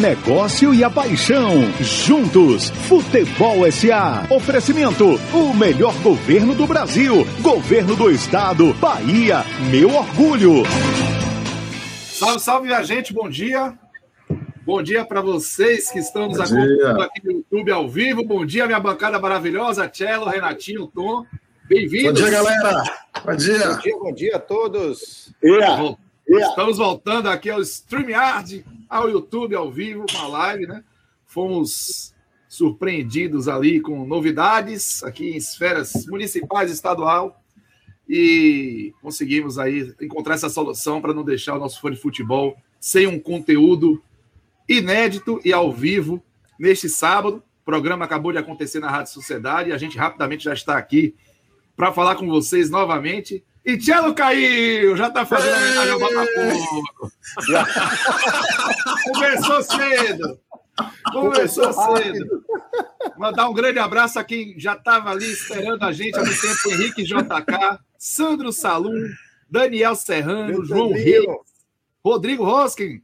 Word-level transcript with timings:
negócio 0.00 0.72
e 0.72 0.82
a 0.82 0.88
paixão. 0.88 1.60
Juntos, 1.80 2.70
Futebol 2.70 3.70
SA. 3.70 4.26
Oferecimento: 4.30 5.20
o 5.32 5.54
melhor 5.54 5.94
governo 6.02 6.54
do 6.54 6.66
Brasil. 6.66 7.26
Governo 7.42 7.94
do 7.94 8.10
Estado. 8.10 8.72
Bahia, 8.74 9.44
meu 9.70 9.94
orgulho. 9.94 10.62
Salve, 12.06 12.40
salve, 12.40 12.66
minha 12.66 12.82
gente. 12.82 13.12
Bom 13.12 13.28
dia. 13.28 13.78
Bom 14.64 14.82
dia 14.82 15.04
para 15.04 15.20
vocês 15.20 15.90
que 15.90 15.98
estão 15.98 16.28
nos 16.28 16.40
acompanhando 16.40 17.02
aqui 17.02 17.20
no 17.24 17.32
YouTube 17.32 17.70
ao 17.70 17.88
vivo. 17.88 18.24
Bom 18.24 18.46
dia, 18.46 18.66
minha 18.66 18.80
bancada 18.80 19.18
maravilhosa. 19.18 19.90
Cello, 19.92 20.26
Renatinho, 20.26 20.86
Tom. 20.86 21.26
Bem-vindos. 21.68 22.20
Bom 22.20 22.28
dia, 22.28 22.30
galera. 22.30 22.82
Bom 23.24 23.36
dia. 23.36 23.68
Bom 23.68 23.78
dia, 23.78 23.98
bom 23.98 24.12
dia 24.12 24.36
a 24.36 24.38
todos. 24.38 25.32
Yeah. 25.42 25.96
Estamos 26.26 26.78
voltando 26.78 27.28
aqui 27.28 27.50
ao 27.50 27.60
StreamYard, 27.60 28.64
ao 28.90 29.08
YouTube 29.08 29.54
ao 29.54 29.70
vivo, 29.70 30.04
com 30.10 30.18
a 30.18 30.26
live, 30.26 30.66
né? 30.66 30.84
Fomos 31.24 32.12
surpreendidos 32.48 33.46
ali 33.46 33.80
com 33.80 34.04
novidades 34.04 35.04
aqui 35.04 35.30
em 35.30 35.36
esferas 35.36 36.04
municipais 36.08 36.68
e 36.68 36.74
estadual 36.74 37.40
e 38.08 38.92
conseguimos 39.00 39.56
aí 39.56 39.94
encontrar 40.00 40.34
essa 40.34 40.48
solução 40.48 41.00
para 41.00 41.14
não 41.14 41.22
deixar 41.22 41.54
o 41.54 41.60
nosso 41.60 41.80
fã 41.80 41.92
de 41.92 41.96
futebol 41.96 42.56
sem 42.80 43.06
um 43.06 43.20
conteúdo 43.20 44.02
inédito 44.68 45.40
e 45.44 45.52
ao 45.52 45.72
vivo 45.72 46.20
neste 46.58 46.88
sábado. 46.88 47.36
O 47.62 47.64
programa 47.64 48.04
acabou 48.04 48.32
de 48.32 48.38
acontecer 48.38 48.80
na 48.80 48.90
Rádio 48.90 49.12
Sociedade 49.12 49.70
e 49.70 49.72
a 49.72 49.78
gente 49.78 49.96
rapidamente 49.96 50.42
já 50.42 50.52
está 50.52 50.76
aqui 50.76 51.14
para 51.76 51.92
falar 51.92 52.16
com 52.16 52.26
vocês 52.26 52.68
novamente. 52.68 53.44
E 53.64 53.76
Tchelo 53.76 54.14
caiu, 54.14 54.96
já 54.96 55.08
está 55.08 55.26
fazendo 55.26 55.56
homenagem 55.56 55.92
ao 55.92 55.98
Botafogo. 55.98 57.12
Começou 59.12 59.62
cedo. 59.62 60.40
Começou 61.12 61.72
cedo. 61.72 62.44
Mandar 63.18 63.48
um 63.48 63.52
grande 63.52 63.78
abraço 63.78 64.18
a 64.18 64.24
quem 64.24 64.58
já 64.58 64.72
estava 64.72 65.10
ali 65.10 65.30
esperando 65.30 65.82
a 65.82 65.92
gente 65.92 66.18
há 66.18 66.22
muito 66.22 66.40
tempo: 66.40 66.70
Henrique 66.70 67.04
JK, 67.04 67.78
Sandro 67.98 68.50
Salum, 68.50 69.10
Daniel 69.48 69.94
Serrano, 69.94 70.64
João 70.64 70.92
Reis, 70.92 71.26
Rodrigo 72.02 72.44
Roskin. 72.44 73.02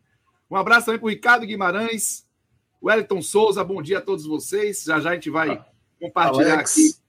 Um 0.51 0.57
abraço 0.57 0.87
também 0.87 0.99
para 0.99 1.07
o 1.07 1.11
Ricardo 1.11 1.47
Guimarães, 1.47 2.27
Wellington 2.83 3.21
Souza. 3.21 3.63
Bom 3.63 3.83
dia 3.83 3.99
a 3.99 4.03
todos 4.03 4.25
vocês. 4.25 4.85
Já 4.85 5.01
já 5.01 5.11
a 5.11 5.15
gente 5.15 5.29
vai 5.29 5.63
compartilhar 6.01 6.55
Alex. 6.55 6.73
aqui 6.73 7.07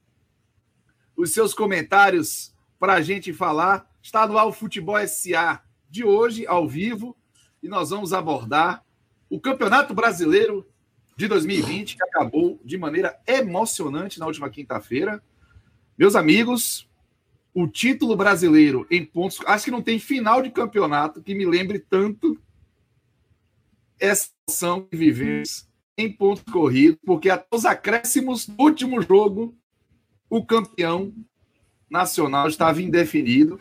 os 1.15 1.33
seus 1.33 1.53
comentários 1.53 2.53
para 2.79 2.93
a 2.93 3.01
gente 3.01 3.33
falar. 3.33 3.89
Estadual 4.01 4.51
Futebol 4.53 4.97
SA 5.07 5.61
de 5.89 6.03
hoje, 6.03 6.47
ao 6.47 6.67
vivo, 6.67 7.15
e 7.61 7.67
nós 7.67 7.89
vamos 7.89 8.13
abordar 8.13 8.83
o 9.29 9.39
Campeonato 9.39 9.93
Brasileiro 9.93 10.65
de 11.17 11.27
2020, 11.27 11.97
que 11.97 12.03
acabou 12.03 12.59
de 12.63 12.77
maneira 12.77 13.19
emocionante 13.25 14.19
na 14.19 14.27
última 14.27 14.49
quinta-feira. 14.49 15.21
Meus 15.97 16.15
amigos, 16.15 16.87
o 17.53 17.67
título 17.67 18.15
brasileiro 18.15 18.85
em 18.91 19.03
pontos. 19.03 19.39
Acho 19.47 19.65
que 19.65 19.71
não 19.71 19.81
tem 19.81 19.97
final 19.97 20.43
de 20.43 20.51
campeonato 20.51 21.23
que 21.23 21.33
me 21.33 21.43
lembre 21.43 21.79
tanto 21.79 22.39
essa 23.99 24.29
ação 24.47 24.83
que 24.83 24.95
vivemos 24.95 25.67
em 25.97 26.11
pontos 26.11 26.43
corridos, 26.53 26.99
porque 27.03 27.31
até 27.31 27.47
os 27.51 27.65
acréscimos 27.65 28.45
do 28.45 28.61
último 28.61 29.01
jogo, 29.01 29.57
o 30.29 30.45
campeão 30.45 31.11
nacional 31.89 32.47
estava 32.47 32.81
indefinido. 32.81 33.59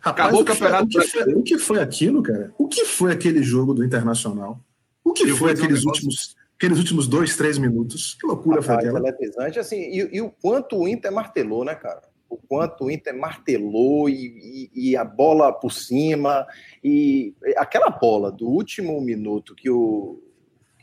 Rapaz, 0.00 0.28
Acabou 0.28 0.42
o, 0.42 0.44
campeonato. 0.44 0.84
O 0.84 0.88
que, 0.88 1.08
foi, 1.08 1.34
o 1.34 1.42
que, 1.42 1.58
foi, 1.58 1.80
aquilo, 1.80 2.22
cara? 2.22 2.52
O 2.58 2.68
que 2.68 2.84
foi 2.84 3.12
aquele 3.12 3.42
jogo 3.42 3.72
do 3.72 3.84
Internacional? 3.84 4.60
O 5.02 5.12
que 5.12 5.28
Eu 5.28 5.36
foi 5.36 5.52
aqueles 5.52 5.84
um 5.84 5.88
últimos, 5.88 6.36
aqueles 6.56 6.78
últimos 6.78 7.06
dois, 7.06 7.36
três 7.36 7.56
minutos? 7.56 8.14
Que 8.20 8.26
loucura 8.26 8.60
Rapaz, 8.60 8.80
foi 8.80 8.90
aquela? 8.90 8.98
Eletrizante, 8.98 9.58
assim, 9.58 9.76
e, 9.76 10.16
e, 10.16 10.20
o 10.20 10.30
quanto 10.30 10.76
o 10.76 10.88
Inter 10.88 11.12
martelou, 11.12 11.64
né, 11.64 11.74
cara? 11.74 12.02
O 12.28 12.36
quanto 12.36 12.84
o 12.84 12.90
Inter 12.90 13.16
martelou 13.18 14.08
e, 14.08 14.70
e, 14.74 14.90
e, 14.90 14.96
a 14.96 15.04
bola 15.04 15.52
por 15.52 15.72
cima 15.72 16.46
e 16.82 17.34
aquela 17.56 17.90
bola 17.90 18.30
do 18.30 18.48
último 18.48 19.00
minuto 19.00 19.54
que 19.54 19.70
o 19.70 20.20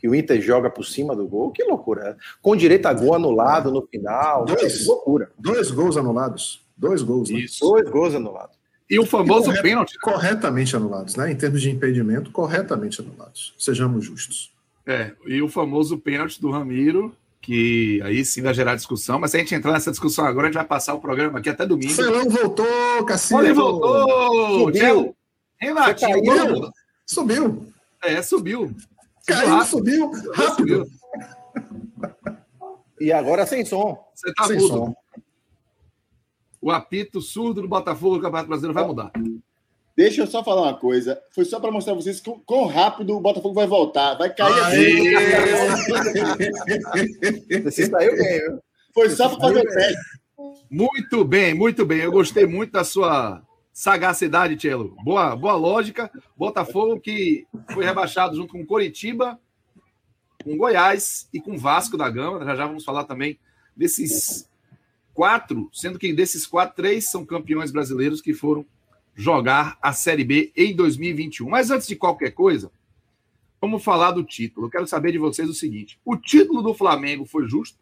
que 0.02 0.08
o 0.08 0.16
Inter 0.16 0.40
joga 0.40 0.68
por 0.68 0.84
cima 0.84 1.14
do 1.14 1.28
gol, 1.28 1.52
que 1.52 1.62
loucura. 1.62 2.16
Com 2.40 2.56
direito 2.56 2.86
a 2.86 2.92
gol 2.92 3.14
anulado 3.14 3.70
no 3.70 3.86
final, 3.86 4.44
dois, 4.44 4.80
que 4.80 4.84
loucura. 4.88 5.30
Dois 5.38 5.70
gols 5.70 5.96
anulados. 5.96 6.66
Dois 6.82 7.00
gols, 7.00 7.30
né? 7.30 7.38
Isso. 7.38 7.60
Dois 7.60 7.88
gols 7.88 8.12
anulados. 8.12 8.56
E 8.90 8.98
o 8.98 9.06
famoso 9.06 9.44
e 9.44 9.46
corret, 9.46 9.62
pênalti. 9.62 9.98
Corretamente 10.00 10.74
anulados, 10.74 11.14
né? 11.14 11.30
Em 11.30 11.36
termos 11.36 11.62
de 11.62 11.70
impedimento, 11.70 12.32
corretamente 12.32 13.00
anulados. 13.00 13.54
Sejamos 13.56 14.04
justos. 14.04 14.52
É, 14.84 15.12
e 15.24 15.40
o 15.40 15.48
famoso 15.48 15.96
pênalti 15.96 16.40
do 16.40 16.50
Ramiro, 16.50 17.14
que 17.40 18.02
aí 18.02 18.24
sim 18.24 18.42
vai 18.42 18.52
gerar 18.52 18.74
discussão, 18.74 19.20
mas 19.20 19.30
se 19.30 19.36
a 19.36 19.40
gente 19.40 19.54
entrar 19.54 19.70
nessa 19.70 19.92
discussão 19.92 20.26
agora, 20.26 20.48
a 20.48 20.50
gente 20.50 20.56
vai 20.56 20.66
passar 20.66 20.94
o 20.94 21.00
programa 21.00 21.38
aqui 21.38 21.48
até 21.48 21.64
domingo. 21.64 21.92
Celão 21.92 22.28
voltou, 22.28 23.04
Cassino. 23.06 23.44
Ele 23.44 23.52
voltou! 23.52 24.64
Subiu. 24.64 25.16
Renatinho. 25.60 26.18
Subiu. 26.18 26.72
subiu. 27.06 27.66
É, 28.02 28.22
subiu. 28.22 28.76
Caiu, 29.24 29.64
subiu. 29.64 30.10
Rápido. 30.34 30.56
Subiu. 30.56 30.86
E 33.00 33.12
agora 33.12 33.46
sem 33.46 33.64
som. 33.64 33.96
Você 34.16 34.32
tá 34.34 34.46
sem 34.48 34.58
mudo. 34.58 34.68
som 34.68 35.01
o 36.62 36.70
apito 36.70 37.20
surdo 37.20 37.60
do 37.60 37.68
Botafogo 37.68 38.16
do 38.16 38.22
Campeonato 38.22 38.48
Brasileiro 38.48 38.72
vai 38.72 38.86
mudar. 38.86 39.10
Deixa 39.96 40.22
eu 40.22 40.26
só 40.26 40.42
falar 40.42 40.62
uma 40.62 40.78
coisa. 40.78 41.20
Foi 41.32 41.44
só 41.44 41.60
para 41.60 41.72
mostrar 41.72 41.92
a 41.92 41.96
vocês 41.96 42.22
quão 42.46 42.66
rápido 42.66 43.14
o 43.16 43.20
Botafogo 43.20 43.54
vai 43.54 43.66
voltar. 43.66 44.14
Vai 44.14 44.32
cair 44.32 44.58
assim. 44.60 45.10
Você 47.64 47.86
saiu 47.86 48.16
bem, 48.16 48.40
viu? 48.40 48.62
Foi 48.94 49.10
só 49.10 49.28
para 49.28 49.40
fazer 49.40 49.60
o 49.60 49.64
teste. 49.64 49.98
Muito 50.70 51.24
bem, 51.24 51.52
muito 51.52 51.84
bem. 51.84 51.98
Eu 51.98 52.12
gostei 52.12 52.46
muito 52.46 52.72
da 52.72 52.84
sua 52.84 53.42
sagacidade, 53.72 54.56
Tchelo. 54.56 54.96
Boa, 55.04 55.36
boa 55.36 55.54
lógica. 55.54 56.10
Botafogo 56.36 56.98
que 57.00 57.46
foi 57.74 57.84
rebaixado 57.84 58.36
junto 58.36 58.52
com 58.52 58.64
Coritiba, 58.64 59.38
com 60.42 60.56
Goiás 60.56 61.28
e 61.34 61.40
com 61.40 61.58
Vasco 61.58 61.98
da 61.98 62.08
Gama. 62.08 62.44
Já 62.46 62.56
já 62.56 62.66
vamos 62.66 62.84
falar 62.84 63.04
também 63.04 63.38
desses 63.76 64.48
quatro, 65.14 65.68
sendo 65.72 65.98
que 65.98 66.12
desses 66.12 66.46
quatro, 66.46 66.76
três 66.76 67.10
são 67.10 67.24
campeões 67.24 67.70
brasileiros 67.70 68.20
que 68.20 68.34
foram 68.34 68.64
jogar 69.14 69.78
a 69.80 69.92
Série 69.92 70.24
B 70.24 70.52
em 70.56 70.74
2021. 70.74 71.48
Mas 71.48 71.70
antes 71.70 71.86
de 71.86 71.96
qualquer 71.96 72.30
coisa, 72.30 72.70
vamos 73.60 73.84
falar 73.84 74.12
do 74.12 74.24
título. 74.24 74.66
Eu 74.66 74.70
quero 74.70 74.86
saber 74.86 75.12
de 75.12 75.18
vocês 75.18 75.48
o 75.48 75.54
seguinte: 75.54 76.00
o 76.04 76.16
título 76.16 76.62
do 76.62 76.74
Flamengo 76.74 77.24
foi 77.24 77.46
justo? 77.46 77.78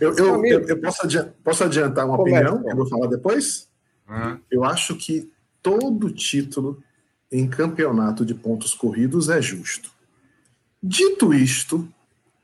eu, 0.00 0.16
eu, 0.16 0.44
eu, 0.44 0.68
eu 0.68 0.80
posso, 0.80 1.04
adiantar, 1.04 1.34
posso, 1.42 1.64
adiantar, 1.64 2.06
uma 2.06 2.20
opinião 2.20 2.62
que 2.62 2.70
eu 2.70 2.76
vou 2.76 2.88
falar 2.88 3.08
depois? 3.08 3.68
Uhum. 4.08 4.38
Eu 4.50 4.64
acho 4.64 4.96
que 4.96 5.30
todo 5.62 6.10
título 6.12 6.82
em 7.30 7.48
campeonato 7.48 8.24
de 8.24 8.34
pontos 8.34 8.74
corridos 8.74 9.28
é 9.28 9.42
justo. 9.42 9.90
Dito 10.82 11.34
isto, 11.34 11.88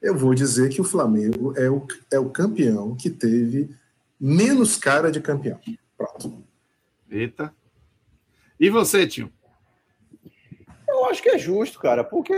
eu 0.03 0.17
vou 0.17 0.35
dizer 0.35 0.69
que 0.71 0.81
o 0.81 0.85
Flamengo 0.85 1.55
é 1.57 1.71
o, 1.71 1.87
é 2.13 2.19
o 2.19 2.31
campeão 2.31 2.95
que 2.97 3.09
teve 3.09 3.71
menos 4.21 4.77
cara 4.77 5.11
de 5.11 5.21
campeão. 5.21 5.59
Pronto. 5.97 6.43
Eita. 7.11 7.55
E 8.59 8.69
você, 8.69 9.07
tio? 9.07 9.33
Eu 10.89 11.07
acho 11.07 11.23
que 11.23 11.31
é 11.31 11.39
justo, 11.39 11.79
cara, 11.79 12.05
porque 12.05 12.35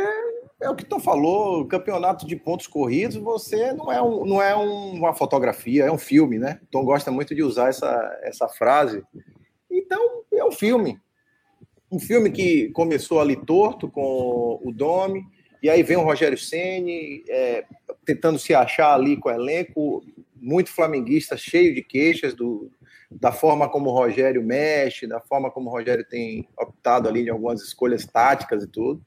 é 0.61 0.71
o 0.71 0.75
que 0.75 0.85
tu 0.85 0.99
falou, 0.99 1.67
campeonato 1.67 2.27
de 2.27 2.37
pontos 2.37 2.67
corridos, 2.67 3.17
você 3.17 3.73
não 3.73 3.93
é, 3.93 4.01
um, 4.01 4.25
não 4.25 4.43
é 4.43 4.55
uma 4.55 5.13
fotografia, 5.13 5.85
é 5.85 5.93
um 5.93 5.99
filme, 5.99 6.39
né? 6.39 6.61
Tom 6.71 6.85
gosta 6.85 7.11
muito 7.11 7.35
de 7.35 7.43
usar 7.43 7.69
essa, 7.69 8.19
essa 8.23 8.49
frase. 8.49 9.03
Então, 9.71 10.23
é 10.33 10.45
um 10.45 10.53
filme. 10.53 10.99
Um 11.91 11.99
filme 11.99 12.31
que 12.31 12.71
começou 12.71 13.21
ali 13.21 13.37
torto 13.37 13.89
com 13.91 14.61
o 14.65 14.73
Domi, 14.73 15.25
e 15.63 15.71
aí 15.71 15.83
vem 15.83 15.97
o 15.97 16.03
Rogério 16.03 16.39
Ceni 16.39 17.25
é, 17.29 17.65
tentando 18.05 18.39
se 18.39 18.55
achar 18.55 18.95
ali 18.95 19.17
com 19.17 19.29
o 19.29 19.33
elenco, 19.33 20.05
muito 20.35 20.71
flamenguista, 20.71 21.37
cheio 21.37 21.75
de 21.75 21.83
queixas 21.83 22.35
do, 22.35 22.71
da 23.11 23.33
forma 23.33 23.69
como 23.69 23.91
o 23.91 23.93
Rogério 23.93 24.43
mexe, 24.43 25.07
da 25.07 25.21
forma 25.21 25.51
como 25.51 25.69
o 25.69 25.73
Rogério 25.73 26.05
tem 26.05 26.49
optado 26.59 27.09
ali 27.09 27.27
em 27.27 27.31
algumas 27.31 27.63
escolhas 27.63 28.05
táticas 28.05 28.63
e 28.63 28.69
tudo. 28.69 29.03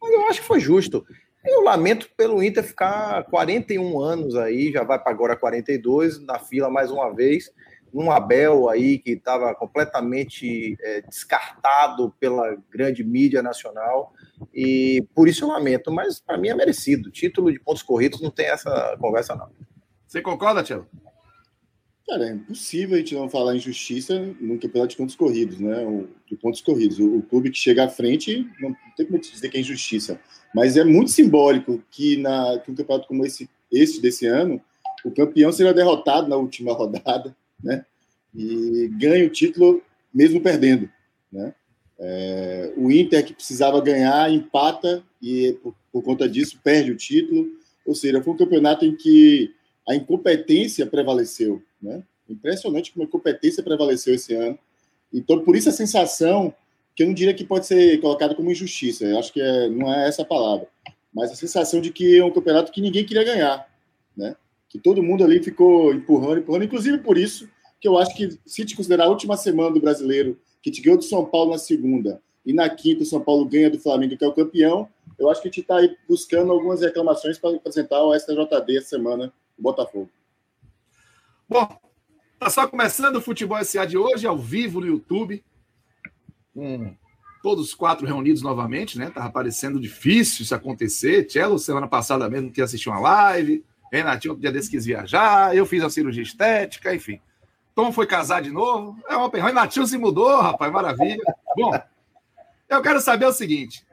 Mas 0.00 0.12
eu 0.12 0.22
acho 0.28 0.40
que 0.40 0.46
foi 0.46 0.60
justo. 0.60 1.04
Eu 1.44 1.62
lamento 1.62 2.10
pelo 2.16 2.42
Inter 2.42 2.64
ficar 2.64 3.24
41 3.24 4.00
anos 4.00 4.36
aí, 4.36 4.72
já 4.72 4.82
vai 4.82 4.98
para 4.98 5.10
agora 5.10 5.36
42, 5.36 6.20
na 6.24 6.38
fila 6.38 6.68
mais 6.68 6.90
uma 6.90 7.14
vez, 7.14 7.50
um 7.92 8.10
Abel 8.10 8.68
aí 8.68 8.98
que 8.98 9.12
estava 9.12 9.54
completamente 9.54 10.76
é, 10.80 11.00
descartado 11.02 12.14
pela 12.18 12.56
grande 12.70 13.02
mídia 13.02 13.42
nacional. 13.42 14.12
E 14.54 15.06
por 15.14 15.28
isso 15.28 15.44
eu 15.44 15.48
lamento, 15.48 15.90
mas 15.90 16.20
para 16.20 16.38
mim 16.38 16.48
é 16.48 16.54
merecido. 16.54 17.10
Título 17.10 17.52
de 17.52 17.60
pontos 17.60 17.82
corridos 17.82 18.20
não 18.20 18.30
tem 18.30 18.46
essa 18.46 18.96
conversa, 19.00 19.34
não. 19.34 19.50
Você 20.06 20.22
concorda, 20.22 20.62
Tiago? 20.62 20.86
Cara, 22.08 22.26
é 22.26 22.32
impossível 22.32 22.96
a 22.96 22.98
gente 22.98 23.14
não 23.14 23.28
falar 23.28 23.54
em 23.54 23.60
justiça 23.60 24.18
no 24.40 24.58
campeonato 24.58 24.92
de 24.92 24.96
pontos 24.96 25.14
corridos, 25.14 25.60
né? 25.60 25.84
O, 25.84 26.08
de 26.26 26.36
pontos 26.36 26.62
corridos. 26.62 26.98
O, 26.98 27.18
o, 27.18 27.22
clube 27.22 27.50
que 27.50 27.58
chega 27.58 27.84
à 27.84 27.88
frente, 27.88 28.48
não 28.58 28.74
tem 28.96 29.04
como 29.04 29.20
dizer 29.20 29.50
que 29.50 29.58
é 29.58 29.60
injustiça. 29.60 30.18
Mas 30.54 30.78
é 30.78 30.84
muito 30.84 31.10
simbólico 31.10 31.82
que, 31.90 32.16
na, 32.16 32.58
que 32.60 32.70
um 32.70 32.74
campeonato 32.74 33.06
como 33.06 33.26
esse, 33.26 33.50
esse 33.70 34.00
desse 34.00 34.24
ano, 34.24 34.58
o 35.04 35.10
campeão 35.10 35.52
seja 35.52 35.74
derrotado 35.74 36.28
na 36.28 36.36
última 36.36 36.72
rodada, 36.74 37.36
né? 37.62 37.84
E 38.34 38.88
ganha 38.98 39.26
o 39.26 39.30
título 39.30 39.82
mesmo 40.12 40.40
perdendo, 40.40 40.88
né? 41.32 41.54
É, 42.00 42.72
o 42.76 42.90
Inter 42.92 43.24
que 43.24 43.34
precisava 43.34 43.80
ganhar 43.80 44.30
empata 44.32 45.02
e 45.20 45.58
por, 45.62 45.74
por 45.92 46.02
conta 46.02 46.28
disso 46.28 46.60
perde 46.62 46.92
o 46.92 46.96
título. 46.96 47.48
Ou 47.84 47.94
seja, 47.94 48.22
foi 48.22 48.34
um 48.34 48.36
campeonato 48.36 48.84
em 48.84 48.94
que 48.94 49.52
a 49.88 49.94
incompetência 49.94 50.86
prevaleceu. 50.86 51.60
Né? 51.82 52.02
Impressionante 52.28 52.92
como 52.92 53.02
a 53.04 53.06
incompetência 53.06 53.62
prevaleceu 53.62 54.14
esse 54.14 54.34
ano. 54.34 54.58
Então, 55.12 55.42
por 55.42 55.56
isso 55.56 55.70
a 55.70 55.72
sensação, 55.72 56.54
que 56.94 57.02
eu 57.02 57.06
não 57.06 57.14
diria 57.14 57.34
que 57.34 57.44
pode 57.44 57.66
ser 57.66 57.98
colocada 58.00 58.34
como 58.34 58.50
injustiça, 58.50 59.06
eu 59.06 59.18
acho 59.18 59.32
que 59.32 59.40
é, 59.40 59.68
não 59.68 59.92
é 59.92 60.06
essa 60.06 60.22
a 60.22 60.26
palavra, 60.26 60.68
mas 61.12 61.32
a 61.32 61.34
sensação 61.34 61.80
de 61.80 61.90
que 61.90 62.18
é 62.18 62.24
um 62.24 62.30
campeonato 62.30 62.70
que 62.70 62.82
ninguém 62.82 63.04
queria 63.04 63.24
ganhar. 63.24 63.66
Que 64.68 64.78
todo 64.78 65.02
mundo 65.02 65.24
ali 65.24 65.42
ficou 65.42 65.92
empurrando, 65.94 66.40
empurrando, 66.40 66.64
inclusive 66.64 66.98
por 66.98 67.16
isso 67.16 67.48
que 67.80 67.88
eu 67.88 67.96
acho 67.96 68.14
que, 68.14 68.38
se 68.44 68.64
te 68.64 68.76
considerar 68.76 69.04
a 69.04 69.08
última 69.08 69.36
semana 69.36 69.72
do 69.72 69.80
brasileiro, 69.80 70.38
que 70.62 70.70
te 70.70 70.82
ganhou 70.82 70.98
do 70.98 71.04
São 71.04 71.24
Paulo 71.24 71.52
na 71.52 71.58
segunda, 71.58 72.20
e 72.44 72.52
na 72.52 72.68
quinta 72.68 73.02
o 73.02 73.06
São 73.06 73.20
Paulo 73.20 73.44
ganha 73.44 73.70
do 73.70 73.78
Flamengo, 73.78 74.16
que 74.16 74.24
é 74.24 74.28
o 74.28 74.32
campeão, 74.32 74.88
eu 75.18 75.30
acho 75.30 75.42
que 75.42 75.48
a 75.48 75.50
gente 75.50 75.60
está 75.60 75.76
aí 75.76 75.96
buscando 76.08 76.52
algumas 76.52 76.80
reclamações 76.80 77.38
para 77.38 77.56
apresentar 77.56 78.02
o 78.02 78.18
STJD 78.18 78.76
essa 78.76 78.88
semana 78.88 79.32
o 79.58 79.62
Botafogo. 79.62 80.10
Bom, 81.48 81.68
tá 82.38 82.48
só 82.48 82.66
começando 82.66 83.16
o 83.16 83.20
Futebol 83.20 83.62
SA 83.64 83.84
de 83.84 83.98
hoje, 83.98 84.26
ao 84.26 84.38
vivo 84.38 84.80
no 84.80 84.86
YouTube. 84.86 85.44
Hum. 86.54 86.94
Todos 87.42 87.74
quatro 87.74 88.06
reunidos 88.06 88.42
novamente, 88.42 88.98
né? 88.98 89.10
Tava 89.10 89.30
parecendo 89.30 89.80
difícil 89.80 90.42
isso 90.42 90.54
acontecer. 90.54 91.28
Cello, 91.30 91.58
semana 91.58 91.86
passada 91.86 92.28
mesmo, 92.28 92.50
que 92.50 92.60
assistiu 92.60 92.92
uma 92.92 93.00
live. 93.00 93.64
Renatinho, 93.92 94.32
outro 94.32 94.42
dia 94.42 94.52
desse 94.52 94.70
quis 94.70 94.84
viajar. 94.84 95.56
Eu 95.56 95.66
fiz 95.66 95.82
a 95.82 95.90
cirurgia 95.90 96.22
estética, 96.22 96.94
enfim. 96.94 97.20
Tom 97.74 97.92
foi 97.92 98.06
casar 98.06 98.42
de 98.42 98.50
novo. 98.50 99.00
É 99.08 99.16
uma 99.16 99.28
Renatinho 99.28 99.86
se 99.86 99.96
mudou, 99.96 100.40
rapaz, 100.40 100.72
maravilha. 100.72 101.22
Bom, 101.56 101.72
eu 102.68 102.82
quero 102.82 103.00
saber 103.00 103.26
o 103.26 103.32
seguinte: 103.32 103.86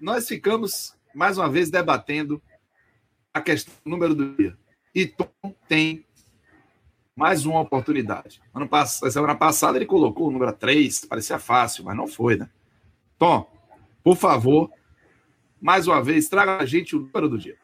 nós 0.00 0.26
ficamos 0.28 0.96
mais 1.14 1.38
uma 1.38 1.48
vez 1.48 1.70
debatendo 1.70 2.40
a 3.32 3.40
questão 3.40 3.74
do 3.84 3.90
número 3.90 4.14
do 4.14 4.34
dia. 4.36 4.56
E 4.94 5.06
Tom 5.06 5.28
tem 5.68 6.06
mais 7.16 7.46
uma 7.46 7.60
oportunidade. 7.60 8.40
Ano 8.54 8.68
passado, 8.68 9.10
semana 9.10 9.34
passada 9.34 9.78
ele 9.78 9.86
colocou 9.86 10.28
o 10.28 10.30
número 10.30 10.52
3, 10.52 11.06
parecia 11.06 11.38
fácil, 11.38 11.84
mas 11.84 11.96
não 11.96 12.06
foi, 12.06 12.36
né? 12.36 12.48
Tom, 13.18 13.50
por 14.04 14.16
favor, 14.16 14.70
mais 15.60 15.86
uma 15.86 16.02
vez, 16.02 16.28
traga 16.28 16.58
a 16.58 16.66
gente 16.66 16.94
o 16.94 17.00
número 17.00 17.28
do 17.28 17.38
dia. 17.38 17.56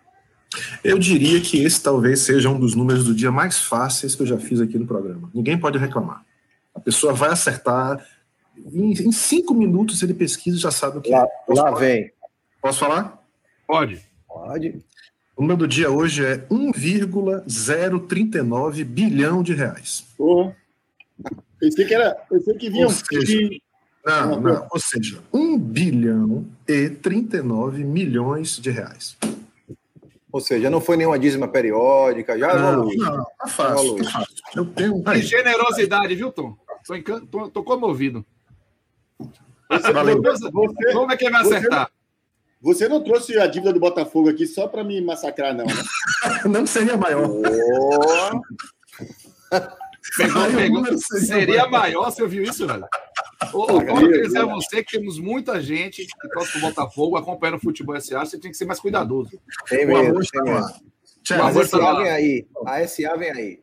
Eu 0.83 0.99
diria 0.99 1.39
que 1.41 1.63
esse 1.63 1.83
talvez 1.83 2.21
seja 2.21 2.49
um 2.49 2.59
dos 2.59 2.75
números 2.75 3.05
do 3.05 3.15
dia 3.15 3.31
mais 3.31 3.59
fáceis 3.59 4.15
que 4.15 4.23
eu 4.23 4.27
já 4.27 4.39
fiz 4.39 4.59
aqui 4.61 4.79
no 4.79 4.87
programa. 4.87 5.31
Ninguém 5.35 5.59
pode 5.59 5.77
reclamar. 5.79 6.25
A 6.75 6.81
pessoa 6.81 7.13
vai 7.13 7.29
acertar. 7.31 8.03
Em, 8.73 8.93
em 8.93 9.13
cinco 9.13 9.55
minutos 9.55 10.03
ele 10.03 10.15
pesquisa 10.15 10.57
e 10.57 10.61
já 10.61 10.71
sabe 10.71 10.99
o 10.99 11.01
que 11.01 11.11
lá, 11.11 11.25
é. 11.25 11.55
Lá 11.55 11.71
vem. 11.73 12.13
Posso 12.61 12.81
falar? 12.81 13.21
Pode. 13.67 14.01
Pode. 14.29 14.83
O 15.37 15.43
número 15.43 15.61
do 15.61 15.69
dia 15.69 15.91
hoje 15.91 16.25
é 16.25 16.45
1,039 16.51 18.85
bilhão 18.85 19.43
de 19.43 19.55
reais. 19.55 20.05
Porra. 20.17 20.57
Pensei 21.59 21.85
que 21.87 21.95
era. 21.95 22.15
Pensei 22.29 22.55
que 22.55 22.71
vinha. 22.71 22.87
Ou 22.87 22.93
seja, 22.93 23.51
não, 24.05 24.41
não, 24.41 24.67
ou 24.71 24.81
seja, 24.81 25.21
1 25.33 25.59
bilhão 25.59 26.45
e 26.67 26.91
39 26.91 27.85
milhões 27.85 28.59
de 28.59 28.71
reais. 28.71 29.17
Ou 30.33 30.41
seja, 30.41 30.71
não 30.71 30.81
foi 30.81 30.97
nenhuma 30.97 31.19
dízima 31.19 31.47
periódica, 31.47 32.39
já 32.39 32.55
não, 32.55 32.87
não, 32.87 33.25
tá 33.39 33.47
fácil, 33.47 33.97
tá 33.97 34.11
fácil. 34.11 34.35
Eu 34.57 34.65
tenho... 34.65 35.05
Que 35.05 35.21
generosidade, 35.21 36.15
viu, 36.15 36.33
Tom? 36.33 36.57
Tô, 36.87 36.95
encan... 36.95 37.21
tô, 37.27 37.51
tô 37.51 37.63
comovido. 37.63 38.25
Você, 39.71 39.93
Valeu. 39.93 40.23
Você, 40.23 40.51
Como 40.93 41.13
é 41.13 41.17
que 41.19 41.29
vai 41.29 41.43
acertar? 41.43 41.91
Você 42.63 42.89
não 42.89 43.03
trouxe 43.03 43.39
a 43.39 43.47
dívida 43.47 43.73
do 43.73 43.81
Botafogo 43.81 44.31
aqui 44.31 44.47
só 44.47 44.67
para 44.67 44.83
me 44.83 45.01
massacrar, 45.01 45.55
não, 45.55 45.67
né? 45.67 45.75
não 46.49 46.67
seria 46.67 46.97
maior. 46.97 47.29
Oh. 47.29 48.41
Pegou, 50.17 50.43
pegou. 50.55 50.99
Seria 50.99 51.67
maior, 51.69 52.11
você 52.11 52.23
ouviu 52.23 52.43
isso, 52.43 52.67
velho? 52.67 52.87
Ô, 53.53 53.81
quero 53.81 54.23
dizer 54.23 54.39
a 54.39 54.47
você 54.47 54.83
que 54.83 54.99
temos 54.99 55.19
muita 55.19 55.61
gente 55.61 56.07
que 56.07 56.29
torce 56.29 56.53
pro 56.53 56.61
Botafogo 56.61 57.17
acompanhando 57.17 57.57
o 57.57 57.61
futebol 57.61 57.99
SA, 58.01 58.21
você 58.21 58.39
tem 58.39 58.51
que 58.51 58.57
ser 58.57 58.65
mais 58.65 58.81
cuidadoso. 58.81 59.31
Tem 59.69 59.87
mesmo, 59.87 60.21
tem 60.21 60.43
mesmo. 60.43 60.67
A 61.41 61.65
SA 61.65 61.95
vem 61.97 62.11
aí. 62.11 62.47
A 62.67 62.87
SA 62.87 63.17
vem 63.17 63.31
aí. 63.31 63.63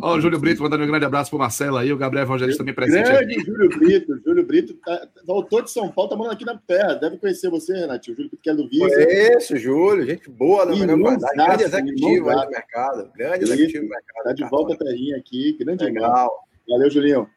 Ó, 0.00 0.16
o 0.16 0.20
Júlio 0.20 0.38
Brito 0.38 0.62
mandando 0.62 0.84
um 0.84 0.86
grande 0.86 1.04
abraço 1.04 1.30
pro 1.30 1.38
Marcelo 1.38 1.76
aí, 1.76 1.92
o 1.92 1.96
Gabriel 1.96 2.24
Evangelista 2.24 2.58
também 2.58 2.74
presente. 2.74 3.04
Grande 3.04 3.34
aí. 3.34 3.44
Júlio 3.44 3.68
Brito, 3.68 4.20
Júlio 4.24 4.46
Brito 4.46 4.74
tá, 4.74 5.08
voltou 5.26 5.62
de 5.62 5.70
São 5.70 5.90
Paulo, 5.90 6.10
tá 6.10 6.16
morando 6.16 6.34
aqui 6.34 6.44
na 6.44 6.56
terra. 6.56 6.94
Deve 6.94 7.18
conhecer 7.18 7.50
você, 7.50 7.72
Renatinho. 7.74 8.16
Júlio 8.16 8.30
Brito 8.30 8.42
que 8.42 8.50
é 8.50 8.54
do 8.54 8.68
Visa. 8.68 8.88
Conheço, 8.88 9.56
Júlio, 9.56 10.06
gente 10.06 10.30
boa 10.30 10.66
da 10.66 10.76
melhor 10.76 11.00
qualidade. 11.00 11.34
Grande 11.34 11.62
executivo 11.64 12.30
aí 12.30 12.46
do 12.46 12.50
mercado. 12.50 13.10
Grande 13.16 13.44
Isso, 13.44 13.52
executivo 13.52 13.84
do 13.84 13.90
mercado. 13.90 14.24
Tá 14.24 14.32
de 14.32 14.44
volta 14.48 14.74
à 14.74 14.76
terrinha 14.76 15.16
aqui, 15.16 15.56
grande 15.58 15.84
Legal. 15.84 16.30
Valeu, 16.68 16.90
Julinho. 16.90 17.28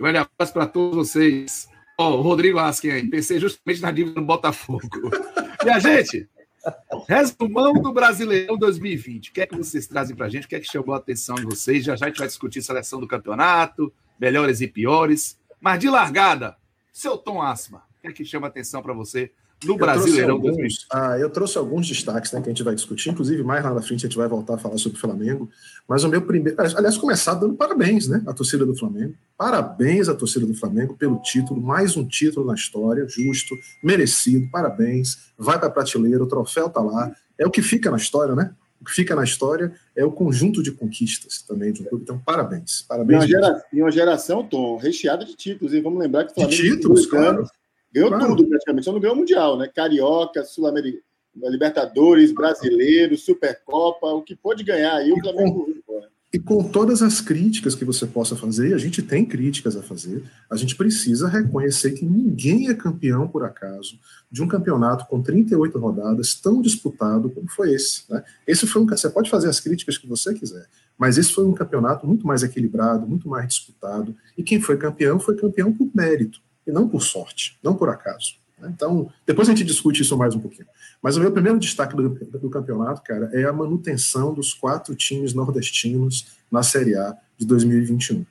Grande 0.00 0.16
abraço 0.16 0.52
para 0.54 0.66
todos 0.66 0.96
vocês. 0.96 1.68
O 1.98 2.22
Rodrigo 2.22 2.58
Asken 2.58 2.90
aí, 2.90 3.06
pensei 3.06 3.38
justamente 3.38 3.82
na 3.82 3.90
dívida 3.90 4.18
do 4.18 4.26
Botafogo. 4.26 4.80
E 5.62 5.68
a 5.68 5.78
gente, 5.78 6.26
Resumão 7.06 7.74
do 7.74 7.92
Brasileirão 7.92 8.56
2020. 8.56 9.28
O 9.28 9.32
que 9.34 9.42
é 9.42 9.46
que 9.46 9.54
vocês 9.54 9.86
trazem 9.86 10.16
para 10.16 10.24
a 10.24 10.28
gente? 10.30 10.46
O 10.46 10.48
que 10.48 10.56
é 10.56 10.60
que 10.60 10.66
chamou 10.66 10.94
a 10.94 10.96
atenção 10.96 11.34
de 11.34 11.44
vocês? 11.44 11.84
Já 11.84 11.94
já 11.94 12.06
a 12.06 12.08
gente 12.08 12.16
vai 12.16 12.26
discutir 12.26 12.62
seleção 12.62 12.98
do 12.98 13.06
campeonato, 13.06 13.92
melhores 14.18 14.62
e 14.62 14.66
piores. 14.66 15.38
Mas 15.60 15.78
de 15.80 15.90
largada, 15.90 16.56
seu 16.90 17.18
Tom 17.18 17.42
Asma, 17.42 17.84
o 17.98 18.00
que 18.00 18.08
é 18.08 18.12
que 18.12 18.24
chama 18.24 18.46
a 18.46 18.48
atenção 18.48 18.82
para 18.82 18.94
você 18.94 19.30
no 19.64 19.76
Brasileirão 19.76 20.34
alguns, 20.34 20.56
2020? 20.56 20.86
Ah, 20.90 21.18
eu 21.18 21.28
trouxe 21.28 21.58
alguns 21.58 21.86
destaques 21.86 22.32
né, 22.32 22.40
que 22.40 22.48
a 22.48 22.52
gente 22.52 22.62
vai 22.62 22.74
discutir, 22.74 23.10
inclusive 23.10 23.42
mais 23.42 23.62
lá 23.62 23.74
na 23.74 23.82
frente 23.82 24.06
a 24.06 24.08
gente 24.08 24.16
vai 24.16 24.28
voltar 24.28 24.54
a 24.54 24.58
falar 24.58 24.78
sobre 24.78 24.96
o 24.96 25.00
Flamengo. 25.00 25.50
Mas 25.88 26.04
o 26.04 26.08
meu 26.08 26.22
primeiro. 26.22 26.56
Aliás, 26.76 26.96
começar 26.96 27.34
dando 27.34 27.54
parabéns 27.54 28.08
né, 28.08 28.22
à 28.26 28.32
torcida 28.32 28.64
do 28.64 28.76
Flamengo. 28.76 29.14
Parabéns 29.36 30.08
à 30.08 30.14
torcida 30.14 30.46
do 30.46 30.54
Flamengo 30.54 30.94
pelo 30.96 31.20
título, 31.20 31.60
mais 31.60 31.96
um 31.96 32.06
título 32.06 32.46
na 32.46 32.54
história, 32.54 33.06
justo, 33.08 33.54
merecido, 33.82 34.48
parabéns. 34.50 35.32
Vai 35.36 35.58
para 35.58 35.68
a 35.68 35.70
prateleira, 35.70 36.22
o 36.22 36.28
troféu 36.28 36.66
está 36.66 36.80
lá. 36.80 37.14
É 37.38 37.46
o 37.46 37.50
que 37.50 37.62
fica 37.62 37.90
na 37.90 37.96
história, 37.96 38.34
né? 38.34 38.52
O 38.80 38.84
que 38.84 38.92
fica 38.92 39.14
na 39.14 39.24
história 39.24 39.74
é 39.94 40.02
o 40.04 40.10
conjunto 40.10 40.62
de 40.62 40.72
conquistas 40.72 41.42
também 41.42 41.70
de 41.70 41.82
um 41.82 41.84
clube. 41.84 42.04
Então, 42.04 42.18
parabéns. 42.18 42.82
parabéns 42.88 43.24
e, 43.24 43.26
uma 43.26 43.28
geração, 43.28 43.62
e 43.72 43.82
uma 43.82 43.90
geração, 43.90 44.42
Tom, 44.42 44.76
recheada 44.78 45.24
de 45.24 45.36
títulos. 45.36 45.74
E 45.74 45.80
vamos 45.80 45.98
lembrar 45.98 46.24
que 46.24 46.32
o 46.32 46.34
Flamengo. 46.34 46.56
De 46.56 46.70
títulos, 46.70 47.06
claro. 47.06 47.46
Ganhou 47.92 48.10
claro. 48.10 48.36
tudo 48.36 48.48
praticamente, 48.48 48.84
só 48.84 48.92
não 48.92 49.00
ganhou 49.00 49.14
o 49.14 49.18
Mundial, 49.18 49.58
né? 49.58 49.68
Carioca, 49.68 50.44
Sul-Americano, 50.44 51.02
Libertadores, 51.36 52.32
Brasileiro, 52.32 53.16
Supercopa, 53.16 54.06
o 54.06 54.22
que 54.22 54.36
pôde 54.36 54.62
ganhar 54.62 54.96
aí 54.96 55.12
o 55.12 55.20
Flamengo. 55.20 55.66
E 56.32 56.38
com 56.38 56.62
todas 56.62 57.02
as 57.02 57.20
críticas 57.20 57.74
que 57.74 57.84
você 57.84 58.06
possa 58.06 58.36
fazer, 58.36 58.72
a 58.72 58.78
gente 58.78 59.02
tem 59.02 59.24
críticas 59.24 59.76
a 59.76 59.82
fazer, 59.82 60.22
a 60.48 60.54
gente 60.54 60.76
precisa 60.76 61.26
reconhecer 61.26 61.90
que 61.90 62.04
ninguém 62.04 62.68
é 62.68 62.74
campeão, 62.74 63.26
por 63.26 63.44
acaso, 63.44 63.98
de 64.30 64.40
um 64.40 64.46
campeonato 64.46 65.06
com 65.06 65.20
38 65.20 65.76
rodadas 65.76 66.36
tão 66.36 66.62
disputado 66.62 67.30
como 67.30 67.48
foi 67.48 67.74
esse. 67.74 68.04
Né? 68.08 68.22
Esse 68.46 68.64
foi 68.64 68.80
um, 68.80 68.86
você 68.86 69.10
pode 69.10 69.28
fazer 69.28 69.48
as 69.48 69.58
críticas 69.58 69.98
que 69.98 70.06
você 70.06 70.32
quiser, 70.32 70.68
mas 70.96 71.18
esse 71.18 71.32
foi 71.32 71.44
um 71.44 71.52
campeonato 71.52 72.06
muito 72.06 72.24
mais 72.24 72.44
equilibrado, 72.44 73.08
muito 73.08 73.28
mais 73.28 73.48
disputado, 73.48 74.14
e 74.38 74.44
quem 74.44 74.60
foi 74.60 74.76
campeão 74.76 75.18
foi 75.18 75.34
campeão 75.34 75.72
por 75.72 75.90
mérito, 75.92 76.40
e 76.70 76.72
não 76.72 76.88
por 76.88 77.02
sorte, 77.02 77.58
não 77.62 77.74
por 77.74 77.88
acaso. 77.88 78.36
Né? 78.58 78.70
Então, 78.74 79.10
depois 79.26 79.48
a 79.48 79.52
gente 79.52 79.64
discute 79.64 80.02
isso 80.02 80.16
mais 80.16 80.34
um 80.34 80.40
pouquinho. 80.40 80.66
Mas 81.02 81.16
o 81.16 81.20
meu 81.20 81.32
primeiro 81.32 81.58
destaque 81.58 81.96
do, 81.96 82.08
do 82.08 82.50
campeonato, 82.50 83.02
cara, 83.02 83.30
é 83.32 83.44
a 83.44 83.52
manutenção 83.52 84.32
dos 84.32 84.54
quatro 84.54 84.94
times 84.94 85.34
nordestinos 85.34 86.38
na 86.50 86.62
Série 86.62 86.94
A 86.96 87.16
de 87.36 87.46
2021. 87.46 88.24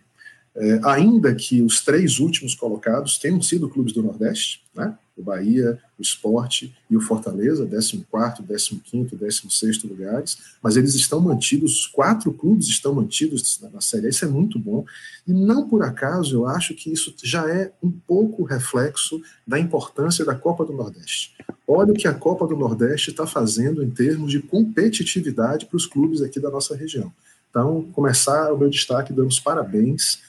É, 0.59 0.79
ainda 0.83 1.33
que 1.33 1.61
os 1.61 1.79
três 1.79 2.19
últimos 2.19 2.53
colocados 2.53 3.17
tenham 3.17 3.41
sido 3.41 3.69
clubes 3.69 3.93
do 3.93 4.03
Nordeste, 4.03 4.61
né? 4.75 4.93
o 5.19 5.23
Bahia, 5.23 5.77
o 5.97 6.01
Esporte 6.01 6.73
e 6.89 6.95
o 6.95 7.01
Fortaleza, 7.01 7.65
14º, 7.65 8.45
15º, 8.45 9.17
16º 9.17 9.89
lugares, 9.89 10.37
mas 10.61 10.77
eles 10.77 10.95
estão 10.95 11.19
mantidos, 11.19 11.73
os 11.73 11.87
quatro 11.87 12.31
clubes 12.33 12.67
estão 12.67 12.93
mantidos 12.93 13.59
na, 13.61 13.69
na 13.69 13.81
Série 13.81 14.09
isso 14.09 14.23
é 14.23 14.27
muito 14.27 14.57
bom, 14.57 14.85
e 15.27 15.33
não 15.33 15.67
por 15.67 15.83
acaso 15.83 16.35
eu 16.35 16.47
acho 16.47 16.73
que 16.73 16.91
isso 16.91 17.13
já 17.21 17.49
é 17.49 17.71
um 17.83 17.91
pouco 17.91 18.43
reflexo 18.43 19.21
da 19.45 19.59
importância 19.59 20.25
da 20.25 20.35
Copa 20.35 20.65
do 20.65 20.73
Nordeste. 20.73 21.35
Olha 21.67 21.91
o 21.91 21.95
que 21.95 22.07
a 22.07 22.13
Copa 22.13 22.47
do 22.47 22.55
Nordeste 22.55 23.11
está 23.11 23.27
fazendo 23.27 23.83
em 23.83 23.89
termos 23.89 24.31
de 24.31 24.39
competitividade 24.39 25.65
para 25.65 25.77
os 25.77 25.85
clubes 25.85 26.21
aqui 26.21 26.39
da 26.39 26.49
nossa 26.49 26.75
região. 26.75 27.11
Então, 27.49 27.87
começar 27.93 28.53
o 28.53 28.57
meu 28.57 28.69
destaque 28.69 29.11
dando 29.11 29.27
os 29.27 29.39
parabéns 29.39 30.19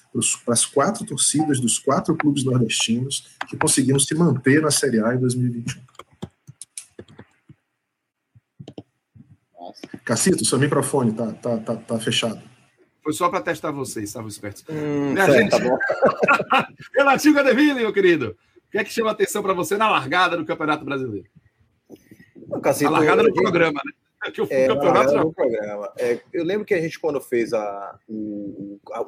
para 0.45 0.55
as 0.55 0.67
quatro 0.67 1.07
torcidas 1.07 1.61
dos 1.61 1.79
quatro 1.79 2.17
clubes 2.17 2.45
nordestinos 2.45 3.29
que 3.49 3.57
conseguiram 3.57 3.99
se 3.99 4.15
manter 4.15 4.61
na 4.61 4.71
Série 4.71 5.01
A 5.03 5.15
em 5.15 5.19
2021. 5.19 5.81
Cacito, 10.05 10.45
seu 10.45 10.59
microfone 10.59 11.13
tá, 11.13 11.33
tá, 11.33 11.57
tá, 11.59 11.77
tá 11.77 11.99
fechado. 12.01 12.43
Foi 13.03 13.13
só 13.13 13.29
para 13.29 13.41
testar 13.41 13.71
vocês, 13.71 14.09
estavam 14.09 14.29
espertos. 14.29 14.65
Hum, 14.69 15.13
Minha 15.13 15.27
certo, 15.27 15.39
gente... 15.39 15.51
tá 15.51 15.59
bom. 15.59 15.79
Relativo 16.97 17.39
a 17.39 17.43
Deville, 17.43 17.75
meu 17.75 17.93
querido. 17.93 18.37
O 18.67 18.71
que 18.71 18.79
é 18.79 18.85
que 18.85 18.93
chama 18.93 19.11
atenção 19.11 19.43
para 19.43 19.55
você 19.55 19.77
na 19.77 19.89
largada 19.89 20.37
do 20.37 20.45
Campeonato 20.45 20.85
Brasileiro? 20.85 21.29
Não, 22.49 22.61
Cacito, 22.61 22.89
a 22.89 22.91
largada 22.91 23.23
do 23.23 23.33
programa, 23.33 23.81
né? 23.85 23.93
Que 24.35 24.43
o 24.43 24.47
é, 24.51 24.67
campeonato 24.67 25.13
já... 25.13 25.25
programa. 25.25 25.93
É, 25.99 26.21
eu 26.33 26.45
lembro 26.45 26.67
que 26.67 26.75
a 26.75 26.81
gente, 26.81 26.99
quando 26.99 27.21
fez 27.21 27.55
a, 27.55 27.99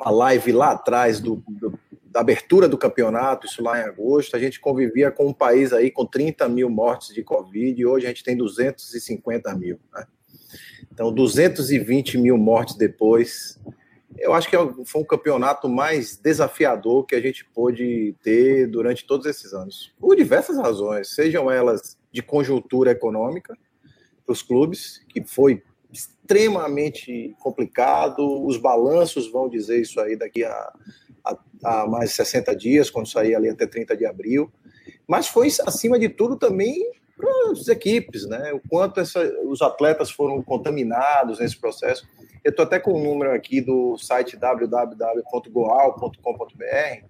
a 0.01 0.11
live 0.11 0.53
lá 0.53 0.73
atrás 0.73 1.21
do, 1.21 1.43
do, 1.47 1.79
da 2.07 2.21
abertura 2.21 2.67
do 2.67 2.79
campeonato, 2.79 3.47
isso 3.47 3.63
lá 3.63 3.79
em 3.79 3.85
agosto, 3.85 4.35
a 4.35 4.39
gente 4.39 4.59
convivia 4.59 5.11
com 5.11 5.27
um 5.27 5.33
país 5.33 5.73
aí 5.73 5.91
com 5.91 6.07
30 6.07 6.49
mil 6.49 6.71
mortes 6.71 7.15
de 7.15 7.23
Covid 7.23 7.81
e 7.81 7.87
hoje 7.87 8.07
a 8.07 8.09
gente 8.09 8.25
tem 8.25 8.37
250 8.37 9.55
mil. 9.55 9.79
Né? 9.93 10.07
Então, 10.91 11.13
220 11.13 12.19
mil 12.19 12.39
mortes 12.39 12.77
depois. 12.77 13.61
Eu 14.19 14.35
acho 14.35 14.49
que 14.49 14.57
é 14.57 14.59
foi 14.85 15.03
um 15.03 15.07
campeonato 15.07 15.69
mais 15.69 16.17
desafiador 16.17 17.05
que 17.05 17.15
a 17.15 17.21
gente 17.21 17.45
pôde 17.47 18.15
ter 18.23 18.67
durante 18.67 19.07
todos 19.07 19.27
esses 19.27 19.53
anos, 19.55 19.93
por 19.99 20.15
diversas 20.15 20.59
razões, 20.59 21.15
sejam 21.15 21.51
elas 21.51 21.99
de 22.13 22.23
conjuntura 22.23 22.91
econômica 22.91 23.57
para 24.33 24.33
os 24.33 24.43
clubes, 24.43 25.01
que 25.09 25.23
foi 25.23 25.63
extremamente 25.93 27.37
complicado. 27.39 28.45
Os 28.45 28.57
balanços 28.57 29.31
vão 29.31 29.49
dizer 29.49 29.81
isso 29.81 30.01
aí 30.01 30.17
daqui 30.17 30.43
a, 30.43 30.73
a, 31.25 31.39
a 31.65 31.87
mais 31.87 32.11
de 32.11 32.17
60 32.17 32.57
dias, 32.57 32.91
quando 32.91 33.07
sair 33.07 33.35
ali 33.35 33.51
até 33.51 33.67
30 33.67 33.95
de 33.97 34.07
abril. 34.07 34.51
Mas 35.07 35.29
foi, 35.29 35.49
acima 35.67 35.99
de 35.99 36.09
tudo, 36.09 36.37
também 36.37 36.91
para 37.17 37.51
as 37.51 37.69
equipes, 37.69 38.27
né? 38.27 38.53
O 38.55 38.61
quanto 38.69 39.01
essa, 39.01 39.23
os 39.45 39.61
atletas 39.61 40.11
foram 40.11 40.43
contaminados 40.43 41.39
nesse 41.39 41.61
processo. 41.61 42.09
Eu 42.43 42.51
estou 42.51 42.65
até 42.65 42.81
com 42.81 42.99
um 42.99 43.05
número 43.05 43.33
aqui 43.33 43.61
do 43.61 43.99
site 43.99 44.37
www.goal.com.br, 44.37 47.05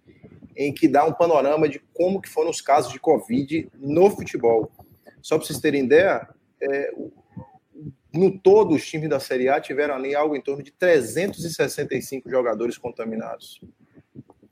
em 0.57 0.75
que 0.75 0.89
dá 0.89 1.07
um 1.07 1.13
panorama 1.13 1.69
de 1.69 1.79
como 1.95 2.21
que 2.21 2.29
foram 2.29 2.51
os 2.51 2.61
casos 2.61 2.93
de 2.93 2.99
Covid 2.99 3.71
no 3.79 4.11
futebol. 4.11 4.69
Só 5.23 5.39
para 5.39 5.47
vocês 5.47 5.61
terem 5.61 5.85
ideia, 5.85 6.29
é, 6.63 6.93
no 8.13 8.39
todo, 8.39 8.75
os 8.75 8.87
times 8.87 9.09
da 9.09 9.19
Série 9.19 9.49
A 9.49 9.61
tiveram 9.61 9.95
ali 9.95 10.15
algo 10.15 10.37
em 10.37 10.41
torno 10.41 10.63
de 10.63 10.71
365 10.71 12.29
jogadores 12.31 12.77
contaminados. 12.77 13.61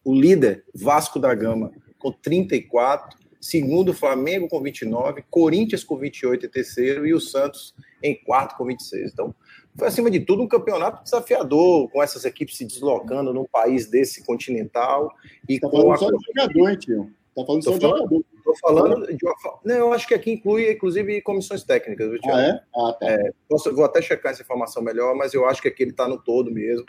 O 0.03 0.15
líder, 0.15 0.65
Vasco 0.75 1.19
da 1.19 1.35
Gama, 1.35 1.71
com 1.99 2.11
34, 2.11 3.19
segundo 3.41 3.93
Flamengo 3.93 4.49
com 4.49 4.61
29, 4.61 5.25
Corinthians 5.31 5.85
com 5.85 5.97
28 5.97 6.47
em 6.47 6.49
terceiro 6.49 7.07
e 7.07 7.13
o 7.13 7.21
Santos 7.21 7.75
em 8.03 8.15
quarto 8.15 8.57
com 8.57 8.65
26. 8.65 9.13
Então, 9.13 9.35
foi 9.77 9.89
acima 9.89 10.11
de 10.11 10.21
tudo 10.21 10.43
um 10.43 10.49
campeonato 10.49 11.05
desafiador, 11.05 11.89
com 11.91 12.03
essas 12.03 12.25
equipes 12.25 12.57
se 12.57 12.65
deslocando 12.65 13.33
num 13.33 13.45
país 13.45 13.87
desse 13.87 14.25
continental 14.25 15.13
e 15.49 15.61
tá 15.61 15.69
com 15.69 15.93
a... 15.93 15.97
só 15.97 16.11
de 16.11 16.19
jogador, 16.27 16.71
hein, 16.71 16.79
tio? 16.79 17.11
Tá 17.37 17.45
falando 17.45 17.63
só 17.63 17.77
de 17.77 17.83
jogador. 17.83 18.25
Estou 18.53 18.75
falando 18.75 19.07
de 19.07 19.27
uma... 19.27 19.35
Não, 19.65 19.75
eu 19.75 19.93
acho 19.93 20.07
que 20.07 20.15
aqui 20.15 20.33
inclui, 20.33 20.71
inclusive, 20.71 21.21
comissões 21.23 21.65
técnicas. 21.65 22.11
Viu, 22.11 22.21
ah, 22.27 22.41
é? 22.41 22.61
Ah, 22.75 22.97
tá. 22.99 23.11
É, 23.11 23.33
posso, 23.49 23.75
vou 23.75 23.85
até 23.85 24.01
checar 24.03 24.33
essa 24.33 24.43
informação 24.43 24.83
melhor, 24.83 25.15
mas 25.15 25.35
eu 25.35 25.47
acho 25.47 25.63
que 25.63 25.69
aqui 25.69 25.83
ele 25.83 25.91
está 25.91 26.09
no 26.09 26.21
todo 26.23 26.51
mesmo. 26.51 26.85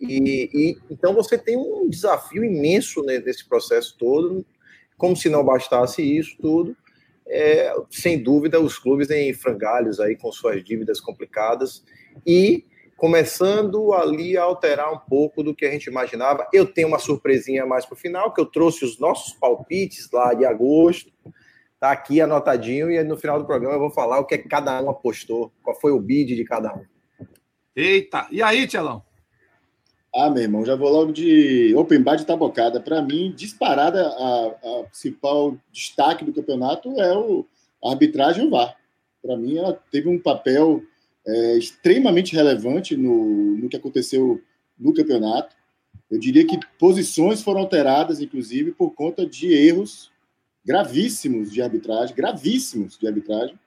E, 0.00 0.50
e, 0.52 0.78
então 0.90 1.14
você 1.14 1.38
tem 1.38 1.56
um 1.56 1.88
desafio 1.88 2.44
imenso 2.44 3.02
nesse 3.02 3.48
processo 3.48 3.96
todo, 3.98 4.44
como 4.96 5.16
se 5.16 5.28
não 5.28 5.44
bastasse 5.44 6.02
isso 6.02 6.36
tudo. 6.40 6.76
É, 7.26 7.74
sem 7.90 8.22
dúvida, 8.22 8.60
os 8.60 8.78
clubes 8.78 9.10
em 9.10 9.32
frangalhos 9.32 9.98
aí 9.98 10.14
com 10.14 10.30
suas 10.30 10.62
dívidas 10.62 11.00
complicadas 11.00 11.82
e 12.26 12.64
começando 13.04 13.92
ali 13.92 14.34
a 14.34 14.44
alterar 14.44 14.90
um 14.90 14.98
pouco 14.98 15.42
do 15.42 15.54
que 15.54 15.66
a 15.66 15.70
gente 15.70 15.90
imaginava. 15.90 16.48
Eu 16.50 16.64
tenho 16.64 16.88
uma 16.88 16.98
surpresinha 16.98 17.66
mais 17.66 17.84
para 17.84 17.92
o 17.92 17.98
final, 17.98 18.32
que 18.32 18.40
eu 18.40 18.46
trouxe 18.46 18.82
os 18.82 18.98
nossos 18.98 19.34
palpites 19.34 20.08
lá 20.10 20.32
de 20.32 20.46
agosto. 20.46 21.12
Tá 21.78 21.92
aqui 21.92 22.22
anotadinho 22.22 22.90
e 22.90 23.04
no 23.04 23.18
final 23.18 23.38
do 23.38 23.44
programa 23.44 23.74
eu 23.74 23.80
vou 23.80 23.90
falar 23.90 24.20
o 24.20 24.24
que, 24.24 24.36
é 24.36 24.38
que 24.38 24.48
cada 24.48 24.80
um 24.80 24.88
apostou, 24.88 25.52
qual 25.62 25.78
foi 25.78 25.92
o 25.92 26.00
bid 26.00 26.34
de 26.34 26.44
cada 26.46 26.74
um. 26.74 26.82
Eita, 27.76 28.26
e 28.30 28.42
aí, 28.42 28.66
Tchelão? 28.66 29.02
Ah, 30.16 30.30
meu 30.30 30.42
irmão, 30.42 30.64
já 30.64 30.74
vou 30.74 30.88
logo 30.88 31.12
de 31.12 31.74
open 31.76 32.02
bar 32.02 32.16
de 32.16 32.24
tabocada. 32.24 32.80
Para 32.80 33.02
mim, 33.02 33.34
disparada, 33.36 34.08
a, 34.08 34.46
a, 34.46 34.84
principal 34.84 35.58
destaque 35.70 36.24
do 36.24 36.32
campeonato 36.32 36.98
é 36.98 37.14
o, 37.14 37.46
a 37.84 37.90
arbitragem 37.90 38.46
o 38.46 38.50
VAR. 38.50 38.74
Para 39.22 39.36
mim, 39.36 39.58
ela 39.58 39.78
teve 39.90 40.08
um 40.08 40.18
papel 40.18 40.82
é, 41.26 41.56
extremamente 41.56 42.34
relevante 42.34 42.96
no, 42.96 43.56
no 43.56 43.68
que 43.68 43.76
aconteceu 43.76 44.40
no 44.78 44.92
campeonato. 44.92 45.56
Eu 46.10 46.18
diria 46.18 46.46
que 46.46 46.58
posições 46.78 47.42
foram 47.42 47.60
alteradas, 47.60 48.20
inclusive, 48.20 48.72
por 48.72 48.90
conta 48.90 49.26
de 49.26 49.52
erros 49.52 50.12
gravíssimos 50.64 51.52
de 51.52 51.60
arbitragem, 51.60 52.16
gravíssimos 52.16 52.98
de 52.98 53.06
arbitragem 53.06 53.58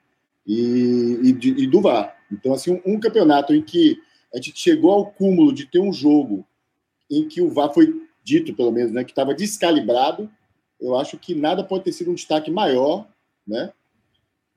e, 0.45 1.19
e, 1.23 1.31
de, 1.31 1.49
e 1.49 1.67
do 1.67 1.81
VAR. 1.81 2.17
Então, 2.31 2.53
assim, 2.53 2.71
um, 2.71 2.93
um, 2.93 2.99
campeonato 2.99 3.53
em 3.53 3.61
que 3.61 3.99
a 4.33 4.37
gente 4.37 4.59
chegou 4.59 4.91
ao 4.91 5.11
cúmulo 5.11 5.53
de 5.53 5.65
ter 5.65 5.79
um 5.79 5.93
jogo 5.93 6.45
em 7.09 7.27
que 7.27 7.41
o 7.41 7.49
VAR 7.49 7.73
foi 7.73 8.01
dito, 8.23 8.53
pelo 8.53 8.71
menos, 8.71 8.91
né, 8.91 9.03
que 9.03 9.11
estava 9.11 9.33
descalibrado, 9.33 10.29
eu 10.79 10.97
acho 10.97 11.17
que 11.17 11.33
nada 11.33 11.63
pode 11.63 11.85
ter 11.85 11.91
sido 11.91 12.11
um 12.11 12.15
destaque 12.15 12.51
maior, 12.51 13.07
né, 13.47 13.71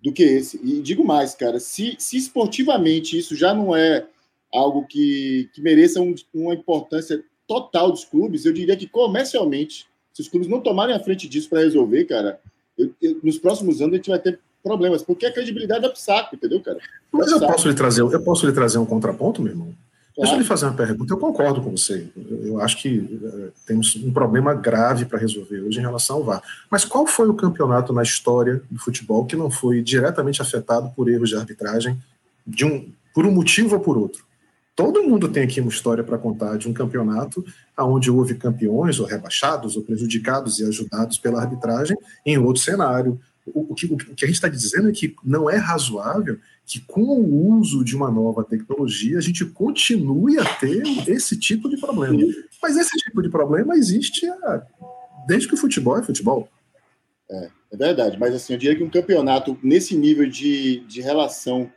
do 0.03 0.13
que 0.13 0.23
esse. 0.23 0.61
E 0.63 0.81
digo 0.81 1.05
mais, 1.05 1.35
cara, 1.35 1.61
se, 1.61 1.97
se 1.99 2.17
esportivamente 2.17 3.19
isso 3.19 3.37
já 3.37 3.55
não 3.55 3.75
é 3.75 4.07
algo 4.53 4.87
que, 4.87 5.49
que 5.53 5.61
mereça 5.61 6.01
um, 6.01 6.15
uma 6.35 6.55
importância 6.55 7.23
total 7.47 7.91
dos 7.91 8.05
clubes, 8.05 8.45
eu 8.45 8.53
diria 8.53 8.77
que 8.77 8.87
comercialmente, 8.87 9.87
se 10.13 10.23
os 10.23 10.29
clubes 10.29 10.49
não 10.49 10.61
tomarem 10.61 10.95
a 10.95 11.01
frente 11.01 11.29
disso 11.29 11.49
para 11.49 11.61
resolver, 11.61 12.05
cara, 12.05 12.41
eu, 12.79 12.93
eu, 13.01 13.21
nos 13.23 13.39
próximos 13.39 13.81
anos 13.81 13.95
a 13.95 13.97
gente 13.97 14.11
vai 14.11 14.19
ter 14.19 14.39
problemas, 14.63 15.03
porque 15.03 15.27
a 15.27 15.33
credibilidade 15.33 15.81
vai 15.81 15.91
pro 15.91 16.01
saco, 16.01 16.35
entendeu, 16.35 16.61
cara? 16.61 16.79
Mas 17.11 17.31
eu 17.31 17.41
posso, 17.41 17.69
lhe 17.69 17.75
trazer, 17.75 18.03
eu 18.03 18.23
posso 18.23 18.47
lhe 18.47 18.53
trazer 18.53 18.79
um 18.79 18.87
contraponto, 18.87 19.43
meu 19.43 19.53
irmão? 19.53 19.75
Deixa 20.17 20.35
eu 20.35 20.39
lhe 20.39 20.45
fazer 20.45 20.67
uma 20.67 20.75
pergunta. 20.75 21.13
Eu 21.13 21.19
concordo 21.19 21.63
com 21.63 21.71
você. 21.71 22.09
Eu 22.45 22.61
acho 22.61 22.77
que 22.79 22.99
uh, 22.99 23.53
temos 23.67 23.97
um 23.97 24.13
problema 24.13 24.53
grave 24.55 25.05
para 25.05 25.19
resolver 25.19 25.61
hoje 25.61 25.79
em 25.79 25.83
relação 25.83 26.17
ao 26.17 26.25
VAR. 26.25 26.43
Mas 26.71 26.85
qual 26.85 27.07
foi 27.07 27.29
o 27.29 27.35
campeonato 27.35 27.93
na 27.93 28.03
história 28.03 28.63
do 28.71 28.79
futebol 28.79 29.25
que 29.25 29.37
não 29.37 29.51
foi 29.51 29.83
diretamente 29.83 30.43
afetado 30.43 30.91
por 30.95 31.09
erros 31.09 31.31
de 31.31 31.37
arbitragem, 31.37 31.99
de 32.47 32.65
um, 32.65 32.93
por 33.15 33.25
um 33.25 33.33
motivo 33.33 33.77
ou 33.77 33.81
por 33.81 33.97
outro? 33.97 34.25
Todo 34.81 35.03
mundo 35.03 35.29
tem 35.29 35.43
aqui 35.43 35.61
uma 35.61 35.71
história 35.71 36.03
para 36.03 36.17
contar 36.17 36.57
de 36.57 36.69
um 36.69 36.73
campeonato 36.73 37.45
onde 37.79 38.11
houve 38.11 38.35
campeões 38.35 38.99
ou 38.99 39.07
rebaixados 39.07 39.77
ou 39.77 39.83
prejudicados 39.83 40.59
e 40.59 40.65
ajudados 40.65 41.19
pela 41.19 41.41
arbitragem 41.41 41.97
em 42.25 42.39
outro 42.39 42.63
cenário. 42.63 43.21
O, 43.47 43.73
o, 43.73 43.75
que, 43.75 43.87
o 43.87 43.97
que 43.97 44.25
a 44.25 44.29
gente 44.29 44.37
está 44.37 44.49
dizendo 44.49 44.89
é 44.89 44.93
que 44.93 45.15
não 45.25 45.49
é 45.49 45.57
razoável 45.57 46.39
que 46.67 46.81
com 46.81 47.03
o 47.03 47.59
uso 47.59 47.83
de 47.83 47.97
uma 47.97 48.11
nova 48.11 48.45
tecnologia 48.45 49.19
a 49.19 49.21
gente 49.21 49.45
continue 49.45 50.39
a 50.39 50.45
ter 50.57 50.83
esse 51.09 51.37
tipo 51.37 51.69
de 51.69 51.77
problema. 51.77 52.19
Mas 52.63 52.77
esse 52.77 52.97
tipo 52.99 53.23
de 53.23 53.29
problema 53.29 53.75
existe 53.75 54.27
desde 55.27 55.49
que 55.49 55.55
o 55.55 55.59
futebol 55.59 55.99
é 55.99 56.03
futebol. 56.03 56.49
É, 57.29 57.51
é 57.73 57.77
verdade, 57.77 58.19
mas 58.19 58.35
assim, 58.35 58.53
eu 58.53 58.59
diria 58.59 58.77
que 58.77 58.83
um 58.83 58.91
campeonato 58.91 59.59
nesse 59.63 59.97
nível 59.97 60.29
de, 60.29 60.81
de 60.81 61.01
relação 61.01 61.71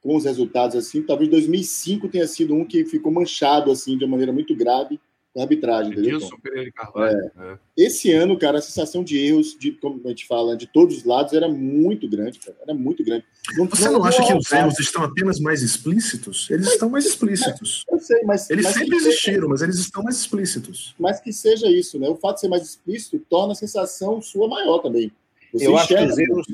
com 0.00 0.16
os 0.16 0.24
resultados, 0.24 0.74
assim, 0.74 1.02
talvez 1.02 1.30
2005 1.30 2.08
tenha 2.08 2.26
sido 2.26 2.54
um 2.54 2.64
que 2.64 2.84
ficou 2.84 3.12
manchado 3.12 3.70
assim 3.70 3.98
de 3.98 4.04
uma 4.04 4.12
maneira 4.12 4.32
muito 4.32 4.56
grave 4.56 4.98
com 5.32 5.40
a 5.40 5.44
arbitragem. 5.44 5.92
Edilson 5.92 6.36
Pereira 6.42 6.70
Carvalho. 6.72 7.16
É. 7.16 7.52
É. 7.52 7.58
Esse 7.76 8.12
ano, 8.12 8.38
cara, 8.38 8.58
a 8.58 8.62
sensação 8.62 9.04
de 9.04 9.18
erros, 9.18 9.56
de, 9.58 9.72
como 9.72 10.00
a 10.04 10.08
gente 10.08 10.26
fala, 10.26 10.56
de 10.56 10.66
todos 10.66 10.98
os 10.98 11.04
lados 11.04 11.32
era 11.32 11.48
muito 11.48 12.08
grande, 12.08 12.38
cara, 12.38 12.56
era 12.62 12.74
muito 12.74 13.04
grande. 13.04 13.24
Não, 13.56 13.66
Você 13.66 13.84
não, 13.84 13.98
não 13.98 14.04
acha 14.04 14.26
que 14.26 14.34
os 14.34 14.50
erros 14.50 14.78
estão 14.78 15.04
apenas 15.04 15.38
mais 15.38 15.62
explícitos? 15.62 16.48
Eles 16.50 16.66
mas, 16.66 16.74
estão 16.74 16.90
mais 16.90 17.06
explícitos. 17.06 17.84
eu 17.90 17.98
sei, 17.98 18.22
mas. 18.24 18.50
Eles 18.50 18.64
mas 18.64 18.74
sempre 18.74 18.96
existiram, 18.96 19.34
seja, 19.34 19.48
mas 19.48 19.62
eles 19.62 19.76
estão 19.76 20.02
mais 20.02 20.16
explícitos. 20.16 20.94
Mas 20.98 21.20
que 21.20 21.32
seja 21.32 21.68
isso, 21.70 21.98
né? 21.98 22.08
O 22.08 22.16
fato 22.16 22.36
de 22.36 22.40
ser 22.40 22.48
mais 22.48 22.62
explícito 22.62 23.18
torna 23.28 23.52
a 23.52 23.56
sensação 23.56 24.20
sua 24.20 24.48
maior 24.48 24.78
também. 24.78 25.12
Você 25.52 25.66
eu, 25.66 25.76
acho 25.76 25.88
que 25.88 26.04
os 26.04 26.18
erros, 26.18 26.46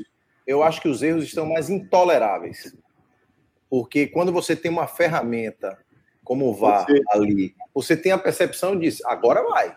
eu 0.45 0.63
acho 0.63 0.81
que 0.81 0.87
os 0.87 1.01
erros 1.01 1.23
estão 1.23 1.45
mais 1.45 1.69
intoleráveis. 1.69 2.73
Porque 3.69 4.07
quando 4.07 4.31
você 4.31 4.55
tem 4.55 4.71
uma 4.71 4.87
ferramenta 4.87 5.77
como 6.27 6.49
o 6.49 6.53
VAR 6.53 6.85
ali, 7.11 7.55
você 7.73 7.95
tem 7.95 8.11
a 8.11 8.17
percepção 8.17 8.77
disso, 8.77 9.01
agora 9.05 9.41
vai. 9.43 9.73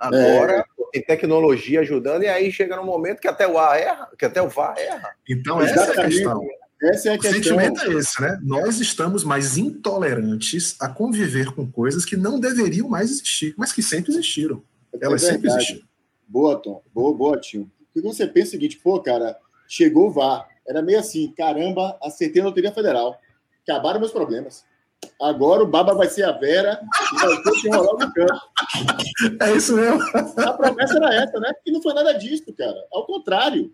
Agora 0.00 0.60
é. 0.60 0.64
tem 0.90 1.02
tecnologia 1.02 1.80
ajudando, 1.80 2.22
e 2.22 2.28
aí 2.28 2.50
chega 2.50 2.76
no 2.76 2.82
momento 2.82 3.20
que 3.20 3.28
até 3.28 3.46
o 3.46 3.52
VAR 3.52 3.76
erra, 3.76 4.08
que 4.18 4.24
até 4.24 4.40
o 4.40 4.48
VAR 4.48 4.74
erra. 4.78 5.14
Então, 5.28 5.60
essa 5.60 5.80
é 5.80 6.00
a 6.00 6.04
questão. 6.06 6.48
essa 6.82 7.08
é 7.10 7.12
a 7.12 7.14
o 7.16 7.18
questão. 7.18 7.42
sentimento 7.42 7.82
é 7.82 7.92
esse, 7.92 8.22
né? 8.22 8.40
Nós 8.42 8.80
estamos 8.80 9.22
mais 9.22 9.58
intolerantes 9.58 10.76
a 10.80 10.88
conviver 10.88 11.54
com 11.54 11.70
coisas 11.70 12.06
que 12.06 12.16
não 12.16 12.40
deveriam 12.40 12.88
mais 12.88 13.10
existir, 13.10 13.54
mas 13.58 13.70
que 13.70 13.82
sempre 13.82 14.12
existiram. 14.12 14.64
É 14.94 15.04
Elas 15.04 15.22
é 15.24 15.32
sempre 15.32 15.50
existiram. 15.50 15.86
Boa, 16.26 16.58
Tom. 16.58 16.82
Boa, 16.94 17.12
boa, 17.14 17.38
tio. 17.38 17.70
Porque 17.92 18.08
você 18.08 18.26
pensa 18.26 18.48
o 18.48 18.50
seguinte, 18.52 18.80
pô, 18.82 18.98
cara, 19.02 19.36
chegou 19.68 20.08
o 20.08 20.10
VAR. 20.10 20.48
Era 20.66 20.80
meio 20.80 20.98
assim, 20.98 21.30
caramba, 21.36 21.98
acertei 22.02 22.40
a 22.40 22.46
Loteria 22.46 22.72
Federal. 22.72 23.20
Acabaram 23.62 24.00
meus 24.00 24.12
problemas. 24.12 24.64
Agora 25.20 25.62
o 25.62 25.66
Baba 25.66 25.94
vai 25.94 26.08
ser 26.08 26.24
a 26.24 26.32
Vera 26.32 26.80
e 27.12 27.20
vai 27.20 27.42
ter 27.42 27.60
que 27.60 27.68
enrolar 27.68 28.06
no 28.06 28.12
campo. 28.12 28.40
É 29.40 29.56
isso 29.56 29.76
mesmo. 29.76 30.00
A 30.38 30.52
promessa 30.52 30.96
era 30.96 31.14
essa, 31.14 31.38
né? 31.38 31.52
E 31.64 31.70
não 31.70 31.82
foi 31.82 31.94
nada 31.94 32.12
disso, 32.12 32.52
cara. 32.52 32.86
Ao 32.92 33.06
contrário. 33.06 33.72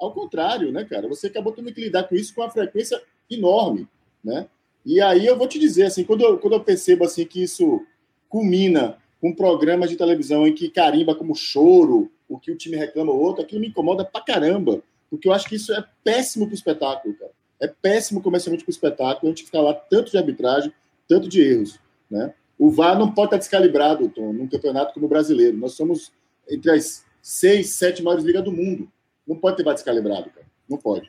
Ao 0.00 0.12
contrário, 0.12 0.70
né, 0.72 0.84
cara? 0.84 1.08
Você 1.08 1.26
acabou 1.26 1.52
tendo 1.52 1.72
que 1.72 1.80
lidar 1.80 2.04
com 2.04 2.14
isso 2.14 2.34
com 2.34 2.40
uma 2.40 2.50
frequência 2.50 3.00
enorme, 3.30 3.88
né? 4.22 4.46
E 4.86 5.00
aí 5.00 5.26
eu 5.26 5.36
vou 5.36 5.48
te 5.48 5.58
dizer, 5.58 5.84
assim, 5.84 6.04
quando 6.04 6.22
eu, 6.22 6.38
quando 6.38 6.54
eu 6.54 6.60
percebo, 6.60 7.04
assim, 7.04 7.26
que 7.26 7.42
isso 7.42 7.84
culmina 8.28 8.96
com 9.20 9.34
programas 9.34 9.90
de 9.90 9.96
televisão 9.96 10.46
em 10.46 10.54
que 10.54 10.70
carimba 10.70 11.14
como 11.14 11.34
choro, 11.34 12.10
o 12.28 12.38
que 12.38 12.52
o 12.52 12.56
time 12.56 12.76
reclama 12.76 13.12
ou 13.12 13.20
outro, 13.20 13.42
aquilo 13.42 13.60
me 13.60 13.68
incomoda 13.68 14.04
pra 14.04 14.20
caramba. 14.20 14.82
Porque 15.10 15.28
eu 15.28 15.32
acho 15.32 15.48
que 15.48 15.56
isso 15.56 15.72
é 15.72 15.84
péssimo 16.04 16.46
pro 16.46 16.54
espetáculo, 16.54 17.14
cara. 17.14 17.27
É 17.60 17.66
péssimo 17.66 18.22
comercialmente 18.22 18.64
pro 18.64 18.70
espetáculo, 18.70 19.26
a 19.26 19.34
gente 19.34 19.44
fica 19.44 19.60
lá 19.60 19.74
tanto 19.74 20.10
de 20.10 20.18
arbitragem, 20.18 20.72
tanto 21.08 21.28
de 21.28 21.40
erros, 21.40 21.80
né? 22.10 22.32
O 22.58 22.70
VAR 22.70 22.98
não 22.98 23.12
pode 23.12 23.28
estar 23.28 23.36
descalibrado, 23.38 24.08
Tom, 24.08 24.32
num 24.32 24.48
campeonato 24.48 24.92
como 24.92 25.06
o 25.06 25.08
brasileiro. 25.08 25.56
Nós 25.56 25.74
somos 25.74 26.12
entre 26.48 26.70
as 26.72 27.04
seis, 27.22 27.70
sete 27.70 28.02
maiores 28.02 28.24
ligas 28.24 28.42
do 28.42 28.50
mundo. 28.50 28.90
Não 29.26 29.36
pode 29.36 29.56
ter 29.56 29.62
bate 29.62 29.84
calibrado, 29.84 30.30
cara. 30.30 30.46
Não 30.68 30.78
pode. 30.78 31.08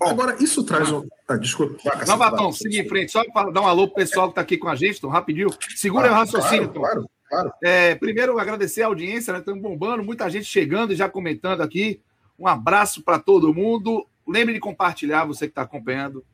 Agora, 0.00 0.36
isso 0.42 0.64
traz 0.64 0.90
um. 0.90 1.06
Ah, 1.28 1.36
desculpa. 1.36 1.76
Não, 2.06 2.16
Batom, 2.16 2.52
siga 2.52 2.76
em 2.76 2.88
frente. 2.88 3.12
Só 3.12 3.24
para 3.32 3.50
dar 3.50 3.60
um 3.60 3.66
alô 3.66 3.86
pro 3.86 3.96
pessoal 3.96 4.28
que 4.28 4.32
está 4.32 4.40
aqui 4.40 4.56
com 4.56 4.68
a 4.68 4.74
gente, 4.74 5.00
Tom, 5.00 5.08
rapidinho. 5.08 5.48
Segura 5.76 6.08
ah, 6.08 6.12
o 6.12 6.14
raciocínio, 6.14 6.68
claro, 6.68 6.72
Tom. 6.72 6.80
Claro, 6.80 7.08
claro. 7.28 7.52
É, 7.62 7.94
primeiro, 7.96 8.38
agradecer 8.38 8.82
a 8.82 8.86
audiência, 8.86 9.32
né? 9.32 9.40
Estamos 9.40 9.60
bombando, 9.60 10.04
muita 10.04 10.28
gente 10.30 10.44
chegando 10.44 10.92
e 10.92 10.96
já 10.96 11.08
comentando 11.08 11.60
aqui. 11.60 12.00
Um 12.38 12.46
abraço 12.46 13.02
para 13.02 13.18
todo 13.18 13.52
mundo. 13.52 14.06
Lembre 14.30 14.54
de 14.54 14.60
compartilhar, 14.60 15.24
você 15.24 15.46
que 15.46 15.50
está 15.50 15.62
acompanhando, 15.62 16.24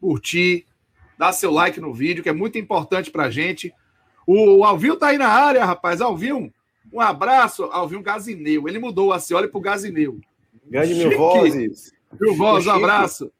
curtir, 0.00 0.66
dar 1.16 1.32
seu 1.32 1.50
like 1.50 1.80
no 1.80 1.94
vídeo, 1.94 2.22
que 2.22 2.28
é 2.28 2.32
muito 2.32 2.58
importante 2.58 3.10
para 3.10 3.24
a 3.24 3.30
gente. 3.30 3.72
O 4.26 4.62
Alvinho 4.64 4.94
está 4.94 5.08
aí 5.08 5.18
na 5.18 5.28
área, 5.28 5.64
rapaz. 5.64 6.02
Alvinho, 6.02 6.52
um 6.92 7.00
abraço 7.00 7.64
ao 7.64 7.88
Vinho 7.88 8.02
Gazineu. 8.02 8.68
Ele 8.68 8.78
mudou 8.78 9.08
o 9.08 9.12
Acioli 9.12 9.48
para 9.48 9.58
o 9.58 9.62
Gazineu. 9.62 10.20
Grande 10.66 10.94
Mil 10.94 11.16
Vozes. 11.16 11.92
Mil 12.20 12.34
Vozes, 12.34 12.66
um 12.66 12.72
abraço. 12.72 13.32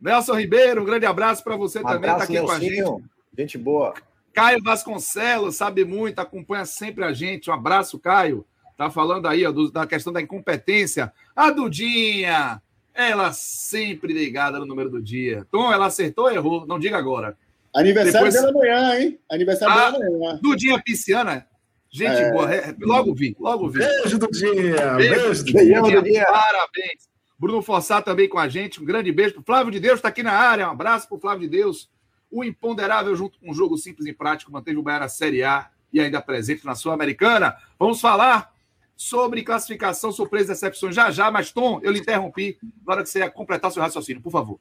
Nelson 0.00 0.34
Ribeiro, 0.34 0.82
um 0.82 0.84
grande 0.86 1.04
abraço 1.04 1.44
para 1.44 1.56
você 1.56 1.80
um 1.80 1.82
também, 1.82 2.10
está 2.10 2.24
aqui 2.24 2.32
Nelsinho. 2.32 2.46
com 2.46 2.52
a 2.52 2.58
gente. 2.58 3.04
Gente 3.36 3.58
boa. 3.58 3.94
Caio 4.32 4.62
Vasconcelos, 4.62 5.56
sabe 5.56 5.84
muito, 5.84 6.18
acompanha 6.18 6.64
sempre 6.64 7.04
a 7.04 7.12
gente. 7.12 7.50
Um 7.50 7.54
abraço, 7.54 7.98
Caio. 7.98 8.46
Tá 8.76 8.90
falando 8.90 9.26
aí 9.26 9.46
ó, 9.46 9.52
do, 9.52 9.70
da 9.70 9.86
questão 9.86 10.12
da 10.12 10.20
incompetência. 10.20 11.12
A 11.34 11.50
Dudinha, 11.50 12.60
ela 12.96 13.32
sempre 13.32 14.12
ligada 14.12 14.58
no 14.58 14.66
número 14.66 14.90
do 14.90 15.02
dia. 15.02 15.46
Tom, 15.50 15.72
ela 15.72 15.86
acertou 15.86 16.24
ou 16.24 16.32
errou? 16.32 16.66
Não 16.66 16.78
diga 16.78 16.96
agora. 16.96 17.36
Aniversário 17.74 18.30
Depois... 18.30 18.34
dela 18.34 18.50
amanhã, 18.50 19.00
hein? 19.00 19.18
Aniversário 19.30 19.74
ah, 19.74 19.90
dela 19.90 20.06
amanhã. 20.06 20.40
Dudinha 20.42 20.82
Pisciana, 20.82 21.46
Gente 21.96 22.20
é... 22.20 22.30
boa. 22.30 22.48
Logo 22.80 23.14
vi, 23.14 23.36
logo 23.38 23.70
vi. 23.70 23.78
Beijo 23.78 24.18
do 24.18 24.30
dia. 24.30 24.94
Beijo, 24.96 25.44
beijo 25.52 25.82
do 25.82 26.02
dia. 26.02 26.26
Parabéns. 26.26 27.08
Bruno 27.38 27.62
Fossá 27.62 28.02
também 28.02 28.28
com 28.28 28.38
a 28.38 28.48
gente. 28.48 28.82
Um 28.82 28.84
grande 28.84 29.10
beijo 29.12 29.34
para 29.34 29.44
Flávio 29.44 29.72
de 29.72 29.80
Deus, 29.80 29.96
está 29.96 30.08
aqui 30.08 30.22
na 30.22 30.32
área. 30.32 30.68
Um 30.68 30.72
abraço 30.72 31.08
para 31.08 31.16
o 31.16 31.20
Flávio 31.20 31.48
de 31.48 31.56
Deus. 31.56 31.90
O 32.30 32.44
imponderável, 32.44 33.14
junto 33.14 33.38
com 33.38 33.50
um 33.50 33.54
jogo 33.54 33.78
simples 33.78 34.06
e 34.06 34.12
prático, 34.12 34.52
manteve 34.52 34.78
o 34.78 34.82
Bahia 34.82 35.00
na 35.00 35.08
Série 35.08 35.42
A 35.42 35.70
e 35.92 36.00
ainda 36.00 36.20
presente 36.20 36.66
na 36.66 36.74
Sul-Americana. 36.74 37.56
Vamos 37.78 38.00
falar 38.00 38.52
sobre 38.96 39.42
classificação, 39.42 40.10
surpresa 40.10 40.52
decepções 40.52 40.94
já 40.94 41.10
já, 41.10 41.30
mas 41.30 41.52
Tom, 41.52 41.80
eu 41.82 41.92
lhe 41.92 42.00
interrompi 42.00 42.58
na 42.86 42.94
hora 42.94 43.02
que 43.02 43.10
você 43.10 43.18
ia 43.20 43.30
completar 43.30 43.70
seu 43.70 43.82
raciocínio, 43.82 44.22
por 44.22 44.32
favor 44.32 44.58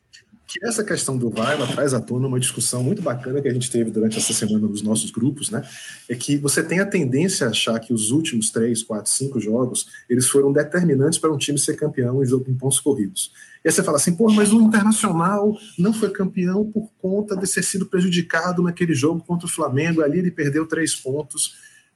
que 0.48 0.64
essa 0.64 0.84
questão 0.84 1.18
do 1.18 1.30
VAR 1.30 1.54
ela 1.54 1.68
traz 1.68 1.94
à 1.94 2.00
tona 2.00 2.28
uma 2.28 2.40
discussão 2.40 2.84
muito 2.84 3.02
bacana 3.02 3.42
que 3.42 3.48
a 3.48 3.54
gente 3.54 3.70
teve 3.70 3.90
durante 3.90 4.18
essa 4.18 4.34
semana 4.34 4.68
nos 4.68 4.82
nossos 4.82 5.10
grupos, 5.10 5.50
né? 5.50 5.68
É 6.08 6.16
que 6.16 6.38
você 6.38 6.64
tem 6.64 6.80
a 6.80 6.86
tendência 6.86 7.48
a 7.48 7.50
achar 7.50 7.80
que 7.80 7.92
os 7.92 8.12
últimos 8.12 8.52
três, 8.52 8.84
quatro, 8.84 9.10
cinco 9.12 9.40
jogos 9.40 9.88
eles 10.10 10.28
foram 10.28 10.54
determinantes 10.54 11.18
para 11.18 11.34
um 11.34 11.38
time 11.38 11.58
ser 11.58 11.76
campeão 11.76 12.24
em 12.24 12.26
jogo 12.26 12.46
em 12.50 12.54
pontos 12.54 12.80
corridos. 12.80 13.32
E 13.64 13.68
aí 13.68 13.74
você 13.74 13.82
fala 13.82 13.98
assim, 13.98 14.16
pô, 14.16 14.32
mas 14.32 14.54
o 14.54 14.62
Internacional 14.62 15.58
não 15.80 15.92
foi 15.92 16.12
campeão 16.12 16.64
por 16.72 16.92
conta 17.02 17.36
de 17.36 17.52
ter 17.52 17.64
sido 17.64 17.88
prejudicado 17.88 18.62
naquele 18.62 18.94
jogo 18.94 19.24
contra 19.26 19.48
o 19.48 19.50
Flamengo. 19.50 20.04
Ali 20.04 20.20
ele 20.20 20.30
perdeu 20.30 20.68
três 20.68 20.96
pontos. 20.96 21.56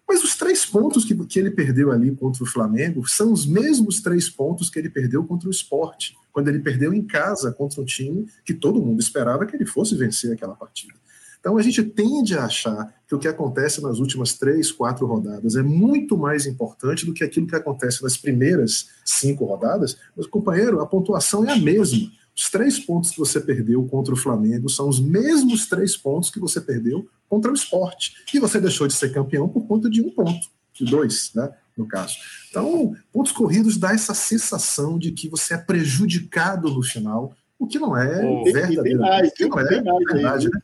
Mas 0.09 0.23
os 0.23 0.35
três 0.35 0.65
pontos 0.65 1.05
que, 1.05 1.15
que 1.27 1.37
ele 1.37 1.51
perdeu 1.51 1.91
ali 1.91 2.09
contra 2.09 2.43
o 2.43 2.47
Flamengo 2.47 3.07
são 3.07 3.31
os 3.31 3.45
mesmos 3.45 4.01
três 4.01 4.27
pontos 4.27 4.67
que 4.67 4.79
ele 4.79 4.89
perdeu 4.89 5.23
contra 5.23 5.47
o 5.47 5.51
esporte, 5.51 6.17
quando 6.33 6.47
ele 6.47 6.57
perdeu 6.57 6.91
em 6.91 7.03
casa 7.03 7.51
contra 7.51 7.79
um 7.79 7.85
time 7.85 8.25
que 8.43 8.55
todo 8.55 8.81
mundo 8.81 8.99
esperava 8.99 9.45
que 9.45 9.55
ele 9.55 9.67
fosse 9.67 9.95
vencer 9.95 10.33
aquela 10.33 10.55
partida. 10.55 10.95
Então 11.39 11.57
a 11.57 11.61
gente 11.61 11.83
tende 11.83 12.35
a 12.35 12.45
achar 12.45 12.91
que 13.07 13.13
o 13.13 13.19
que 13.19 13.27
acontece 13.27 13.83
nas 13.83 13.99
últimas 13.99 14.33
três, 14.33 14.71
quatro 14.71 15.05
rodadas 15.05 15.55
é 15.55 15.61
muito 15.61 16.17
mais 16.17 16.47
importante 16.47 17.05
do 17.05 17.13
que 17.13 17.23
aquilo 17.23 17.45
que 17.45 17.55
acontece 17.55 18.01
nas 18.01 18.17
primeiras 18.17 18.89
cinco 19.05 19.45
rodadas. 19.45 19.95
Mas, 20.17 20.25
companheiro, 20.25 20.81
a 20.81 20.87
pontuação 20.87 21.45
é 21.45 21.53
a 21.53 21.55
mesma. 21.55 22.11
Os 22.39 22.49
três 22.49 22.79
pontos 22.79 23.11
que 23.11 23.19
você 23.19 23.41
perdeu 23.41 23.85
contra 23.85 24.13
o 24.13 24.17
Flamengo 24.17 24.69
são 24.69 24.87
os 24.87 24.97
mesmos 24.97 25.67
três 25.67 25.97
pontos 25.97 26.29
que 26.29 26.39
você 26.39 26.61
perdeu 26.61 27.05
contra 27.27 27.51
o 27.51 27.53
esporte. 27.53 28.13
E 28.33 28.39
você 28.39 28.61
deixou 28.61 28.87
de 28.87 28.93
ser 28.93 29.13
campeão 29.13 29.49
por 29.49 29.67
conta 29.67 29.89
de 29.89 30.01
um 30.01 30.09
ponto, 30.09 30.47
de 30.73 30.85
dois, 30.85 31.31
né? 31.35 31.53
No 31.75 31.85
caso. 31.85 32.15
Então, 32.49 32.95
pontos 33.11 33.33
corridos 33.33 33.75
dá 33.75 33.91
essa 33.91 34.13
sensação 34.13 34.97
de 34.97 35.11
que 35.11 35.27
você 35.27 35.55
é 35.55 35.57
prejudicado 35.57 36.69
no 36.69 36.81
final, 36.81 37.35
o 37.59 37.67
que 37.67 37.77
não 37.77 37.95
é 37.95 38.25
oh, 38.25 38.45
verdadeiro. 38.45 38.83
Tem 38.83 38.95
mais, 38.95 39.33
tem, 39.33 39.49
não 39.49 39.59
é 39.59 39.67
tem 39.67 39.83
mais 39.83 40.05
verdade, 40.05 40.45
aí, 40.45 40.51
né? 40.53 40.61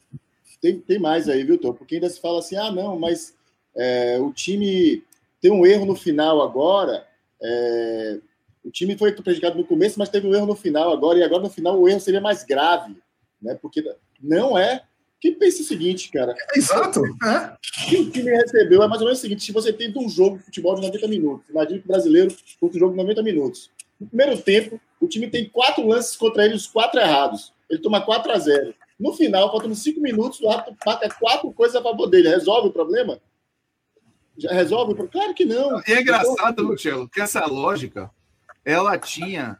tem, 0.61 0.79
tem 0.79 0.99
mais 0.99 1.27
aí, 1.27 1.43
viu, 1.43 1.57
Tom? 1.57 1.73
Porque 1.73 1.95
ainda 1.95 2.09
se 2.09 2.21
fala 2.21 2.39
assim: 2.39 2.55
ah, 2.55 2.71
não, 2.71 2.97
mas 2.97 3.33
é, 3.75 4.17
o 4.21 4.31
time 4.31 5.03
tem 5.41 5.51
um 5.51 5.65
erro 5.65 5.85
no 5.85 5.95
final 5.95 6.41
agora. 6.41 7.05
É, 7.43 8.19
o 8.65 8.71
time 8.71 8.97
foi 8.97 9.11
prejudicado 9.11 9.57
no 9.57 9.63
começo, 9.63 9.99
mas 9.99 10.09
teve 10.09 10.27
um 10.27 10.33
erro 10.33 10.47
no 10.47 10.55
final 10.55 10.91
agora, 10.91 11.19
e 11.19 11.23
agora 11.23 11.43
no 11.43 11.49
final 11.49 11.79
o 11.79 11.87
erro 11.87 11.99
seria 11.99 12.19
mais 12.19 12.43
grave, 12.43 12.97
né? 13.39 13.57
Porque 13.61 13.83
não 14.21 14.57
é. 14.57 14.83
Quem 15.21 15.35
pensa 15.35 15.61
o 15.61 15.65
seguinte, 15.65 16.11
cara? 16.11 16.35
Exato. 16.55 17.01
É. 17.23 17.55
que 17.87 17.97
o 17.97 18.09
time 18.11 18.31
recebeu 18.31 18.83
é 18.83 18.87
mais 18.87 19.01
ou 19.01 19.07
menos 19.07 19.19
o 19.19 19.21
seguinte: 19.21 19.43
se 19.43 19.51
você 19.51 19.71
tem 19.71 19.93
um 19.95 20.09
jogo 20.09 20.37
de 20.39 20.45
futebol 20.45 20.75
de 20.75 20.81
90 20.81 21.07
minutos, 21.07 21.49
imagina 21.49 21.79
que 21.79 21.85
o 21.85 21.87
brasileiro 21.87 22.35
contra 22.59 22.77
um 22.77 22.79
jogo 22.79 22.91
de 22.93 22.97
90 22.97 23.23
minutos. 23.23 23.71
No 23.99 24.07
primeiro 24.07 24.37
tempo, 24.41 24.81
o 24.99 25.07
time 25.07 25.29
tem 25.29 25.47
quatro 25.47 25.87
lances 25.87 26.15
contra 26.15 26.43
ele, 26.43 26.55
os 26.55 26.67
quatro 26.67 26.99
errados. 26.99 27.53
Ele 27.69 27.81
toma 27.81 28.01
4 28.01 28.31
a 28.31 28.37
0. 28.37 28.75
No 28.99 29.13
final, 29.13 29.51
faltando 29.51 29.75
cinco 29.75 29.99
minutos, 29.99 30.39
o 30.41 30.49
árbitro 30.49 30.75
marca 30.85 31.09
quatro 31.09 31.51
coisas 31.51 31.75
a 31.75 31.81
favor 31.81 32.07
dele. 32.07 32.29
Resolve 32.29 32.69
o 32.69 32.71
problema? 32.71 33.19
Já 34.37 34.51
resolve 34.51 34.93
o 34.93 34.95
problema? 34.95 35.11
Claro 35.11 35.33
que 35.33 35.45
não. 35.45 35.81
E 35.87 35.93
é 35.93 36.01
engraçado, 36.01 36.63
Luciano, 36.63 37.09
que 37.09 37.21
essa 37.21 37.45
lógica 37.45 38.11
ela 38.65 38.97
tinha 38.97 39.57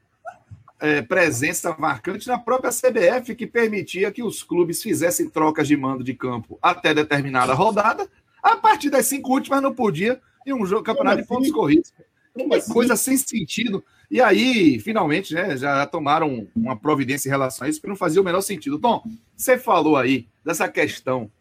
é, 0.80 1.02
presença 1.02 1.76
marcante 1.78 2.28
na 2.28 2.38
própria 2.38 2.72
CBF, 2.72 3.36
que 3.36 3.48
permitia 3.48 4.12
que 4.12 4.24
os 4.24 4.44
clubes 4.44 4.82
fizessem 4.82 5.30
trocas 5.30 5.68
de 5.68 5.78
mando 5.78 6.04
de 6.04 6.14
campo 6.14 6.58
até 6.62 6.94
determinada 6.94 7.54
rodada. 7.54 8.10
A 8.42 8.58
partir 8.58 8.90
das 8.90 9.06
cinco 9.06 9.32
últimas 9.32 9.62
não 9.62 9.74
podia 9.74 10.20
em 10.46 10.54
um 10.54 10.66
jogo 10.66 10.84
campeonato 10.84 11.22
de 11.22 11.28
pontos 11.28 11.46
assim? 11.46 11.54
corridos. 11.54 11.94
Uma 12.36 12.58
assim? 12.58 12.74
coisa 12.74 12.96
sem 12.96 13.16
sentido. 13.18 13.84
E 14.12 14.22
aí, 14.22 14.80
finalmente, 14.80 15.34
né, 15.34 15.58
já 15.58 15.86
tomaram 15.86 16.48
uma 16.56 16.76
providência 16.76 17.28
em 17.28 17.32
relação 17.32 17.66
a 17.66 17.70
isso, 17.70 17.82
que 17.82 17.88
não 17.88 17.96
fazia 17.96 18.22
o 18.22 18.26
menor 18.26 18.42
sentido. 18.42 18.78
Tom, 18.78 19.04
você 19.36 19.58
falou 19.58 19.98
aí 19.98 20.28
dessa 20.44 20.68
questão 20.68 21.32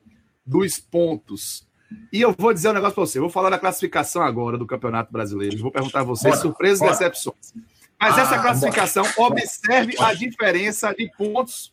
dos 0.46 0.78
pontos 0.78 1.63
e 2.12 2.20
eu 2.20 2.34
vou 2.36 2.52
dizer 2.52 2.70
um 2.70 2.72
negócio 2.72 2.94
para 2.94 3.06
você. 3.06 3.18
Eu 3.18 3.22
vou 3.22 3.30
falar 3.30 3.50
da 3.50 3.58
classificação 3.58 4.22
agora 4.22 4.56
do 4.56 4.66
Campeonato 4.66 5.12
Brasileiro. 5.12 5.58
Vou 5.58 5.70
perguntar 5.70 6.00
a 6.00 6.04
você 6.04 6.32
surpresas 6.36 6.80
e 6.80 6.90
decepções. 6.90 7.54
Mas 8.00 8.18
ah, 8.18 8.22
essa 8.22 8.38
classificação, 8.38 9.04
bora. 9.16 9.34
observe 9.34 9.96
bora. 9.96 10.10
a 10.10 10.14
diferença 10.14 10.94
de 10.94 11.10
pontos 11.16 11.72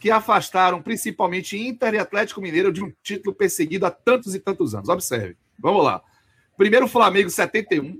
que 0.00 0.10
afastaram 0.10 0.82
principalmente 0.82 1.58
Inter 1.58 1.94
e 1.94 1.98
Atlético 1.98 2.40
Mineiro 2.40 2.72
de 2.72 2.82
um 2.82 2.92
título 3.02 3.34
perseguido 3.34 3.86
há 3.86 3.90
tantos 3.90 4.34
e 4.34 4.40
tantos 4.40 4.74
anos. 4.74 4.88
Observe. 4.88 5.36
Vamos 5.58 5.84
lá. 5.84 6.02
Primeiro 6.56 6.86
o 6.86 6.88
Flamengo, 6.88 7.30
71. 7.30 7.98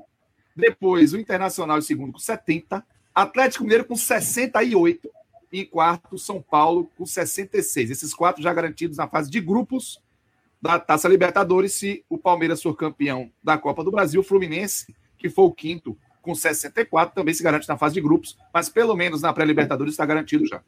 Depois 0.55 1.13
o 1.13 1.19
Internacional 1.19 1.79
em 1.79 1.83
segundo 1.83 2.13
com 2.13 2.19
70. 2.19 2.85
Atlético 3.15 3.65
Mineiro 3.65 3.85
com 3.85 3.97
68. 3.97 5.11
E 5.53 5.61
em 5.61 5.65
quarto, 5.65 6.19
São 6.19 6.43
Paulo 6.43 6.91
com 6.97 7.07
66. 7.07 7.91
Esses 7.91 8.15
quatro 8.15 8.43
já 8.43 8.53
garantidos 8.53 8.97
na 8.97 9.09
fase 9.09 9.31
de 9.31 9.41
grupos 9.41 10.01
da 10.67 10.79
Taça 10.79 11.09
Libertadores 11.09 11.73
se 11.73 12.05
o 12.09 12.19
Palmeiras 12.19 12.63
for 12.63 12.75
campeão 12.75 13.31
da 13.43 13.57
Copa 13.57 13.85
do 13.85 13.91
Brasil, 13.91 14.21
o 14.21 14.25
Fluminense, 14.25 14.95
que 15.17 15.31
foi 15.31 15.45
o 15.45 15.53
quinto, 15.53 15.97
com 16.21 16.35
64, 16.35 17.15
também 17.15 17.33
se 17.33 17.43
garante 17.43 17.69
na 17.69 17.79
fase 17.79 17.95
de 17.95 18.01
grupos, 18.01 18.37
mas 18.53 18.69
pelo 18.69 18.97
menos 18.97 19.23
na 19.23 19.33
pré-Libertadores 19.33 19.95
está 19.95 20.05
garantido 20.05 20.45
já. 20.45 20.61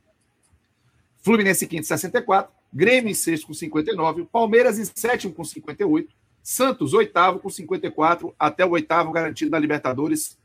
Fluminense 1.21 1.67
quinto, 1.67 1.87
64. 1.87 2.53
Grêmio 2.73 3.11
em 3.11 3.15
sexto 3.15 3.49
com 3.49 3.55
59. 3.55 4.25
Palmeiras 4.27 4.79
em 4.79 4.85
sétimo 4.85 5.35
com 5.35 5.43
58. 5.43 6.15
Santos, 6.43 6.95
oitavo 6.95 7.41
com 7.41 7.51
54. 7.51 8.35
Até 8.39 8.65
o 8.65 8.71
oitavo 8.71 9.11
garantido 9.11 9.51
na 9.51 9.59
Libertadores 9.59 10.39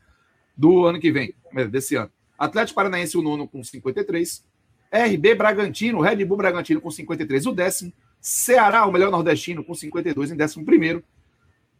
do 0.56 0.84
ano 0.84 0.98
que 0.98 1.12
vem, 1.12 1.34
desse 1.70 1.94
ano. 1.94 2.10
Atlético 2.36 2.74
Paranaense, 2.74 3.16
o 3.16 3.22
nono 3.22 3.46
com 3.46 3.62
53. 3.62 4.44
RB 4.92 5.34
Bragantino, 5.34 6.00
Red 6.00 6.24
Bull 6.24 6.36
Bragantino 6.36 6.80
com 6.80 6.90
53, 6.90 7.46
o 7.46 7.52
décimo. 7.52 7.92
Ceará, 8.26 8.86
o 8.86 8.90
melhor 8.90 9.10
nordestino, 9.10 9.62
com 9.62 9.74
52 9.74 10.30
em 10.30 10.36
décimo 10.36 10.64
primeiro. 10.64 11.04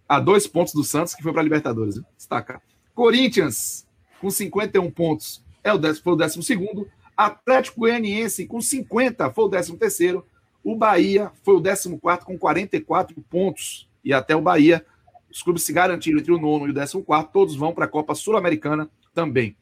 A 0.07 0.21
dois 0.21 0.47
pontos 0.47 0.75
do 0.75 0.85
Santos, 0.85 1.15
que 1.15 1.23
foi 1.23 1.33
para 1.33 1.41
a 1.41 1.43
Libertadores. 1.43 1.99
Destacar. 2.19 2.61
Corinthians, 2.95 3.87
com 4.21 4.31
51 4.31 4.91
pontos, 4.91 5.43
é 5.65 5.73
o 5.73 5.79
décimo, 5.79 6.05
foi 6.05 6.13
o 6.13 6.17
décimo 6.17 6.43
segundo. 6.43 6.87
Atlético 7.17 7.81
Goianiense, 7.81 8.47
com 8.47 8.61
50, 8.61 9.31
foi 9.31 9.45
o 9.47 9.49
décimo 9.49 9.79
terceiro. 9.79 10.27
O 10.63 10.77
Bahia 10.77 11.33
foi 11.43 11.55
o 11.55 11.61
décimo 11.61 11.99
quarto, 11.99 12.27
com 12.27 12.37
44 12.37 13.19
pontos. 13.23 13.89
E 14.05 14.13
até 14.13 14.37
o 14.37 14.43
Bahia, 14.43 14.85
os 15.31 15.43
clubes 15.43 15.63
se 15.63 15.73
garantiram 15.73 16.19
entre 16.19 16.31
o 16.31 16.39
nono 16.39 16.67
e 16.67 16.73
o 16.73 16.75
décimo 16.75 17.03
quarto, 17.03 17.33
todos 17.33 17.57
vão 17.57 17.73
para 17.73 17.87
a 17.87 17.89
Copa 17.89 18.15
Sul-Americana 18.15 18.91
também. 19.15 19.57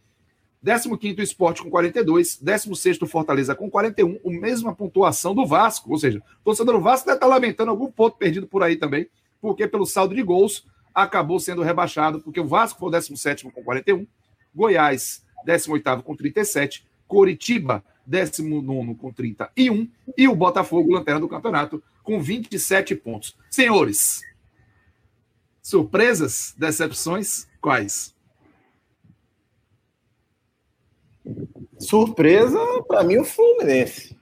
15º 0.64 1.18
Esporte 1.20 1.62
com 1.62 1.70
42, 1.70 2.40
16º 2.42 3.06
Fortaleza 3.06 3.54
com 3.54 3.68
41, 3.68 4.20
a 4.24 4.30
mesma 4.30 4.74
pontuação 4.74 5.34
do 5.34 5.46
Vasco, 5.46 5.90
ou 5.90 5.98
seja, 5.98 6.18
o 6.18 6.44
torcedor 6.44 6.76
do 6.76 6.80
Vasco 6.80 7.06
deve 7.06 7.16
estar 7.16 7.26
lamentando 7.26 7.70
algum 7.70 7.90
ponto 7.90 8.16
perdido 8.16 8.46
por 8.46 8.62
aí 8.62 8.76
também, 8.76 9.08
porque 9.40 9.66
pelo 9.66 9.84
saldo 9.84 10.14
de 10.14 10.22
gols 10.22 10.64
acabou 10.94 11.40
sendo 11.40 11.62
rebaixado, 11.62 12.20
porque 12.20 12.38
o 12.38 12.46
Vasco 12.46 12.78
foi 12.78 12.88
o 12.88 12.92
17º 12.92 13.50
com 13.50 13.62
41, 13.62 14.06
Goiás 14.54 15.24
18º 15.46 16.02
com 16.02 16.14
37, 16.14 16.86
Coritiba 17.08 17.84
19º 18.08 18.96
com 18.96 19.12
31 19.12 19.88
e 20.16 20.28
o 20.28 20.34
Botafogo, 20.34 20.92
lanterna 20.92 21.20
do 21.20 21.28
campeonato, 21.28 21.82
com 22.02 22.20
27 22.20 22.94
pontos. 22.96 23.36
Senhores, 23.50 24.20
surpresas, 25.60 26.54
decepções, 26.56 27.46
quais? 27.60 28.11
Surpresa, 31.78 32.58
para 32.86 33.02
mim, 33.02 33.18
o 33.18 33.24
Fluminense. 33.24 34.16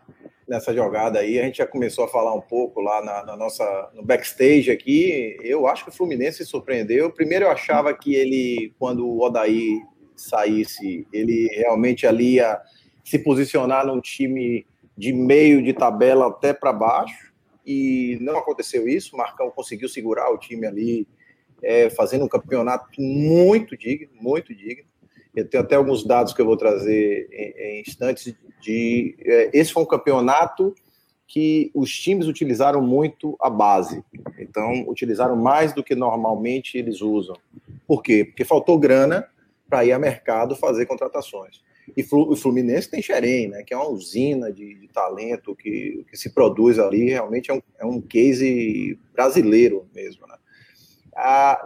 Nessa 0.48 0.74
jogada 0.74 1.20
aí, 1.20 1.38
a 1.38 1.44
gente 1.44 1.58
já 1.58 1.66
começou 1.66 2.04
a 2.04 2.08
falar 2.08 2.34
um 2.34 2.40
pouco 2.40 2.80
lá 2.80 3.04
na, 3.04 3.24
na, 3.24 3.36
nossa, 3.36 3.90
no 3.94 4.02
backstage 4.02 4.70
aqui. 4.70 5.36
Eu 5.42 5.66
acho 5.66 5.84
que 5.84 5.90
o 5.90 5.94
Fluminense 5.94 6.44
surpreendeu. 6.44 7.10
Primeiro, 7.12 7.44
eu 7.44 7.50
achava 7.50 7.94
que 7.94 8.14
ele, 8.14 8.74
quando 8.78 9.06
o 9.06 9.20
Odaí 9.20 9.80
saísse, 10.16 11.06
ele 11.12 11.48
realmente 11.52 12.06
ali 12.06 12.34
ia 12.34 12.60
se 13.04 13.18
posicionar 13.18 13.86
num 13.86 14.00
time 14.00 14.66
de 14.96 15.12
meio 15.12 15.62
de 15.62 15.72
tabela 15.72 16.28
até 16.28 16.52
para 16.52 16.72
baixo. 16.72 17.32
E 17.64 18.18
não 18.20 18.36
aconteceu 18.36 18.88
isso. 18.88 19.14
O 19.14 19.18
Marcão 19.18 19.50
conseguiu 19.50 19.88
segurar 19.88 20.30
o 20.32 20.38
time 20.38 20.66
ali, 20.66 21.06
é, 21.62 21.88
fazendo 21.90 22.24
um 22.24 22.28
campeonato 22.28 22.88
muito 23.00 23.76
digno, 23.76 24.10
muito 24.20 24.54
digno. 24.54 24.89
Eu 25.34 25.48
tenho 25.48 25.62
até 25.62 25.76
alguns 25.76 26.04
dados 26.04 26.32
que 26.32 26.40
eu 26.40 26.46
vou 26.46 26.56
trazer 26.56 27.28
em, 27.32 27.78
em 27.78 27.80
instantes. 27.80 28.34
De, 28.60 29.16
é, 29.20 29.50
esse 29.52 29.72
foi 29.72 29.82
um 29.82 29.86
campeonato 29.86 30.74
que 31.26 31.70
os 31.72 31.92
times 31.92 32.26
utilizaram 32.26 32.82
muito 32.82 33.36
a 33.40 33.48
base. 33.48 34.04
Então, 34.38 34.84
utilizaram 34.88 35.36
mais 35.36 35.72
do 35.72 35.84
que 35.84 35.94
normalmente 35.94 36.76
eles 36.76 37.00
usam. 37.00 37.36
Por 37.86 38.02
quê? 38.02 38.24
Porque 38.24 38.44
faltou 38.44 38.78
grana 38.78 39.28
para 39.68 39.84
ir 39.84 39.92
a 39.92 39.98
mercado 39.98 40.56
fazer 40.56 40.86
contratações. 40.86 41.62
E 41.96 42.04
o 42.12 42.36
Fluminense 42.36 42.90
tem 42.90 43.02
Xerém, 43.02 43.48
né, 43.48 43.62
que 43.62 43.72
é 43.72 43.76
uma 43.76 43.88
usina 43.88 44.52
de, 44.52 44.74
de 44.74 44.88
talento 44.88 45.54
que, 45.54 46.04
que, 46.08 46.16
se 46.16 46.30
produz 46.30 46.78
ali, 46.78 47.10
realmente 47.10 47.50
é 47.50 47.54
um, 47.54 47.62
é 47.78 47.86
um 47.86 48.00
case 48.00 48.98
brasileiro 49.12 49.86
mesmo. 49.94 50.26
Né? 50.26 50.34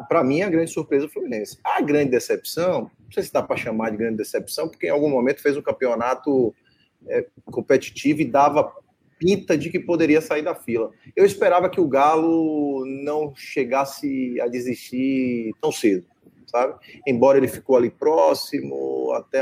Para 0.08 0.24
mim, 0.24 0.42
a 0.42 0.48
grande 0.48 0.72
surpresa 0.72 1.04
é 1.04 1.08
o 1.08 1.10
Fluminense. 1.10 1.58
A 1.62 1.80
grande 1.80 2.10
decepção, 2.10 2.90
não 3.04 3.12
sei 3.12 3.22
se 3.22 3.32
dá 3.32 3.40
para 3.40 3.56
chamar 3.56 3.90
de 3.90 3.96
grande 3.96 4.16
decepção, 4.16 4.68
porque 4.68 4.86
em 4.86 4.90
algum 4.90 5.08
momento 5.08 5.40
fez 5.40 5.56
um 5.56 5.62
campeonato 5.62 6.52
é, 7.06 7.24
competitivo 7.46 8.20
e 8.20 8.24
dava 8.24 8.72
pinta 9.16 9.56
de 9.56 9.70
que 9.70 9.78
poderia 9.78 10.20
sair 10.20 10.42
da 10.42 10.56
fila. 10.56 10.90
Eu 11.14 11.24
esperava 11.24 11.70
que 11.70 11.80
o 11.80 11.86
Galo 11.86 12.84
não 12.84 13.32
chegasse 13.36 14.40
a 14.40 14.48
desistir 14.48 15.52
tão 15.60 15.70
cedo, 15.70 16.04
sabe? 16.48 16.74
Embora 17.06 17.38
ele 17.38 17.46
ficou 17.46 17.76
ali 17.76 17.90
próximo, 17.90 19.12
até 19.12 19.40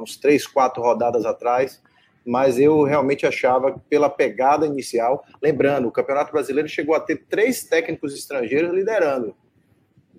uns 0.00 0.16
três, 0.16 0.46
quatro 0.46 0.82
rodadas 0.82 1.26
atrás, 1.26 1.82
mas 2.24 2.58
eu 2.58 2.82
realmente 2.82 3.26
achava 3.26 3.78
pela 3.90 4.08
pegada 4.08 4.66
inicial, 4.66 5.22
lembrando, 5.42 5.88
o 5.88 5.92
Campeonato 5.92 6.32
Brasileiro 6.32 6.68
chegou 6.68 6.94
a 6.94 7.00
ter 7.00 7.26
três 7.28 7.64
técnicos 7.64 8.14
estrangeiros 8.14 8.72
liderando 8.72 9.36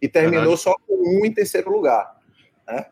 e 0.01 0.09
terminou 0.09 0.57
só 0.57 0.73
com 0.87 1.19
um 1.19 1.25
em 1.25 1.33
terceiro 1.33 1.71
lugar, 1.71 2.17
né? 2.67 2.87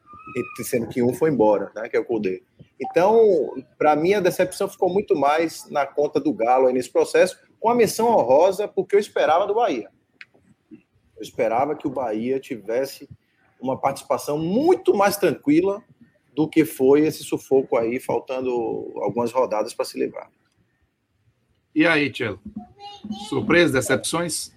E 0.59 0.63
sendo 0.63 0.87
que 0.87 1.01
um 1.01 1.13
foi 1.13 1.31
embora, 1.31 1.71
né? 1.75 1.89
Que 1.89 1.97
é 1.97 1.99
o 1.99 2.05
Cudê. 2.05 2.43
Então, 2.79 3.53
para 3.77 3.95
mim, 3.95 4.13
a 4.13 4.19
decepção 4.19 4.69
ficou 4.69 4.89
muito 4.89 5.15
mais 5.15 5.69
na 5.69 5.85
conta 5.85 6.19
do 6.19 6.31
Galo 6.31 6.67
aí 6.67 6.73
nesse 6.73 6.91
processo, 6.91 7.37
com 7.59 7.69
a 7.69 7.75
menção 7.75 8.07
honrosa, 8.07 8.67
porque 8.67 8.95
eu 8.95 8.99
esperava 8.99 9.47
do 9.47 9.55
Bahia. 9.55 9.89
Eu 10.71 11.21
esperava 11.21 11.75
que 11.75 11.87
o 11.87 11.91
Bahia 11.91 12.39
tivesse 12.39 13.09
uma 13.59 13.77
participação 13.77 14.37
muito 14.37 14.95
mais 14.95 15.17
tranquila 15.17 15.83
do 16.33 16.47
que 16.47 16.63
foi 16.63 17.01
esse 17.01 17.23
sufoco 17.23 17.75
aí, 17.75 17.99
faltando 17.99 18.49
algumas 18.97 19.31
rodadas 19.31 19.73
para 19.73 19.83
se 19.83 19.99
livrar. 19.99 20.29
E 21.75 21.85
aí, 21.85 22.09
Tchelo? 22.09 22.39
Surpresas, 23.27 23.71
decepções? 23.71 24.55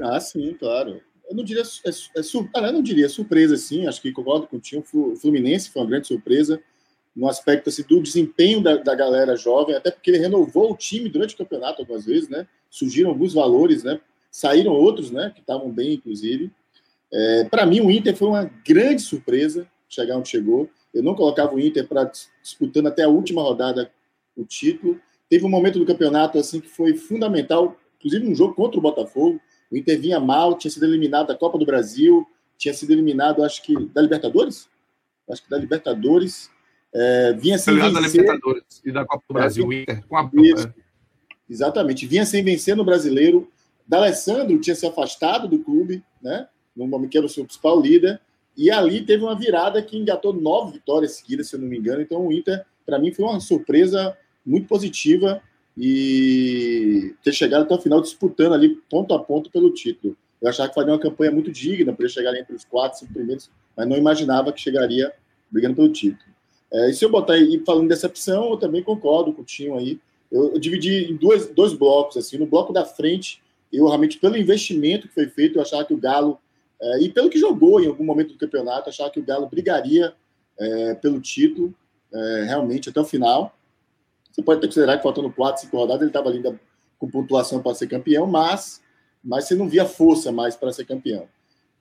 Ah, 0.00 0.20
sim, 0.20 0.54
claro. 0.54 1.00
Eu 1.28 1.36
não 1.36 1.44
diria, 1.44 1.62
é, 1.62 1.90
é, 1.90 2.22
ah, 2.54 2.66
eu 2.66 2.72
não 2.72 2.82
diria 2.82 3.08
surpresa, 3.08 3.56
sim. 3.56 3.86
Acho 3.86 4.00
que 4.00 4.12
concordo 4.12 4.46
com 4.46 4.56
o 4.56 4.60
Tinho. 4.60 4.84
O 4.92 5.16
Fluminense 5.16 5.70
foi 5.70 5.82
uma 5.82 5.88
grande 5.88 6.06
surpresa 6.06 6.62
no 7.14 7.28
aspecto 7.28 7.68
assim, 7.68 7.82
do 7.82 8.02
desempenho 8.02 8.60
da, 8.60 8.76
da 8.76 8.94
galera 8.94 9.36
jovem, 9.36 9.74
até 9.74 9.90
porque 9.90 10.10
ele 10.10 10.18
renovou 10.18 10.72
o 10.72 10.76
time 10.76 11.08
durante 11.08 11.34
o 11.34 11.38
campeonato 11.38 11.80
algumas 11.80 12.04
vezes, 12.04 12.28
né? 12.28 12.46
Surgiram 12.68 13.10
alguns 13.10 13.32
valores, 13.32 13.84
né? 13.84 14.00
Saíram 14.30 14.72
outros, 14.72 15.10
né? 15.10 15.30
Que 15.32 15.40
estavam 15.40 15.70
bem, 15.70 15.94
inclusive. 15.94 16.50
É, 17.12 17.44
Para 17.44 17.64
mim, 17.64 17.80
o 17.80 17.90
Inter 17.90 18.16
foi 18.16 18.28
uma 18.28 18.50
grande 18.66 19.02
surpresa 19.02 19.68
chegar 19.88 20.16
onde 20.16 20.28
chegou. 20.28 20.68
Eu 20.92 21.02
não 21.02 21.14
colocava 21.14 21.54
o 21.54 21.60
Inter 21.60 21.86
para 21.86 22.10
disputando 22.42 22.88
até 22.88 23.04
a 23.04 23.08
última 23.08 23.42
rodada 23.42 23.90
o 24.36 24.44
título. 24.44 25.00
Teve 25.28 25.44
um 25.44 25.48
momento 25.48 25.78
do 25.78 25.86
campeonato 25.86 26.38
assim 26.38 26.60
que 26.60 26.68
foi 26.68 26.96
fundamental, 26.96 27.76
inclusive 27.98 28.26
um 28.26 28.34
jogo 28.34 28.54
contra 28.54 28.78
o 28.78 28.82
Botafogo. 28.82 29.40
O 29.74 29.76
Inter 29.76 30.00
vinha 30.00 30.20
mal, 30.20 30.56
tinha 30.56 30.70
sido 30.70 30.86
eliminado 30.86 31.26
da 31.26 31.34
Copa 31.34 31.58
do 31.58 31.66
Brasil, 31.66 32.24
tinha 32.56 32.72
sido 32.72 32.92
eliminado, 32.92 33.42
acho 33.42 33.60
que 33.60 33.74
da 33.86 34.00
Libertadores, 34.00 34.68
acho 35.28 35.42
que 35.42 35.50
da 35.50 35.58
Libertadores. 35.58 36.48
É, 36.94 37.32
vinha 37.32 37.58
sem 37.58 37.74
vencer. 37.74 37.92
da 37.92 38.00
Libertadores 38.00 38.82
e 38.84 38.92
da 38.92 39.04
Copa 39.04 39.24
do 39.28 39.34
Brasil, 39.34 39.66
o 39.66 39.72
Inter 39.72 40.06
com 40.06 40.16
a 40.16 40.30
Isso. 40.32 40.72
Exatamente, 41.50 42.06
vinha 42.06 42.24
sem 42.24 42.44
vencer 42.44 42.76
no 42.76 42.84
Brasileiro. 42.84 43.50
D'Alessandro 43.84 44.60
tinha 44.60 44.76
se 44.76 44.86
afastado 44.86 45.48
do 45.48 45.58
clube, 45.58 46.04
né? 46.22 46.46
no 46.76 46.86
momento 46.86 47.10
que 47.10 47.18
era 47.18 47.26
o 47.26 47.28
seu 47.28 47.44
principal 47.44 47.80
líder, 47.80 48.20
e 48.56 48.70
ali 48.70 49.04
teve 49.04 49.24
uma 49.24 49.36
virada 49.36 49.82
que 49.82 49.98
engatou 49.98 50.32
nove 50.32 50.74
vitórias 50.74 51.16
seguidas, 51.16 51.48
se 51.48 51.56
eu 51.56 51.60
não 51.60 51.66
me 51.66 51.76
engano. 51.76 52.00
Então 52.00 52.24
o 52.24 52.32
Inter, 52.32 52.64
para 52.86 53.00
mim, 53.00 53.12
foi 53.12 53.24
uma 53.24 53.40
surpresa 53.40 54.16
muito 54.46 54.68
positiva 54.68 55.42
e 55.76 57.14
ter 57.22 57.32
chegado 57.32 57.62
até 57.62 57.74
o 57.74 57.80
final 57.80 58.00
disputando 58.00 58.54
ali 58.54 58.76
ponto 58.88 59.12
a 59.14 59.18
ponto 59.18 59.50
pelo 59.50 59.72
título. 59.72 60.16
Eu 60.40 60.48
achava 60.48 60.68
que 60.68 60.74
faria 60.74 60.92
uma 60.92 61.00
campanha 61.00 61.32
muito 61.32 61.50
digna 61.50 61.92
para 61.92 62.04
ele 62.04 62.12
chegar 62.12 62.36
entre 62.36 62.54
os 62.54 62.64
quatro, 62.64 62.98
cinco 62.98 63.12
primeiros, 63.12 63.50
mas 63.76 63.88
não 63.88 63.96
imaginava 63.96 64.52
que 64.52 64.60
chegaria 64.60 65.12
brigando 65.50 65.76
pelo 65.76 65.88
título. 65.88 66.32
É, 66.72 66.90
e 66.90 66.94
se 66.94 67.04
eu 67.04 67.10
botar 67.10 67.34
aí 67.34 67.62
falando 67.64 67.84
de 67.84 67.88
decepção, 67.88 68.50
eu 68.50 68.56
também 68.56 68.82
concordo 68.82 69.32
com 69.32 69.42
o 69.42 69.44
Tinho 69.44 69.76
aí. 69.76 69.98
Eu, 70.30 70.52
eu 70.52 70.58
dividi 70.58 71.10
em 71.10 71.16
dois, 71.16 71.46
dois 71.48 71.72
blocos. 71.72 72.16
assim 72.16 72.36
No 72.36 72.46
bloco 72.46 72.72
da 72.72 72.84
frente, 72.84 73.40
eu 73.72 73.86
realmente, 73.86 74.18
pelo 74.18 74.36
investimento 74.36 75.08
que 75.08 75.14
foi 75.14 75.28
feito, 75.28 75.58
eu 75.58 75.62
achava 75.62 75.84
que 75.84 75.94
o 75.94 75.98
Galo 75.98 76.38
é, 76.80 77.00
e 77.00 77.08
pelo 77.08 77.30
que 77.30 77.38
jogou 77.38 77.80
em 77.80 77.86
algum 77.86 78.04
momento 78.04 78.32
do 78.32 78.38
campeonato, 78.38 78.90
achava 78.90 79.10
que 79.10 79.20
o 79.20 79.24
Galo 79.24 79.46
brigaria 79.46 80.12
é, 80.58 80.94
pelo 80.94 81.20
título, 81.20 81.74
é, 82.12 82.44
realmente, 82.44 82.88
até 82.88 83.00
o 83.00 83.04
final. 83.04 83.56
Você 84.34 84.42
pode 84.42 84.58
até 84.58 84.66
considerar 84.66 84.96
que 84.96 85.02
faltando 85.02 85.30
quatro, 85.30 85.62
cinco 85.62 85.76
rodadas, 85.76 86.02
ele 86.02 86.10
estava 86.10 86.28
ali 86.28 86.42
com 86.98 87.08
pontuação 87.08 87.62
para 87.62 87.74
ser 87.74 87.86
campeão, 87.86 88.26
mas, 88.26 88.82
mas 89.22 89.44
você 89.44 89.54
não 89.54 89.68
via 89.68 89.84
força 89.84 90.32
mais 90.32 90.56
para 90.56 90.72
ser 90.72 90.84
campeão. 90.84 91.28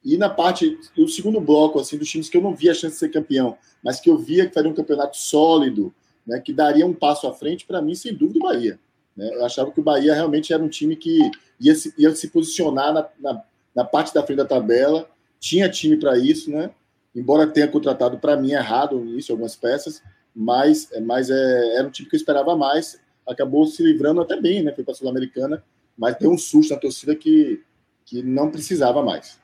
E 0.05 0.17
na 0.17 0.29
parte, 0.29 0.77
do 0.95 1.07
segundo 1.07 1.39
bloco, 1.39 1.79
assim, 1.79 1.97
dos 1.97 2.09
times 2.09 2.29
que 2.29 2.37
eu 2.37 2.41
não 2.41 2.53
via 2.53 2.71
a 2.71 2.75
chance 2.75 2.93
de 2.93 2.99
ser 2.99 3.09
campeão, 3.09 3.57
mas 3.83 3.99
que 3.99 4.09
eu 4.09 4.17
via 4.17 4.45
que 4.45 4.53
faria 4.53 4.69
um 4.69 4.75
campeonato 4.75 5.17
sólido, 5.17 5.93
né, 6.27 6.39
que 6.39 6.53
daria 6.53 6.85
um 6.85 6.93
passo 6.93 7.25
à 7.27 7.33
frente, 7.33 7.65
para 7.65 7.81
mim, 7.81 7.95
sem 7.95 8.13
dúvida, 8.13 8.39
o 8.39 8.43
Bahia. 8.43 8.79
Né? 9.15 9.33
Eu 9.33 9.45
achava 9.45 9.71
que 9.71 9.79
o 9.79 9.83
Bahia 9.83 10.13
realmente 10.13 10.53
era 10.53 10.61
um 10.61 10.69
time 10.69 10.95
que 10.95 11.31
ia 11.59 11.73
se, 11.73 11.93
ia 11.97 12.13
se 12.15 12.27
posicionar 12.29 12.93
na, 12.93 13.09
na 13.19 13.43
na 13.75 13.83
parte 13.83 14.13
da 14.13 14.23
frente 14.23 14.37
da 14.37 14.45
tabela, 14.45 15.09
tinha 15.39 15.69
time 15.69 15.97
para 15.97 16.17
isso, 16.17 16.51
né? 16.51 16.69
embora 17.15 17.47
tenha 17.47 17.67
contratado 17.67 18.17
para 18.17 18.37
mim 18.37 18.51
errado 18.51 18.99
início 18.99 19.33
algumas 19.33 19.55
peças, 19.55 20.01
mas, 20.35 20.89
mas 21.05 21.29
é, 21.29 21.77
era 21.77 21.87
um 21.87 21.91
time 21.91 22.09
que 22.09 22.15
eu 22.15 22.17
esperava 22.17 22.55
mais. 22.55 22.99
Acabou 23.27 23.65
se 23.65 23.83
livrando 23.83 24.21
até 24.21 24.39
bem, 24.39 24.63
né? 24.63 24.73
Foi 24.73 24.83
para 24.83 24.93
a 24.93 24.95
Sul-Americana, 24.95 25.63
mas 25.97 26.17
deu 26.17 26.31
um 26.31 26.37
susto 26.37 26.73
na 26.73 26.79
torcida 26.79 27.15
que, 27.15 27.61
que 28.05 28.21
não 28.21 28.49
precisava 28.49 29.03
mais. 29.03 29.39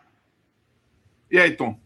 E 1.31 1.37
aí, 1.37 1.55
Tom? 1.55 1.77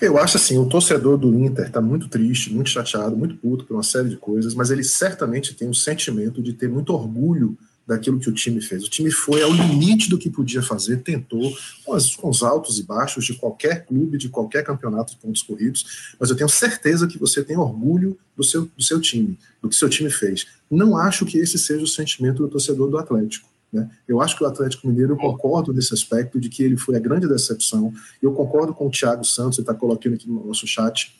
Eu 0.00 0.16
acho 0.16 0.38
assim, 0.38 0.56
o 0.56 0.66
torcedor 0.66 1.18
do 1.18 1.34
Inter 1.34 1.66
está 1.66 1.80
muito 1.80 2.08
triste, 2.08 2.52
muito 2.52 2.70
chateado, 2.70 3.16
muito 3.16 3.36
puto 3.36 3.66
por 3.66 3.74
uma 3.74 3.82
série 3.82 4.08
de 4.08 4.16
coisas, 4.16 4.54
mas 4.54 4.70
ele 4.70 4.82
certamente 4.82 5.54
tem 5.54 5.68
o 5.68 5.74
sentimento 5.74 6.42
de 6.42 6.54
ter 6.54 6.68
muito 6.68 6.94
orgulho 6.94 7.58
daquilo 7.90 8.20
que 8.20 8.28
o 8.28 8.32
time 8.32 8.60
fez. 8.60 8.84
O 8.84 8.88
time 8.88 9.10
foi 9.10 9.42
ao 9.42 9.52
limite 9.52 10.08
do 10.08 10.16
que 10.16 10.30
podia 10.30 10.62
fazer, 10.62 10.98
tentou, 10.98 11.52
com, 11.84 11.92
as, 11.92 12.14
com 12.14 12.28
os 12.30 12.40
altos 12.40 12.78
e 12.78 12.84
baixos 12.84 13.24
de 13.24 13.34
qualquer 13.34 13.84
clube, 13.84 14.16
de 14.16 14.28
qualquer 14.28 14.62
campeonato 14.62 15.12
de 15.12 15.18
pontos 15.18 15.42
corridos, 15.42 16.14
mas 16.18 16.30
eu 16.30 16.36
tenho 16.36 16.48
certeza 16.48 17.08
que 17.08 17.18
você 17.18 17.42
tem 17.42 17.56
orgulho 17.56 18.16
do 18.36 18.44
seu, 18.44 18.70
do 18.76 18.82
seu 18.82 19.00
time, 19.00 19.36
do 19.60 19.68
que 19.68 19.74
seu 19.74 19.88
time 19.88 20.08
fez. 20.08 20.46
Não 20.70 20.96
acho 20.96 21.26
que 21.26 21.38
esse 21.38 21.58
seja 21.58 21.82
o 21.82 21.88
sentimento 21.88 22.44
do 22.44 22.48
torcedor 22.48 22.88
do 22.88 22.96
Atlético. 22.96 23.48
Né? 23.72 23.90
Eu 24.06 24.20
acho 24.20 24.36
que 24.36 24.44
o 24.44 24.46
Atlético 24.46 24.86
Mineiro, 24.86 25.14
eu 25.14 25.16
concordo 25.16 25.72
nesse 25.72 25.92
aspecto 25.92 26.38
de 26.38 26.48
que 26.48 26.62
ele 26.62 26.76
foi 26.76 26.94
a 26.94 27.00
grande 27.00 27.26
decepção. 27.26 27.92
Eu 28.22 28.32
concordo 28.32 28.72
com 28.72 28.86
o 28.86 28.90
Thiago 28.90 29.24
Santos, 29.24 29.58
ele 29.58 29.64
está 29.64 29.74
colocando 29.74 30.14
aqui 30.14 30.28
no 30.28 30.46
nosso 30.46 30.64
chat, 30.64 31.12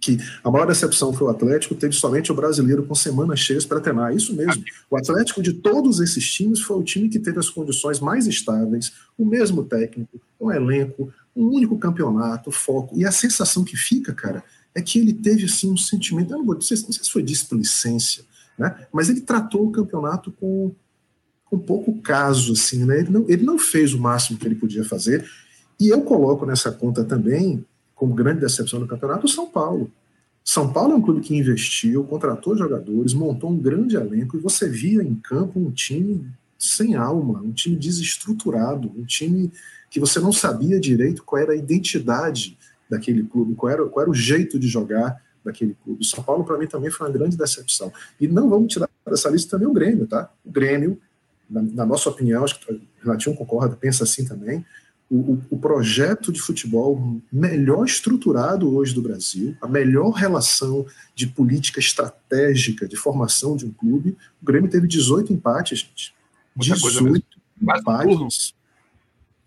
que 0.00 0.18
a 0.44 0.50
maior 0.50 0.66
decepção 0.66 1.12
foi 1.12 1.26
o 1.26 1.30
Atlético, 1.30 1.74
teve 1.74 1.94
somente 1.94 2.30
o 2.30 2.34
brasileiro 2.34 2.84
com 2.84 2.94
semanas 2.94 3.40
cheias 3.40 3.64
para 3.64 3.80
treinar. 3.80 4.14
Isso 4.14 4.34
mesmo. 4.34 4.62
O 4.90 4.96
Atlético 4.96 5.42
de 5.42 5.52
todos 5.52 6.00
esses 6.00 6.30
times 6.30 6.60
foi 6.60 6.76
o 6.76 6.84
time 6.84 7.08
que 7.08 7.18
teve 7.18 7.38
as 7.38 7.50
condições 7.50 7.98
mais 7.98 8.26
estáveis, 8.26 8.92
o 9.16 9.24
mesmo 9.24 9.64
técnico, 9.64 10.20
um 10.40 10.52
elenco, 10.52 11.12
um 11.34 11.46
único 11.46 11.78
campeonato, 11.78 12.50
foco. 12.50 12.96
E 12.96 13.04
a 13.04 13.10
sensação 13.10 13.64
que 13.64 13.76
fica, 13.76 14.14
cara, 14.14 14.44
é 14.74 14.80
que 14.80 14.98
ele 14.98 15.12
teve 15.12 15.44
assim 15.44 15.72
um 15.72 15.76
sentimento, 15.76 16.32
eu 16.32 16.38
não, 16.38 16.46
vou, 16.46 16.60
sei, 16.60 16.76
não 16.82 16.92
sei 16.92 17.04
se 17.04 17.10
foi 17.10 17.22
displicência, 17.22 18.24
né? 18.56 18.86
mas 18.92 19.08
ele 19.08 19.20
tratou 19.20 19.66
o 19.66 19.72
campeonato 19.72 20.30
com, 20.32 20.72
com 21.44 21.58
pouco 21.58 22.00
caso, 22.00 22.52
assim, 22.52 22.84
né? 22.84 23.00
Ele 23.00 23.10
não, 23.10 23.24
ele 23.28 23.42
não 23.42 23.58
fez 23.58 23.94
o 23.94 23.98
máximo 23.98 24.38
que 24.38 24.46
ele 24.46 24.54
podia 24.54 24.84
fazer. 24.84 25.28
E 25.80 25.88
eu 25.88 26.02
coloco 26.02 26.44
nessa 26.46 26.70
conta 26.70 27.04
também 27.04 27.64
como 27.98 28.14
grande 28.14 28.40
decepção 28.40 28.78
do 28.78 28.86
campeonato, 28.86 29.26
o 29.26 29.28
São 29.28 29.46
Paulo. 29.46 29.90
São 30.44 30.72
Paulo 30.72 30.92
é 30.92 30.96
um 30.96 31.02
clube 31.02 31.20
que 31.20 31.36
investiu, 31.36 32.04
contratou 32.04 32.56
jogadores, 32.56 33.12
montou 33.12 33.50
um 33.50 33.58
grande 33.58 33.96
elenco 33.96 34.36
e 34.36 34.40
você 34.40 34.68
via 34.68 35.02
em 35.02 35.16
campo 35.16 35.58
um 35.58 35.70
time 35.70 36.24
sem 36.56 36.94
alma, 36.94 37.40
um 37.40 37.52
time 37.52 37.76
desestruturado, 37.76 38.90
um 38.96 39.04
time 39.04 39.52
que 39.90 40.00
você 40.00 40.20
não 40.20 40.32
sabia 40.32 40.80
direito 40.80 41.24
qual 41.24 41.42
era 41.42 41.52
a 41.52 41.56
identidade 41.56 42.56
daquele 42.88 43.24
clube, 43.24 43.54
qual 43.54 43.70
era, 43.70 43.84
qual 43.86 44.02
era 44.02 44.10
o 44.10 44.14
jeito 44.14 44.58
de 44.58 44.68
jogar 44.68 45.20
daquele 45.44 45.76
clube. 45.84 46.00
O 46.00 46.04
São 46.04 46.22
Paulo, 46.22 46.44
para 46.44 46.56
mim, 46.56 46.66
também 46.66 46.90
foi 46.90 47.06
uma 47.06 47.12
grande 47.12 47.36
decepção. 47.36 47.92
E 48.20 48.28
não 48.28 48.48
vamos 48.48 48.72
tirar 48.72 48.88
dessa 49.06 49.28
lista 49.28 49.50
também 49.50 49.68
o 49.68 49.72
Grêmio, 49.72 50.06
tá? 50.06 50.30
O 50.44 50.50
Grêmio, 50.50 50.98
na, 51.50 51.62
na 51.62 51.86
nossa 51.86 52.08
opinião, 52.08 52.44
acho 52.44 52.58
que 52.60 52.72
o 52.72 52.80
Renatinho 53.02 53.36
concorda, 53.36 53.76
pensa 53.76 54.04
assim 54.04 54.24
também, 54.24 54.64
o, 55.10 55.38
o, 55.50 55.58
projeto 55.58 56.30
de 56.30 56.40
futebol 56.40 57.20
melhor 57.32 57.84
estruturado 57.86 58.74
hoje 58.74 58.94
do 58.94 59.00
Brasil, 59.00 59.56
a 59.60 59.66
melhor 59.66 60.10
relação 60.10 60.84
de 61.14 61.26
política 61.26 61.80
estratégica 61.80 62.86
de 62.86 62.94
formação 62.94 63.56
de 63.56 63.64
um 63.64 63.72
clube. 63.72 64.16
O 64.42 64.44
Grêmio 64.44 64.70
teve 64.70 64.86
18 64.86 65.32
empates, 65.32 65.78
gente. 65.78 66.14
Muita 66.54 66.74
18 66.74 67.24
empates. 67.62 68.54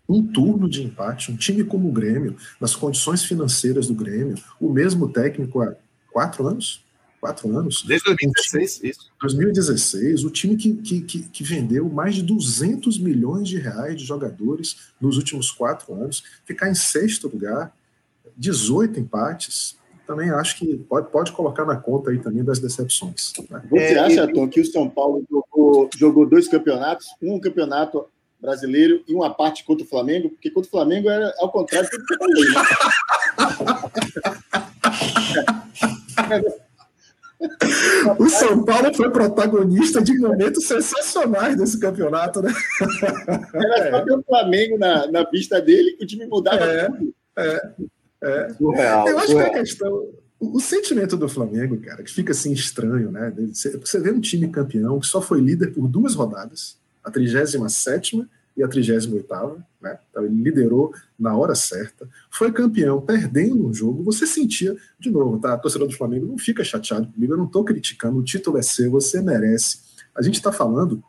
Um 0.08 0.26
turno 0.26 0.68
de 0.68 0.82
empate, 0.82 1.30
um 1.30 1.36
time 1.36 1.62
como 1.62 1.88
o 1.88 1.92
Grêmio, 1.92 2.36
nas 2.60 2.74
condições 2.74 3.22
financeiras 3.24 3.86
do 3.86 3.94
Grêmio, 3.94 4.34
o 4.60 4.70
mesmo 4.70 5.08
técnico 5.08 5.62
há 5.62 5.76
quatro 6.10 6.46
anos, 6.46 6.84
quatro 7.22 7.56
anos. 7.56 7.84
Desde 7.86 8.04
2016, 8.06 8.78
time, 8.78 8.90
isso. 8.90 9.12
2016, 9.20 10.24
o 10.24 10.30
time 10.30 10.56
que, 10.56 10.74
que, 10.74 11.00
que, 11.02 11.22
que, 11.28 11.44
vendeu 11.44 11.88
mais 11.88 12.16
de 12.16 12.22
200 12.22 12.98
milhões 12.98 13.46
de 13.48 13.58
reais 13.58 13.96
de 13.96 14.04
jogadores 14.04 14.90
nos 15.00 15.16
últimos 15.16 15.52
quatro 15.52 15.94
anos, 15.94 16.24
ficar 16.44 16.68
em 16.68 16.74
sexto 16.74 17.28
lugar, 17.28 17.72
18 18.36 18.98
empates. 18.98 19.78
Também 20.04 20.30
acho 20.30 20.58
que 20.58 20.76
pode, 20.78 21.12
pode 21.12 21.30
colocar 21.30 21.64
na 21.64 21.76
conta 21.76 22.10
aí 22.10 22.18
também 22.18 22.42
das 22.42 22.58
decepções. 22.58 23.32
Né? 23.48 23.62
Você 23.70 23.94
é, 23.94 23.98
acha, 24.00 24.26
Tom, 24.26 24.48
que 24.48 24.60
o 24.60 24.66
São 24.66 24.90
Paulo 24.90 25.24
jogou, 25.30 25.88
jogou 25.96 26.28
dois 26.28 26.48
campeonatos, 26.48 27.06
um 27.22 27.38
campeonato 27.38 28.04
brasileiro 28.40 29.04
e 29.06 29.14
uma 29.14 29.32
parte 29.32 29.62
contra 29.62 29.84
o 29.84 29.88
Flamengo? 29.88 30.28
Porque 30.28 30.50
contra 30.50 30.66
o 30.66 30.70
Flamengo 30.72 31.08
era 31.08 31.32
ao 31.38 31.52
contrário 31.52 31.88
do 31.88 32.04
que 32.04 32.14
eu 32.14 32.18
falei, 32.18 32.44
né? 32.50 32.62
O 38.18 38.28
São 38.28 38.64
Paulo 38.64 38.94
foi 38.94 39.10
protagonista 39.10 40.02
de 40.02 40.16
momentos 40.18 40.66
sensacionais 40.66 41.56
desse 41.56 41.78
campeonato, 41.78 42.42
né? 42.42 42.52
Era 43.54 43.90
só 43.90 44.04
ter 44.04 44.12
o 44.14 44.22
Flamengo 44.22 44.78
na, 44.78 45.10
na 45.10 45.24
pista 45.24 45.60
dele 45.60 45.92
que 45.92 46.04
o 46.04 46.06
time 46.06 46.26
mudava 46.26 46.64
é, 46.64 46.86
tudo. 46.86 47.14
É, 47.36 47.74
é. 48.22 48.48
Surreal, 48.54 49.08
Eu 49.08 49.18
acho 49.18 49.28
surreal. 49.28 49.50
que 49.50 49.56
a 49.56 49.60
questão. 49.60 50.08
O 50.38 50.60
sentimento 50.60 51.16
do 51.16 51.28
Flamengo, 51.28 51.80
cara, 51.80 52.02
que 52.02 52.10
fica 52.10 52.32
assim 52.32 52.52
estranho, 52.52 53.12
né? 53.12 53.32
Você 53.52 54.00
vê 54.00 54.10
um 54.10 54.20
time 54.20 54.48
campeão 54.48 54.98
que 54.98 55.06
só 55.06 55.22
foi 55.22 55.40
líder 55.40 55.68
por 55.68 55.86
duas 55.86 56.14
rodadas, 56.16 56.76
a 57.04 57.10
37 57.10 58.16
e 58.16 58.26
a 58.60 58.68
38 58.68 59.62
né? 59.80 59.98
Então 60.10 60.24
ele 60.24 60.42
liderou 60.42 60.92
na 61.18 61.36
hora 61.36 61.54
certa, 61.54 62.08
foi 62.30 62.52
campeão 62.52 63.00
perdendo 63.00 63.66
um 63.66 63.72
jogo. 63.72 64.02
Você 64.04 64.26
sentia, 64.26 64.76
de 64.98 65.10
novo, 65.10 65.38
tá? 65.38 65.54
A 65.54 65.58
torcedor 65.58 65.88
do 65.88 65.94
Flamengo 65.94 66.26
não 66.26 66.38
fica 66.38 66.64
chateado 66.64 67.06
comigo, 67.12 67.32
eu 67.32 67.38
não 67.38 67.46
estou 67.46 67.64
criticando, 67.64 68.18
o 68.18 68.24
título 68.24 68.58
é 68.58 68.62
seu, 68.62 68.90
você 68.90 69.20
merece. 69.22 69.78
A 70.14 70.22
gente 70.22 70.34
está 70.34 70.52
falando 70.52 71.02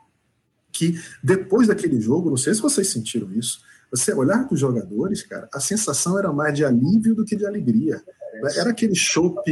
que 0.71 0.99
depois 1.23 1.67
daquele 1.67 1.99
jogo, 1.99 2.29
não 2.29 2.37
sei 2.37 2.53
se 2.53 2.61
vocês 2.61 2.87
sentiram 2.87 3.31
isso, 3.33 3.61
você 3.91 4.11
olhar 4.13 4.45
para 4.45 4.55
os 4.55 4.59
jogadores, 4.59 5.21
cara, 5.21 5.47
a 5.53 5.59
sensação 5.59 6.17
era 6.17 6.33
mais 6.33 6.55
de 6.55 6.65
alívio 6.65 7.13
do 7.13 7.23
que 7.23 7.35
de 7.35 7.45
alegria. 7.45 8.01
Era 8.57 8.71
aquele 8.71 8.95
chope, 8.95 9.51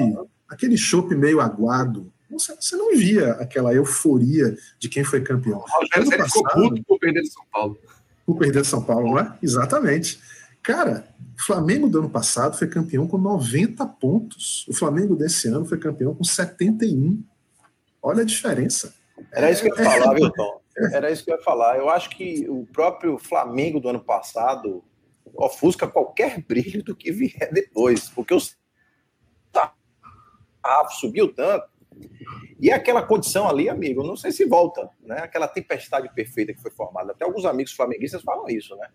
aquele 0.49 0.75
chope 0.75 1.15
meio 1.15 1.39
aguado, 1.39 2.11
você, 2.31 2.55
você 2.55 2.75
não 2.75 2.95
via 2.95 3.31
aquela 3.33 3.73
euforia 3.73 4.55
de 4.79 4.89
quem 4.89 5.03
foi 5.03 5.21
campeão. 5.21 5.59
O 5.59 5.79
Rogério 5.79 6.09
passado, 6.09 6.29
ficou 6.31 6.69
puto 6.69 6.83
por 6.83 6.99
perder 6.99 7.21
de 7.21 7.31
São 7.31 7.45
Paulo. 7.51 7.79
Por 8.25 8.37
perder 8.37 8.61
de 8.61 8.67
São 8.67 8.83
Paulo, 8.83 9.11
não 9.11 9.19
é? 9.19 9.37
Exatamente. 9.41 10.21
Cara, 10.61 11.07
o 11.37 11.43
Flamengo 11.43 11.89
do 11.89 11.99
ano 11.99 12.09
passado 12.09 12.57
foi 12.57 12.67
campeão 12.67 13.07
com 13.07 13.17
90 13.17 13.85
pontos. 13.85 14.65
O 14.67 14.73
Flamengo 14.73 15.15
desse 15.15 15.47
ano 15.47 15.65
foi 15.65 15.77
campeão 15.77 16.13
com 16.13 16.23
71. 16.23 17.23
Olha 18.01 18.21
a 18.21 18.25
diferença. 18.25 18.93
Era 19.31 19.51
isso 19.51 19.63
que 19.63 19.71
eu 19.71 19.77
ia 19.77 19.83
falar, 19.83 20.13
viu, 20.13 20.31
Tom? 20.31 20.61
Era 20.93 21.11
isso 21.11 21.23
que 21.23 21.31
eu 21.31 21.35
ia 21.35 21.43
falar. 21.43 21.77
Eu 21.77 21.89
acho 21.89 22.09
que 22.11 22.47
o 22.49 22.65
próprio 22.71 23.17
Flamengo 23.17 23.79
do 23.79 23.89
ano 23.89 23.99
passado 23.99 24.83
ofusca 25.33 25.87
qualquer 25.87 26.41
brilho 26.41 26.83
do 26.83 26.95
que 26.95 27.11
vier 27.11 27.51
depois, 27.51 28.09
porque 28.09 28.33
os 28.33 28.59
ah, 30.63 30.87
subiu 30.89 31.33
tanto 31.33 31.70
e 32.59 32.71
aquela 32.71 33.01
condição 33.01 33.49
ali, 33.49 33.69
amigo, 33.69 34.03
não 34.03 34.15
sei 34.15 34.31
se 34.31 34.45
volta, 34.45 34.89
né? 35.01 35.19
Aquela 35.19 35.47
tempestade 35.47 36.13
perfeita 36.13 36.53
que 36.53 36.61
foi 36.61 36.71
formada. 36.71 37.11
Até 37.11 37.25
alguns 37.25 37.45
amigos 37.45 37.73
flamenguistas 37.73 38.21
falam 38.21 38.47
isso, 38.47 38.75
né? 38.75 38.87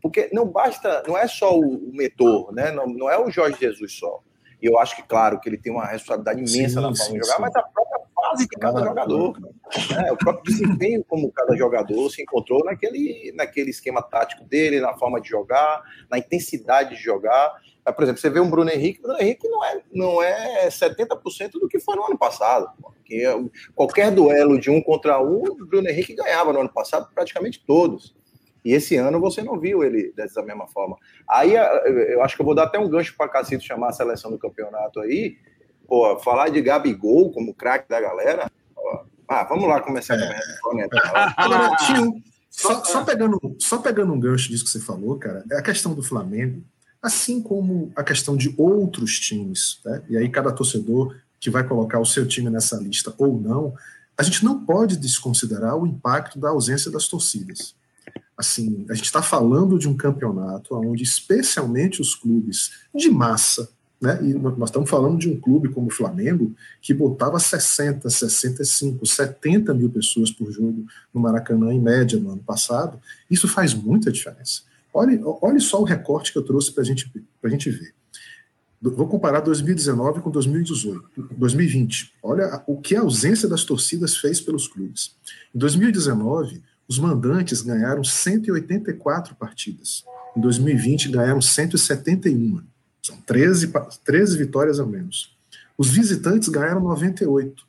Porque 0.00 0.30
não 0.32 0.46
basta, 0.46 1.02
não 1.06 1.16
é 1.16 1.26
só 1.26 1.58
o 1.58 1.92
Metor, 1.92 2.52
né? 2.52 2.70
Não, 2.70 2.86
não 2.86 3.10
é 3.10 3.18
o 3.18 3.30
Jorge 3.30 3.58
Jesus 3.60 3.92
só. 3.92 4.22
E 4.62 4.66
eu 4.66 4.78
acho 4.78 4.96
que, 4.96 5.02
claro, 5.02 5.40
que 5.40 5.48
ele 5.48 5.58
tem 5.58 5.72
uma 5.72 5.86
responsabilidade 5.86 6.38
imensa 6.38 6.80
sim, 6.80 6.86
na 6.86 6.94
forma 6.94 7.12
de 7.12 7.26
jogar, 7.26 7.36
sim. 7.36 7.42
mas 7.42 7.56
a 7.56 7.62
própria 7.62 8.00
fase 8.14 8.46
de 8.46 8.56
cada 8.56 8.84
jogador. 8.84 9.40
Né? 9.40 10.12
O 10.12 10.16
próprio 10.16 10.44
desempenho 10.44 11.04
como 11.04 11.30
cada 11.32 11.56
jogador 11.56 12.10
se 12.10 12.22
encontrou 12.22 12.64
naquele, 12.64 13.32
naquele 13.34 13.70
esquema 13.70 14.02
tático 14.02 14.44
dele, 14.44 14.80
na 14.80 14.94
forma 14.94 15.20
de 15.20 15.28
jogar, 15.28 15.82
na 16.10 16.18
intensidade 16.18 16.96
de 16.96 17.02
jogar. 17.02 17.54
Mas, 17.84 17.94
por 17.94 18.02
exemplo, 18.02 18.20
você 18.20 18.30
vê 18.30 18.40
um 18.40 18.50
Bruno 18.50 18.70
Henrique, 18.70 19.00
Bruno 19.00 19.20
Henrique 19.20 19.48
não 19.48 19.64
é, 19.64 19.80
não 19.92 20.22
é 20.22 20.68
70% 20.68 21.52
do 21.52 21.68
que 21.68 21.80
foi 21.80 21.96
no 21.96 22.04
ano 22.04 22.18
passado. 22.18 22.70
Porque 22.80 23.24
qualquer 23.74 24.10
duelo 24.10 24.58
de 24.58 24.70
um 24.70 24.82
contra 24.82 25.20
um, 25.20 25.44
o 25.44 25.66
Bruno 25.66 25.88
Henrique 25.88 26.14
ganhava 26.14 26.52
no 26.52 26.60
ano 26.60 26.72
passado, 26.72 27.08
praticamente 27.14 27.64
todos. 27.66 28.14
E 28.64 28.72
esse 28.72 28.96
ano 28.96 29.20
você 29.20 29.42
não 29.42 29.58
viu 29.58 29.82
ele 29.82 30.12
dessa 30.16 30.42
mesma 30.42 30.66
forma. 30.66 30.96
Aí 31.28 31.54
eu 31.54 32.22
acho 32.22 32.36
que 32.36 32.42
eu 32.42 32.46
vou 32.46 32.54
dar 32.54 32.64
até 32.64 32.78
um 32.78 32.88
gancho 32.88 33.14
para 33.16 33.28
Cacito 33.28 33.64
chamar 33.64 33.88
a 33.88 33.92
seleção 33.92 34.30
do 34.30 34.38
campeonato 34.38 35.00
aí. 35.00 35.36
Pô, 35.86 36.18
falar 36.18 36.50
de 36.50 36.60
Gabigol 36.60 37.32
como 37.32 37.54
craque 37.54 37.88
da 37.88 38.00
galera. 38.00 38.50
ah, 39.28 39.44
vamos 39.44 39.68
lá 39.68 39.80
começar 39.80 40.14
é, 40.14 40.22
a 40.22 41.34
Agora, 41.36 41.76
tio, 41.76 42.22
só, 42.50 42.84
só, 42.84 43.04
pegando, 43.04 43.38
só 43.58 43.78
pegando 43.78 44.12
um 44.12 44.20
gancho 44.20 44.48
disso 44.48 44.64
que 44.64 44.70
você 44.70 44.80
falou, 44.80 45.18
cara, 45.18 45.44
é 45.50 45.56
a 45.56 45.62
questão 45.62 45.94
do 45.94 46.02
Flamengo 46.02 46.62
assim 47.02 47.40
como 47.40 47.92
a 47.96 48.04
questão 48.04 48.36
de 48.36 48.54
outros 48.58 49.18
times, 49.18 49.80
né? 49.84 50.02
e 50.08 50.16
aí 50.16 50.28
cada 50.28 50.52
torcedor 50.52 51.16
que 51.38 51.48
vai 51.48 51.66
colocar 51.66 51.98
o 51.98 52.04
seu 52.04 52.26
time 52.26 52.50
nessa 52.50 52.76
lista 52.76 53.14
ou 53.16 53.40
não, 53.40 53.74
a 54.16 54.22
gente 54.22 54.44
não 54.44 54.64
pode 54.64 54.98
desconsiderar 54.98 55.76
o 55.76 55.86
impacto 55.86 56.38
da 56.38 56.50
ausência 56.50 56.90
das 56.90 57.08
torcidas. 57.08 57.74
Assim, 58.40 58.86
a 58.88 58.94
gente 58.94 59.04
está 59.04 59.22
falando 59.22 59.78
de 59.78 59.88
um 59.88 59.96
campeonato 59.96 60.74
onde, 60.74 61.02
especialmente 61.02 62.00
os 62.00 62.14
clubes 62.14 62.72
de 62.94 63.10
massa, 63.10 63.68
né? 64.00 64.18
E 64.22 64.32
nós 64.32 64.70
estamos 64.70 64.88
falando 64.88 65.18
de 65.18 65.28
um 65.28 65.38
clube 65.38 65.68
como 65.68 65.88
o 65.88 65.92
Flamengo, 65.92 66.54
que 66.80 66.94
botava 66.94 67.38
60, 67.38 68.08
65, 68.08 69.04
70 69.04 69.74
mil 69.74 69.90
pessoas 69.90 70.30
por 70.30 70.50
jogo 70.50 70.86
no 71.12 71.20
Maracanã, 71.20 71.72
em 71.72 71.80
média, 71.80 72.18
no 72.18 72.30
ano 72.32 72.42
passado. 72.42 72.98
Isso 73.30 73.46
faz 73.46 73.74
muita 73.74 74.10
diferença. 74.10 74.62
Olhe, 74.92 75.20
olhe 75.42 75.60
só 75.60 75.80
o 75.80 75.84
recorte 75.84 76.32
que 76.32 76.38
eu 76.38 76.42
trouxe 76.42 76.72
para 76.72 76.82
gente, 76.82 77.12
a 77.44 77.48
gente 77.48 77.70
ver. 77.70 77.94
Vou 78.82 79.06
comparar 79.06 79.40
2019 79.40 80.22
com 80.22 80.30
2018, 80.30 81.28
2020. 81.36 82.14
Olha 82.22 82.62
o 82.66 82.80
que 82.80 82.96
a 82.96 83.02
ausência 83.02 83.46
das 83.46 83.62
torcidas 83.62 84.16
fez 84.16 84.40
pelos 84.40 84.66
clubes. 84.66 85.14
Em 85.54 85.58
2019, 85.58 86.62
os 86.90 86.98
mandantes 86.98 87.62
ganharam 87.62 88.02
184 88.02 89.36
partidas. 89.36 90.04
Em 90.36 90.40
2020, 90.40 91.08
ganharam 91.08 91.40
171. 91.40 92.64
São 93.00 93.16
13, 93.18 93.72
13 94.04 94.36
vitórias 94.36 94.80
a 94.80 94.84
menos. 94.84 95.32
Os 95.78 95.88
visitantes 95.88 96.48
ganharam 96.48 96.80
98. 96.80 97.64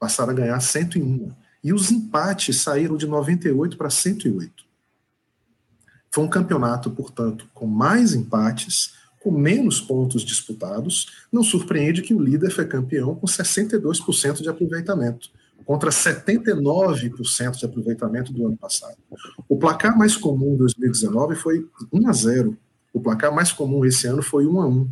Passaram 0.00 0.32
a 0.32 0.34
ganhar 0.34 0.58
101. 0.58 1.30
E 1.62 1.72
os 1.72 1.92
empates 1.92 2.56
saíram 2.56 2.96
de 2.96 3.06
98 3.06 3.76
para 3.76 3.88
108. 3.88 4.64
Foi 6.10 6.24
um 6.24 6.28
campeonato, 6.28 6.90
portanto, 6.90 7.48
com 7.54 7.68
mais 7.68 8.14
empates, 8.14 8.94
com 9.20 9.30
menos 9.30 9.80
pontos 9.80 10.24
disputados. 10.24 11.24
Não 11.30 11.44
surpreende 11.44 12.02
que 12.02 12.14
o 12.14 12.20
líder 12.20 12.50
foi 12.50 12.66
campeão 12.66 13.14
com 13.14 13.28
62% 13.28 14.42
de 14.42 14.48
aproveitamento 14.48 15.30
contra 15.70 15.90
79% 15.90 17.56
de 17.56 17.64
aproveitamento 17.64 18.32
do 18.32 18.44
ano 18.44 18.56
passado. 18.56 18.96
O 19.48 19.56
placar 19.56 19.96
mais 19.96 20.16
comum 20.16 20.54
em 20.54 20.56
2019 20.56 21.36
foi 21.36 21.64
1 21.92 22.08
a 22.08 22.12
0. 22.12 22.58
O 22.92 22.98
placar 22.98 23.32
mais 23.32 23.52
comum 23.52 23.84
esse 23.84 24.04
ano 24.08 24.20
foi 24.20 24.48
1 24.48 24.60
a 24.60 24.66
1. 24.66 24.90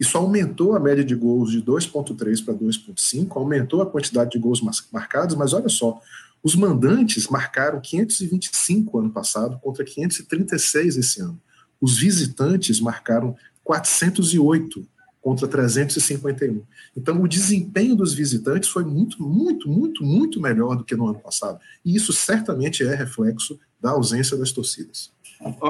Isso 0.00 0.18
aumentou 0.18 0.74
a 0.74 0.80
média 0.80 1.04
de 1.04 1.14
gols 1.14 1.52
de 1.52 1.62
2.3 1.62 2.44
para 2.44 2.52
2.5, 2.52 3.36
aumentou 3.36 3.80
a 3.80 3.86
quantidade 3.86 4.32
de 4.32 4.40
gols 4.40 4.60
marcados, 4.90 5.36
mas 5.36 5.52
olha 5.52 5.68
só, 5.68 6.00
os 6.42 6.56
mandantes 6.56 7.28
marcaram 7.28 7.80
525 7.80 8.98
ano 8.98 9.10
passado 9.10 9.56
contra 9.60 9.84
536 9.84 10.96
esse 10.96 11.22
ano. 11.22 11.40
Os 11.80 11.96
visitantes 11.96 12.80
marcaram 12.80 13.36
408 13.62 14.84
contra 15.28 15.46
351. 15.46 16.62
Então, 16.96 17.20
o 17.20 17.28
desempenho 17.28 17.94
dos 17.94 18.14
visitantes 18.14 18.70
foi 18.70 18.82
muito, 18.82 19.22
muito, 19.22 19.68
muito, 19.68 20.02
muito 20.02 20.40
melhor 20.40 20.74
do 20.74 20.82
que 20.82 20.96
no 20.96 21.06
ano 21.06 21.18
passado. 21.18 21.60
E 21.84 21.94
isso 21.94 22.14
certamente 22.14 22.82
é 22.82 22.94
reflexo 22.94 23.60
da 23.78 23.90
ausência 23.90 24.38
das 24.38 24.52
torcidas. 24.52 25.12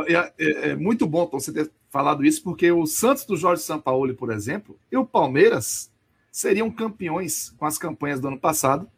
É, 0.06 0.32
é, 0.38 0.68
é 0.70 0.76
muito 0.76 1.08
bom 1.08 1.26
você 1.26 1.52
ter 1.52 1.68
falado 1.90 2.24
isso, 2.24 2.40
porque 2.44 2.70
o 2.70 2.86
Santos 2.86 3.24
do 3.24 3.36
Jorge 3.36 3.60
Sampaoli, 3.62 4.14
por 4.14 4.30
exemplo, 4.30 4.78
e 4.92 4.96
o 4.96 5.04
Palmeiras 5.04 5.90
seriam 6.30 6.70
campeões 6.70 7.52
com 7.58 7.66
as 7.66 7.76
campanhas 7.76 8.20
do 8.20 8.28
ano 8.28 8.38
passado, 8.38 8.88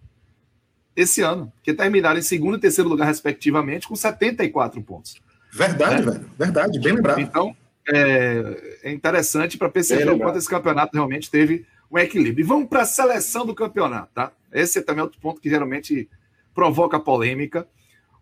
esse 0.94 1.22
ano, 1.22 1.50
que 1.62 1.72
terminaram 1.72 2.18
em 2.18 2.22
segundo 2.22 2.58
e 2.58 2.60
terceiro 2.60 2.90
lugar, 2.90 3.06
respectivamente, 3.06 3.88
com 3.88 3.96
74 3.96 4.82
pontos. 4.82 5.16
Verdade, 5.50 6.04
né? 6.04 6.12
velho. 6.12 6.30
Verdade, 6.38 6.78
bem 6.78 6.92
lembrado. 6.92 7.18
Então, 7.18 7.56
é, 7.92 8.78
é 8.84 8.92
interessante 8.92 9.58
para 9.58 9.68
perceber 9.68 10.10
o 10.10 10.18
quanto 10.18 10.38
esse 10.38 10.48
campeonato 10.48 10.94
realmente 10.94 11.30
teve 11.30 11.66
um 11.90 11.98
equilíbrio. 11.98 12.44
E 12.44 12.46
vamos 12.46 12.68
para 12.68 12.82
a 12.82 12.86
seleção 12.86 13.44
do 13.44 13.54
campeonato, 13.54 14.10
tá? 14.14 14.32
Esse 14.52 14.78
é 14.78 14.82
também 14.82 15.02
outro 15.02 15.20
ponto 15.20 15.40
que 15.40 15.50
geralmente 15.50 16.08
provoca 16.54 16.98
polêmica. 17.00 17.66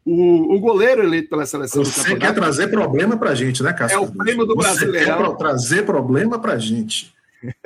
O, 0.05 0.55
o 0.55 0.59
goleiro 0.59 1.03
eleito 1.03 1.29
pela 1.29 1.45
seleção 1.45 1.85
Você 1.85 1.91
do 1.91 1.97
campeonato. 1.97 2.21
Você 2.21 2.27
quer 2.27 2.35
trazer 2.35 2.69
problema 2.69 3.17
para 3.17 3.31
a 3.31 3.35
gente, 3.35 3.63
né, 3.63 3.73
Cássio? 3.73 3.97
É 3.97 4.01
o 4.01 4.11
prêmio 4.11 4.47
do 4.47 4.57
Brasileirão. 4.57 5.33
Quer 5.33 5.37
trazer 5.37 5.85
problema 5.85 6.39
para 6.39 6.55
a 6.55 6.59
gente. 6.59 7.15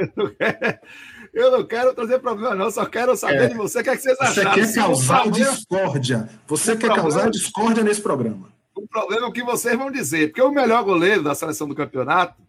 Eu 1.33 1.51
não 1.51 1.65
quero 1.65 1.95
trazer 1.95 2.19
problema, 2.19 2.55
não. 2.55 2.71
Só 2.71 2.85
quero 2.85 3.17
saber 3.17 3.45
é. 3.45 3.49
de 3.49 3.55
você 3.55 3.81
o 3.81 3.83
que, 3.83 3.88
é 3.88 3.97
que 3.97 4.03
vocês 4.03 4.21
acharam. 4.21 4.53
Você 4.53 4.75
quer 4.75 4.75
causar 4.75 5.31
discórdia. 5.31 6.29
Você 6.47 6.73
quer 6.73 6.87
problema... 6.88 7.03
causar 7.03 7.31
discórdia 7.31 7.83
nesse 7.83 8.03
programa. 8.03 8.52
O 8.75 8.87
problema 8.87 9.27
é 9.27 9.29
o 9.29 9.33
que 9.33 9.43
vocês 9.43 9.77
vão 9.77 9.91
dizer, 9.91 10.29
porque 10.29 10.43
o 10.43 10.51
melhor 10.51 10.83
goleiro 10.85 11.23
da 11.23 11.35
seleção 11.35 11.69
do 11.69 11.75
campeonato 11.75 12.43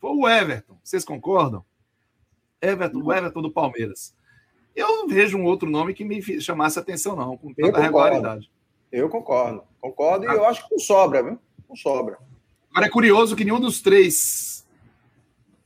foi 0.00 0.10
o 0.10 0.28
Everton. 0.28 0.78
Vocês 0.82 1.04
concordam? 1.04 1.64
Everton, 2.60 3.02
o 3.02 3.12
Everton 3.12 3.42
do 3.42 3.50
Palmeiras. 3.50 4.14
Eu 4.74 4.88
não 4.88 5.08
vejo 5.08 5.36
um 5.36 5.44
outro 5.44 5.68
nome 5.68 5.94
que 5.94 6.04
me 6.04 6.20
chamasse 6.40 6.78
atenção, 6.78 7.16
não, 7.16 7.36
com 7.36 7.52
tanta 7.52 7.80
regularidade. 7.80 8.50
Eu 8.90 9.08
concordo. 9.08 9.62
Concordo 9.80 10.28
ah. 10.28 10.34
e 10.34 10.36
eu 10.36 10.46
acho 10.46 10.66
que 10.66 10.74
não 10.74 10.78
sobra, 10.78 11.22
viu? 11.22 11.38
Não 11.68 11.76
sobra. 11.76 12.18
Agora 12.70 12.86
é 12.86 12.90
curioso 12.90 13.36
que 13.36 13.44
nenhum 13.44 13.60
dos 13.60 13.80
três 13.80 14.66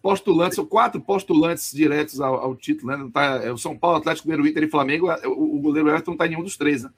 postulantes, 0.02 0.58
ou 0.58 0.66
quatro 0.66 1.00
postulantes 1.00 1.72
diretos 1.72 2.20
ao, 2.20 2.34
ao 2.34 2.54
título, 2.54 2.92
né? 2.92 2.96
Não 2.98 3.10
tá, 3.10 3.40
é 3.42 3.50
o 3.50 3.56
São 3.56 3.76
Paulo, 3.76 3.96
Atlético 3.96 4.28
Mineiro, 4.28 4.48
Inter 4.48 4.64
e 4.64 4.70
Flamengo, 4.70 5.10
é, 5.10 5.26
o, 5.26 5.56
o 5.56 5.60
goleiro 5.60 5.88
Everton 5.88 6.10
não 6.10 6.14
está 6.14 6.26
em 6.26 6.30
nenhum 6.30 6.42
dos 6.42 6.56
três, 6.56 6.82
né? 6.82 6.90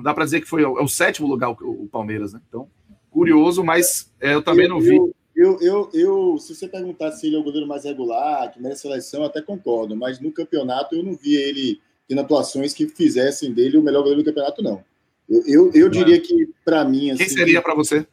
Não 0.00 0.04
dá 0.04 0.14
para 0.14 0.24
dizer 0.24 0.40
que 0.40 0.48
foi 0.48 0.62
é 0.62 0.66
o 0.66 0.88
sétimo 0.88 1.28
lugar 1.28 1.50
o, 1.50 1.86
Palmeiras, 1.92 2.32
né? 2.32 2.40
Então, 2.48 2.66
curioso, 3.10 3.62
mas 3.62 4.10
é, 4.18 4.32
eu 4.32 4.42
também 4.42 4.64
eu, 4.64 4.70
não 4.70 4.80
vi. 4.80 4.96
Eu, 5.36 5.60
eu, 5.60 5.90
eu, 5.92 6.38
se 6.38 6.54
você 6.54 6.66
perguntar 6.66 7.12
se 7.12 7.26
ele 7.26 7.36
é 7.36 7.38
o 7.38 7.42
goleiro 7.42 7.66
mais 7.66 7.84
regular, 7.84 8.50
que 8.50 8.60
merece 8.60 8.82
seleção, 8.82 9.22
até 9.24 9.42
concordo, 9.42 9.94
mas 9.94 10.18
no 10.18 10.32
campeonato 10.32 10.96
eu 10.96 11.02
não 11.02 11.14
vi 11.14 11.34
ele 11.34 11.80
tendo 12.08 12.22
atuações 12.22 12.72
que 12.72 12.88
fizessem 12.88 13.52
dele 13.52 13.76
o 13.76 13.82
melhor 13.82 14.00
goleiro 14.00 14.22
do 14.22 14.24
campeonato, 14.24 14.62
não. 14.62 14.82
Eu, 15.28 15.42
eu, 15.46 15.70
eu 15.74 15.88
diria 15.90 16.18
que, 16.18 16.48
para 16.64 16.82
mim. 16.82 17.10
Assim, 17.10 17.24
Quem 17.24 17.28
seria 17.28 17.60
para 17.60 17.74
você? 17.74 18.06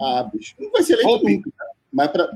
Ah, 0.00 0.28
bicho. 0.32 0.54
Não 0.58 0.70
vai 0.70 0.82
ser 0.82 0.94
eleito 0.94 1.22
nunca, 1.22 1.50
Mas 1.92 2.10
para. 2.10 2.30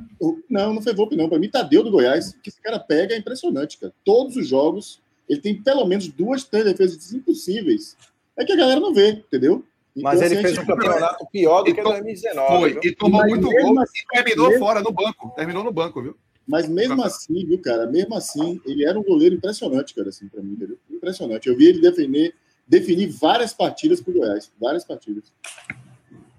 Não, 0.48 0.74
não 0.74 0.82
foi 0.82 0.94
Volpe, 0.94 1.16
não. 1.16 1.28
Para 1.28 1.38
mim, 1.38 1.48
Tadeu 1.48 1.82
do 1.82 1.90
Goiás, 1.90 2.34
que 2.42 2.50
esse 2.50 2.60
cara 2.60 2.78
pega 2.78 3.14
é 3.14 3.18
impressionante, 3.18 3.78
cara. 3.78 3.94
Todos 4.04 4.36
os 4.36 4.46
jogos, 4.46 5.00
ele 5.26 5.40
tem 5.40 5.60
pelo 5.62 5.86
menos 5.86 6.06
duas, 6.06 6.44
três 6.44 6.66
defesas 6.66 7.14
impossíveis 7.14 7.96
é 8.40 8.44
que 8.44 8.52
a 8.52 8.56
galera 8.56 8.80
não 8.80 8.92
vê, 8.94 9.10
entendeu? 9.10 9.64
Então, 9.96 10.10
Mas 10.10 10.22
ele 10.22 10.34
assim, 10.34 10.42
fez 10.42 10.58
um 10.58 10.66
campeonato 10.66 11.26
pior 11.30 11.62
do 11.62 11.74
que 11.74 11.82
2019. 11.82 12.60
Foi, 12.60 12.72
viu? 12.72 12.80
e 12.84 12.94
tomou 12.94 13.26
muito 13.26 13.48
gol 13.50 13.80
assim, 13.80 13.98
e 13.98 14.14
terminou 14.14 14.48
mesmo... 14.48 14.64
fora 14.64 14.80
no 14.80 14.92
banco. 14.92 15.32
Terminou 15.36 15.64
no 15.64 15.72
banco, 15.72 16.02
viu? 16.02 16.16
Mas 16.46 16.68
mesmo 16.68 17.02
assim, 17.02 17.46
viu, 17.46 17.60
cara? 17.60 17.86
Mesmo 17.86 18.14
assim, 18.14 18.60
ele 18.64 18.84
era 18.84 18.98
um 18.98 19.02
goleiro 19.02 19.34
impressionante, 19.34 19.94
cara, 19.94 20.08
assim, 20.08 20.28
pra 20.28 20.42
mim, 20.42 20.52
entendeu? 20.52 20.78
Impressionante. 20.90 21.48
Eu 21.48 21.56
vi 21.56 21.66
ele 21.66 21.80
definir, 21.80 22.34
definir 22.66 23.08
várias 23.08 23.52
partidas 23.52 24.00
pro 24.00 24.12
Goiás. 24.12 24.50
Várias 24.60 24.84
partidas. 24.84 25.32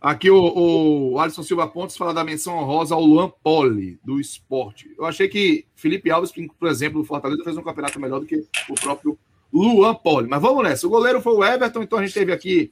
Aqui 0.01 0.31
o, 0.31 1.11
o 1.11 1.19
Alisson 1.19 1.43
Silva 1.43 1.67
Pontes 1.67 1.95
fala 1.95 2.13
da 2.13 2.23
menção 2.23 2.57
honrosa 2.57 2.95
ao 2.95 3.01
Luan 3.01 3.31
Poli, 3.43 3.99
do 4.03 4.19
esporte. 4.19 4.91
Eu 4.97 5.05
achei 5.05 5.27
que 5.27 5.65
Felipe 5.75 6.09
Alves, 6.09 6.33
por 6.59 6.67
exemplo, 6.67 7.01
do 7.01 7.07
Fortaleza, 7.07 7.43
fez 7.43 7.55
um 7.55 7.61
campeonato 7.61 7.99
melhor 7.99 8.19
do 8.19 8.25
que 8.25 8.43
o 8.67 8.73
próprio 8.73 9.17
Luan 9.51 9.95
Poli. 9.95 10.27
Mas 10.27 10.41
vamos 10.41 10.63
nessa. 10.63 10.87
O 10.87 10.89
goleiro 10.89 11.21
foi 11.21 11.33
o 11.33 11.43
Everton, 11.43 11.83
então 11.83 11.99
a 11.99 12.05
gente 12.05 12.13
teve 12.13 12.31
aqui 12.31 12.71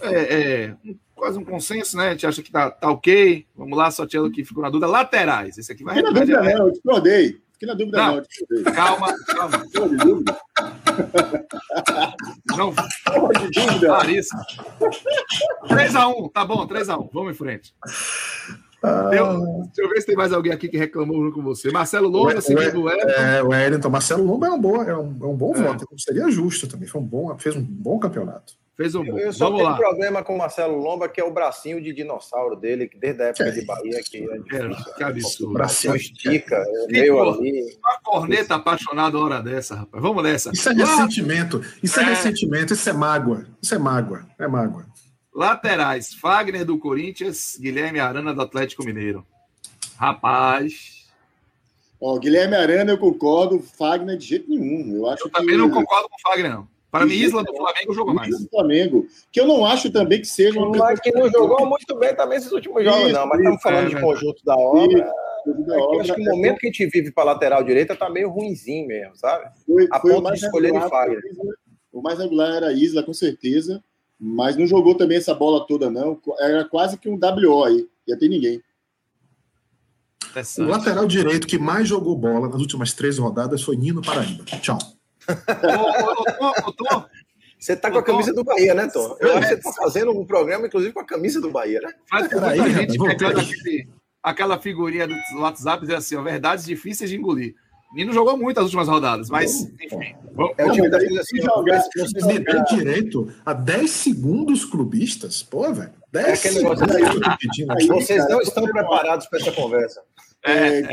é, 0.00 0.34
é, 0.34 0.74
quase 1.14 1.38
um 1.38 1.44
consenso, 1.44 1.96
né? 1.96 2.08
A 2.08 2.10
gente 2.12 2.26
acha 2.26 2.42
que 2.42 2.50
tá, 2.50 2.70
tá 2.70 2.90
ok. 2.90 3.46
Vamos 3.56 3.78
lá, 3.78 3.90
só 3.90 4.06
tinha 4.06 4.28
que 4.30 4.44
ficou 4.44 4.62
na 4.62 4.70
dúvida. 4.70 4.86
Laterais. 4.86 5.56
Esse 5.56 5.72
aqui 5.72 5.84
vai 5.84 5.96
Fiquei 5.96 6.10
na 6.10 6.18
dúvida, 6.18 6.42
não. 6.42 6.66
Eu 6.66 6.72
discordei. 6.72 7.40
Fiquei 7.52 7.68
na 7.68 7.74
dúvida, 7.74 7.98
não. 7.98 8.16
não 8.16 8.72
calma, 8.72 9.14
calma. 9.26 9.64
Não. 12.56 12.72
De 13.38 13.50
dúvida. 13.50 13.92
Larissa. 13.92 14.36
3x1, 15.68 16.32
tá 16.32 16.44
bom, 16.44 16.66
3x1. 16.66 17.08
Vamos 17.12 17.32
em 17.32 17.34
frente. 17.34 17.74
Ah. 18.82 19.10
Eu, 19.12 19.62
deixa 19.66 19.82
eu 19.82 19.88
ver 19.88 20.00
se 20.00 20.06
tem 20.06 20.16
mais 20.16 20.32
alguém 20.32 20.52
aqui 20.52 20.68
que 20.68 20.76
reclamou 20.76 21.30
com 21.30 21.42
você. 21.42 21.70
Marcelo 21.70 22.08
Lomba, 22.08 22.34
o 22.34 22.82
Wellington. 22.82 23.10
É, 23.10 23.42
o 23.42 23.48
Wellington. 23.48 23.90
Marcelo 23.90 24.24
Lomba 24.24 24.48
é 24.48 24.50
um 24.50 24.60
bom, 24.60 24.82
é 24.82 24.96
um, 24.96 25.16
é 25.22 25.26
um 25.26 25.36
bom 25.36 25.54
é. 25.54 25.62
voto. 25.62 25.86
Seria 25.96 26.28
justo 26.30 26.66
também. 26.66 26.88
Foi 26.88 27.00
um 27.00 27.04
bom, 27.04 27.36
fez 27.38 27.54
um 27.54 27.62
bom 27.62 27.98
campeonato. 27.98 28.54
Fez 28.76 28.94
um 28.94 29.04
bom. 29.04 29.18
Eu 29.18 29.32
só 29.32 29.44
Vamos 29.44 29.58
tenho 29.58 29.70
lá. 29.70 29.74
um 29.76 29.78
problema 29.78 30.24
com 30.24 30.34
o 30.34 30.38
Marcelo 30.38 30.76
Lomba, 30.78 31.08
que 31.08 31.20
é 31.20 31.24
o 31.24 31.30
bracinho 31.30 31.80
de 31.80 31.92
dinossauro 31.92 32.56
dele, 32.56 32.88
que 32.88 32.98
desde 32.98 33.22
a 33.22 33.26
época 33.26 33.44
é. 33.44 33.50
de 33.50 33.64
Bahia 33.64 34.00
que 34.02 34.16
é 34.16 34.68
difícil. 34.68 34.94
Que 34.94 35.04
absurdo. 35.04 35.50
O 35.50 35.52
bracinho 35.52 35.94
estica, 35.94 36.56
é 36.56 36.86
meio 36.86 37.22
ali. 37.22 37.78
Uma 37.78 38.00
corneta 38.02 38.54
apaixonada 38.54 39.18
hora 39.18 39.42
dessa, 39.42 39.76
rapaz. 39.76 40.02
Vamos 40.02 40.22
nessa. 40.24 40.50
Isso 40.52 40.68
é 40.68 40.72
ressentimento. 40.72 41.62
Isso 41.82 42.00
é, 42.00 42.02
é 42.02 42.06
ressentimento. 42.06 42.72
Isso 42.72 42.88
é 42.88 42.92
mágoa. 42.92 43.46
Isso 43.60 43.74
é 43.74 43.78
mágoa. 43.78 44.26
É 44.38 44.48
mágoa. 44.48 44.86
Laterais: 45.34 46.12
Fagner 46.14 46.64
do 46.64 46.78
Corinthians, 46.78 47.56
Guilherme 47.60 48.00
Arana 48.00 48.34
do 48.34 48.42
Atlético 48.42 48.84
Mineiro. 48.84 49.26
Rapaz. 49.96 51.06
Ó, 52.00 52.18
Guilherme 52.18 52.56
Arana, 52.56 52.92
eu 52.92 52.98
concordo. 52.98 53.60
Fagner 53.60 54.16
de 54.16 54.26
jeito 54.26 54.50
nenhum. 54.50 54.96
Eu 54.96 55.08
acho 55.08 55.26
eu 55.26 55.30
também 55.30 55.56
não 55.56 55.70
concordo 55.70 56.08
com 56.08 56.16
o 56.16 56.20
Fagner, 56.20 56.50
não. 56.50 56.68
Para 56.92 57.06
mim, 57.06 57.14
Isla 57.14 57.42
do 57.42 57.56
Flamengo 57.56 57.94
jogou 57.94 58.12
mais. 58.12 58.38
do 58.38 58.48
Flamengo. 58.50 59.06
Que 59.32 59.40
eu 59.40 59.46
não 59.46 59.64
acho 59.64 59.90
também 59.90 60.20
que 60.20 60.26
seja 60.26 60.60
uma. 60.60 60.76
Mas 60.76 61.00
que 61.00 61.10
não 61.10 61.30
jogou 61.30 61.64
muito 61.66 61.96
bem 61.96 62.14
também 62.14 62.36
esses 62.36 62.52
últimos 62.52 62.84
jogos, 62.84 63.04
isso, 63.04 63.12
não. 63.12 63.26
Mas 63.26 63.38
estamos 63.38 63.62
falando 63.62 63.86
é, 63.86 63.94
de 63.94 64.00
conjunto 64.00 64.44
da 64.44 64.54
obra. 64.54 64.98
Isso, 64.98 65.72
é 65.72 66.00
acho 66.00 66.14
que 66.14 66.20
o 66.20 66.24
momento 66.24 66.58
que 66.58 66.66
a 66.66 66.70
gente 66.70 66.86
vive 66.86 67.10
para 67.10 67.24
lateral 67.24 67.64
direita 67.64 67.96
tá 67.96 68.10
meio 68.10 68.28
ruimzinho 68.28 68.86
mesmo, 68.86 69.16
sabe? 69.16 69.50
Foi, 69.64 69.88
a 69.90 69.98
foi 69.98 70.12
ponto 70.12 70.32
de 70.32 70.44
escolher 70.44 70.72
de 70.72 70.88
Fagner. 70.88 71.22
O 71.90 72.02
mais 72.02 72.18
regular 72.18 72.56
era 72.56 72.68
a 72.68 72.72
Isla, 72.72 73.02
com 73.02 73.14
certeza. 73.14 73.82
Mas 74.24 74.56
não 74.56 74.68
jogou 74.68 74.94
também 74.94 75.18
essa 75.18 75.34
bola 75.34 75.66
toda, 75.66 75.90
não. 75.90 76.16
Era 76.38 76.64
quase 76.64 76.96
que 76.96 77.08
um 77.08 77.18
WO 77.18 77.64
aí, 77.64 77.88
ia 78.06 78.16
ter 78.16 78.28
ninguém. 78.28 78.62
O 80.58 80.62
lateral 80.62 81.08
direito 81.08 81.44
que 81.44 81.58
mais 81.58 81.88
jogou 81.88 82.16
bola 82.16 82.48
nas 82.48 82.60
últimas 82.60 82.92
três 82.92 83.18
rodadas 83.18 83.62
foi 83.62 83.76
Nino 83.76 84.00
Paraíba. 84.00 84.44
Tchau. 84.44 84.78
Você 87.58 87.74
tá 87.76 87.90
com 87.90 87.98
a 87.98 88.02
camisa 88.02 88.32
do 88.32 88.44
Bahia, 88.44 88.74
né, 88.74 88.86
Tom? 88.86 89.16
Eu 89.18 89.36
acho 89.36 89.48
que 89.48 89.56
você 89.56 89.62
tá 89.62 89.72
fazendo 89.72 90.12
um 90.12 90.24
programa, 90.24 90.68
inclusive, 90.68 90.92
com 90.92 91.00
a 91.00 91.04
camisa 91.04 91.40
do 91.40 91.50
Bahia, 91.50 91.80
né? 91.80 91.92
Faz 92.08 92.28
com 92.28 92.38
muita 92.40 92.70
gente 92.70 92.98
pegando 92.98 93.40
aquele, 93.40 93.88
aquela 94.22 94.58
figurinha 94.58 95.08
do 95.08 95.40
WhatsApp 95.40 95.78
e 95.78 95.86
dizer 95.86 95.96
assim, 95.96 96.14
ó, 96.14 96.22
verdades 96.22 96.64
difíceis 96.64 97.10
de 97.10 97.16
engolir. 97.16 97.56
Nino 97.94 98.12
jogou 98.12 98.36
muito 98.36 98.58
as 98.58 98.64
últimas 98.64 98.88
rodadas, 98.88 99.28
mas, 99.28 99.70
enfim. 99.80 100.14
É 100.56 100.64
o 100.64 100.72
time 100.72 100.88
da 100.88 100.96
assim, 100.96 101.42
jogar, 101.42 101.82
vocês 101.82 102.26
me 102.26 102.38
dão 102.38 102.64
direito 102.64 103.32
a 103.44 103.52
10 103.52 103.90
segundos 103.90 104.64
clubistas? 104.64 105.42
Pô, 105.42 105.72
velho. 105.72 105.92
10 106.10 106.26
é 106.26 106.36
segundos. 106.36 106.82
Aí, 106.82 107.86
vocês 107.86 108.28
não 108.28 108.40
estão 108.40 108.64
preparados 108.64 109.26
para 109.26 109.40
essa 109.40 109.52
conversa. 109.52 110.02
É, 110.44 110.52
é, 110.52 110.80
é 110.80 110.86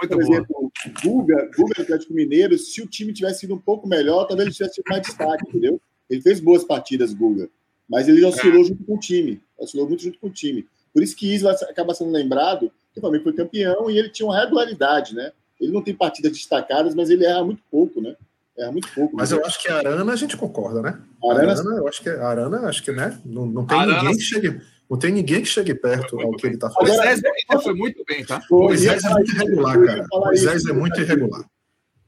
muito 0.00 0.10
por 0.10 0.22
exemplo, 0.22 0.72
Guga, 1.02 1.50
Guga 1.56 1.74
do 1.74 1.82
Atlético 1.82 2.14
Mineiro, 2.14 2.56
se 2.58 2.80
o 2.82 2.86
time 2.86 3.12
tivesse 3.12 3.40
sido 3.40 3.54
um 3.54 3.58
pouco 3.58 3.88
melhor, 3.88 4.26
talvez 4.26 4.46
ele 4.46 4.54
tivesse 4.54 4.74
tido 4.74 4.84
mais 4.88 5.02
destaque, 5.02 5.48
entendeu? 5.48 5.80
Ele 6.08 6.20
fez 6.20 6.38
boas 6.38 6.64
partidas, 6.64 7.12
Guga, 7.12 7.48
mas 7.88 8.08
ele 8.08 8.24
oscilou 8.24 8.62
é. 8.62 8.64
junto 8.64 8.84
com 8.84 8.94
o 8.94 8.98
time, 8.98 9.40
oscilou 9.58 9.88
muito 9.88 10.02
junto 10.02 10.18
com 10.18 10.28
o 10.28 10.32
time. 10.32 10.66
Por 10.92 11.02
isso 11.02 11.16
que 11.16 11.32
Isla 11.34 11.52
acaba 11.52 11.94
sendo 11.94 12.10
lembrado 12.10 12.70
que 12.92 12.98
o 12.98 13.00
Flamengo 13.00 13.24
foi 13.24 13.32
campeão 13.32 13.90
e 13.90 13.98
ele 13.98 14.10
tinha 14.10 14.26
uma 14.26 14.38
regularidade, 14.38 15.14
né? 15.14 15.32
Ele 15.62 15.72
não 15.72 15.82
tem 15.82 15.94
partidas 15.94 16.32
destacadas, 16.32 16.94
mas 16.94 17.08
ele 17.08 17.24
erra 17.24 17.44
muito 17.44 17.62
pouco, 17.70 18.00
né? 18.00 18.16
Erra 18.58 18.72
muito 18.72 18.92
pouco. 18.92 19.16
Mas 19.16 19.30
né? 19.30 19.38
eu 19.38 19.46
acho 19.46 19.62
que 19.62 19.68
a 19.68 19.78
Arana 19.78 20.12
a 20.12 20.16
gente 20.16 20.36
concorda, 20.36 20.82
né? 20.82 21.00
Arana, 21.24 21.52
Arana 21.52 21.76
eu 21.76 21.88
acho 21.88 22.02
que 22.02 22.08
a 22.10 22.26
Arana, 22.26 22.60
acho 22.68 22.82
que, 22.82 22.92
né? 22.92 23.18
Não, 23.24 23.46
não 23.46 23.64
tem 23.64 23.78
Arana, 23.78 24.02
ninguém 24.02 24.16
que 24.16 24.22
chegue. 24.22 24.60
Não 24.90 24.98
tem 24.98 25.12
ninguém 25.12 25.40
que 25.40 25.48
chegue 25.48 25.74
perto 25.74 26.20
ao 26.20 26.32
que 26.32 26.46
ele 26.46 26.56
está 26.56 26.68
fazendo. 26.68 26.96
Moisés 26.96 27.22
foi 27.62 27.74
muito 27.74 28.04
bem, 28.06 28.24
tá? 28.24 28.42
Moisés 28.50 29.04
é 29.04 29.10
muito 29.10 29.34
irregular, 29.34 29.84
cara. 29.84 30.06
Moisés 30.12 30.66
é 30.66 30.72
muito 30.72 31.00
irregular. 31.00 31.44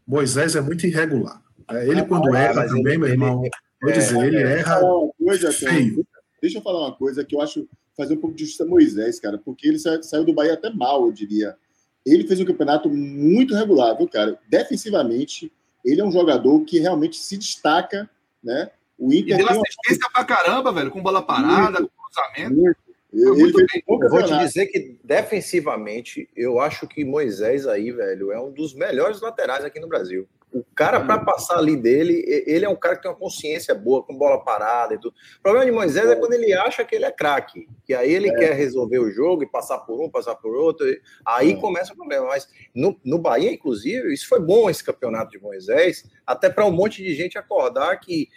Moisés 0.06 0.56
é 0.56 0.60
muito 0.60 0.86
irregular. 0.86 1.42
É, 1.70 1.88
ele, 1.88 2.02
quando 2.02 2.34
erra 2.34 2.66
também, 2.68 2.98
meu 2.98 3.08
irmão, 3.08 3.42
Vou 3.84 3.92
dizer, 3.92 4.24
ele 4.24 4.36
é, 4.38 4.60
erra. 4.60 4.80
Coisa, 5.18 5.52
feio. 5.52 6.06
Deixa 6.40 6.58
eu 6.58 6.62
falar 6.62 6.88
uma 6.88 6.96
coisa 6.96 7.24
que 7.24 7.36
eu 7.36 7.40
acho 7.40 7.68
fazer 7.96 8.14
um 8.14 8.20
pouco 8.20 8.34
de 8.34 8.42
justiça 8.42 8.64
a 8.64 8.66
Moisés, 8.66 9.20
cara, 9.20 9.38
porque 9.38 9.68
ele 9.68 9.78
saiu 9.78 10.24
do 10.24 10.32
Bahia 10.32 10.54
até 10.54 10.70
mal, 10.70 11.04
eu 11.06 11.12
diria. 11.12 11.56
Ele 12.04 12.26
fez 12.26 12.40
um 12.40 12.44
campeonato 12.44 12.88
muito 12.88 13.54
regular, 13.54 13.96
viu, 13.96 14.08
cara? 14.08 14.38
Defensivamente, 14.48 15.50
ele 15.84 16.00
é 16.00 16.04
um 16.04 16.12
jogador 16.12 16.64
que 16.64 16.78
realmente 16.78 17.16
se 17.16 17.36
destaca, 17.36 18.08
né? 18.42 18.70
O 18.98 19.12
Inter. 19.12 19.34
E 19.34 19.38
deu 19.38 19.48
assistência 19.48 20.06
uma... 20.06 20.10
pra 20.12 20.24
caramba, 20.24 20.72
velho, 20.72 20.90
com 20.90 21.02
bola 21.02 21.22
parada, 21.22 21.80
muito, 21.80 21.92
com 21.96 22.04
cruzamento. 22.04 22.54
Muito. 22.54 22.84
Eu, 23.12 23.36
muito 23.36 23.56
bem. 23.56 23.84
eu 23.86 24.10
vou 24.10 24.24
te 24.24 24.36
dizer 24.38 24.66
que 24.66 24.98
defensivamente, 25.04 26.28
eu 26.34 26.58
acho 26.60 26.88
que 26.88 27.04
Moisés 27.04 27.64
aí, 27.64 27.92
velho, 27.92 28.32
é 28.32 28.40
um 28.40 28.50
dos 28.50 28.74
melhores 28.74 29.20
laterais 29.20 29.64
aqui 29.64 29.78
no 29.78 29.86
Brasil. 29.86 30.26
O 30.54 30.64
cara, 30.72 31.00
para 31.00 31.18
passar 31.18 31.58
ali 31.58 31.76
dele, 31.76 32.22
ele 32.46 32.64
é 32.64 32.68
um 32.68 32.76
cara 32.76 32.94
que 32.94 33.02
tem 33.02 33.10
uma 33.10 33.16
consciência 33.16 33.74
boa, 33.74 34.04
com 34.04 34.16
bola 34.16 34.44
parada 34.44 34.94
e 34.94 35.00
tudo. 35.00 35.12
O 35.38 35.42
problema 35.42 35.66
de 35.66 35.72
Moisés 35.72 36.08
é 36.08 36.14
quando 36.14 36.32
ele 36.32 36.52
acha 36.52 36.84
que 36.84 36.94
ele 36.94 37.04
é 37.04 37.10
craque, 37.10 37.68
que 37.84 37.92
aí 37.92 38.12
ele 38.12 38.28
é. 38.28 38.34
quer 38.36 38.52
resolver 38.52 39.00
o 39.00 39.10
jogo 39.10 39.42
e 39.42 39.50
passar 39.50 39.78
por 39.78 40.00
um, 40.00 40.08
passar 40.08 40.36
por 40.36 40.54
outro. 40.54 40.86
Aí 41.26 41.54
é. 41.54 41.56
começa 41.56 41.92
o 41.92 41.96
problema. 41.96 42.28
Mas 42.28 42.48
no, 42.72 42.96
no 43.04 43.18
Bahia, 43.18 43.52
inclusive, 43.52 44.14
isso 44.14 44.28
foi 44.28 44.38
bom 44.38 44.70
esse 44.70 44.84
campeonato 44.84 45.32
de 45.32 45.42
Moisés, 45.42 46.08
até 46.24 46.48
para 46.48 46.64
um 46.64 46.70
monte 46.70 47.02
de 47.02 47.12
gente 47.16 47.36
acordar 47.36 47.98
que. 47.98 48.28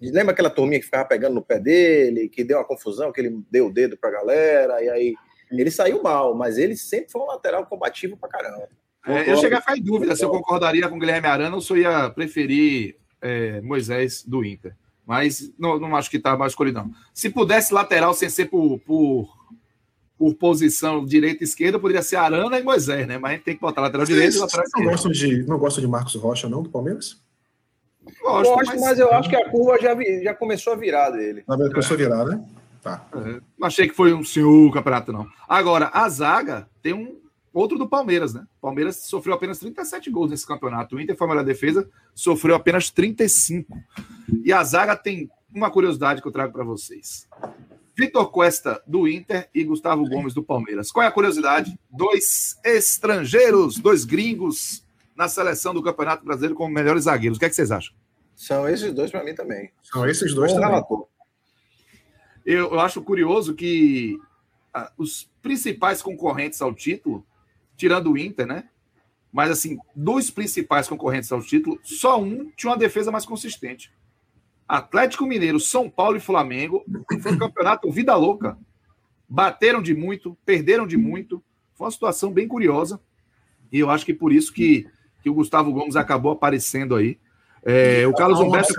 Lembra 0.00 0.32
aquela 0.32 0.50
turminha 0.50 0.80
que 0.80 0.86
ficava 0.86 1.04
pegando 1.04 1.34
no 1.34 1.44
pé 1.44 1.60
dele, 1.60 2.28
que 2.28 2.42
deu 2.42 2.58
uma 2.58 2.64
confusão, 2.64 3.12
que 3.12 3.20
ele 3.20 3.40
deu 3.48 3.66
o 3.66 3.72
dedo 3.72 3.96
pra 3.96 4.10
galera, 4.10 4.82
e 4.82 4.88
aí 4.88 5.14
ele 5.52 5.70
saiu 5.70 6.02
mal, 6.02 6.34
mas 6.34 6.58
ele 6.58 6.76
sempre 6.76 7.12
foi 7.12 7.20
um 7.20 7.26
lateral 7.26 7.66
combativo 7.66 8.16
pra 8.16 8.28
caramba. 8.28 8.68
É, 9.06 9.30
eu 9.30 9.36
cheguei 9.36 9.58
a 9.58 9.60
ficar 9.60 9.76
em 9.76 9.82
dúvida 9.82 10.14
se 10.14 10.24
eu 10.24 10.30
concordaria 10.30 10.88
com 10.88 10.96
o 10.96 10.98
Guilherme 10.98 11.26
Arana 11.26 11.54
ou 11.54 11.60
se 11.60 11.72
eu 11.72 11.76
ia 11.78 12.10
preferir 12.10 12.96
é, 13.20 13.60
Moisés 13.60 14.24
do 14.24 14.44
Inter. 14.44 14.74
Mas 15.06 15.52
não, 15.58 15.78
não 15.78 15.96
acho 15.96 16.08
que 16.08 16.16
está 16.16 16.36
mais 16.36 16.52
escolhido, 16.52 16.88
Se 17.12 17.28
pudesse 17.28 17.74
lateral 17.74 18.14
sem 18.14 18.28
ser 18.28 18.46
por, 18.46 18.78
por, 18.80 19.28
por 20.16 20.34
posição 20.34 21.04
direita 21.04 21.42
e 21.42 21.46
esquerda, 21.46 21.78
poderia 21.78 22.02
ser 22.02 22.16
Arana 22.16 22.58
e 22.58 22.62
Moisés, 22.62 23.06
né? 23.06 23.18
Mas 23.18 23.32
a 23.32 23.34
gente 23.34 23.44
tem 23.44 23.54
que 23.54 23.60
botar 23.60 23.80
lateral 23.80 24.06
direito 24.06 24.36
e 24.36 24.38
lateral. 24.38 24.64
Não 24.76 24.84
gostam 24.84 25.10
de, 25.10 25.42
não 25.44 25.58
gosto 25.58 25.80
de 25.80 25.88
Marcos 25.88 26.14
Rocha, 26.14 26.48
não, 26.48 26.62
do 26.62 26.70
Palmeiras? 26.70 27.20
Gosto, 28.20 28.54
Gosto 28.54 28.66
mas... 28.66 28.80
mas... 28.80 28.98
eu 28.98 29.12
acho 29.12 29.28
que 29.28 29.36
a 29.36 29.48
curva 29.50 29.78
já, 29.80 29.96
já 30.22 30.34
começou 30.34 30.72
a 30.72 30.76
virar 30.76 31.10
dele. 31.10 31.44
Já 31.48 31.56
começou 31.56 31.94
a 31.94 31.98
virar, 31.98 32.24
né? 32.24 32.44
Tá. 32.80 33.06
É, 33.14 33.40
não 33.58 33.66
achei 33.66 33.88
que 33.88 33.94
foi 33.94 34.12
um 34.12 34.24
senhor 34.24 34.72
campeonato, 34.72 35.12
não. 35.12 35.28
Agora, 35.48 35.90
a 35.92 36.08
zaga 36.08 36.68
tem 36.82 36.92
um, 36.92 37.21
outro 37.52 37.78
do 37.78 37.88
Palmeiras, 37.88 38.34
né? 38.34 38.46
O 38.58 38.60
Palmeiras 38.60 38.96
sofreu 39.04 39.34
apenas 39.34 39.58
37 39.58 40.10
gols 40.10 40.30
nesse 40.30 40.46
campeonato. 40.46 40.96
O 40.96 41.00
Inter 41.00 41.16
foi 41.16 41.26
a 41.26 41.30
melhor 41.30 41.44
defesa, 41.44 41.88
sofreu 42.14 42.54
apenas 42.54 42.90
35. 42.90 43.76
E 44.44 44.52
a 44.52 44.62
zaga 44.64 44.96
tem 44.96 45.30
uma 45.54 45.70
curiosidade 45.70 46.22
que 46.22 46.28
eu 46.28 46.32
trago 46.32 46.52
para 46.52 46.64
vocês. 46.64 47.28
Vitor 47.94 48.30
Cuesta, 48.30 48.82
do 48.86 49.06
Inter, 49.06 49.48
e 49.54 49.64
Gustavo 49.64 50.08
Gomes, 50.08 50.32
do 50.32 50.42
Palmeiras. 50.42 50.90
Qual 50.90 51.04
é 51.04 51.06
a 51.06 51.12
curiosidade? 51.12 51.78
Dois 51.90 52.58
estrangeiros, 52.64 53.76
dois 53.76 54.04
gringos 54.04 54.82
na 55.14 55.28
seleção 55.28 55.74
do 55.74 55.82
Campeonato 55.82 56.24
Brasileiro 56.24 56.54
como 56.54 56.72
melhores 56.72 57.04
zagueiros. 57.04 57.36
O 57.36 57.38
que, 57.38 57.44
é 57.44 57.48
que 57.50 57.54
vocês 57.54 57.70
acham? 57.70 57.94
São 58.34 58.68
esses 58.68 58.92
dois 58.94 59.10
para 59.10 59.22
mim 59.22 59.34
também. 59.34 59.70
São 59.82 60.08
esses 60.08 60.34
dois 60.34 60.52
Bom 60.52 60.60
também. 60.60 60.82
Eu, 62.44 62.72
eu 62.72 62.80
acho 62.80 63.02
curioso 63.02 63.54
que 63.54 64.18
ah, 64.72 64.90
os 64.96 65.30
principais 65.42 66.02
concorrentes 66.02 66.60
ao 66.60 66.74
título 66.74 67.24
tirando 67.82 68.12
o 68.12 68.16
Inter, 68.16 68.46
né? 68.46 68.68
Mas, 69.32 69.50
assim, 69.50 69.76
dos 69.96 70.30
principais 70.30 70.88
concorrentes 70.88 71.32
ao 71.32 71.42
título, 71.42 71.80
só 71.82 72.20
um 72.20 72.48
tinha 72.56 72.70
uma 72.70 72.78
defesa 72.78 73.10
mais 73.10 73.26
consistente. 73.26 73.92
Atlético 74.68 75.26
Mineiro, 75.26 75.58
São 75.58 75.90
Paulo 75.90 76.16
e 76.16 76.20
Flamengo. 76.20 76.84
Foi 77.20 77.32
um 77.32 77.38
campeonato 77.38 77.90
vida 77.90 78.14
louca. 78.14 78.56
Bateram 79.28 79.82
de 79.82 79.94
muito, 79.94 80.38
perderam 80.46 80.86
de 80.86 80.96
muito. 80.96 81.42
Foi 81.74 81.86
uma 81.86 81.90
situação 81.90 82.32
bem 82.32 82.46
curiosa. 82.46 83.00
E 83.72 83.80
eu 83.80 83.90
acho 83.90 84.06
que 84.06 84.14
por 84.14 84.32
isso 84.32 84.52
que, 84.52 84.86
que 85.20 85.28
o 85.28 85.34
Gustavo 85.34 85.72
Gomes 85.72 85.96
acabou 85.96 86.30
aparecendo 86.30 86.94
aí. 86.94 87.18
É, 87.64 88.06
o 88.06 88.12
Carlos 88.12 88.38
Humberto 88.38 88.74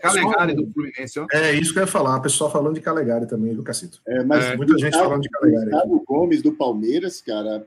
Calegari 0.00 0.54
do 0.54 0.66
Fluminense. 0.72 1.20
Ó. 1.20 1.26
É 1.32 1.52
isso 1.52 1.72
que 1.72 1.78
eu 1.78 1.82
ia 1.82 1.86
falar. 1.86 2.16
O 2.16 2.22
pessoal 2.22 2.50
falando 2.50 2.74
de 2.74 2.80
Calegari 2.80 3.28
também, 3.28 3.54
do 3.54 3.62
Cacito. 3.62 4.00
É, 4.08 4.24
mas 4.24 4.44
é, 4.44 4.56
muita 4.56 4.76
gente 4.76 4.96
falando 4.96 5.22
de 5.22 5.28
Calegari. 5.28 5.68
O 5.68 5.70
Gustavo 5.70 6.04
Gomes 6.04 6.42
do 6.42 6.52
Palmeiras, 6.52 7.20
cara, 7.20 7.64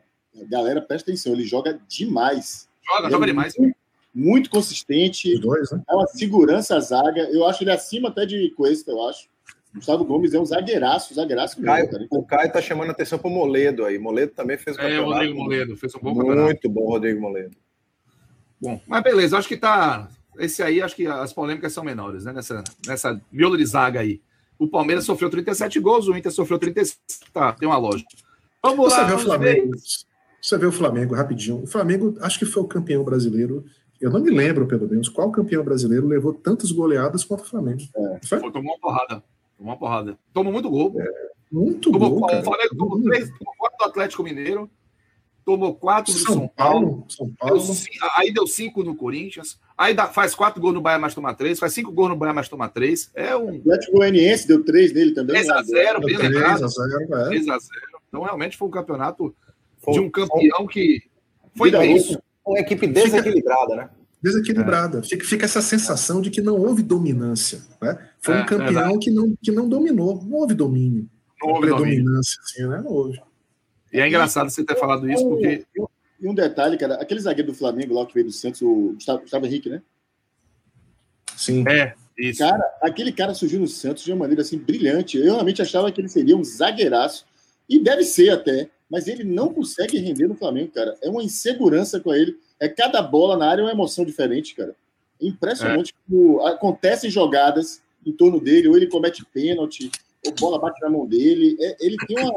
galera, 0.49 0.81
presta 0.81 1.09
atenção, 1.11 1.33
ele 1.33 1.43
joga 1.45 1.79
demais. 1.87 2.67
Joga, 2.85 3.09
joga 3.09 3.25
é 3.25 3.27
demais. 3.27 3.53
Muito, 3.57 3.77
muito 4.13 4.49
consistente. 4.49 5.37
Dois, 5.39 5.71
né? 5.71 5.81
É 5.89 5.95
uma 5.95 6.07
segurança 6.07 6.75
à 6.75 6.79
zaga. 6.79 7.21
Eu 7.31 7.45
acho 7.45 7.63
ele 7.63 7.71
acima 7.71 8.09
até 8.09 8.25
de 8.25 8.49
Cuesta, 8.51 8.91
eu 8.91 9.07
acho. 9.07 9.27
Gustavo 9.73 10.05
Gomes 10.05 10.33
é 10.33 10.39
um 10.39 10.45
zagueiraço, 10.45 11.15
zagueiraço 11.15 11.59
Caio, 11.61 11.91
mesmo, 11.91 12.07
O 12.11 12.23
Caio 12.23 12.51
tá 12.51 12.61
chamando 12.61 12.91
atenção 12.91 13.17
pro 13.17 13.29
Moledo 13.29 13.85
aí. 13.85 13.97
Moledo 13.97 14.31
também 14.33 14.55
fez 14.55 14.77
um 14.77 14.81
É, 14.81 14.99
o 14.99 15.05
Rodrigo 15.05 15.35
Moledo 15.35 15.75
fez 15.75 15.95
um 15.95 15.99
bom 15.99 16.13
Muito 16.13 16.27
campeonato. 16.27 16.69
bom, 16.69 16.85
Rodrigo 16.89 17.19
Moledo. 17.19 17.57
Bom, 18.61 18.79
mas 18.87 19.03
beleza, 19.03 19.37
acho 19.37 19.47
que 19.47 19.57
tá. 19.57 20.07
Esse 20.37 20.61
aí, 20.61 20.81
acho 20.81 20.95
que 20.95 21.07
as 21.07 21.33
polêmicas 21.33 21.73
são 21.73 21.83
menores, 21.83 22.23
né? 22.25 22.33
Nessa, 22.33 22.63
nessa 22.85 23.19
miolo 23.31 23.57
de 23.57 23.65
zaga 23.65 23.99
aí. 23.99 24.21
O 24.59 24.67
Palmeiras 24.67 25.05
sofreu 25.05 25.29
37 25.29 25.79
gols, 25.79 26.07
o 26.07 26.15
Inter 26.15 26.31
sofreu 26.31 26.59
36. 26.59 26.99
Tá, 27.33 27.51
tem 27.53 27.67
uma 27.67 27.77
lógica. 27.77 28.09
Vamos 28.61 28.93
Você 28.93 29.01
lá. 29.01 29.15
O 29.15 29.19
Flamengo. 29.19 29.71
Ver. 29.71 29.81
Você 30.43 30.57
vê 30.57 30.65
o 30.65 30.73
Flamengo 30.73 31.15
rapidinho. 31.15 31.63
O 31.63 31.67
Flamengo, 31.67 32.17
acho 32.19 32.37
que 32.37 32.45
foi 32.45 32.61
o 32.61 32.67
campeão 32.67 33.01
brasileiro. 33.01 33.63
Eu 34.01 34.11
não 34.11 34.19
me 34.19 34.29
lembro, 34.29 34.67
pelo 34.67 34.89
menos, 34.89 35.07
qual 35.07 35.31
campeão 35.31 35.63
brasileiro 35.63 36.05
levou 36.05 36.33
tantas 36.33 36.69
goleadas 36.69 37.23
quanto 37.23 37.43
o 37.43 37.45
Flamengo. 37.45 37.81
É. 37.95 38.19
Foi? 38.27 38.39
Foi, 38.41 38.51
tomou 38.51 38.73
uma 38.73 38.79
porrada. 38.79 39.23
Tomou 39.57 39.71
uma 39.71 39.79
porrada. 39.79 40.19
Tomou 40.33 40.51
muito 40.51 40.69
gol. 40.69 40.99
É, 40.99 41.09
muito 41.49 41.89
tomou, 41.89 42.09
gol. 42.09 42.25
O 42.25 42.43
Flamengo 42.43 42.75
tomou 42.77 43.01
três, 43.01 43.29
tomou 43.29 43.53
quatro 43.57 43.77
do 43.77 43.85
Atlético 43.85 44.21
Mineiro, 44.21 44.69
tomou 45.45 45.73
quatro 45.75 46.11
do 46.11 46.19
São, 46.19 46.33
São 46.33 46.47
Paulo. 46.49 46.87
Paulo. 46.87 47.05
São 47.07 47.33
Paulo. 47.39 47.65
Deu, 47.65 48.09
aí 48.17 48.33
deu 48.33 48.45
cinco 48.45 48.83
no 48.83 48.95
Corinthians. 48.95 49.57
Aí 49.77 49.93
dá, 49.93 50.07
faz 50.07 50.35
quatro 50.35 50.59
gols 50.59 50.73
no 50.73 50.81
Bahia, 50.81 50.99
mais 50.99 51.15
toma 51.15 51.33
três. 51.33 51.57
Faz 51.57 51.71
cinco 51.71 51.89
gols 51.89 52.09
no 52.09 52.17
Bahia, 52.17 52.33
mais 52.33 52.49
toma 52.49 52.67
três. 52.67 53.09
É 53.15 53.33
um. 53.33 53.45
O 53.45 53.59
Atlético 53.59 53.93
Goianiense 53.93 54.45
deu 54.45 54.61
três 54.61 54.93
nele 54.93 55.13
também. 55.13 55.41
3x0, 55.41 56.03
bem 56.03 56.17
lembrado. 56.17 56.65
3x0. 56.65 57.59
Então, 58.09 58.23
realmente 58.23 58.57
foi 58.57 58.67
um 58.67 58.71
campeonato 58.71 59.33
de 59.91 59.99
um 59.99 60.09
campeão 60.09 60.67
que 60.67 61.03
foi 61.55 61.69
isso. 61.93 62.21
Uma 62.45 62.59
equipe 62.59 62.87
desequilibrada, 62.87 63.69
fica, 63.69 63.75
né? 63.75 63.89
Desequilibrada. 64.21 64.99
É. 64.99 65.03
Fica, 65.03 65.25
fica, 65.25 65.45
essa 65.45 65.61
sensação 65.61 66.21
de 66.21 66.29
que 66.29 66.41
não 66.41 66.59
houve 66.59 66.83
dominância. 66.83 67.61
Né? 67.81 67.97
Foi 68.19 68.35
é, 68.35 68.41
um 68.41 68.45
campeão 68.45 68.99
que, 68.99 69.11
não, 69.11 69.35
que 69.41 69.51
não 69.51 69.67
dominou. 69.67 70.21
Não 70.23 70.37
houve 70.39 70.53
domínio. 70.53 71.09
Não 71.41 71.49
houve 71.49 71.67
predominância, 71.67 72.39
assim, 72.41 72.67
né? 72.67 72.81
Não 72.81 72.91
houve. 72.91 73.21
E 73.91 73.99
é 73.99 74.07
engraçado 74.07 74.49
você 74.49 74.63
ter 74.63 74.77
falado 74.77 75.09
isso, 75.09 75.27
porque. 75.27 75.65
E 76.19 76.27
um 76.27 76.33
detalhe, 76.33 76.77
cara, 76.77 76.95
aquele 76.95 77.19
zagueiro 77.19 77.51
do 77.51 77.57
Flamengo 77.57 77.93
lá 77.93 78.05
que 78.05 78.13
veio 78.13 78.25
do 78.25 78.31
Santos, 78.31 78.61
o 78.61 78.93
Gustavo, 78.93 79.21
Gustavo 79.21 79.45
Henrique, 79.45 79.69
né? 79.69 79.81
Sim. 81.35 81.65
É. 81.67 81.93
Isso. 82.17 82.39
Cara, 82.39 82.63
aquele 82.81 83.11
cara 83.11 83.33
surgiu 83.33 83.59
no 83.59 83.67
Santos 83.67 84.03
de 84.03 84.11
uma 84.11 84.19
maneira 84.19 84.41
assim 84.41 84.57
brilhante. 84.57 85.17
Eu 85.17 85.33
realmente 85.33 85.61
achava 85.61 85.91
que 85.91 85.99
ele 85.99 86.07
seria 86.07 86.37
um 86.37 86.43
zagueiraço, 86.43 87.25
e 87.67 87.79
deve 87.79 88.03
ser 88.03 88.29
até, 88.29 88.69
mas 88.93 89.07
ele 89.07 89.23
não 89.23 89.51
consegue 89.51 89.97
render 89.97 90.27
no 90.27 90.35
Flamengo, 90.35 90.69
cara. 90.71 90.95
É 91.01 91.09
uma 91.09 91.23
insegurança 91.23 91.99
com 91.99 92.13
ele. 92.13 92.37
É 92.59 92.69
cada 92.69 93.01
bola 93.01 93.35
na 93.35 93.49
área 93.49 93.63
é 93.63 93.65
uma 93.65 93.71
emoção 93.71 94.05
diferente, 94.05 94.53
cara. 94.53 94.75
É 95.19 95.25
impressionante 95.25 95.95
é. 95.95 95.95
como 96.07 96.45
acontecem 96.45 97.09
jogadas 97.09 97.81
em 98.05 98.11
torno 98.11 98.39
dele, 98.39 98.67
ou 98.67 98.77
ele 98.77 98.85
comete 98.85 99.25
pênalti, 99.25 99.89
ou 100.23 100.31
bola 100.35 100.59
bate 100.59 100.79
na 100.79 100.91
mão 100.91 101.07
dele. 101.07 101.57
É, 101.59 101.77
ele 101.79 101.97
tem 102.05 102.19
uma. 102.19 102.31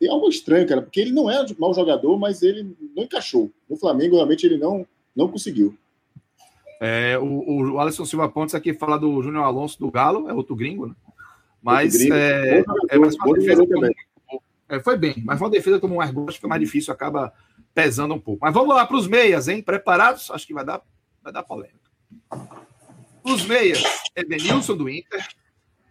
Tem 0.00 0.08
algo 0.08 0.28
estranho, 0.28 0.66
cara, 0.66 0.82
porque 0.82 0.98
ele 0.98 1.12
não 1.12 1.30
é 1.30 1.40
um 1.40 1.46
mau 1.58 1.72
jogador, 1.72 2.18
mas 2.18 2.42
ele 2.42 2.74
não 2.96 3.04
encaixou. 3.04 3.48
No 3.68 3.76
Flamengo, 3.76 4.16
realmente, 4.16 4.46
ele 4.46 4.56
não, 4.56 4.84
não 5.14 5.28
conseguiu. 5.28 5.76
É, 6.80 7.16
o, 7.18 7.74
o 7.74 7.78
Alisson 7.78 8.06
Silva 8.06 8.26
Pontes 8.28 8.54
aqui 8.54 8.72
fala 8.72 8.98
do 8.98 9.22
Júnior 9.22 9.44
Alonso 9.44 9.78
do 9.78 9.90
Galo, 9.90 10.28
é 10.28 10.32
outro 10.32 10.56
gringo, 10.56 10.86
né? 10.86 10.94
Mas, 11.62 11.94
gringo. 11.94 12.14
É, 12.14 12.64
é, 12.88 12.98
defesa 12.98 13.66
como, 13.66 13.86
é, 14.70 14.80
foi 14.80 14.96
bem, 14.96 15.22
mas 15.24 15.40
uma 15.40 15.50
defesa 15.50 15.80
como 15.80 15.96
um 15.96 16.00
argote 16.00 16.36
fica 16.36 16.48
mais 16.48 16.60
difícil, 16.60 16.92
acaba 16.92 17.32
pesando 17.74 18.14
um 18.14 18.20
pouco. 18.20 18.40
Mas 18.42 18.54
vamos 18.54 18.74
lá 18.74 18.86
para 18.86 18.96
os 18.96 19.06
meias, 19.06 19.48
hein? 19.48 19.62
Preparados? 19.62 20.30
Acho 20.30 20.46
que 20.46 20.54
vai 20.54 20.64
dar, 20.64 20.80
vai 21.22 21.32
dar 21.32 21.42
polêmica. 21.42 21.90
Os 23.22 23.44
meias, 23.44 23.82
Edenilson 24.16 24.76
do 24.76 24.88
Inter, 24.88 25.26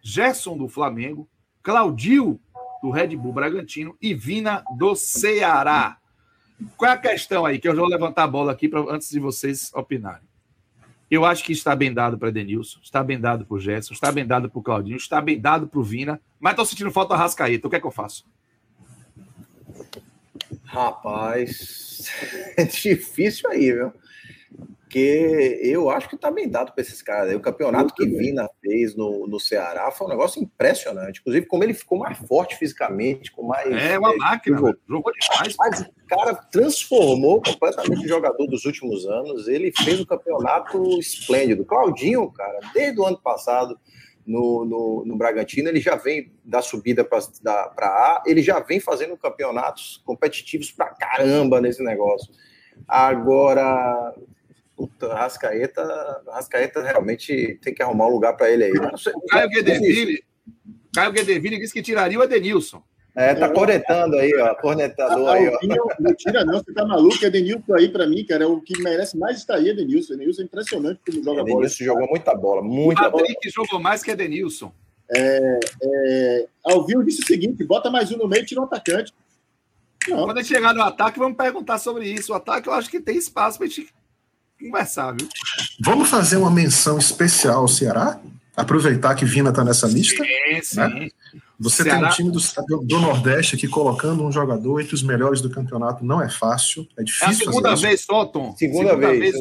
Gerson 0.02 0.58
do 0.58 0.68
Flamengo, 0.68 1.30
Claudio 1.62 2.40
do 2.82 2.90
Red 2.90 3.16
Bull 3.16 3.34
Bragantino 3.34 3.96
e 4.02 4.14
Vina 4.14 4.64
do 4.78 4.96
Ceará. 4.96 5.98
Qual 6.76 6.90
é 6.90 6.94
a 6.94 6.98
questão 6.98 7.46
aí? 7.46 7.60
Que 7.60 7.68
eu 7.68 7.76
já 7.76 7.82
vou 7.82 7.90
levantar 7.90 8.24
a 8.24 8.28
bola 8.28 8.52
aqui 8.52 8.68
pra, 8.68 8.82
antes 8.90 9.10
de 9.10 9.20
vocês 9.20 9.72
opinarem. 9.74 10.28
Eu 11.10 11.26
acho 11.26 11.44
que 11.44 11.52
está 11.52 11.76
bem 11.76 11.92
dado 11.92 12.18
para 12.18 12.30
Denilson, 12.30 12.80
está 12.84 13.04
bem 13.04 13.20
dado 13.20 13.46
para 13.46 13.56
o 13.56 13.60
Gerson, 13.60 13.94
está 13.94 14.12
bem 14.12 14.26
dado 14.26 14.50
para 14.50 14.60
o 14.60 14.62
Claudinho, 14.62 14.98
está 14.98 15.20
bem 15.20 15.40
dado 15.40 15.68
para 15.68 15.80
o 15.80 15.84
Vina, 15.84 16.22
mas 16.40 16.52
estou 16.52 16.66
sentindo 16.66 16.92
falta 16.92 17.16
do. 17.16 17.66
O 17.66 17.70
que 17.70 17.78
é 17.78 17.80
que 17.80 17.88
eu 17.88 17.92
faço? 17.92 18.26
Rapaz, 20.64 22.10
é 22.58 22.64
difícil 22.64 23.50
aí, 23.50 23.72
viu? 23.72 23.94
porque 24.90 25.60
eu 25.62 25.88
acho 25.92 26.10
que 26.10 26.18
tá 26.18 26.32
bem 26.32 26.50
dado 26.50 26.74
para 26.74 26.82
esses 26.82 27.00
caras. 27.00 27.36
O 27.36 27.40
campeonato 27.40 27.94
que 27.94 28.08
Vina 28.08 28.50
fez 28.60 28.96
no, 28.96 29.28
no 29.28 29.40
Ceará 29.40 29.92
foi 29.92 30.08
um 30.08 30.10
negócio 30.10 30.42
impressionante. 30.42 31.20
Inclusive, 31.20 31.46
como 31.46 31.64
ele 31.64 31.76
ficou 31.76 32.00
mais 32.00 32.18
forte 32.18 32.58
fisicamente, 32.58 33.32
com 33.32 33.44
mais. 33.44 33.72
É, 33.72 34.00
uma 34.00 34.12
é, 34.12 34.18
máquina, 34.18 34.58
jogou, 34.58 34.76
jogou 34.90 35.14
demais. 35.14 35.56
Mas 35.60 35.82
o 35.82 36.08
cara 36.08 36.34
transformou 36.34 37.40
completamente 37.40 38.04
o 38.04 38.08
jogador 38.08 38.48
dos 38.48 38.66
últimos 38.66 39.06
anos. 39.06 39.48
Ele 39.48 39.72
fez 39.72 40.00
um 40.00 40.06
campeonato 40.06 41.00
esplêndido. 41.00 41.64
Claudinho, 41.64 42.32
cara, 42.32 42.60
desde 42.74 43.00
o 43.00 43.06
ano 43.06 43.22
passado. 43.22 43.80
No, 44.30 44.64
no, 44.64 45.04
no 45.06 45.18
Bragantino, 45.18 45.70
ele 45.70 45.80
já 45.80 45.96
vem 45.96 46.32
da 46.46 46.62
subida 46.62 47.04
para 47.04 47.88
A, 47.88 48.24
ele 48.28 48.44
já 48.44 48.60
vem 48.60 48.80
fazendo 48.80 49.18
campeonatos 49.18 50.02
competitivos 50.06 50.72
para 50.72 50.90
caramba 50.90 51.60
nesse 51.60 51.84
negócio. 51.84 52.32
Agora, 52.88 54.14
Puta, 54.80 55.14
Rascaeta, 55.14 56.24
Rascaeta 56.28 56.82
realmente 56.82 57.60
tem 57.62 57.74
que 57.74 57.84
arrumar 57.84 58.08
um 58.08 58.12
lugar 58.12 58.38
para 58.38 58.50
ele 58.50 58.64
aí. 58.64 58.72
Caio 59.30 59.50
Guedeville, 59.50 60.24
Caio 60.94 61.12
Guedeville 61.12 61.60
disse 61.60 61.74
que 61.74 61.82
tiraria 61.82 62.18
o 62.18 62.24
Edenilson. 62.24 62.82
É, 63.20 63.36
tá 63.36 63.50
cornetando 63.50 64.16
aí, 64.16 64.34
ó. 64.36 64.56
Cornetador 64.56 65.28
ah, 65.28 65.34
aí, 65.34 65.50
ó. 65.50 65.58
Não 66.00 66.16
tira, 66.16 66.46
não, 66.46 66.54
você 66.54 66.72
tá 66.72 66.86
maluco. 66.86 67.26
Edenilson 67.26 67.74
aí, 67.74 67.90
pra 67.90 68.08
mim, 68.08 68.24
cara, 68.24 68.46
é 68.46 68.48
o 68.48 68.62
que 68.62 68.82
merece 68.82 69.18
mais 69.18 69.40
estar 69.40 69.56
aí, 69.56 69.68
Edenilson. 69.68 70.14
Edenilson 70.14 70.44
é 70.44 70.46
impressionante 70.46 71.02
como 71.06 71.18
joga 71.18 71.42
Edenilson 71.42 71.54
bola. 71.54 71.66
Edenilson 71.66 71.84
jogou 71.84 72.08
muita 72.08 72.34
bola, 72.34 72.62
muita 72.62 73.08
o 73.10 73.12
bola. 73.12 73.28
que 73.42 73.50
jogou 73.50 73.78
mais 73.78 74.02
que 74.02 74.12
Edenilson. 74.12 74.72
É, 75.14 75.60
é, 75.84 76.46
Alvio 76.64 77.04
disse 77.04 77.22
o 77.22 77.26
seguinte: 77.26 77.62
bota 77.66 77.92
mais 77.92 78.10
um 78.10 78.18
no 78.18 78.26
meio 78.26 78.44
e 78.44 78.46
tira 78.46 78.62
um 78.62 78.64
atacante. 78.64 79.14
Não. 80.08 80.24
Quando 80.24 80.38
a 80.38 80.42
gente 80.42 80.54
chegar 80.54 80.74
no 80.74 80.82
ataque, 80.82 81.20
vamos 81.20 81.36
perguntar 81.36 81.78
sobre 81.78 82.08
isso. 82.08 82.32
O 82.32 82.36
ataque, 82.36 82.70
eu 82.70 82.74
acho 82.74 82.90
que 82.90 83.02
tem 83.02 83.18
espaço 83.18 83.58
pra 83.58 83.68
gente 83.68 83.94
conversar, 84.58 85.12
viu? 85.12 85.28
Vamos 85.82 86.10
fazer 86.10 86.38
uma 86.38 86.50
menção 86.50 86.98
especial 86.98 87.64
ao 87.64 87.68
Ceará? 87.68 88.18
Aproveitar 88.60 89.16
que 89.16 89.26
Vina 89.26 89.50
está 89.50 89.64
nessa 89.64 89.88
lista. 89.88 90.24
Sim, 90.24 90.62
sim. 90.62 90.78
Né? 90.78 91.10
Você 91.60 91.84
Ceará... 91.84 92.00
tem 92.00 92.08
um 92.08 92.12
time 92.12 92.32
do, 92.32 92.86
do, 92.86 93.00
Nordeste 93.02 93.56
aqui 93.56 93.68
colocando 93.68 94.24
um 94.24 94.32
jogador 94.32 94.80
entre 94.80 94.96
os 94.96 95.04
melhores 95.04 95.42
do 95.42 95.50
campeonato, 95.50 96.06
não 96.06 96.22
é 96.22 96.30
fácil, 96.30 96.88
é 96.98 97.04
difícil. 97.04 97.28
É 97.28 97.32
a 97.32 97.34
segunda 97.34 97.76
vez 97.76 98.02
só, 98.02 98.26
Tom. 98.26 98.56
Segunda, 98.56 98.92
segunda 98.92 99.08
vez. 99.08 99.20
vez 99.20 99.36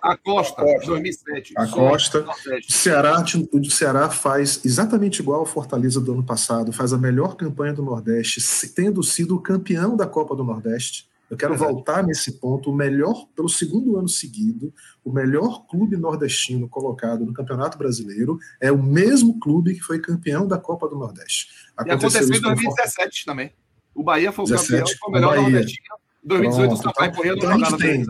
a 0.00 0.16
Costa, 0.16 0.64
2007. 0.84 1.54
A 1.56 1.66
Costa. 1.66 2.24
O 2.68 2.72
Ceará, 2.72 3.24
o 3.52 3.70
Ceará 3.70 4.08
faz 4.10 4.64
exatamente 4.64 5.20
igual 5.20 5.40
ao 5.40 5.46
Fortaleza 5.46 6.00
do 6.00 6.12
ano 6.12 6.22
passado, 6.22 6.72
faz 6.72 6.92
a 6.92 6.98
melhor 6.98 7.34
campanha 7.34 7.72
do 7.72 7.82
Nordeste, 7.82 8.40
tendo 8.68 9.02
sido 9.02 9.34
o 9.34 9.40
campeão 9.40 9.96
da 9.96 10.06
Copa 10.06 10.36
do 10.36 10.44
Nordeste. 10.44 11.07
Eu 11.30 11.36
quero 11.36 11.52
Verdade. 11.52 11.72
voltar 11.72 12.02
nesse 12.02 12.32
ponto. 12.32 12.70
O 12.70 12.74
melhor, 12.74 13.26
pelo 13.36 13.48
segundo 13.48 13.96
ano 13.98 14.08
seguido, 14.08 14.72
o 15.04 15.12
melhor 15.12 15.66
clube 15.66 15.96
nordestino 15.96 16.68
colocado 16.68 17.24
no 17.26 17.32
Campeonato 17.32 17.76
Brasileiro 17.76 18.38
é 18.60 18.72
o 18.72 18.82
mesmo 18.82 19.38
clube 19.38 19.74
que 19.74 19.80
foi 19.80 19.98
campeão 19.98 20.46
da 20.46 20.58
Copa 20.58 20.88
do 20.88 20.96
Nordeste. 20.96 21.48
Aconteceu 21.76 22.20
e 22.20 22.24
aconteceu 22.24 22.38
em 22.38 22.54
2017 22.54 23.24
também. 23.26 23.52
O 23.94 24.02
Bahia 24.02 24.32
foi 24.32 24.44
o 24.44 24.48
17, 24.48 24.70
campeão, 24.70 24.96
foi 24.98 25.08
o 25.08 25.12
melhor 25.12 25.28
Bahia. 25.34 25.42
nordestino. 25.42 25.96
Em 26.24 26.28
2018 26.28 26.68
Pronto, 26.68 26.80
o 26.80 26.82
Sampaio 26.82 27.10
então, 27.10 27.36
então, 27.36 27.50
a 27.50 27.58
gente 27.58 27.78
tem, 27.78 28.06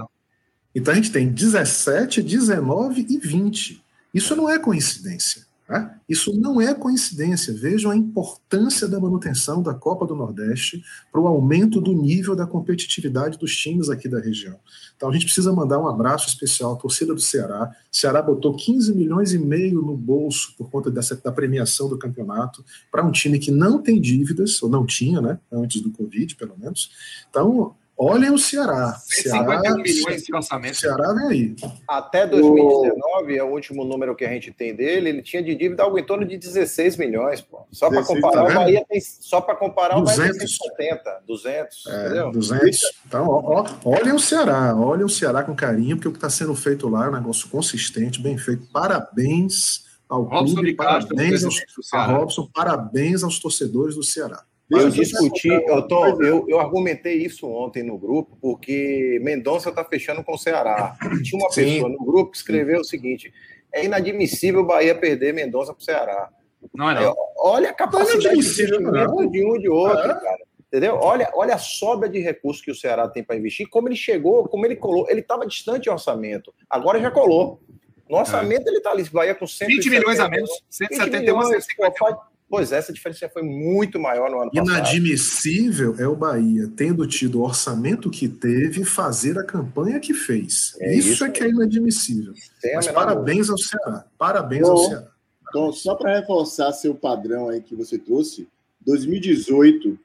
então 0.74 0.92
a 0.92 0.96
gente 0.96 1.12
tem 1.12 1.28
17, 1.28 2.22
19 2.22 3.06
e 3.08 3.18
20. 3.18 3.84
Isso 4.14 4.36
não 4.36 4.48
é 4.48 4.58
coincidência. 4.58 5.47
Né? 5.68 5.94
Isso 6.08 6.32
não 6.40 6.60
é 6.60 6.72
coincidência. 6.72 7.52
Vejam 7.52 7.90
a 7.90 7.96
importância 7.96 8.88
da 8.88 8.98
manutenção 8.98 9.62
da 9.62 9.74
Copa 9.74 10.06
do 10.06 10.16
Nordeste 10.16 10.82
para 11.12 11.20
o 11.20 11.26
aumento 11.26 11.80
do 11.80 11.92
nível 11.92 12.34
da 12.34 12.46
competitividade 12.46 13.38
dos 13.38 13.54
times 13.54 13.90
aqui 13.90 14.08
da 14.08 14.18
região. 14.18 14.58
Então 14.96 15.10
a 15.10 15.12
gente 15.12 15.26
precisa 15.26 15.52
mandar 15.52 15.78
um 15.78 15.86
abraço 15.86 16.28
especial 16.28 16.72
à 16.72 16.76
torcida 16.76 17.14
do 17.14 17.20
Ceará. 17.20 17.70
O 17.92 17.96
Ceará 17.96 18.22
botou 18.22 18.56
15 18.56 18.94
milhões 18.94 19.34
e 19.34 19.38
meio 19.38 19.82
no 19.82 19.96
bolso 19.96 20.54
por 20.56 20.70
conta 20.70 20.90
dessa, 20.90 21.14
da 21.16 21.30
premiação 21.30 21.88
do 21.88 21.98
campeonato 21.98 22.64
para 22.90 23.04
um 23.04 23.12
time 23.12 23.38
que 23.38 23.50
não 23.50 23.82
tem 23.82 24.00
dívidas, 24.00 24.62
ou 24.62 24.70
não 24.70 24.86
tinha, 24.86 25.20
né? 25.20 25.38
Antes 25.52 25.82
do 25.82 25.90
Covid, 25.90 26.34
pelo 26.36 26.56
menos. 26.58 26.90
Então, 27.28 27.76
Olhem 27.98 28.30
o 28.30 28.38
Ceará. 28.38 28.96
150 29.06 29.60
Ceará, 29.60 29.74
milhões 29.74 30.22
de 30.22 30.34
orçamento. 30.34 30.76
Ceará 30.76 31.12
vem 31.14 31.26
aí. 31.26 31.56
Até 31.88 32.28
2019, 32.28 33.36
é 33.36 33.42
o 33.42 33.48
último 33.48 33.84
número 33.84 34.14
que 34.14 34.24
a 34.24 34.28
gente 34.28 34.52
tem 34.52 34.72
dele, 34.72 35.08
ele 35.08 35.22
tinha 35.22 35.42
de 35.42 35.52
dívida 35.56 35.82
algo 35.82 35.98
em 35.98 36.04
torno 36.04 36.24
de 36.24 36.38
16 36.38 36.96
milhões, 36.96 37.40
pô. 37.40 37.66
Só 37.72 37.90
para 37.90 38.04
comparar, 38.04 38.44
tá 38.44 38.50
o 38.52 38.54
Bahia 38.54 38.84
tem 38.88 39.00
só 39.00 39.40
para 39.40 39.56
comparar 39.56 39.98
200. 39.98 40.14
o 40.14 40.16
Bahia 40.16 40.38
tem 40.38 40.46
70, 40.46 41.22
200, 41.26 41.86
é, 41.86 42.04
entendeu? 42.04 42.30
200. 42.30 42.78
Então, 43.04 43.26
ó, 43.26 43.64
ó, 43.84 43.90
olhem 43.90 44.12
o 44.12 44.20
Ceará, 44.20 44.76
olhem 44.76 45.04
o 45.04 45.08
Ceará 45.08 45.42
com 45.42 45.56
carinho, 45.56 45.96
porque 45.96 46.08
o 46.08 46.12
que 46.12 46.18
está 46.18 46.30
sendo 46.30 46.54
feito 46.54 46.88
lá 46.88 47.06
é 47.06 47.08
um 47.08 47.14
negócio 47.14 47.48
consistente, 47.48 48.22
bem 48.22 48.38
feito. 48.38 48.68
Parabéns 48.72 49.88
ao 50.08 50.22
Robson 50.22 50.54
clube, 50.54 50.74
parabéns 50.74 51.44
aos, 51.44 51.60
a 51.92 52.06
Robson, 52.06 52.48
parabéns 52.54 53.24
aos 53.24 53.40
torcedores 53.40 53.96
do 53.96 54.04
Ceará. 54.04 54.44
Eu 54.70 54.90
discuti, 54.90 55.48
eu, 55.48 55.88
tô, 55.88 56.22
eu, 56.22 56.44
eu 56.46 56.60
argumentei 56.60 57.14
isso 57.14 57.48
ontem 57.48 57.82
no 57.82 57.96
grupo, 57.96 58.36
porque 58.40 59.18
Mendonça 59.22 59.70
está 59.70 59.82
fechando 59.82 60.22
com 60.22 60.34
o 60.34 60.38
Ceará. 60.38 60.94
Tinha 61.24 61.40
uma 61.40 61.50
Sim. 61.50 61.64
pessoa 61.64 61.88
no 61.88 62.04
grupo 62.04 62.32
que 62.32 62.36
escreveu 62.36 62.80
o 62.80 62.84
seguinte: 62.84 63.32
é 63.72 63.84
inadmissível 63.86 64.60
o 64.60 64.66
Bahia 64.66 64.94
perder 64.94 65.32
Mendonça 65.32 65.72
para 65.72 65.80
o 65.80 65.84
Ceará. 65.84 66.28
Não 66.74 66.90
é 66.90 66.94
não. 66.94 67.14
Olha 67.38 67.70
a 67.70 67.72
capacidade 67.72 68.20
de 68.20 68.28
investimento 68.28 69.30
de 69.30 69.44
um 69.44 69.58
de 69.58 69.68
outro, 69.68 70.10
é. 70.10 70.20
cara. 70.20 70.48
Entendeu? 70.66 70.96
Olha, 70.96 71.30
olha 71.34 71.54
a 71.54 71.58
sobra 71.58 72.08
de 72.08 72.18
recursos 72.18 72.62
que 72.62 72.70
o 72.70 72.74
Ceará 72.74 73.08
tem 73.08 73.24
para 73.24 73.36
investir, 73.36 73.66
como 73.70 73.88
ele 73.88 73.96
chegou, 73.96 74.46
como 74.48 74.66
ele 74.66 74.76
colou. 74.76 75.06
Ele 75.08 75.20
estava 75.20 75.46
distante 75.46 75.84
de 75.84 75.90
orçamento, 75.90 76.52
agora 76.68 77.00
já 77.00 77.10
colou. 77.10 77.62
No 78.08 78.18
orçamento 78.18 78.66
é. 78.66 78.70
ele 78.70 78.78
está 78.78 78.90
ali, 78.90 79.04
Bahia 79.04 79.34
com 79.34 79.46
120 79.46 79.90
milhões 79.90 80.20
a 80.20 80.28
menos, 80.28 80.50
171 80.68 81.20
milhões, 81.20 81.64
150. 81.64 82.18
Pois 82.50 82.72
essa 82.72 82.92
diferença 82.92 83.28
foi 83.28 83.42
muito 83.42 84.00
maior 84.00 84.30
no 84.30 84.40
ano 84.40 84.50
passado. 84.50 84.70
Inadmissível 84.70 85.94
é 85.98 86.08
o 86.08 86.16
Bahia, 86.16 86.70
tendo 86.74 87.06
tido 87.06 87.40
o 87.40 87.44
orçamento 87.44 88.08
que 88.10 88.26
teve, 88.26 88.84
fazer 88.84 89.38
a 89.38 89.44
campanha 89.44 90.00
que 90.00 90.14
fez. 90.14 90.74
É 90.80 90.94
isso, 90.94 91.10
isso, 91.10 91.24
é 91.24 91.30
que 91.30 91.44
é 91.44 91.48
inadmissível. 91.50 92.32
Mas 92.74 92.88
parabéns 92.88 93.50
ao 93.50 93.58
Ceará. 93.58 94.06
Parabéns 94.16 94.62
Bom, 94.62 94.70
ao 94.70 94.78
Ceará. 94.78 95.08
Então, 95.48 95.72
só 95.72 95.94
para 95.94 96.18
reforçar 96.18 96.72
seu 96.72 96.94
padrão 96.94 97.50
aí 97.50 97.60
que 97.60 97.74
você 97.74 97.98
trouxe, 97.98 98.48
2018, 98.80 99.98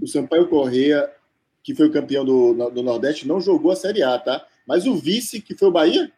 o 0.00 0.06
Sampaio 0.06 0.48
Correia, 0.48 1.10
que 1.62 1.74
foi 1.74 1.88
o 1.88 1.92
campeão 1.92 2.24
do, 2.24 2.70
do 2.70 2.82
Nordeste, 2.82 3.28
não 3.28 3.40
jogou 3.40 3.70
a 3.70 3.76
Série 3.76 4.02
A, 4.02 4.18
tá? 4.18 4.46
Mas 4.66 4.86
o 4.86 4.96
vice, 4.96 5.40
que 5.40 5.54
foi 5.54 5.68
o 5.68 5.72
Bahia, 5.72 6.10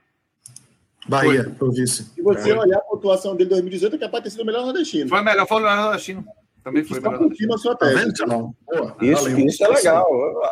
Bahia, 1.08 1.54
foi. 1.58 1.70
vice. 1.70 2.04
Se 2.04 2.22
você 2.22 2.50
é. 2.50 2.58
olhar 2.58 2.78
a 2.78 2.82
pontuação 2.82 3.36
dele 3.36 3.48
em 3.48 3.52
2018, 3.52 3.96
é 3.96 3.98
capaz 3.98 4.22
de 4.22 4.24
ter 4.24 4.30
sido 4.30 4.42
o 4.42 4.46
melhor 4.46 4.64
nordestino. 4.64 5.08
Foi 5.08 5.22
melhor, 5.22 5.46
foi 5.46 5.56
o 5.58 5.60
melhor 5.60 5.76
nordestino. 5.76 6.24
Também 6.64 6.84
foi 6.84 7.00
melhor. 7.00 7.18
Confirma 7.18 7.58
sua 7.58 7.76
tá 7.76 7.86
tese. 7.86 8.12
Tá 8.14 8.96
isso, 9.00 9.28
isso 9.40 9.64
é 9.64 9.68
legal. 9.68 10.06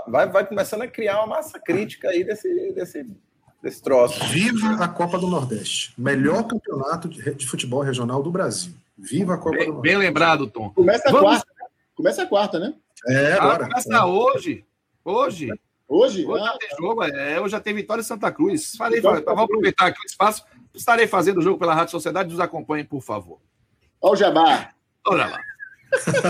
Vai, 0.07 0.29
vai 0.29 0.47
começando 0.47 0.83
a 0.83 0.89
criar 0.89 1.19
uma 1.19 1.37
massa 1.37 1.59
crítica 1.59 2.09
aí 2.09 2.23
desse, 2.23 2.73
desse 2.73 3.05
desse 3.65 3.83
troço. 3.83 4.23
Viva 4.27 4.75
a 4.75 4.87
Copa 4.87 5.19
do 5.19 5.27
Nordeste. 5.27 5.95
Melhor 5.97 6.47
campeonato 6.47 7.09
de, 7.09 7.35
de 7.35 7.47
futebol 7.47 7.81
regional 7.81 8.23
do 8.23 8.31
Brasil. 8.31 8.73
Viva 8.97 9.35
a 9.35 9.39
Copa 9.39 9.57
bem, 9.57 9.67
do 9.67 9.73
Nordeste. 9.73 9.97
Bem 9.97 10.07
lembrado, 10.07 10.47
Tom. 10.47 10.71
Começa 10.71 11.09
a 11.09 11.13
Vamos... 11.13 11.31
quarta. 11.31 11.47
Né? 11.59 11.67
Começa 11.97 12.23
a 12.23 12.27
quarta, 12.27 12.59
né? 12.59 12.75
É, 13.09 13.33
agora. 13.33 13.65
Ah, 13.65 13.69
começa 13.69 13.95
é. 13.95 14.05
hoje. 14.05 14.65
Hoje. 15.05 15.51
Hoje? 15.95 16.26
Hoje 16.26 16.42
ah, 16.42 16.47
já 16.47 16.59
tem 16.59 16.68
jogo, 16.76 17.05
é, 17.05 17.40
hoje 17.40 17.53
já 17.53 17.61
tem 17.61 17.72
Vitória 17.72 18.01
e 18.01 18.05
Santa 18.05 18.32
Cruz. 18.32 18.74
Falei, 18.74 19.01
falei 19.01 19.22
vamos 19.22 19.45
aproveitar 19.45 19.86
aqui 19.86 20.01
o 20.01 20.07
espaço. 20.07 20.45
Estarei 20.74 21.07
fazendo 21.07 21.38
o 21.38 21.42
jogo 21.42 21.57
pela 21.57 21.72
Rádio 21.72 21.92
Sociedade. 21.92 22.30
Nos 22.30 22.40
acompanhem, 22.40 22.84
por 22.84 23.01
favor. 23.01 23.38
Olha 24.01 24.12
o 24.12 24.16
Jabá. 24.16 24.70
Olha 25.07 25.26
lá. 25.26 25.40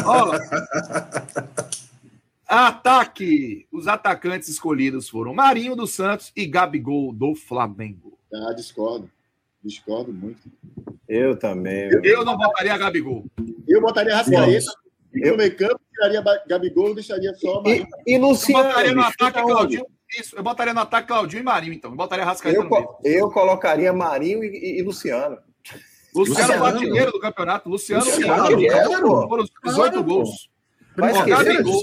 Olha. 0.04 0.38
Ataque! 2.46 3.66
Os 3.72 3.88
atacantes 3.88 4.50
escolhidos 4.50 5.08
foram 5.08 5.32
Marinho 5.32 5.74
dos 5.74 5.94
Santos 5.94 6.30
e 6.36 6.44
Gabigol 6.44 7.10
do 7.10 7.34
Flamengo. 7.34 8.18
Ah, 8.34 8.52
discordo. 8.52 9.10
Discordo 9.62 10.12
muito. 10.12 10.42
Eu 11.08 11.38
também. 11.38 11.90
Eu, 11.90 12.04
eu 12.04 12.22
não 12.22 12.36
botaria 12.36 12.76
Gabigol. 12.76 13.24
Eu 13.66 13.80
botaria 13.80 14.14
Rascaeta. 14.14 14.84
E 15.14 15.30
no 15.30 15.36
meio 15.36 15.56
campo, 15.56 15.80
tiraria 15.92 16.22
Gabigol 16.46 16.90
e 16.90 16.94
deixaria 16.94 17.34
só 17.34 17.62
Marinho. 17.62 17.86
E, 18.06 18.14
e 18.14 18.18
Luciano? 18.18 18.64
Eu 18.64 18.68
botaria 18.68 18.94
no 18.94 19.02
ataque 19.02 19.42
Claudinho. 19.42 19.86
Isso, 20.18 20.36
eu 20.36 20.42
botaria 20.42 20.74
no 20.74 20.80
ataque 20.80 21.08
Claudinho 21.08 21.40
e 21.40 21.44
Marinho, 21.44 21.72
então. 21.72 21.90
Eu 21.90 21.96
botaria 21.96 22.24
Rascaeta 22.24 22.58
eu, 22.58 22.64
no 22.64 22.70
meio. 22.70 22.88
Eu 23.04 23.30
colocaria 23.30 23.92
Marinho 23.92 24.42
e, 24.42 24.78
e 24.78 24.82
Luciano. 24.82 25.38
Luciano, 26.14 26.40
Luciano 26.40 26.64
artilheiro 26.64 27.12
do 27.12 27.18
campeonato. 27.18 27.68
Luciano, 27.68 28.04
Luciano 28.04 29.28
foram 29.28 29.44
os 29.44 29.50
18 29.64 30.02
gols. 30.02 30.48
Mas 30.96 31.16
Ó, 31.16 31.24
Gabigol, 31.24 31.82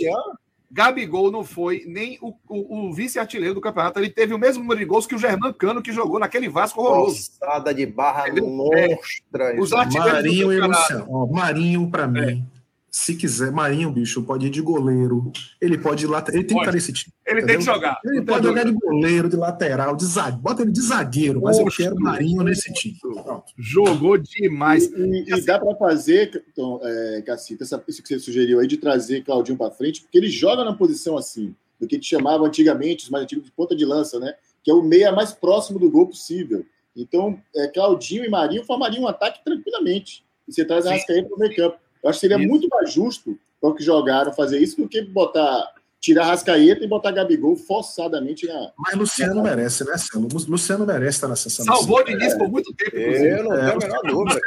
Gabigol 0.71 1.32
não 1.32 1.43
foi 1.43 1.84
nem 1.86 2.17
o, 2.21 2.34
o, 2.47 2.89
o 2.89 2.93
vice-artilheiro 2.93 3.53
do 3.53 3.59
campeonato. 3.59 3.99
Ele 3.99 4.09
teve 4.09 4.34
o 4.34 4.39
mesmo 4.39 4.63
número 4.63 4.79
de 4.79 4.86
gols 4.86 5.05
que 5.05 5.15
o 5.15 5.19
Germán 5.19 5.51
Cano, 5.51 5.82
que 5.82 5.91
jogou 5.91 6.17
naquele 6.17 6.47
Vasco 6.47 6.79
horroroso. 6.79 7.32
Passada 7.38 7.73
de 7.73 7.86
barra 7.86 8.25
monstra. 8.41 9.59
Os 9.59 9.73
artilheiros 9.73 10.13
Marinho 10.13 10.53
e 10.53 10.61
Luciano. 10.61 11.27
Marinho, 11.27 11.91
para 11.91 12.07
mim, 12.07 12.45
se 12.94 13.16
quiser, 13.16 13.54
Marinho, 13.54 13.89
bicho, 13.89 14.22
pode 14.22 14.48
ir 14.48 14.50
de 14.50 14.62
goleiro. 14.62 15.32
Ele 15.62 15.78
pode 15.78 16.04
ir 16.04 16.08
lateral. 16.10 16.38
Ele 16.38 16.46
tem 16.46 16.58
que 16.58 16.62
estar 16.62 16.74
nesse 16.74 16.92
time. 16.92 17.14
Ele 17.26 17.39
entendeu? 17.39 17.56
tem 17.56 17.66
que 17.66 17.74
jogar. 17.74 17.98
Ele 18.04 18.22
pode 18.22 18.46
jogar 18.46 18.66
de 18.66 18.74
goleiro, 18.74 19.30
de 19.30 19.38
lateral, 19.38 19.96
de 19.96 20.06
zagueiro. 20.06 20.42
Bota 20.42 20.62
ele 20.62 20.72
de 20.74 20.82
zagueiro, 20.82 21.42
mas 21.42 21.58
Poxa, 21.58 21.84
eu 21.84 21.89
quero 21.89 22.02
Marinho 22.02 22.44
nesse 22.44 22.74
time. 22.74 22.98
Pronto. 23.00 23.46
Jogou 23.58 24.18
demais. 24.18 24.88
E, 24.88 25.24
e, 25.26 25.34
e 25.34 25.42
dá 25.46 25.58
para 25.58 25.74
fazer, 25.78 26.44
então, 26.52 26.82
é, 26.84 27.24
Cacita, 27.26 27.64
essa, 27.64 27.82
isso 27.88 28.04
que 28.04 28.10
você 28.10 28.20
sugeriu 28.20 28.60
aí 28.60 28.68
de 28.68 28.76
trazer 28.76 29.24
Claudinho 29.24 29.58
para 29.58 29.72
frente, 29.72 30.02
porque 30.02 30.18
ele 30.18 30.30
joga 30.30 30.66
na 30.66 30.74
posição 30.74 31.18
assim, 31.18 31.56
do 31.80 31.88
que 31.88 31.98
te 31.98 32.10
chamava 32.10 32.46
antigamente, 32.46 33.06
os 33.06 33.10
mais 33.10 33.24
antigos 33.24 33.46
de 33.46 33.52
ponta 33.52 33.74
de 33.74 33.86
lança, 33.86 34.20
né? 34.20 34.34
Que 34.62 34.70
é 34.70 34.74
o 34.74 34.84
meia 34.84 35.14
mais 35.14 35.32
próximo 35.32 35.80
do 35.80 35.89
gol 35.89 36.08
possível. 36.08 36.66
Então, 36.94 37.42
é, 37.56 37.68
Claudinho 37.70 38.26
e 38.26 38.30
Marinho 38.30 38.66
formariam 38.66 39.04
um 39.04 39.08
ataque 39.08 39.42
tranquilamente. 39.46 40.26
E 40.46 40.52
você 40.52 40.66
traz 40.66 40.86
a 40.86 40.92
Rascaeta 40.92 41.30
para 41.30 41.36
o 41.38 41.39
meio 41.39 41.56
campo. 41.56 41.78
Eu 42.04 42.10
acho 42.10 42.20
que 42.20 42.28
seria 42.28 42.38
isso. 42.38 42.47
muito 42.47 42.68
mais 42.70 42.91
justo 42.91 43.38
para 43.60 43.70
o 43.70 43.76
que 43.76 43.84
jogaram 43.84 44.34
fazer 44.34 44.60
isso 44.60 44.78
do 44.82 44.88
que 44.88 45.02
botar 45.02 45.72
tirar 46.02 46.26
Rascaeta 46.26 46.84
e 46.84 46.88
botar 46.88 47.12
Gabigol 47.12 47.56
forçadamente 47.56 48.47
na. 48.47 48.72
Mas 48.78 48.95
Luciano 48.95 49.36
na... 49.36 49.43
merece, 49.43 49.86
né, 49.86 49.95
Sano? 49.97 50.28
Luciano 50.47 50.86
merece 50.86 51.18
estar 51.18 51.28
nessa 51.28 51.49
seleção. 51.49 51.76
Salvou 51.76 52.04
de 52.04 52.14
início 52.14 52.36
é. 52.36 52.38
por 52.39 52.49
muito 52.49 52.74
tempo, 52.74 52.97
inclusive. 52.97 53.30
Eu 53.30 53.43
não 53.43 53.52
tenho 53.52 53.72
a 53.72 53.78
menor 53.78 54.02
dúvida. 54.02 54.41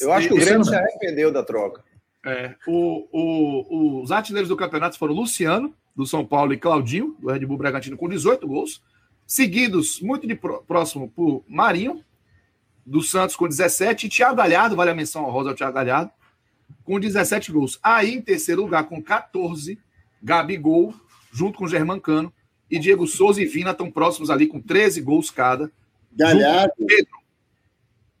Eu 0.00 0.12
acho 0.12 0.28
que 0.28 0.34
o 0.34 0.36
Grêmio 0.36 0.64
se 0.64 0.74
arrependeu 0.74 1.32
da 1.32 1.42
troca. 1.42 1.82
É, 2.26 2.54
o, 2.66 3.06
o, 3.12 4.02
os 4.02 4.10
artilheiros 4.10 4.48
do 4.48 4.56
campeonato 4.56 4.98
foram 4.98 5.14
Luciano, 5.14 5.74
do 5.96 6.04
São 6.04 6.26
Paulo, 6.26 6.52
e 6.52 6.58
Claudinho, 6.58 7.16
do 7.18 7.30
Red 7.30 7.46
Bull 7.46 7.56
Bragantino, 7.56 7.96
com 7.96 8.08
18 8.08 8.46
gols. 8.46 8.82
Seguidos, 9.26 10.00
muito 10.02 10.26
de 10.26 10.34
próximo, 10.34 11.08
por 11.08 11.42
Marinho, 11.48 12.04
do 12.84 13.02
Santos 13.02 13.36
com 13.36 13.48
17, 13.48 14.06
e 14.06 14.10
Thiago 14.10 14.36
Galhardo, 14.36 14.76
vale 14.76 14.90
a 14.90 14.94
menção 14.94 15.24
honrosa 15.24 15.50
ao 15.50 15.54
Thiago 15.54 15.74
Galhardo, 15.74 16.10
com 16.84 16.98
17 16.98 17.52
gols. 17.52 17.78
Aí, 17.82 18.14
em 18.14 18.20
terceiro 18.20 18.62
lugar, 18.62 18.88
com 18.88 19.02
14, 19.02 19.78
Gabigol, 20.22 20.94
junto 21.32 21.58
com 21.58 21.68
Germancano, 21.68 22.32
e 22.70 22.78
Diego 22.78 23.06
Souza 23.06 23.42
e 23.42 23.46
Vina 23.46 23.72
estão 23.72 23.90
próximos 23.90 24.30
ali 24.30 24.46
com 24.46 24.60
13 24.60 25.00
gols 25.00 25.30
cada. 25.30 25.70
Galhardo. 26.12 26.72
Pedro. 26.86 27.20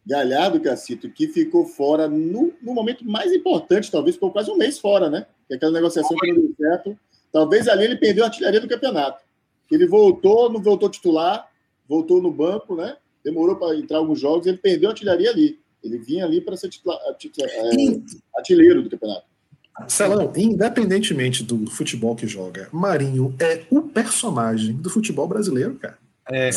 Galhardo, 0.04 0.60
Cacito, 0.60 1.10
que 1.10 1.28
ficou 1.28 1.66
fora 1.66 2.08
no, 2.08 2.52
no, 2.60 2.74
momento 2.74 3.04
mais 3.04 3.32
importante, 3.32 3.90
talvez 3.90 4.16
ficou 4.16 4.32
quase 4.32 4.50
um 4.50 4.56
mês 4.56 4.78
fora, 4.78 5.08
né? 5.08 5.26
Que 5.46 5.54
é 5.54 5.56
aquela 5.56 5.72
negociação 5.72 6.16
que 6.16 6.32
não 6.32 6.40
deu 6.40 6.54
certo. 6.56 6.98
Talvez 7.32 7.68
ali 7.68 7.84
ele 7.84 7.96
perdeu 7.96 8.24
a 8.24 8.26
artilharia 8.26 8.60
do 8.60 8.68
campeonato. 8.68 9.22
Ele 9.70 9.86
voltou, 9.86 10.50
não 10.50 10.60
voltou 10.60 10.90
titular, 10.90 11.48
voltou 11.88 12.20
no 12.20 12.32
banco, 12.32 12.74
né? 12.74 12.96
Demorou 13.24 13.56
para 13.56 13.76
entrar 13.76 13.98
alguns 13.98 14.20
jogos, 14.20 14.46
ele 14.46 14.58
perdeu 14.58 14.88
a 14.88 14.92
artilharia 14.92 15.30
ali. 15.30 15.58
Ele 15.82 15.98
vinha 15.98 16.24
ali 16.24 16.40
para 16.40 16.56
ser 16.56 16.68
titula, 16.68 16.98
titula, 17.18 17.48
é, 17.48 18.00
artilheiro 18.36 18.82
do 18.82 18.90
campeonato. 18.90 19.24
Celão, 19.88 20.30
independentemente 20.36 21.42
do 21.42 21.70
futebol 21.70 22.14
que 22.14 22.26
joga, 22.26 22.68
Marinho 22.70 23.34
é 23.38 23.64
o 23.70 23.82
personagem 23.82 24.74
do 24.74 24.90
futebol 24.90 25.26
brasileiro, 25.26 25.76
cara. 25.76 25.98
É. 26.30 26.50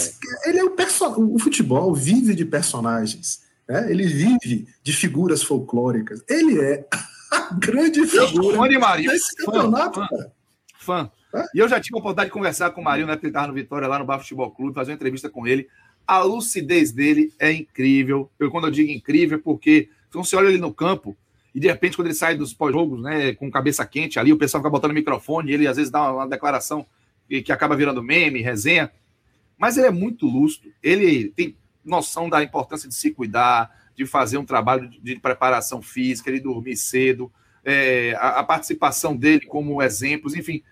Ele 0.45 0.59
é 0.59 0.64
o 0.64 0.72
personagem. 0.72 1.24
O 1.24 1.39
futebol 1.39 1.93
vive 1.93 2.36
de 2.36 2.45
personagens. 2.45 3.43
Né? 3.68 3.91
Ele 3.91 4.05
vive 4.05 4.68
de 4.84 4.93
figuras 4.93 5.41
folclóricas. 5.41 6.22
Ele 6.30 6.59
é 6.59 6.86
a 7.32 7.53
grande 7.53 8.05
figura 8.05 8.57
fã 8.57 8.68
de 8.68 8.78
Marinho. 8.78 9.11
desse 9.11 9.36
campeonato, 9.38 9.99
fã, 9.99 10.07
cara. 10.07 10.32
Fã. 10.78 11.11
fã. 11.32 11.45
E 11.55 11.59
eu 11.59 11.68
já 11.68 11.80
tive 11.80 11.97
a 11.97 11.99
oportunidade 11.99 12.30
de 12.30 12.34
conversar 12.34 12.70
com 12.72 12.82
o 12.82 12.84
Marinho, 12.84 13.07
né? 13.07 13.14
Porque 13.14 13.28
ele 13.28 13.32
estava 13.32 13.47
no 13.47 13.53
Vitória, 13.53 13.88
lá 13.88 13.97
no 13.97 14.05
Bar 14.05 14.20
Futebol 14.20 14.51
Clube, 14.51 14.76
fazer 14.76 14.91
uma 14.91 14.95
entrevista 14.95 15.30
com 15.30 15.47
ele. 15.47 15.68
A 16.06 16.20
lucidez 16.20 16.91
dele 16.91 17.34
é 17.39 17.51
incrível. 17.51 18.30
Eu, 18.38 18.51
quando 18.51 18.68
eu 18.68 18.72
digo 18.72 18.91
incrível, 18.91 19.38
é 19.38 19.41
porque 19.41 19.89
então, 20.10 20.24
você 20.24 20.36
olha 20.36 20.49
ele 20.49 20.60
no 20.60 20.74
campo 20.74 21.18
e 21.56 21.60
de 21.60 21.68
repente, 21.68 21.95
quando 21.95 22.08
ele 22.08 22.16
sai 22.16 22.36
dos 22.36 22.54
pós-jogos, 22.54 23.01
né, 23.01 23.34
com 23.34 23.49
cabeça 23.49 23.86
quente 23.86 24.20
ali, 24.20 24.34
o 24.34 24.38
pessoal 24.38 24.62
fica 24.62 24.70
botando 24.70 24.91
o 24.91 24.95
microfone, 24.95 25.51
ele 25.51 25.68
às 25.68 25.78
vezes 25.78 25.91
dá 25.91 26.01
uma, 26.01 26.12
uma 26.12 26.28
declaração 26.28 26.86
que, 27.28 27.41
que 27.41 27.51
acaba 27.51 27.76
virando 27.76 28.01
meme, 28.01 28.41
resenha. 28.41 28.91
Mas 29.58 29.78
ele 29.78 29.88
é 29.88 29.91
muito 29.91 30.26
lúcido. 30.26 30.72
Ele 30.82 31.30
tem 31.30 31.56
noção 31.86 32.28
da 32.28 32.43
importância 32.43 32.89
de 32.89 32.95
se 32.95 33.12
cuidar, 33.12 33.72
de 33.95 34.06
fazer 34.06 34.38
um 34.38 34.45
trabalho 34.45 34.89
de, 34.89 34.99
de 34.99 35.20
preparação 35.20 35.82
física, 35.82 36.32
de 36.32 36.39
dormir 36.39 36.76
cedo, 36.76 37.32
é, 37.64 38.16
a, 38.20 38.39
a, 38.39 38.43
participação 38.43 39.16
dele 39.16 39.45
como 39.45 39.82
exemplos, 39.82 40.36
enfim 40.36 40.64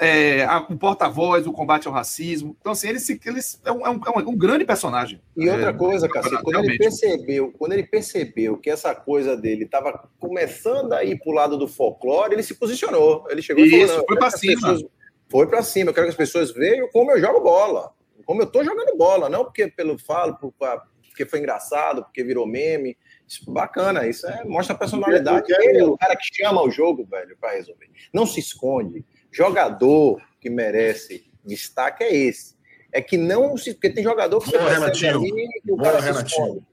é, 0.00 0.44
a, 0.44 0.60
o 0.60 0.78
porta-voz, 0.78 1.46
o 1.46 1.52
combate 1.52 1.86
ao 1.86 1.92
racismo. 1.92 2.56
Então, 2.58 2.72
assim, 2.72 2.88
ele, 2.88 2.98
se, 2.98 3.20
ele 3.22 3.38
é, 3.66 3.70
um, 3.70 3.86
é, 3.86 3.90
um, 3.90 4.20
é 4.20 4.28
um 4.28 4.36
grande 4.36 4.64
personagem. 4.64 5.20
E 5.36 5.46
outra 5.46 5.68
é, 5.68 5.72
coisa, 5.74 6.08
Cacete, 6.08 6.42
quando 6.42 6.64
ele 6.64 6.78
percebeu, 6.78 7.52
quando 7.58 7.72
ele 7.74 7.82
percebeu 7.82 8.56
que 8.56 8.70
essa 8.70 8.94
coisa 8.94 9.36
dele 9.36 9.64
estava 9.64 10.08
começando 10.18 10.94
a 10.94 11.04
ir 11.04 11.18
para 11.18 11.30
o 11.30 11.34
lado 11.34 11.58
do 11.58 11.68
folclore, 11.68 12.32
ele 12.32 12.42
se 12.42 12.54
posicionou. 12.54 13.26
Ele 13.28 13.42
chegou 13.42 13.62
Isso, 13.62 13.76
e 13.76 13.86
falou, 13.86 14.04
foi 14.08 14.16
para 14.16 14.30
cima. 14.30 14.54
Pessoas, 14.54 14.84
foi 15.28 15.46
para 15.46 15.62
cima. 15.62 15.90
Eu 15.90 15.94
quero 15.94 16.06
que 16.06 16.12
as 16.12 16.16
pessoas 16.16 16.50
vejam 16.50 16.88
como 16.90 17.10
eu 17.10 17.20
jogo 17.20 17.40
bola. 17.40 17.92
Como 18.24 18.40
eu 18.40 18.46
estou 18.46 18.64
jogando 18.64 18.96
bola, 18.96 19.28
não 19.28 19.44
porque 19.44 19.68
pelo 19.68 19.98
falo, 19.98 20.38
porque 20.38 21.26
foi 21.26 21.40
engraçado, 21.40 22.04
porque 22.04 22.24
virou 22.24 22.46
meme. 22.46 22.96
Isso, 23.28 23.50
bacana, 23.52 24.08
isso 24.08 24.26
é, 24.26 24.44
mostra 24.44 24.74
a 24.74 24.78
personalidade. 24.78 25.52
Ele 25.52 25.78
é 25.78 25.84
o 25.84 25.96
cara 25.98 26.16
que 26.16 26.26
chama 26.32 26.62
o 26.62 26.70
jogo, 26.70 27.04
velho, 27.04 27.36
para 27.38 27.52
resolver. 27.52 27.90
Não 28.14 28.24
se 28.24 28.40
esconde 28.40 29.04
jogador 29.30 30.20
que 30.40 30.50
merece 30.50 31.30
destaque 31.44 32.04
é 32.04 32.14
esse. 32.14 32.54
É 32.92 33.00
que 33.00 33.16
não 33.16 33.56
se. 33.56 33.74
Porque 33.74 33.90
tem 33.90 34.02
jogador 34.02 34.40
que 34.40 34.50
Boa, 34.50 34.62
você 34.62 34.74
Renatinho. 34.74 35.20
ali 35.20 35.48
que 35.62 35.72
o 35.72 35.76
Boa, 35.76 35.92
cara 35.92 36.00
Renatinho. 36.00 36.66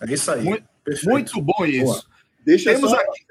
É 0.00 0.12
isso 0.12 0.30
aí. 0.30 0.44
Muito, 0.44 0.66
muito 1.04 1.42
bom 1.42 1.64
isso. 1.66 1.84
Boa. 1.84 2.04
Deixa 2.44 2.72
Temos 2.72 2.90
só 2.90 2.96
aqui. 2.96 3.24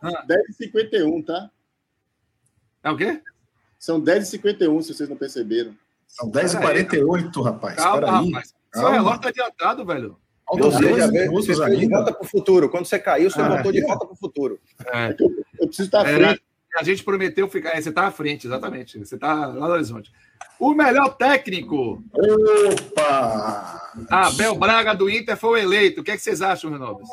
Ah. 0.00 0.26
10h51, 0.26 1.26
tá? 1.26 1.50
É 2.82 2.90
o 2.90 2.96
quê? 2.96 3.20
São 3.78 4.00
10h51, 4.00 4.82
se 4.82 4.94
vocês 4.94 5.08
não 5.08 5.16
perceberam. 5.16 5.76
São 6.06 6.30
10h48, 6.30 7.42
rapaz. 7.42 7.76
Calma, 7.76 8.22
rapaz. 8.22 8.54
Seu 8.72 8.90
relógio 8.90 9.20
tá 9.20 9.28
adiantado, 9.28 9.84
velho. 9.84 10.16
Veio, 11.10 11.32
você 11.32 11.54
foi 11.54 11.76
de 11.76 11.88
volta 11.88 12.12
para 12.12 12.22
o 12.22 12.28
futuro. 12.28 12.68
Quando 12.70 12.86
você 12.86 12.98
caiu, 12.98 13.30
você 13.30 13.40
ah, 13.40 13.48
voltou 13.48 13.72
de 13.72 13.80
volta 13.82 14.06
para 14.06 14.12
o 14.12 14.16
futuro. 14.16 14.60
É. 14.86 15.14
Eu, 15.18 15.44
eu 15.60 15.66
preciso 15.66 15.88
estar 15.88 16.02
à 16.02 16.04
frente 16.04 16.42
a 16.74 16.82
gente 16.82 17.04
prometeu 17.04 17.48
ficar. 17.48 17.70
É, 17.70 17.80
você 17.80 17.90
está 17.90 18.06
à 18.06 18.10
frente, 18.10 18.46
exatamente. 18.46 18.98
Você 18.98 19.14
está 19.14 19.34
lá 19.34 19.68
no 19.68 19.74
horizonte. 19.74 20.10
O 20.58 20.74
melhor 20.74 21.16
técnico. 21.16 22.02
Opa! 22.12 23.92
Abel 24.10 24.54
Braga 24.54 24.94
do 24.94 25.10
Inter 25.10 25.36
foi 25.36 25.50
o 25.50 25.62
eleito. 25.62 26.00
O 26.00 26.04
que, 26.04 26.10
é 26.10 26.16
que 26.16 26.22
vocês 26.22 26.40
acham, 26.40 26.70
Renovas? 26.70 27.08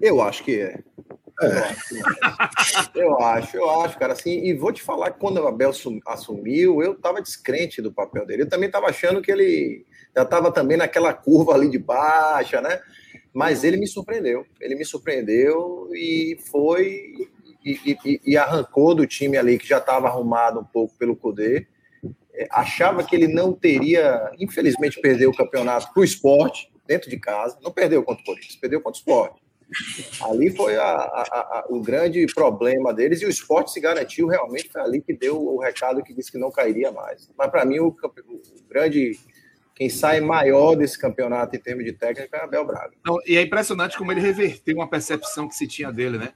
Eu 0.00 0.20
acho 0.20 0.42
que 0.42 0.60
é. 0.60 0.82
é. 1.42 1.74
Eu 2.94 3.20
acho, 3.20 3.56
eu 3.56 3.82
acho, 3.82 3.98
cara. 3.98 4.12
Assim, 4.12 4.44
e 4.44 4.54
vou 4.54 4.72
te 4.72 4.82
falar 4.82 5.10
que 5.10 5.18
quando 5.18 5.38
o 5.38 5.46
Abel 5.46 5.72
assumiu, 6.06 6.82
eu 6.82 6.92
estava 6.92 7.20
descrente 7.20 7.82
do 7.82 7.92
papel 7.92 8.24
dele. 8.24 8.42
Eu 8.42 8.48
também 8.48 8.66
estava 8.66 8.86
achando 8.86 9.20
que 9.20 9.30
ele 9.30 9.84
já 10.14 10.22
estava 10.22 10.52
também 10.52 10.76
naquela 10.76 11.12
curva 11.12 11.54
ali 11.54 11.68
de 11.68 11.78
baixa, 11.78 12.60
né? 12.60 12.80
Mas 13.34 13.64
ele 13.64 13.76
me 13.76 13.86
surpreendeu. 13.86 14.46
Ele 14.60 14.76
me 14.76 14.84
surpreendeu 14.84 15.90
e 15.92 16.38
foi 16.50 17.28
e, 17.64 17.78
e, 17.84 18.20
e, 18.24 18.36
arrancou 18.36 18.94
do 18.94 19.06
time 19.06 19.36
ali 19.36 19.58
que 19.58 19.66
já 19.66 19.78
estava 19.78 20.06
arrumado 20.06 20.60
um 20.60 20.64
pouco 20.64 20.94
pelo 20.96 21.16
Cudê. 21.16 21.66
É, 22.32 22.46
achava 22.50 23.02
que 23.02 23.16
ele 23.16 23.26
não 23.26 23.52
teria, 23.52 24.30
infelizmente, 24.38 25.00
perdeu 25.00 25.30
o 25.30 25.36
campeonato 25.36 25.92
para 25.92 26.00
o 26.00 26.04
esporte, 26.04 26.70
dentro 26.86 27.10
de 27.10 27.18
casa. 27.18 27.58
Não 27.62 27.72
perdeu 27.72 28.02
contra 28.02 28.22
o 28.22 28.26
Corinthians, 28.26 28.56
perdeu 28.56 28.80
contra 28.80 28.98
o 28.98 29.00
esporte. 29.00 29.42
Ali 30.22 30.54
foi 30.54 30.76
a, 30.76 30.84
a, 30.84 31.22
a, 31.22 31.66
o 31.68 31.80
grande 31.80 32.24
problema 32.34 32.92
deles 32.92 33.22
e 33.22 33.26
o 33.26 33.30
esporte 33.30 33.72
se 33.72 33.80
garantiu 33.80 34.28
realmente. 34.28 34.70
Ali 34.76 35.00
que 35.00 35.14
deu 35.14 35.40
o 35.40 35.58
recado 35.58 36.02
que 36.02 36.14
disse 36.14 36.30
que 36.30 36.38
não 36.38 36.50
cairia 36.50 36.92
mais. 36.92 37.30
Mas 37.36 37.50
para 37.50 37.64
mim, 37.64 37.78
o, 37.78 37.88
o, 37.88 38.68
grande. 38.68 39.18
Quem 39.74 39.90
sai 39.90 40.20
maior 40.20 40.76
desse 40.76 40.98
campeonato 40.98 41.56
em 41.56 41.58
termos 41.58 41.84
de 41.84 41.92
técnica 41.92 42.36
é 42.36 42.44
Abel 42.44 42.64
Braga. 42.64 42.92
E 43.26 43.36
é 43.36 43.42
impressionante 43.42 43.98
como 43.98 44.12
ele 44.12 44.20
reverteu 44.20 44.76
uma 44.76 44.88
percepção 44.88 45.48
que 45.48 45.54
se 45.54 45.66
tinha 45.66 45.92
dele, 45.92 46.16
né? 46.16 46.32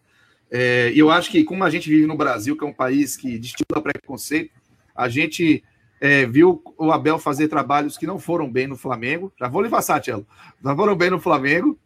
É, 0.50 0.90
e 0.92 0.98
eu 0.98 1.10
acho 1.10 1.30
que, 1.30 1.44
como 1.44 1.62
a 1.62 1.70
gente 1.70 1.88
vive 1.88 2.06
no 2.06 2.16
Brasil, 2.16 2.56
que 2.56 2.64
é 2.64 2.66
um 2.66 2.72
país 2.72 3.16
que 3.16 3.38
destila 3.38 3.82
preconceito, 3.82 4.50
a 4.94 5.08
gente 5.08 5.62
é, 6.00 6.26
viu 6.26 6.62
o 6.76 6.90
Abel 6.90 7.18
fazer 7.18 7.48
trabalhos 7.48 7.96
que 7.96 8.06
não 8.06 8.18
foram 8.18 8.50
bem 8.50 8.66
no 8.66 8.76
Flamengo. 8.76 9.32
Já 9.38 9.48
vou 9.48 9.62
lhe 9.62 9.68
passar, 9.68 10.00
Tchelo. 10.00 10.26
Não 10.62 10.74
foram 10.74 10.96
bem 10.96 11.10
no 11.10 11.20
Flamengo, 11.20 11.78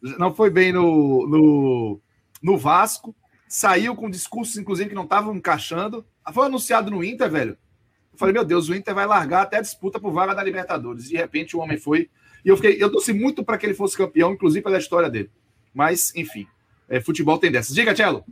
não 0.00 0.34
foi 0.34 0.50
bem 0.50 0.72
no, 0.72 1.26
no, 1.26 2.00
no 2.42 2.58
Vasco, 2.58 3.14
saiu 3.48 3.96
com 3.96 4.10
discursos, 4.10 4.56
inclusive, 4.56 4.90
que 4.90 4.94
não 4.94 5.04
estavam 5.04 5.34
encaixando. 5.34 6.04
Foi 6.32 6.46
anunciado 6.46 6.90
no 6.90 7.02
Inter, 7.02 7.30
velho. 7.30 7.58
Eu 8.14 8.18
falei, 8.18 8.32
meu 8.32 8.44
Deus, 8.44 8.68
o 8.68 8.74
Inter 8.74 8.94
vai 8.94 9.06
largar 9.06 9.42
até 9.42 9.58
a 9.58 9.60
disputa 9.60 9.98
por 9.98 10.12
vaga 10.12 10.34
da 10.34 10.42
Libertadores. 10.42 11.08
De 11.08 11.16
repente, 11.16 11.56
o 11.56 11.60
homem 11.60 11.76
foi. 11.76 12.08
E 12.44 12.48
eu 12.48 12.56
fiquei, 12.56 12.80
eu 12.80 12.90
torci 12.90 13.12
muito 13.12 13.44
para 13.44 13.58
que 13.58 13.66
ele 13.66 13.74
fosse 13.74 13.96
campeão, 13.96 14.32
inclusive 14.32 14.62
pela 14.62 14.78
história 14.78 15.10
dele. 15.10 15.30
Mas, 15.74 16.14
enfim, 16.14 16.46
é, 16.88 17.00
futebol 17.00 17.38
tem 17.38 17.50
dessas. 17.50 17.74
Diga, 17.74 17.92
Tchelo. 17.92 18.24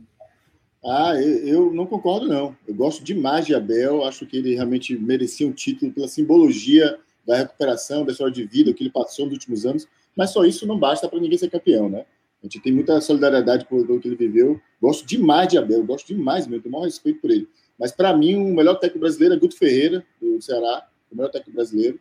Ah, 0.85 1.13
eu, 1.15 1.73
não 1.73 1.85
concordo, 1.85 2.27
não. 2.27 2.55
Eu 2.65 2.73
gosto 2.73 3.03
demais 3.03 3.45
de 3.45 3.53
Abel, 3.53 4.05
acho 4.05 4.25
que 4.25 4.37
ele 4.37 4.55
realmente 4.55 4.97
merecia 4.97 5.47
um 5.47 5.51
título 5.51 5.91
pela 5.91 6.07
simbologia 6.07 6.97
da 7.25 7.37
recuperação, 7.37 8.05
da 8.05 8.11
história 8.11 8.33
de 8.33 8.45
vida 8.45 8.73
que 8.73 8.83
ele 8.83 8.89
passou 8.89 9.25
nos 9.25 9.33
últimos 9.33 9.65
anos, 9.65 9.87
mas 10.15 10.31
só 10.31 10.45
isso 10.45 10.65
não 10.65 10.77
basta 10.77 11.07
para 11.07 11.19
ninguém 11.19 11.37
ser 11.37 11.49
campeão, 11.49 11.89
né? 11.89 12.05
A 12.41 12.45
gente 12.45 12.59
tem 12.59 12.73
muita 12.73 12.99
solidariedade 12.99 13.65
por 13.65 13.89
o 13.89 13.99
que 13.99 14.07
ele 14.09 14.17
viveu. 14.17 14.59
Gosto 14.81 15.05
demais 15.07 15.47
de 15.47 15.57
Abel, 15.57 15.83
gosto 15.85 16.07
demais 16.07 16.45
mesmo, 16.45 16.61
tenho 16.61 16.75
o 16.75 16.77
maior 16.77 16.85
respeito 16.85 17.21
por 17.21 17.31
ele. 17.31 17.47
Mas 17.83 17.91
para 17.91 18.15
mim, 18.15 18.35
o 18.35 18.55
melhor 18.55 18.75
técnico 18.75 18.99
brasileiro 18.99 19.35
é 19.35 19.37
Guto 19.37 19.57
Ferreira, 19.57 20.05
do 20.21 20.41
Ceará, 20.41 20.87
o 21.11 21.15
melhor 21.17 21.29
técnico 21.29 21.57
brasileiro. 21.57 21.99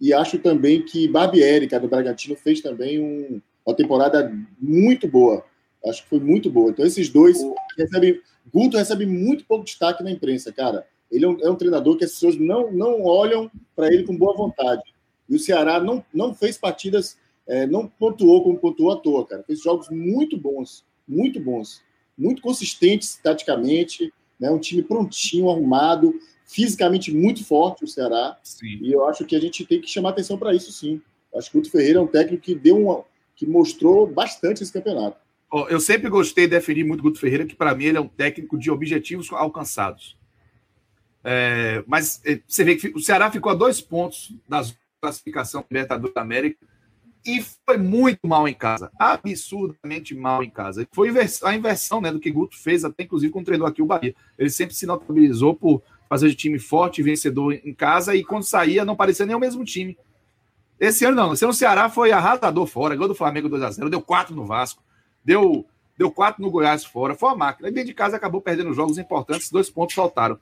E 0.00 0.12
acho 0.12 0.40
também 0.40 0.82
que 0.82 1.06
Barbieri, 1.06 1.68
cara, 1.68 1.82
do 1.82 1.88
Bragantino, 1.88 2.34
fez 2.34 2.60
também 2.60 2.98
um, 2.98 3.40
uma 3.64 3.76
temporada 3.76 4.34
muito 4.60 5.06
boa 5.06 5.44
Acho 5.86 6.02
que 6.02 6.08
foi 6.10 6.20
muito 6.20 6.50
boa. 6.50 6.70
Então, 6.70 6.84
esses 6.84 7.08
dois 7.08 7.38
recebem. 7.76 8.20
Guto 8.52 8.76
recebe 8.76 9.06
muito 9.06 9.44
pouco 9.44 9.64
destaque 9.64 10.02
na 10.02 10.10
imprensa, 10.10 10.52
cara. 10.52 10.86
Ele 11.10 11.24
é 11.24 11.28
um, 11.28 11.40
é 11.40 11.50
um 11.50 11.56
treinador 11.56 11.96
que 11.96 12.04
as 12.04 12.12
pessoas 12.12 12.36
não, 12.36 12.70
não 12.72 13.02
olham 13.02 13.50
para 13.74 13.88
ele 13.88 14.04
com 14.04 14.16
boa 14.16 14.36
vontade. 14.36 14.82
E 15.28 15.34
o 15.34 15.38
Ceará 15.38 15.80
não, 15.80 16.04
não 16.12 16.34
fez 16.34 16.58
partidas, 16.58 17.16
é, 17.46 17.66
não 17.66 17.86
pontuou 17.86 18.42
como 18.42 18.58
pontuou 18.58 18.92
à 18.92 18.96
toa, 18.96 19.26
cara. 19.26 19.42
Fez 19.44 19.62
jogos 19.62 19.88
muito 19.88 20.36
bons, 20.36 20.84
muito 21.06 21.40
bons, 21.40 21.82
muito 22.16 22.42
consistentes 22.42 23.18
taticamente, 23.22 24.12
né? 24.40 24.50
um 24.50 24.58
time 24.58 24.82
prontinho, 24.82 25.50
arrumado, 25.50 26.14
fisicamente 26.46 27.12
muito 27.12 27.44
forte 27.44 27.84
o 27.84 27.88
Ceará. 27.88 28.38
Sim. 28.42 28.78
E 28.82 28.92
eu 28.92 29.04
acho 29.06 29.24
que 29.24 29.36
a 29.36 29.40
gente 29.40 29.64
tem 29.64 29.80
que 29.80 29.88
chamar 29.88 30.10
atenção 30.10 30.38
para 30.38 30.54
isso, 30.54 30.72
sim. 30.72 31.00
Acho 31.34 31.50
que 31.50 31.58
o 31.58 31.60
Guto 31.60 31.70
Ferreira 31.70 31.98
é 31.98 32.02
um 32.02 32.06
técnico 32.06 32.42
que 32.42 32.54
deu 32.54 32.76
uma, 32.76 33.04
que 33.36 33.46
mostrou 33.46 34.06
bastante 34.06 34.62
esse 34.62 34.72
campeonato. 34.72 35.16
Eu 35.68 35.80
sempre 35.80 36.08
gostei 36.08 36.46
de 36.46 36.50
definir 36.50 36.84
muito 36.84 37.02
Guto 37.02 37.18
Ferreira, 37.18 37.44
que 37.44 37.56
para 37.56 37.74
mim 37.74 37.86
ele 37.86 37.98
é 37.98 38.00
um 38.00 38.08
técnico 38.08 38.56
de 38.56 38.70
objetivos 38.70 39.32
alcançados. 39.32 40.16
É, 41.24 41.82
mas 41.86 42.20
é, 42.24 42.40
você 42.46 42.64
vê 42.64 42.76
que 42.76 42.88
o 42.88 43.00
Ceará 43.00 43.30
ficou 43.30 43.50
a 43.50 43.54
dois 43.54 43.80
pontos 43.80 44.32
da 44.48 44.64
classificação 45.00 45.64
Libertadores 45.68 46.14
da 46.14 46.20
América 46.20 46.69
e 47.24 47.44
foi 47.66 47.76
muito 47.76 48.26
mal 48.26 48.48
em 48.48 48.54
casa, 48.54 48.90
absurdamente 48.98 50.14
mal 50.14 50.42
em 50.42 50.50
casa. 50.50 50.86
Foi 50.92 51.08
a 51.42 51.54
inversão 51.54 52.00
né, 52.00 52.10
do 52.10 52.20
que 52.20 52.30
Guto 52.30 52.56
fez, 52.56 52.84
até 52.84 53.04
inclusive 53.04 53.32
com 53.32 53.40
o 53.40 53.44
treinador 53.44 53.70
aqui, 53.70 53.82
o 53.82 53.86
Bahia. 53.86 54.14
Ele 54.38 54.50
sempre 54.50 54.74
se 54.74 54.86
notabilizou 54.86 55.54
por 55.54 55.82
fazer 56.08 56.28
de 56.28 56.34
time 56.34 56.58
forte, 56.58 57.02
vencedor 57.02 57.52
em 57.52 57.74
casa, 57.74 58.14
e 58.14 58.24
quando 58.24 58.42
saía 58.42 58.84
não 58.84 58.96
parecia 58.96 59.26
nem 59.26 59.36
o 59.36 59.40
mesmo 59.40 59.64
time. 59.64 59.96
Esse 60.78 61.04
ano 61.04 61.16
não, 61.16 61.32
esse 61.34 61.44
ano 61.44 61.52
o 61.52 61.56
Ceará 61.56 61.88
foi 61.90 62.10
arrasador 62.10 62.66
fora, 62.66 62.96
gol 62.96 63.08
do 63.08 63.14
Flamengo 63.14 63.48
2x0, 63.48 63.88
deu 63.88 64.00
4 64.00 64.34
no 64.34 64.46
Vasco 64.46 64.82
deu, 65.24 65.66
deu 65.96 66.10
quatro 66.10 66.42
no 66.42 66.50
Goiás 66.50 66.84
fora, 66.84 67.14
foi 67.14 67.28
uma 67.30 67.36
máquina. 67.36 67.68
E 67.68 67.72
dentro 67.72 67.88
de 67.88 67.94
casa 67.94 68.16
acabou 68.16 68.40
perdendo 68.40 68.72
jogos 68.72 68.98
importantes, 68.98 69.50
dois 69.50 69.70
pontos 69.70 69.94
faltaram. 69.94 70.38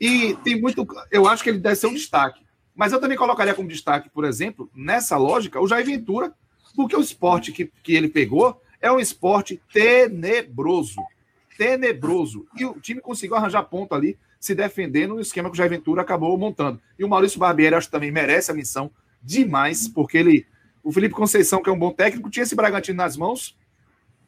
E 0.00 0.34
tem 0.44 0.60
muito. 0.60 0.86
Eu 1.10 1.26
acho 1.26 1.42
que 1.42 1.50
ele 1.50 1.58
deve 1.58 1.76
ser 1.76 1.86
um 1.86 1.94
destaque. 1.94 2.44
Mas 2.76 2.92
eu 2.92 3.00
também 3.00 3.16
colocaria 3.16 3.54
como 3.54 3.68
destaque, 3.68 4.10
por 4.10 4.26
exemplo, 4.26 4.70
nessa 4.74 5.16
lógica, 5.16 5.58
o 5.58 5.66
Jair 5.66 5.86
Ventura, 5.86 6.32
porque 6.74 6.94
o 6.94 7.00
esporte 7.00 7.50
que, 7.50 7.72
que 7.82 7.94
ele 7.94 8.06
pegou 8.06 8.60
é 8.78 8.92
um 8.92 9.00
esporte 9.00 9.60
tenebroso. 9.72 11.00
Tenebroso. 11.56 12.46
E 12.54 12.66
o 12.66 12.78
time 12.78 13.00
conseguiu 13.00 13.34
arranjar 13.34 13.62
ponto 13.62 13.94
ali, 13.94 14.18
se 14.38 14.54
defendendo 14.54 15.14
no 15.14 15.20
esquema 15.20 15.48
que 15.48 15.54
o 15.54 15.56
Jair 15.56 15.70
Ventura 15.70 16.02
acabou 16.02 16.36
montando. 16.36 16.78
E 16.98 17.02
o 17.02 17.08
Maurício 17.08 17.40
Barbieri, 17.40 17.74
acho 17.74 17.88
que 17.88 17.92
também 17.92 18.12
merece 18.12 18.50
a 18.50 18.54
missão 18.54 18.90
demais, 19.22 19.88
porque 19.88 20.18
ele. 20.18 20.46
O 20.84 20.92
Felipe 20.92 21.14
Conceição, 21.14 21.60
que 21.60 21.68
é 21.68 21.72
um 21.72 21.78
bom 21.78 21.90
técnico, 21.90 22.30
tinha 22.30 22.44
esse 22.44 22.54
Bragantino 22.54 22.98
nas 22.98 23.16
mãos, 23.16 23.56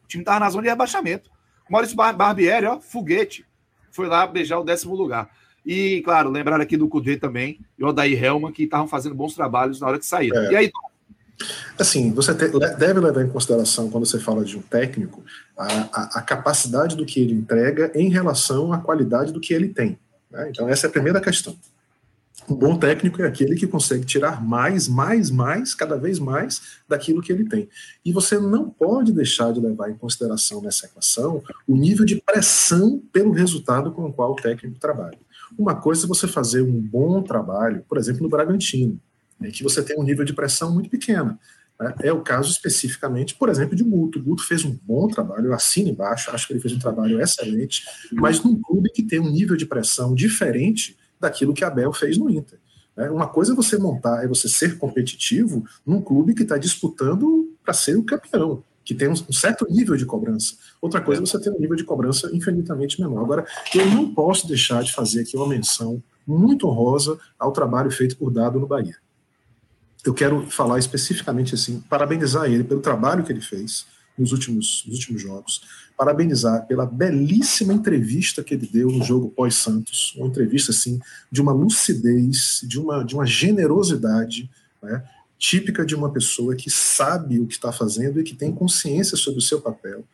o 0.02 0.08
time 0.08 0.22
estava 0.22 0.40
na 0.40 0.50
zona 0.50 0.64
de 0.64 0.68
rebaixamento. 0.70 1.30
O 1.68 1.72
Maurício 1.72 1.94
Barbieri, 1.94 2.66
ó, 2.66 2.80
foguete, 2.80 3.46
foi 3.92 4.08
lá 4.08 4.26
beijar 4.26 4.58
o 4.58 4.64
décimo 4.64 4.96
lugar. 4.96 5.30
E, 5.68 6.00
claro, 6.00 6.30
lembrar 6.30 6.58
aqui 6.62 6.78
do 6.78 6.88
Cudê 6.88 7.18
também 7.18 7.60
e 7.78 7.84
o 7.84 7.88
Odair 7.88 8.24
Helman, 8.24 8.50
que 8.50 8.62
estavam 8.62 8.88
fazendo 8.88 9.14
bons 9.14 9.34
trabalhos 9.34 9.78
na 9.82 9.86
hora 9.86 9.98
que 9.98 10.06
saíram. 10.06 10.40
É. 10.44 10.52
E 10.52 10.56
aí, 10.56 10.72
Assim, 11.78 12.10
você 12.10 12.34
te, 12.34 12.48
deve 12.76 12.98
levar 12.98 13.22
em 13.22 13.28
consideração, 13.28 13.88
quando 13.90 14.06
você 14.06 14.18
fala 14.18 14.44
de 14.44 14.56
um 14.56 14.62
técnico, 14.62 15.22
a, 15.56 15.66
a, 15.66 16.18
a, 16.18 16.22
capacidade 16.22 16.96
do 16.96 17.06
que 17.06 17.20
ele 17.20 17.32
entrega 17.32 17.92
em 17.94 18.08
relação 18.08 18.72
à 18.72 18.78
qualidade 18.78 19.30
do 19.32 19.38
que 19.38 19.54
ele 19.54 19.68
tem. 19.68 19.96
Né? 20.28 20.48
Então, 20.50 20.68
essa 20.68 20.86
é 20.86 20.88
a 20.88 20.92
primeira 20.92 21.20
questão. 21.20 21.54
Um 22.48 22.54
bom 22.56 22.76
técnico 22.76 23.22
é 23.22 23.28
aquele 23.28 23.54
que 23.54 23.66
consegue 23.66 24.04
tirar 24.04 24.42
mais, 24.42 24.88
mais, 24.88 25.30
mais, 25.30 25.74
cada 25.74 25.96
vez 25.96 26.18
mais 26.18 26.62
daquilo 26.88 27.20
que 27.20 27.30
ele 27.30 27.44
tem. 27.44 27.68
E 28.04 28.10
você 28.10 28.38
não 28.38 28.70
pode 28.70 29.12
deixar 29.12 29.52
de 29.52 29.60
levar 29.60 29.90
em 29.90 29.94
consideração 29.94 30.62
nessa 30.62 30.86
equação 30.86 31.42
o 31.68 31.76
nível 31.76 32.04
de 32.04 32.20
pressão 32.20 33.00
pelo 33.12 33.32
resultado 33.32 33.92
com 33.92 34.06
o 34.06 34.12
qual 34.12 34.32
o 34.32 34.36
técnico 34.36 34.80
trabalha. 34.80 35.18
Uma 35.56 35.74
coisa 35.74 36.04
é 36.04 36.08
você 36.08 36.26
fazer 36.26 36.62
um 36.62 36.80
bom 36.80 37.22
trabalho, 37.22 37.84
por 37.88 37.98
exemplo, 37.98 38.22
no 38.22 38.28
Bragantino, 38.28 39.00
em 39.40 39.50
que 39.50 39.62
você 39.62 39.82
tem 39.82 39.98
um 39.98 40.02
nível 40.02 40.24
de 40.24 40.32
pressão 40.32 40.72
muito 40.72 40.90
pequena. 40.90 41.38
Né? 41.80 41.94
É 42.02 42.12
o 42.12 42.20
caso 42.20 42.50
especificamente, 42.50 43.34
por 43.34 43.48
exemplo, 43.48 43.76
de 43.76 43.84
Guto. 43.84 44.22
Guto 44.22 44.44
fez 44.44 44.64
um 44.64 44.76
bom 44.82 45.06
trabalho, 45.08 45.46
eu 45.46 45.54
assino 45.54 45.88
embaixo, 45.88 46.30
acho 46.30 46.46
que 46.46 46.52
ele 46.52 46.60
fez 46.60 46.74
um 46.74 46.78
trabalho 46.78 47.20
excelente, 47.20 47.84
mas 48.12 48.42
num 48.42 48.60
clube 48.60 48.90
que 48.90 49.02
tem 49.02 49.20
um 49.20 49.30
nível 49.30 49.56
de 49.56 49.66
pressão 49.66 50.14
diferente 50.14 50.96
daquilo 51.20 51.54
que 51.54 51.64
Abel 51.64 51.92
fez 51.92 52.18
no 52.18 52.28
Inter. 52.28 52.58
Né? 52.96 53.08
Uma 53.10 53.28
coisa 53.28 53.52
é 53.52 53.56
você 53.56 53.78
montar, 53.78 54.24
é 54.24 54.26
você 54.26 54.48
ser 54.48 54.76
competitivo 54.76 55.64
num 55.86 56.02
clube 56.02 56.34
que 56.34 56.42
está 56.42 56.58
disputando 56.58 57.56
para 57.64 57.72
ser 57.72 57.96
o 57.96 58.02
campeão, 58.02 58.62
que 58.88 58.94
tem 58.94 59.06
um, 59.06 59.14
certo 59.14 59.66
nível 59.68 59.94
de 59.96 60.06
cobrança. 60.06 60.54
Outra 60.80 60.98
coisa 60.98 61.20
é 61.20 61.26
você 61.26 61.38
ter 61.38 61.50
um 61.50 61.60
nível 61.60 61.76
de 61.76 61.84
cobrança 61.84 62.34
infinitamente 62.34 62.98
menor. 62.98 63.22
Agora, 63.22 63.46
eu 63.74 63.84
não 63.84 64.14
posso 64.14 64.48
deixar 64.48 64.82
de 64.82 64.94
fazer 64.94 65.20
aqui 65.20 65.36
uma 65.36 65.46
menção 65.46 66.02
muito 66.26 66.66
honrosa 66.66 67.18
ao 67.38 67.52
trabalho 67.52 67.90
feito 67.90 68.16
por 68.16 68.30
Dado 68.30 68.58
no 68.58 68.66
Bahia. 68.66 68.96
Eu 70.02 70.14
quero 70.14 70.46
falar 70.50 70.78
especificamente 70.78 71.54
assim, 71.54 71.80
parabenizar 71.80 72.46
ele 72.46 72.64
pelo 72.64 72.80
trabalho 72.80 73.22
que 73.22 73.30
ele 73.30 73.42
fez 73.42 73.84
nos 74.16 74.32
últimos, 74.32 74.82
nos 74.86 74.96
últimos 75.00 75.20
jogos, 75.20 75.60
parabenizar 75.94 76.66
pela 76.66 76.86
belíssima 76.86 77.74
entrevista 77.74 78.42
que 78.42 78.54
ele 78.54 78.66
deu 78.66 78.90
no 78.90 79.04
jogo 79.04 79.28
pós-Santos, 79.28 80.14
uma 80.16 80.28
entrevista 80.28 80.72
assim 80.72 80.98
de 81.30 81.42
uma 81.42 81.52
lucidez, 81.52 82.62
de 82.66 82.80
uma, 82.80 83.04
de 83.04 83.14
uma 83.14 83.26
generosidade, 83.26 84.50
né, 84.82 85.04
típica 85.38 85.86
de 85.86 85.94
uma 85.94 86.10
pessoa 86.10 86.56
que 86.56 86.68
sabe 86.68 87.38
o 87.38 87.46
que 87.46 87.54
está 87.54 87.72
fazendo 87.72 88.20
e 88.20 88.24
que 88.24 88.34
tem 88.34 88.52
consciência 88.52 89.16
sobre 89.16 89.38
o 89.38 89.42
seu 89.42 89.60
papel. 89.60 90.04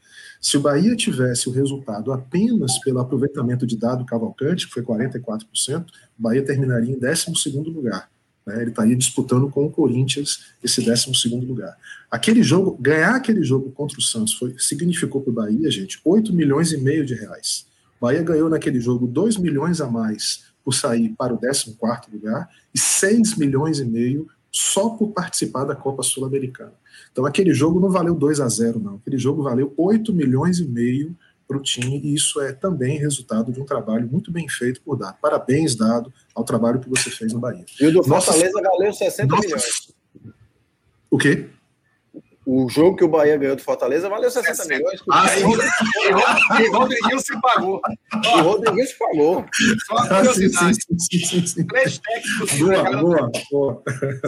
Se 0.41 0.59
o 0.59 0.61
Bahia 0.61 0.95
tivesse 0.95 1.49
o 1.49 1.53
resultado 1.53 2.13
apenas 2.13 2.79
pelo 2.81 3.01
aproveitamento 3.01 3.67
de 3.67 3.77
dado 3.79 4.05
Cavalcante, 4.05 4.67
que 4.67 4.75
foi 4.75 4.83
44%, 4.83 5.87
o 6.19 6.23
Bahia 6.23 6.45
terminaria 6.45 6.95
em 6.95 6.99
12 6.99 7.51
lugar. 7.71 8.11
Né? 8.47 8.61
Ele 8.61 8.71
estaria 8.71 8.95
disputando 8.95 9.49
com 9.49 9.65
o 9.65 9.71
Corinthians 9.71 10.53
esse 10.63 10.83
12 10.83 11.27
lugar. 11.47 11.75
Aquele 12.11 12.43
jogo, 12.43 12.77
ganhar 12.79 13.15
aquele 13.15 13.43
jogo 13.43 13.71
contra 13.71 13.99
o 13.99 14.03
Santos 14.03 14.35
foi, 14.35 14.55
significou 14.59 15.23
para 15.23 15.31
o 15.31 15.35
Bahia, 15.35 15.71
gente, 15.71 15.99
8 16.05 16.33
milhões 16.35 16.73
e 16.73 16.77
meio 16.77 17.07
de 17.07 17.15
reais. 17.15 17.67
O 17.99 18.05
Bahia 18.05 18.23
ganhou 18.23 18.51
naquele 18.51 18.81
jogo 18.81 19.07
2 19.07 19.39
milhões 19.39 19.81
a 19.81 19.87
mais 19.87 20.45
por 20.63 20.73
sair 20.73 21.15
para 21.17 21.33
o 21.33 21.39
14 21.39 21.75
lugar 22.13 22.49
e 22.75 22.79
6 22.79 23.37
milhões 23.37 23.79
e 23.79 23.85
meio 23.85 24.29
só 24.55 24.91
por 24.91 25.09
participar 25.09 25.65
da 25.65 25.75
Copa 25.75 26.05
Sul-Americana. 26.05 26.75
Então 27.11 27.27
aquele 27.27 27.53
jogo 27.53 27.81
não 27.81 27.91
valeu 27.91 28.15
2 28.15 28.39
a 28.41 28.49
0 28.49 28.79
não. 28.79 28.95
Aquele 28.95 29.19
jogo 29.19 29.43
valeu 29.43 29.75
8 29.77 30.13
milhões 30.13 30.61
e 30.61 30.65
meio 30.65 31.17
para 31.47 31.57
o 31.57 31.61
time, 31.61 32.01
e 32.01 32.15
isso 32.15 32.41
é 32.41 32.53
também 32.53 32.97
resultado 32.97 33.53
de 33.53 33.61
um 33.61 33.65
trabalho 33.65 34.09
muito 34.09 34.31
bem 34.31 34.49
feito 34.49 34.81
por 34.81 34.97
Dado. 34.97 35.17
Parabéns, 35.21 35.75
Dado, 35.75 36.13
ao 36.33 36.45
trabalho 36.45 36.79
que 36.79 36.89
você 36.89 37.11
fez 37.11 37.33
no 37.33 37.41
Bahia. 37.41 37.67
E 37.81 37.87
o 37.87 37.93
do 37.93 38.05
Fortaleza 38.05 38.63
valeu 38.63 38.93
60 38.93 39.27
Nossa... 39.27 39.45
milhões. 39.45 39.93
O 41.11 41.19
quê? 41.19 41.49
O 42.47 42.69
jogo 42.69 42.97
que 42.97 43.05
o 43.05 43.09
Bahia 43.09 43.37
ganhou 43.39 43.57
do 43.57 43.63
Fortaleza 43.63 44.09
valeu 44.09 44.31
60, 44.31 44.55
60. 44.55 44.77
milhões. 44.77 45.03
Ah, 45.11 46.61
e 46.61 46.69
Rodriguinho 46.69 47.21
se 47.21 47.41
pagou. 47.41 47.81
E 48.23 48.41
Rodriguinho 48.41 48.87
se 48.87 48.99
pagou. 48.99 49.47
Só 49.87 49.95
uma 49.95 50.09
curiosidade. 50.09 50.77
Sim, 50.99 51.19
sim, 51.19 51.47
sim, 51.47 51.67
três 51.67 51.99
técnicos 51.99 52.53
boa, 52.59 52.77
ficaram... 52.77 53.01
boa, 53.01 53.33
boa. 53.51 53.83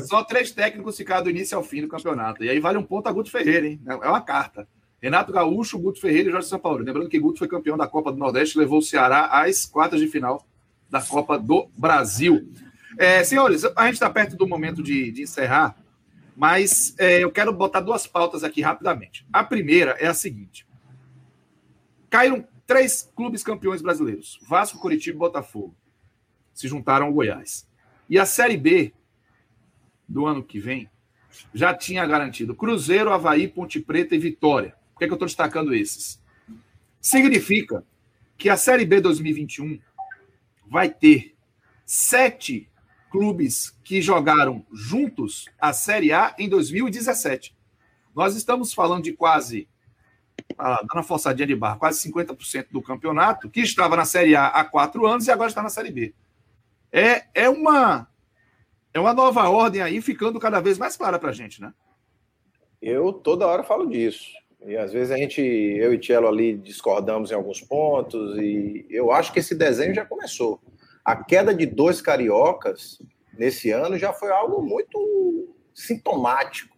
Só 0.06 0.24
três 0.24 0.50
técnicos 0.50 0.96
ficaram 0.96 1.24
do 1.24 1.30
início 1.30 1.56
ao 1.56 1.62
fim 1.62 1.82
do 1.82 1.88
campeonato. 1.88 2.42
E 2.42 2.48
aí 2.48 2.58
vale 2.58 2.78
um 2.78 2.82
ponto 2.82 3.06
a 3.06 3.12
Guto 3.12 3.30
Ferreira, 3.30 3.66
hein? 3.66 3.80
É 3.86 4.08
uma 4.08 4.22
carta. 4.22 4.66
Renato 5.00 5.30
Gaúcho, 5.30 5.78
Guto 5.78 6.00
Ferreira 6.00 6.30
e 6.30 6.32
Jorge 6.32 6.48
São 6.48 6.58
Paulo. 6.58 6.82
Lembrando 6.82 7.08
que 7.08 7.18
Guto 7.18 7.38
foi 7.38 7.48
campeão 7.48 7.76
da 7.76 7.86
Copa 7.86 8.10
do 8.10 8.18
Nordeste 8.18 8.58
levou 8.58 8.78
o 8.78 8.82
Ceará 8.82 9.26
às 9.26 9.66
quartas 9.66 10.00
de 10.00 10.08
final 10.08 10.44
da 10.90 11.02
Copa 11.02 11.38
do 11.38 11.68
Brasil. 11.76 12.48
É, 12.98 13.22
senhores, 13.22 13.64
a 13.64 13.84
gente 13.84 13.94
está 13.94 14.08
perto 14.08 14.36
do 14.36 14.46
momento 14.46 14.82
de, 14.82 15.12
de 15.12 15.22
encerrar. 15.22 15.76
Mas 16.36 16.94
é, 16.98 17.24
eu 17.24 17.32
quero 17.32 17.50
botar 17.50 17.80
duas 17.80 18.06
pautas 18.06 18.44
aqui 18.44 18.60
rapidamente. 18.60 19.26
A 19.32 19.42
primeira 19.42 19.92
é 19.92 20.06
a 20.06 20.12
seguinte: 20.12 20.66
caíram 22.10 22.46
três 22.66 23.10
clubes 23.16 23.42
campeões 23.42 23.80
brasileiros: 23.80 24.38
Vasco, 24.46 24.78
Curitiba 24.78 25.16
e 25.16 25.18
Botafogo. 25.18 25.74
Se 26.52 26.68
juntaram 26.68 27.06
ao 27.06 27.12
Goiás. 27.12 27.66
E 28.08 28.18
a 28.18 28.26
Série 28.26 28.56
B 28.56 28.92
do 30.06 30.26
ano 30.26 30.42
que 30.42 30.60
vem 30.60 30.90
já 31.52 31.74
tinha 31.74 32.06
garantido 32.06 32.54
Cruzeiro, 32.54 33.12
Havaí, 33.12 33.48
Ponte 33.48 33.80
Preta 33.80 34.14
e 34.14 34.18
Vitória. 34.18 34.74
Por 34.92 34.98
que, 34.98 35.04
é 35.04 35.06
que 35.08 35.12
eu 35.12 35.16
estou 35.16 35.26
destacando 35.26 35.74
esses? 35.74 36.20
Significa 37.00 37.84
que 38.36 38.50
a 38.50 38.56
Série 38.56 38.84
B 38.84 39.00
2021 39.00 39.78
vai 40.66 40.90
ter 40.90 41.34
sete 41.84 42.68
clubes 43.10 43.70
que 43.84 44.00
jogaram 44.00 44.64
juntos 44.72 45.46
a 45.60 45.72
Série 45.72 46.12
A 46.12 46.34
em 46.38 46.48
2017. 46.48 47.56
Nós 48.14 48.34
estamos 48.34 48.72
falando 48.72 49.04
de 49.04 49.12
quase, 49.12 49.68
ah, 50.56 50.80
dando 50.80 50.94
uma 50.94 51.02
forçadinha 51.02 51.46
de 51.46 51.54
barra, 51.54 51.76
quase 51.76 52.00
50% 52.10 52.68
do 52.70 52.82
campeonato 52.82 53.50
que 53.50 53.60
estava 53.60 53.96
na 53.96 54.04
Série 54.04 54.34
A 54.34 54.46
há 54.46 54.64
quatro 54.64 55.06
anos 55.06 55.26
e 55.26 55.30
agora 55.30 55.48
está 55.48 55.62
na 55.62 55.68
Série 55.68 55.90
B. 55.90 56.14
É, 56.90 57.24
é, 57.34 57.48
uma, 57.48 58.08
é 58.94 58.98
uma 58.98 59.12
nova 59.12 59.48
ordem 59.48 59.82
aí 59.82 60.00
ficando 60.00 60.40
cada 60.40 60.60
vez 60.60 60.78
mais 60.78 60.96
clara 60.96 61.18
para 61.18 61.30
a 61.30 61.34
gente, 61.34 61.60
né? 61.60 61.74
Eu 62.80 63.12
toda 63.12 63.46
hora 63.46 63.64
falo 63.64 63.86
disso. 63.88 64.30
E 64.64 64.76
às 64.76 64.92
vezes 64.92 65.10
a 65.12 65.16
gente, 65.16 65.40
eu 65.40 65.92
e 65.92 65.98
Tielo 65.98 66.26
ali 66.26 66.56
discordamos 66.56 67.30
em 67.30 67.34
alguns 67.34 67.60
pontos, 67.60 68.36
e 68.38 68.86
eu 68.90 69.12
acho 69.12 69.32
que 69.32 69.38
esse 69.38 69.54
desenho 69.54 69.94
já 69.94 70.04
começou. 70.04 70.60
A 71.06 71.14
queda 71.14 71.54
de 71.54 71.66
dois 71.66 72.00
cariocas 72.02 73.00
nesse 73.38 73.70
ano 73.70 73.96
já 73.96 74.12
foi 74.12 74.32
algo 74.32 74.60
muito 74.60 75.54
sintomático. 75.72 76.76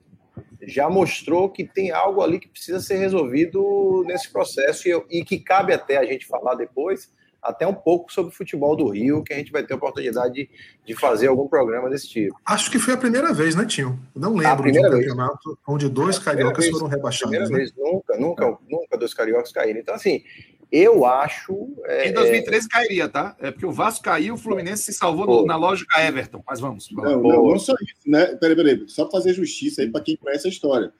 Já 0.61 0.91
mostrou 0.91 1.49
que 1.49 1.65
tem 1.65 1.91
algo 1.93 2.21
ali 2.21 2.39
que 2.39 2.47
precisa 2.47 2.79
ser 2.79 2.99
resolvido 2.99 4.05
nesse 4.07 4.31
processo 4.31 4.87
e, 4.87 5.21
e 5.21 5.25
que 5.25 5.39
cabe 5.39 5.73
até 5.73 5.97
a 5.97 6.05
gente 6.05 6.27
falar 6.27 6.57
depois 6.57 7.11
até 7.43 7.67
um 7.67 7.73
pouco 7.73 8.13
sobre 8.13 8.31
o 8.31 8.37
futebol 8.37 8.77
do 8.77 8.89
Rio, 8.89 9.23
que 9.23 9.33
a 9.33 9.37
gente 9.37 9.51
vai 9.51 9.63
ter 9.63 9.73
a 9.73 9.77
oportunidade 9.77 10.35
de, 10.35 10.51
de 10.85 10.95
fazer 10.95 11.29
algum 11.29 11.49
programa 11.49 11.89
desse 11.89 12.09
tipo. 12.09 12.39
Acho 12.45 12.71
que 12.71 12.79
foi 12.79 12.93
a 12.93 12.99
primeira 12.99 13.33
vez, 13.33 13.55
né, 13.55 13.65
Tio? 13.65 13.99
Não 14.15 14.35
lembro 14.35 14.71
de 14.71 14.79
um 14.79 14.83
vez. 14.83 14.95
campeonato 14.95 15.59
onde 15.67 15.89
dois 15.89 16.19
cariocas 16.19 16.65
vez, 16.65 16.77
foram 16.77 16.89
rebaixados. 16.89 17.31
Primeira 17.31 17.49
né? 17.49 17.57
vez, 17.57 17.73
nunca, 17.75 18.19
nunca, 18.19 18.45
é. 18.45 18.57
nunca 18.69 18.99
dois 18.99 19.15
cariocas 19.15 19.53
caíram. 19.53 19.81
Então, 19.81 19.95
assim, 19.95 20.23
eu 20.71 21.05
acho. 21.05 21.75
É, 21.85 22.09
em 22.09 22.13
2013 22.13 22.67
é... 22.67 22.69
cairia, 22.69 23.09
tá? 23.09 23.37
É 23.41 23.51
porque 23.51 23.67
o 23.67 23.73
Vasco 23.73 24.05
caiu, 24.05 24.35
o 24.35 24.39
Fluminense 24.39 24.85
se 24.85 24.93
salvou 24.93 25.27
no, 25.27 25.47
na 25.47 25.57
lógica 25.57 26.01
Everton. 26.01 26.43
Mas 26.47 26.61
vamos. 26.61 26.91
Não, 26.93 27.23
não, 27.23 27.45
não 27.47 27.59
só 27.59 27.75
isso, 27.83 28.09
né? 28.09 28.27
Peraí, 28.37 28.57
peraí. 28.57 28.89
Só 28.89 29.05
para 29.05 29.13
fazer 29.13 29.33
justiça 29.33 29.83
aí 29.83 29.91
para 29.91 30.03
quem 30.03 30.17
conhece 30.17 30.47
a 30.47 30.51
história. 30.51 30.93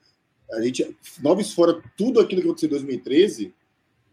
A 0.51 0.61
gente, 0.61 0.97
noves 1.21 1.53
fora 1.53 1.79
tudo 1.95 2.19
aquilo 2.19 2.41
que 2.41 2.47
aconteceu 2.47 2.67
em 2.67 2.71
2013, 2.71 3.53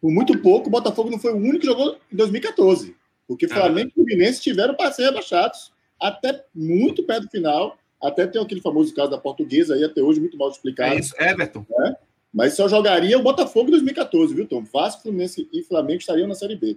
por 0.01 0.11
muito 0.11 0.39
pouco, 0.39 0.69
o 0.69 0.71
Botafogo 0.71 1.11
não 1.11 1.19
foi 1.19 1.33
o 1.33 1.37
único 1.37 1.61
que 1.61 1.67
jogou 1.67 1.97
em 2.13 2.17
2014. 2.17 2.95
Porque 3.27 3.47
é. 3.47 3.49
Flamengo 3.49 3.89
e 3.91 3.95
Fluminense 3.95 4.43
tiveram 4.43 4.75
para 4.75 4.93
ser 4.93 5.05
rebaixados 5.05 5.73
até 6.01 6.45
muito 6.55 7.03
perto 7.05 7.25
do 7.25 7.31
final. 7.31 7.79
Até 8.03 8.27
tem 8.27 8.41
aquele 8.41 8.61
famoso 8.61 8.95
caso 8.95 9.11
da 9.11 9.19
portuguesa 9.19 9.75
aí, 9.75 9.83
até 9.83 10.03
hoje, 10.03 10.21
muito 10.21 10.37
mal 10.37 10.51
explicado. 10.51 10.95
É 10.95 10.99
isso, 10.99 11.15
Everton. 11.19 11.65
Né? 11.69 11.97
Mas 12.37 12.53
só 12.53 12.69
jogaria 12.69 13.19
o 13.19 13.23
Botafogo 13.23 13.69
em 13.69 13.71
2014, 13.71 14.35
viu, 14.35 14.47
Tom? 14.47 14.63
Vasco, 14.63 15.05
Fluminense 15.05 15.49
e 15.51 15.63
Flamengo 15.63 16.01
estariam 16.01 16.29
na 16.29 16.35
Série 16.35 16.55
B. 16.55 16.77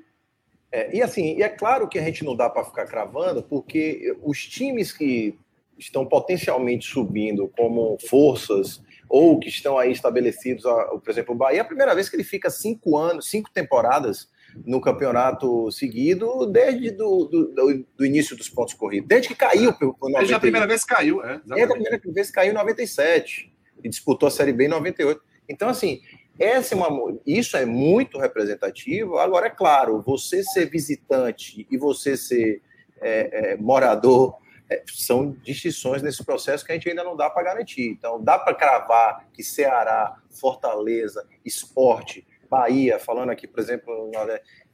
É, 0.72 0.96
e 0.96 1.02
assim, 1.02 1.36
e 1.36 1.44
é 1.44 1.50
claro 1.50 1.90
que 1.90 2.00
a 2.00 2.02
gente 2.02 2.24
não 2.24 2.34
dá 2.34 2.50
para 2.50 2.64
ficar 2.64 2.86
cravando, 2.86 3.44
porque 3.44 4.16
os 4.24 4.42
times 4.48 4.94
que 4.94 5.38
estão 5.78 6.06
potencialmente 6.06 6.88
subindo 6.88 7.52
como 7.58 7.98
forças 8.08 8.82
ou 9.10 9.38
que 9.38 9.50
estão 9.50 9.78
aí 9.78 9.92
estabelecidos, 9.92 10.64
por 10.64 11.10
exemplo, 11.10 11.36
o 11.36 11.38
Bahia, 11.38 11.58
é 11.58 11.62
a 11.62 11.66
primeira 11.66 11.94
vez 11.94 12.08
que 12.08 12.16
ele 12.16 12.24
fica 12.24 12.50
cinco 12.50 12.98
anos, 12.98 13.30
cinco 13.30 13.50
temporadas 13.54 14.30
no 14.66 14.80
campeonato 14.80 15.70
seguido 15.74 16.46
desde 16.46 16.92
do, 16.92 17.26
do, 17.26 17.86
do 17.98 18.06
início 18.06 18.38
dos 18.38 18.48
pontos 18.48 18.76
corridos, 18.76 19.10
desde 19.10 19.28
que 19.28 19.36
caiu. 19.36 19.76
Desde 20.16 20.34
a 20.34 20.40
primeira 20.40 20.66
vez 20.66 20.86
caiu, 20.86 21.22
é. 21.22 21.42
Desde 21.46 21.64
a 21.64 21.68
primeira 21.68 22.02
vez 22.06 22.32
caiu 22.32 22.52
em 22.52 22.56
97 22.56 23.52
e 23.84 23.90
disputou 23.90 24.28
a 24.28 24.32
Série 24.32 24.54
B 24.54 24.66
em 24.66 24.70
98. 24.70 25.28
Então, 25.50 25.68
assim, 25.68 26.02
essa 26.40 26.74
é 26.74 26.78
uma, 26.78 27.20
isso 27.26 27.58
é 27.58 27.66
muito 27.66 28.18
representativo. 28.18 29.18
Agora, 29.18 29.48
é 29.48 29.50
claro, 29.50 30.02
você 30.02 30.44
ser 30.44 30.70
visitante 30.70 31.68
e 31.70 31.78
você 31.78 32.16
ser 32.16 32.62
é, 33.02 33.54
é, 33.54 33.58
morador 33.58 34.38
é, 34.70 34.84
são 34.88 35.32
distinções 35.32 36.02
nesse 36.02 36.24
processo 36.24 36.64
que 36.64 36.72
a 36.72 36.76
gente 36.76 36.88
ainda 36.88 37.04
não 37.04 37.16
dá 37.16 37.30
para 37.30 37.44
garantir. 37.44 37.90
Então, 37.90 38.24
dá 38.24 38.38
para 38.38 38.54
cravar 38.54 39.28
que 39.34 39.44
Ceará, 39.44 40.16
Fortaleza, 40.30 41.28
Esporte, 41.44 42.26
Bahia, 42.50 43.00
falando 43.00 43.32
aqui, 43.32 43.48
por 43.48 43.60
exemplo, 43.60 44.10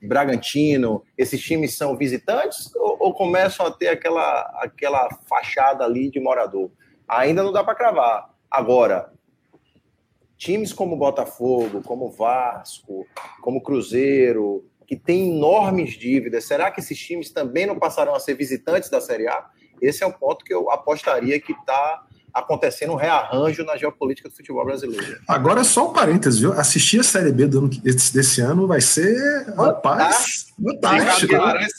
Bragantino, 0.02 1.04
esses 1.18 1.42
times 1.42 1.76
são 1.76 1.98
visitantes 1.98 2.74
ou, 2.76 2.98
ou 3.00 3.14
começam 3.14 3.66
a 3.66 3.72
ter 3.72 3.88
aquela, 3.88 4.42
aquela 4.62 5.10
fachada 5.28 5.84
ali 5.84 6.10
de 6.10 6.20
morador? 6.20 6.70
Ainda 7.08 7.42
não 7.42 7.52
dá 7.52 7.64
para 7.64 7.76
cravar. 7.76 8.30
Agora, 8.50 9.12
times 10.38 10.74
como 10.74 10.98
Botafogo, 10.98 11.82
como 11.84 12.12
Vasco, 12.12 13.06
como 13.42 13.62
Cruzeiro, 13.62 14.66
que 14.86 14.96
têm 14.96 15.36
enormes 15.36 15.94
dívidas, 15.94 16.46
será 16.46 16.70
que 16.72 16.80
esses 16.80 16.98
times 16.98 17.32
também 17.32 17.66
não 17.66 17.80
passarão 17.80 18.16
a 18.16 18.20
ser 18.20 18.36
visitantes 18.36 18.90
da 18.90 19.02
Série 19.02 19.28
A? 19.28 19.46
Esse 19.82 20.04
é 20.04 20.08
um 20.08 20.12
ponto 20.12 20.46
que 20.46 20.54
eu 20.54 20.70
apostaria 20.70 21.40
que 21.40 21.52
está 21.52 22.04
acontecendo 22.34 22.92
um 22.92 22.98
rearranjo 22.98 23.64
na 23.64 23.78
geopolítica 23.78 24.28
do 24.28 24.36
futebol 24.36 24.66
brasileiro. 24.66 25.20
Agora, 25.28 25.64
só 25.64 25.90
um 25.90 25.94
parênteses, 25.94 26.40
viu? 26.40 26.52
Assistir 26.54 27.00
a 27.00 27.04
Série 27.04 27.32
B 27.32 27.48
do 27.48 27.60
ano, 27.60 27.70
desse, 27.70 28.14
desse 28.14 28.42
ano 28.42 28.68
vai 28.68 28.82
ser, 28.82 29.46
rapaz, 29.56 30.48
fantástico. 30.62 31.02
Ricardo 31.02 31.28
Guimarães, 31.28 31.72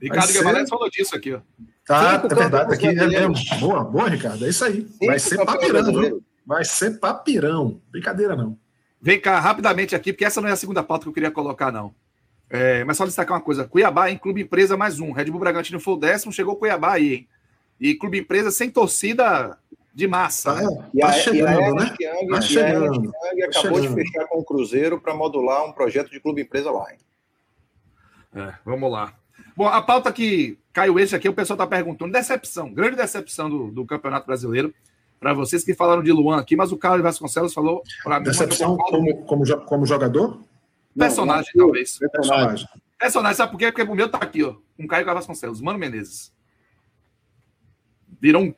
Ricardo 0.00 0.32
Guimarães 0.32 0.68
falou 0.68 0.90
disso 0.90 1.14
aqui, 1.14 1.32
ó. 1.32 1.40
Tá, 1.86 2.22
é 2.24 2.34
verdade. 2.34 2.74
Aqui 2.74 2.86
é 2.86 2.92
mesmo. 2.92 3.34
Boa, 3.58 3.82
boa, 3.82 4.08
Ricardo. 4.08 4.46
É 4.46 4.48
isso 4.48 4.64
aí. 4.64 4.86
Vai 5.04 5.18
ser 5.18 5.44
papirão, 5.44 5.84
viu? 5.84 6.22
Vai 6.46 6.64
ser 6.64 6.98
papirão. 6.98 7.80
Brincadeira, 7.90 8.34
não. 8.34 8.58
Vem 9.00 9.20
cá, 9.20 9.40
rapidamente 9.40 9.94
aqui, 9.94 10.12
porque 10.12 10.24
essa 10.24 10.40
não 10.40 10.48
é 10.48 10.52
a 10.52 10.56
segunda 10.56 10.82
pauta 10.82 11.04
que 11.04 11.08
eu 11.08 11.12
queria 11.12 11.30
colocar, 11.30 11.72
não. 11.72 11.94
É, 12.50 12.84
mas 12.84 12.96
só 12.96 13.06
destacar 13.06 13.36
uma 13.36 13.42
coisa: 13.42 13.66
Cuiabá, 13.66 14.10
em 14.10 14.18
Clube 14.18 14.42
Empresa, 14.42 14.76
mais 14.76 14.98
um. 15.00 15.12
Red 15.12 15.26
Bull 15.26 15.40
Bragantino 15.40 15.78
foi 15.80 15.94
o 15.94 15.96
décimo, 15.96 16.32
chegou 16.32 16.56
Cuiabá 16.56 16.94
aí, 16.94 17.14
hein? 17.14 17.28
E 17.80 17.94
Clube 17.94 18.18
Empresa 18.18 18.50
sem 18.50 18.68
torcida 18.68 19.56
de 19.94 20.06
massa. 20.06 20.54
Tá, 20.54 20.62
né? 20.62 20.90
tá 21.00 21.12
chegando, 21.12 21.74
né? 21.76 21.96
tá 22.30 22.40
chegando. 22.40 23.10
Tá 23.10 23.18
acabou 23.28 23.80
chegando. 23.80 23.80
de 23.80 23.94
fechar 23.94 24.26
com 24.26 24.38
o 24.40 24.44
Cruzeiro 24.44 25.00
para 25.00 25.14
modular 25.14 25.64
um 25.64 25.72
projeto 25.72 26.10
de 26.10 26.20
Clube 26.20 26.42
Empresa 26.42 26.70
lá, 26.70 26.92
hein? 26.92 26.98
É, 28.34 28.54
vamos 28.64 28.90
lá. 28.90 29.14
Bom, 29.56 29.66
a 29.66 29.80
pauta 29.80 30.12
que 30.12 30.58
caiu 30.72 30.98
esse 30.98 31.14
aqui, 31.14 31.28
o 31.28 31.34
pessoal 31.34 31.54
está 31.54 31.66
perguntando: 31.66 32.12
decepção, 32.12 32.72
grande 32.72 32.96
decepção 32.96 33.48
do, 33.48 33.70
do 33.70 33.86
Campeonato 33.86 34.26
Brasileiro 34.26 34.74
para 35.20 35.34
vocês 35.34 35.62
que 35.62 35.74
falaram 35.74 36.02
de 36.02 36.10
Luan 36.10 36.38
aqui, 36.40 36.56
mas 36.56 36.72
o 36.72 36.78
Carlos 36.78 37.02
Vasconcelos 37.02 37.52
falou 37.52 37.82
para 38.02 38.18
mim. 38.18 38.24
Decepção 38.24 38.74
como, 38.78 39.22
como, 39.24 39.60
como 39.66 39.86
jogador? 39.86 40.40
Personagem, 40.96 41.52
não, 41.54 41.66
talvez. 41.66 41.98
Personagem. 41.98 42.66
Personagem, 42.98 43.36
sabe 43.36 43.52
por 43.52 43.58
quê? 43.58 43.66
Porque 43.70 43.82
o 43.82 43.94
meu 43.94 44.08
tá 44.08 44.18
aqui, 44.18 44.42
ó. 44.42 44.54
Com 44.76 44.88
Caio 44.88 45.04
Vasconcelos, 45.04 45.60
Mano 45.60 45.78
Menezes. 45.78 46.32
Virou 48.18 48.44
um. 48.44 48.54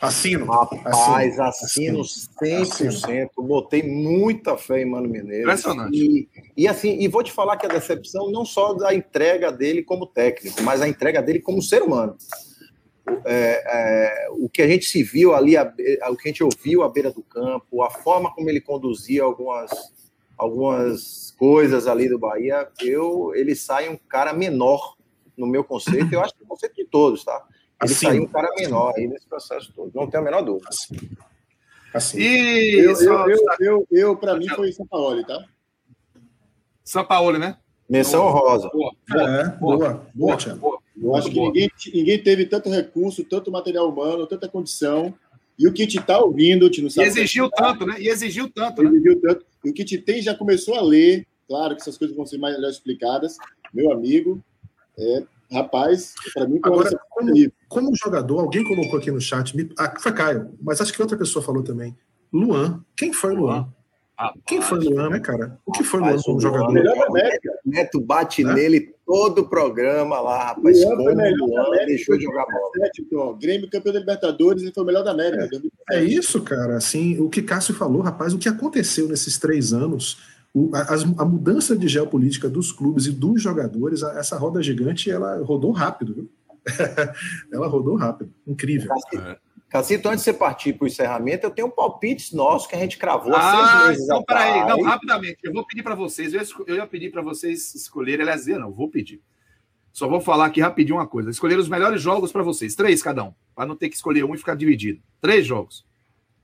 Assino. 0.00 0.46
Rapaz, 0.46 1.38
assino, 1.38 2.00
assino 2.00 2.88
100%. 2.88 3.28
Botei 3.36 3.82
muita 3.82 4.56
fé 4.56 4.80
em 4.80 4.86
Mano 4.86 5.08
Menezes. 5.08 5.42
Impressionante. 5.42 5.96
E, 5.96 6.28
e 6.56 6.66
assim, 6.66 6.98
e 6.98 7.06
vou 7.08 7.22
te 7.22 7.30
falar 7.30 7.58
que 7.58 7.66
a 7.66 7.68
decepção 7.68 8.30
não 8.30 8.46
só 8.46 8.72
da 8.72 8.94
entrega 8.94 9.52
dele 9.52 9.82
como 9.82 10.06
técnico, 10.06 10.62
mas 10.62 10.80
a 10.80 10.88
entrega 10.88 11.20
dele 11.20 11.40
como 11.40 11.60
ser 11.60 11.82
humano 11.82 12.16
é, 13.24 13.62
é, 13.66 14.28
o 14.30 14.48
que 14.48 14.62
a 14.62 14.68
gente 14.68 14.86
se 14.86 15.02
viu 15.02 15.34
ali, 15.34 15.56
a, 15.56 15.62
o 16.08 16.16
que 16.16 16.28
a 16.28 16.30
gente 16.30 16.42
ouviu 16.42 16.82
à 16.82 16.88
beira 16.88 17.10
do 17.10 17.22
campo, 17.22 17.82
a 17.82 17.90
forma 17.90 18.34
como 18.34 18.48
ele 18.48 18.60
conduzia 18.60 19.22
algumas, 19.22 19.70
algumas 20.36 21.34
coisas 21.38 21.86
ali 21.86 22.08
do 22.08 22.18
Bahia, 22.18 22.68
eu 22.80 23.32
ele 23.34 23.54
sai 23.54 23.88
um 23.88 23.96
cara 23.96 24.32
menor 24.32 24.96
no 25.36 25.46
meu 25.46 25.64
conceito, 25.64 26.12
eu 26.12 26.20
acho 26.20 26.34
que 26.34 26.42
é 26.42 26.44
o 26.44 26.48
conceito 26.48 26.76
de 26.76 26.84
todos, 26.86 27.24
tá? 27.24 27.44
Ele 27.82 27.92
assim, 27.92 28.06
sai 28.06 28.20
um 28.20 28.26
cara 28.26 28.48
menor 28.56 28.94
aí 28.96 29.06
nesse 29.06 29.26
processo 29.26 29.72
todo, 29.74 29.90
não 29.94 30.08
tenho 30.08 30.22
a 30.22 30.24
menor 30.24 30.42
dúvida. 30.42 30.68
Assim. 30.68 30.96
assim. 31.92 32.18
E 32.20 32.78
eu, 32.78 32.94
eu, 33.00 33.28
eu, 33.28 33.46
eu, 33.60 33.86
eu 33.90 34.16
para 34.16 34.36
mim 34.36 34.48
foi 34.48 34.72
São 34.72 34.86
Paulo, 34.86 35.24
tá? 35.24 35.44
São 36.82 37.04
Paulo, 37.04 37.38
né? 37.38 37.58
Menção 37.88 38.30
rosa. 38.30 38.68
Boa, 38.70 38.94
é, 39.10 39.48
boa, 39.58 39.76
boa, 39.76 40.06
boa, 40.14 40.56
boa, 40.56 40.78
Eu 41.00 41.16
acho 41.16 41.30
que 41.30 41.38
ninguém, 41.38 41.70
ninguém 41.92 42.22
teve 42.22 42.46
tanto 42.46 42.70
recurso, 42.70 43.24
tanto 43.24 43.50
material 43.50 43.88
humano, 43.88 44.26
tanta 44.26 44.48
condição. 44.48 45.14
E 45.58 45.68
o 45.68 45.72
que 45.72 45.86
te 45.86 45.98
está 45.98 46.18
ouvindo, 46.18 46.68
te 46.68 46.82
não 46.82 46.90
sabe. 46.90 47.06
E 47.06 47.10
exigiu 47.10 47.50
tanto, 47.50 47.86
né? 47.86 47.96
E 48.00 48.08
exigiu 48.08 48.50
tanto, 48.50 48.82
né? 48.82 48.90
Exigiu 48.90 49.20
tanto. 49.20 49.46
E 49.64 49.70
o 49.70 49.74
que 49.74 49.84
te 49.84 49.98
tem 49.98 50.20
já 50.20 50.34
começou 50.34 50.74
a 50.74 50.82
ler. 50.82 51.26
Claro 51.46 51.76
que 51.76 51.82
essas 51.82 51.96
coisas 51.98 52.16
vão 52.16 52.26
ser 52.26 52.38
mais 52.38 52.56
explicadas. 52.58 53.36
Meu 53.72 53.92
amigo, 53.92 54.42
é, 54.98 55.24
rapaz, 55.52 56.14
para 56.32 56.46
mim, 56.48 56.58
Agora, 56.62 56.98
como, 57.10 57.32
como, 57.68 57.96
jogador, 57.96 58.40
alguém 58.40 58.64
colocou 58.64 58.98
aqui 58.98 59.10
no 59.10 59.20
chat, 59.20 59.56
me, 59.56 59.70
ah, 59.78 59.94
foi 60.00 60.12
Caio, 60.12 60.52
mas 60.60 60.80
acho 60.80 60.92
que 60.92 61.02
outra 61.02 61.18
pessoa 61.18 61.44
falou 61.44 61.62
também. 61.62 61.96
Luan. 62.32 62.84
Quem 62.96 63.12
foi 63.12 63.34
Luan? 63.34 63.68
Ah, 64.16 64.32
Quem 64.46 64.62
foi 64.62 64.78
o 64.78 64.90
Luan, 64.90 65.10
né, 65.10 65.18
cara? 65.18 65.58
O 65.66 65.72
que 65.72 65.82
foi 65.82 66.00
o 66.00 66.04
Luan 66.04 66.18
como 66.22 66.40
jogador? 66.40 66.72
Melhor 66.72 66.94
da 66.96 67.06
América. 67.06 67.50
Neto 67.64 68.00
bate 68.00 68.44
né? 68.44 68.54
nele 68.54 68.94
todo 69.04 69.40
o 69.40 69.48
programa 69.48 70.20
lá, 70.20 70.44
rapaz. 70.46 70.84
Luan 70.84 70.96
foi 70.96 71.14
melhor 71.16 71.48
Luan, 71.48 71.66
América, 71.66 71.86
deixou 71.86 72.16
de 72.16 72.24
jogar 72.24 72.46
bola. 72.46 72.90
Então, 72.98 73.38
Grêmio 73.38 73.68
campeão 73.68 73.92
da 73.92 73.98
Libertadores 73.98 74.62
e 74.62 74.72
foi 74.72 74.84
o 74.84 74.86
melhor 74.86 75.02
da 75.02 75.10
América. 75.10 75.48
É, 75.90 75.98
é, 75.98 76.04
isso, 76.04 76.40
cara. 76.42 76.76
Assim, 76.76 77.18
o 77.20 77.28
que 77.28 77.42
Cássio 77.42 77.74
falou, 77.74 78.02
rapaz, 78.02 78.32
o 78.32 78.38
que 78.38 78.48
aconteceu 78.48 79.08
nesses 79.08 79.36
três 79.36 79.72
anos, 79.72 80.18
o, 80.54 80.70
a, 80.72 81.22
a, 81.22 81.24
mudança 81.24 81.76
de 81.76 81.88
geopolítica 81.88 82.48
dos 82.48 82.70
clubes 82.70 83.06
e 83.06 83.10
dos 83.10 83.42
jogadores, 83.42 84.04
a, 84.04 84.18
essa 84.18 84.36
roda 84.36 84.62
gigante, 84.62 85.10
ela 85.10 85.42
rodou 85.42 85.72
rápido, 85.72 86.14
viu? 86.14 86.30
ela 87.52 87.66
rodou 87.66 87.96
rápido. 87.96 88.32
Incrível. 88.46 88.92
É. 89.12 89.43
Cacito, 89.68 90.08
antes 90.08 90.20
de 90.20 90.30
você 90.30 90.32
partir 90.32 90.72
para 90.74 90.84
o 90.84 90.86
encerramento, 90.86 91.46
eu 91.46 91.50
tenho 91.50 91.66
um 91.66 91.70
palpites 91.70 92.32
nosso 92.32 92.68
que 92.68 92.76
a 92.76 92.78
gente 92.78 92.96
cravou 92.96 93.34
há 93.34 93.84
ah, 93.84 93.88
meses 93.88 94.04
então, 94.04 94.22
peraí, 94.22 94.66
não, 94.68 94.80
rapidamente, 94.82 95.38
eu 95.42 95.52
vou 95.52 95.66
pedir 95.66 95.82
para 95.82 95.96
vocês, 95.96 96.32
eu 96.66 96.76
ia 96.76 96.86
pedir 96.86 97.10
para 97.10 97.22
vocês 97.22 97.74
escolherem, 97.74 98.22
aliás, 98.22 98.46
eu 98.46 98.60
não, 98.60 98.70
vou 98.70 98.88
pedir. 98.88 99.20
Só 99.92 100.08
vou 100.08 100.20
falar 100.20 100.46
aqui 100.46 100.60
rapidinho 100.60 100.98
uma 100.98 101.06
coisa. 101.06 101.30
Escolher 101.30 101.56
os 101.56 101.68
melhores 101.68 102.02
jogos 102.02 102.32
para 102.32 102.42
vocês, 102.42 102.74
três 102.74 103.00
cada 103.00 103.22
um, 103.22 103.34
para 103.54 103.64
não 103.64 103.76
ter 103.76 103.88
que 103.88 103.94
escolher 103.94 104.24
um 104.24 104.34
e 104.34 104.38
ficar 104.38 104.56
dividido. 104.56 105.00
Três 105.20 105.46
jogos. 105.46 105.86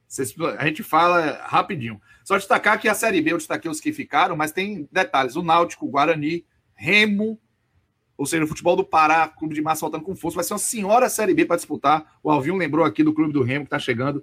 Vocês, 0.06 0.32
a 0.56 0.66
gente 0.66 0.84
fala 0.84 1.40
rapidinho. 1.44 2.00
Só 2.24 2.36
destacar 2.36 2.80
que 2.80 2.88
a 2.88 2.94
Série 2.94 3.20
B 3.20 3.32
eu 3.32 3.38
destaquei 3.38 3.68
os 3.68 3.80
que 3.80 3.92
ficaram, 3.92 4.36
mas 4.36 4.52
tem 4.52 4.88
detalhes. 4.92 5.34
O 5.34 5.42
Náutico, 5.42 5.86
o 5.86 5.88
Guarani, 5.88 6.44
Remo, 6.74 7.40
ou 8.20 8.26
seja, 8.26 8.44
o 8.44 8.46
futebol 8.46 8.76
do 8.76 8.84
Pará, 8.84 9.26
clube 9.26 9.54
de 9.54 9.62
massa 9.62 9.80
voltando 9.80 10.04
com 10.04 10.14
força, 10.14 10.34
vai 10.34 10.44
ser 10.44 10.52
uma 10.52 10.58
senhora 10.58 11.08
Série 11.08 11.32
B 11.32 11.46
para 11.46 11.56
disputar. 11.56 12.18
O 12.22 12.30
Alvinho 12.30 12.54
lembrou 12.54 12.84
aqui 12.84 13.02
do 13.02 13.14
clube 13.14 13.32
do 13.32 13.42
Remo 13.42 13.64
que 13.64 13.68
está 13.68 13.78
chegando, 13.78 14.22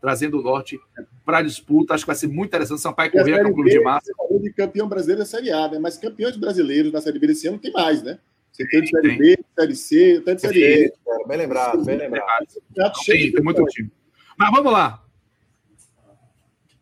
trazendo 0.00 0.40
o 0.40 0.42
Norte 0.42 0.80
para 1.24 1.42
disputa. 1.42 1.94
Acho 1.94 2.02
que 2.02 2.08
vai 2.08 2.16
ser 2.16 2.26
muito 2.26 2.48
interessante. 2.48 2.80
Sampaio 2.80 3.12
Correia, 3.12 3.38
que 3.38 3.46
é 3.46 3.48
um 3.48 3.54
clube 3.54 3.70
de 3.70 3.78
massa. 3.78 4.12
Você 4.18 4.38
de 4.40 4.52
campeão 4.52 4.88
brasileiro 4.88 5.20
da 5.20 5.26
Série 5.26 5.52
A, 5.52 5.68
né? 5.68 5.78
Mas 5.78 5.96
campeões 5.96 6.36
brasileiros 6.36 6.92
na 6.92 7.00
Série 7.00 7.20
B 7.20 7.28
desse 7.28 7.46
ano 7.46 7.56
tem 7.56 7.70
mais, 7.70 8.02
né? 8.02 8.18
Você 8.50 8.66
tem 8.66 8.82
de 8.82 8.90
Série 8.90 9.08
tem. 9.10 9.18
B, 9.18 9.38
Série 9.56 9.76
C, 9.76 10.18
até 10.22 10.34
de 10.34 10.40
Série 10.40 10.60
B. 10.60 10.92
Bem 11.28 11.38
lembrado, 11.38 11.84
bem 11.84 11.98
lembrado. 11.98 12.46
Tem, 13.06 13.30
tem 13.30 13.44
muito 13.44 13.64
time. 13.66 13.92
Mas 14.36 14.50
vamos 14.50 14.72
lá. 14.72 15.04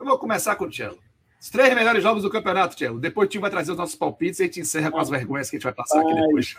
Eu 0.00 0.06
vou 0.06 0.18
começar 0.18 0.56
com 0.56 0.64
o 0.64 0.70
Tchelo. 0.70 1.03
Os 1.44 1.50
três 1.50 1.74
melhores 1.74 2.02
jogos 2.02 2.22
do 2.22 2.30
campeonato, 2.30 2.74
Tiago. 2.74 2.98
Depois 2.98 3.26
o 3.26 3.30
time 3.30 3.42
vai 3.42 3.50
trazer 3.50 3.70
os 3.70 3.76
nossos 3.76 3.94
palpites 3.94 4.40
e 4.40 4.44
a 4.44 4.46
gente 4.46 4.60
encerra 4.60 4.90
com 4.90 4.96
as 4.96 5.10
vergonhas 5.10 5.50
que 5.50 5.56
a 5.56 5.58
gente 5.58 5.64
vai 5.64 5.74
passar 5.74 6.00
aqui 6.00 6.14
depois. 6.14 6.56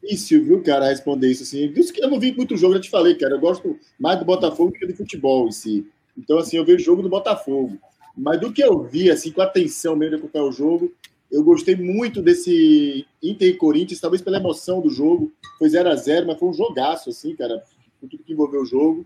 Difícil, 0.00 0.44
viu, 0.44 0.62
cara, 0.62 0.88
responder 0.88 1.28
isso 1.28 1.42
assim. 1.42 1.74
Eu 1.98 2.08
não 2.08 2.20
vi 2.20 2.32
muito 2.32 2.56
jogo, 2.56 2.76
eu 2.76 2.80
te 2.80 2.88
falei, 2.88 3.16
cara. 3.16 3.34
Eu 3.34 3.40
gosto 3.40 3.76
mais 3.98 4.16
do 4.16 4.24
Botafogo 4.24 4.70
do 4.70 4.78
que 4.78 4.86
do 4.86 4.94
futebol 4.94 5.48
em 5.48 5.50
si. 5.50 5.84
Então, 6.16 6.38
assim, 6.38 6.56
eu 6.56 6.64
vejo 6.64 6.82
o 6.82 6.84
jogo 6.84 7.02
do 7.02 7.08
Botafogo. 7.08 7.76
Mas 8.16 8.40
do 8.40 8.52
que 8.52 8.62
eu 8.62 8.80
vi, 8.84 9.10
assim, 9.10 9.32
com 9.32 9.42
atenção 9.42 9.96
mesmo 9.96 10.18
de 10.18 10.22
acompanhar 10.22 10.44
o 10.44 10.52
jogo, 10.52 10.94
eu 11.28 11.42
gostei 11.42 11.74
muito 11.74 12.22
desse 12.22 13.04
Inter 13.20 13.48
e 13.48 13.56
Corinthians, 13.56 13.98
talvez 13.98 14.22
pela 14.22 14.36
emoção 14.36 14.80
do 14.80 14.88
jogo. 14.88 15.32
Foi 15.58 15.68
0 15.68 15.88
a 15.88 15.96
0 15.96 16.28
mas 16.28 16.38
foi 16.38 16.48
um 16.48 16.54
jogaço, 16.54 17.10
assim, 17.10 17.34
cara, 17.34 17.60
com 18.00 18.06
tudo 18.06 18.22
que 18.22 18.34
envolveu 18.34 18.62
o 18.62 18.66
jogo. 18.66 19.04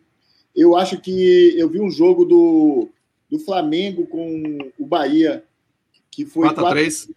Eu 0.55 0.77
acho 0.77 1.01
que 1.01 1.59
eu 1.59 1.71
vi 1.71 1.81
um 1.81 1.91
jogo 1.91 2.27
do 2.27 2.91
do 3.31 3.39
Flamengo 3.39 4.07
com 4.07 4.59
o 4.79 4.87
Bahia, 4.87 5.45
que 6.11 6.25
foi. 6.25 6.49
4x3. 6.49 7.11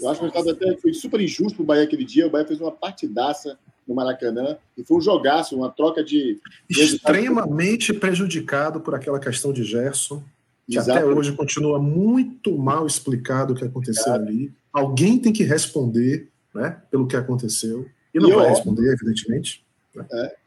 Eu 0.00 0.10
acho 0.10 0.30
que 0.30 0.50
até 0.50 0.76
foi 0.76 0.92
super 0.92 1.20
injusto 1.20 1.56
para 1.56 1.62
o 1.62 1.66
Bahia 1.66 1.84
aquele 1.84 2.04
dia. 2.04 2.26
O 2.26 2.30
Bahia 2.30 2.46
fez 2.46 2.60
uma 2.60 2.72
partidaça 2.72 3.58
no 3.88 3.94
Maracanã 3.94 4.58
e 4.76 4.84
foi 4.84 4.98
um 4.98 5.00
jogaço, 5.00 5.56
uma 5.56 5.70
troca 5.70 6.04
de. 6.04 6.38
Extremamente 6.68 7.92
prejudicado 7.92 8.80
por 8.80 8.94
aquela 8.94 9.18
questão 9.18 9.52
de 9.52 9.64
Gerson, 9.64 10.22
que 10.68 10.76
Exato. 10.76 10.98
até 10.98 11.04
hoje 11.06 11.32
continua 11.32 11.78
muito 11.78 12.56
mal 12.58 12.86
explicado 12.86 13.54
o 13.54 13.56
que 13.56 13.64
aconteceu 13.64 14.12
ali. 14.12 14.52
Alguém 14.72 15.18
tem 15.18 15.32
que 15.32 15.44
responder 15.44 16.28
né, 16.54 16.82
pelo 16.90 17.06
que 17.06 17.16
aconteceu. 17.16 17.86
E 18.12 18.18
não 18.18 18.30
e 18.30 18.34
vai 18.34 18.50
responder, 18.50 18.92
evidentemente. 18.92 19.64
Né? 19.94 20.04
É. 20.12 20.46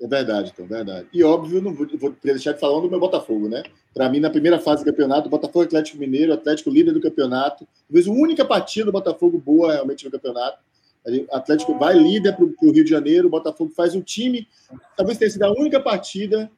É 0.00 0.06
verdade, 0.06 0.52
então, 0.52 0.66
verdade. 0.66 1.08
E 1.12 1.24
óbvio, 1.24 1.62
não 1.62 1.72
vou, 1.72 1.86
vou 1.98 2.14
deixar 2.22 2.52
de 2.52 2.60
falar 2.60 2.80
do 2.80 2.90
meu 2.90 3.00
Botafogo, 3.00 3.48
né? 3.48 3.62
Para 3.96 4.10
mim, 4.10 4.20
na 4.20 4.28
primeira 4.28 4.58
fase 4.58 4.84
do 4.84 4.90
campeonato, 4.90 5.30
Botafogo 5.30 5.64
Atlético 5.64 5.96
Mineiro, 5.96 6.30
Atlético 6.30 6.68
líder 6.68 6.92
do 6.92 7.00
campeonato. 7.00 7.66
Talvez 7.88 8.06
a 8.06 8.10
única 8.12 8.44
partida 8.44 8.84
do 8.84 8.92
Botafogo 8.92 9.38
boa 9.38 9.72
realmente 9.72 10.04
no 10.04 10.10
campeonato. 10.10 10.58
Atlético 11.32 11.78
vai 11.78 11.94
líder 11.94 12.36
para 12.36 12.44
o 12.44 12.70
Rio 12.70 12.84
de 12.84 12.90
Janeiro, 12.90 13.28
o 13.28 13.30
Botafogo 13.30 13.72
faz 13.74 13.94
um 13.94 14.02
time. 14.02 14.46
Talvez 14.94 15.16
tenha 15.16 15.30
sido 15.30 15.44
a 15.44 15.50
única 15.50 15.80
partida 15.80 16.50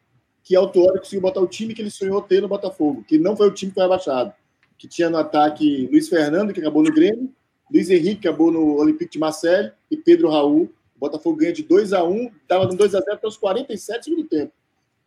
que 0.43 0.57
Autuori 0.57 0.99
conseguiu 0.99 1.21
botar 1.21 1.41
o 1.41 1.47
time 1.47 1.75
que 1.75 1.81
ele 1.81 1.91
sonhou 1.91 2.21
ter 2.23 2.43
no 2.43 2.49
Botafogo, 2.49 3.05
que 3.07 3.17
não 3.19 3.37
foi 3.37 3.47
o 3.47 3.53
time 3.53 3.71
que 3.71 3.77
foi 3.77 3.85
abaixado. 3.85 4.33
Que 4.77 4.89
tinha 4.89 5.09
no 5.09 5.17
ataque 5.17 5.89
Luiz 5.93 6.09
Fernando, 6.09 6.53
que 6.53 6.59
acabou 6.59 6.83
no 6.83 6.93
Grêmio, 6.93 7.33
Luiz 7.73 7.89
Henrique, 7.89 8.23
que 8.23 8.29
acabou 8.29 8.51
no 8.51 8.79
Olympique 8.79 9.13
de 9.13 9.19
Marseille, 9.21 9.71
e 9.89 9.97
Pedro 9.97 10.29
Raul, 10.29 10.65
o 10.97 10.99
Botafogo 10.99 11.37
ganha 11.37 11.53
de 11.53 11.63
2 11.63 11.93
a 11.93 12.03
1 12.03 12.33
estava 12.43 12.67
no 12.67 12.75
2 12.75 12.97
a 12.97 13.01
0 13.01 13.13
até 13.13 13.29
os 13.29 13.37
47 13.37 14.07
segundo 14.07 14.25
tempo. 14.25 14.53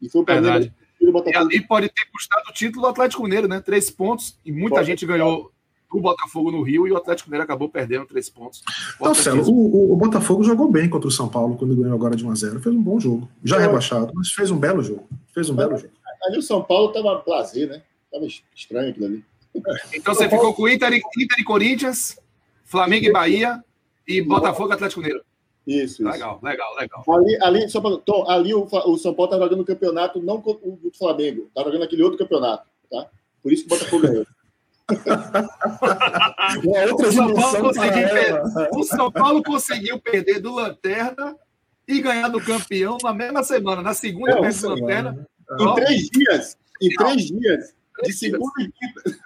E 0.02 0.08
foi 0.08 0.22
o 0.22 0.24
Verdade. 0.24 0.74
E 1.02 1.36
ali 1.36 1.62
pode 1.62 1.89
ter 1.89 2.06
custado 2.12 2.43
o 2.49 2.54
título 2.54 2.84
do 2.84 2.88
Atlético 2.88 3.24
Mineiro, 3.24 3.47
né? 3.47 3.60
Três 3.60 3.89
pontos, 3.89 4.38
e 4.45 4.52
muita 4.52 4.76
pode 4.76 4.86
gente 4.86 5.06
ganhou 5.06 5.52
o 5.91 5.99
Botafogo 5.99 6.52
no 6.52 6.62
Rio 6.62 6.88
e 6.88 6.91
o 6.91 6.97
Atlético 6.97 7.30
Mineiro 7.30 7.43
acabou 7.43 7.68
perdendo 7.68 8.06
três 8.06 8.30
pontos. 8.30 8.64
Então, 8.95 9.14
Celo, 9.14 9.43
o, 9.49 9.93
o, 9.93 9.97
Botafogo 9.97 10.43
jogou 10.43 10.72
bem 10.72 10.88
contra 10.88 11.08
o 11.08 11.12
São 11.12 11.28
Paulo 11.28 11.58
quando 11.58 11.76
ganhou 11.76 11.93
agora 11.93 12.16
de 12.16 12.26
1 12.26 12.32
a 12.32 12.36
0 12.36 12.60
Fez 12.62 12.76
um 12.76 12.82
bom 12.82 12.99
jogo. 12.99 13.28
Já 13.43 13.58
é. 13.58 13.62
rebaixado, 13.62 14.14
mas 14.16 14.32
fez 14.32 14.52
um 14.52 14.58
belo 14.58 14.82
jogo. 14.82 15.08
Fez 15.34 15.49
um 15.49 15.56
belo 15.56 15.78
jogo. 15.78 15.91
Ali 16.24 16.38
o 16.38 16.41
São 16.41 16.64
Paulo 16.64 16.89
estava 16.89 17.22
blazer, 17.26 17.68
né? 17.68 17.82
Tava 18.12 18.26
estranho 18.26 18.89
aquilo 18.89 19.06
ali. 19.08 19.26
Então 19.93 20.14
você 20.14 20.30
ficou 20.30 20.54
com 20.54 20.70
Inter, 20.70 20.93
Inter 20.93 21.39
e 21.39 21.43
Corinthians, 21.43 22.18
Flamengo 22.64 23.06
e 23.06 23.12
Bahia 23.12 23.62
e 24.08 24.22
Botafogo 24.22 24.70
e 24.70 24.74
Atlético 24.74 25.02
Mineiro. 25.02 25.24
Isso, 25.66 26.03
Legal, 26.03 26.38
isso. 26.38 26.45
legal, 26.45 26.76
legal. 26.76 27.03
Ali, 27.07 27.38
ali, 27.41 27.70
só 27.70 27.80
pra, 27.80 27.95
Tom, 27.97 28.28
ali 28.28 28.53
o, 28.53 28.64
o 28.64 28.97
São 28.97 29.14
Paulo 29.14 29.32
tá 29.32 29.38
jogando 29.38 29.62
o 29.62 29.66
campeonato, 29.66 30.22
não 30.22 30.38
o 30.38 30.80
do 30.82 30.91
Flamengo, 30.97 31.49
tá 31.53 31.64
jogando 31.64 31.84
aquele 31.84 32.01
outro 32.01 32.18
campeonato, 32.18 32.66
tá? 32.89 33.07
Por 33.43 33.51
isso 33.51 33.68
que 33.68 33.74
o 33.74 33.78
Botafogo 33.78 34.07
ganhou. 34.07 34.26
o, 36.93 37.12
São 37.12 37.34
Paulo 37.34 37.62
conseguiu 37.62 37.93
perder, 37.93 38.41
o 38.74 38.84
São 38.84 39.12
Paulo 39.12 39.43
conseguiu 39.43 39.99
perder 39.99 40.39
do 40.39 40.53
Lanterna 40.53 41.36
e 41.88 42.01
ganhar 42.01 42.28
do 42.28 42.41
campeão 42.41 42.97
na 43.03 43.14
mesma 43.14 43.43
semana, 43.43 43.82
na 43.82 43.93
segunda 43.93 44.32
é, 44.32 44.51
do 44.51 44.70
Lanterna. 44.70 45.28
Em 45.59 45.76
três 45.76 46.09
dias. 46.09 46.57
Em 46.82 46.89
três 46.95 47.28
dias. 47.28 47.76
De 48.03 48.14
segunda 48.14 48.51
e 48.59 48.72
quinta. 48.72 49.20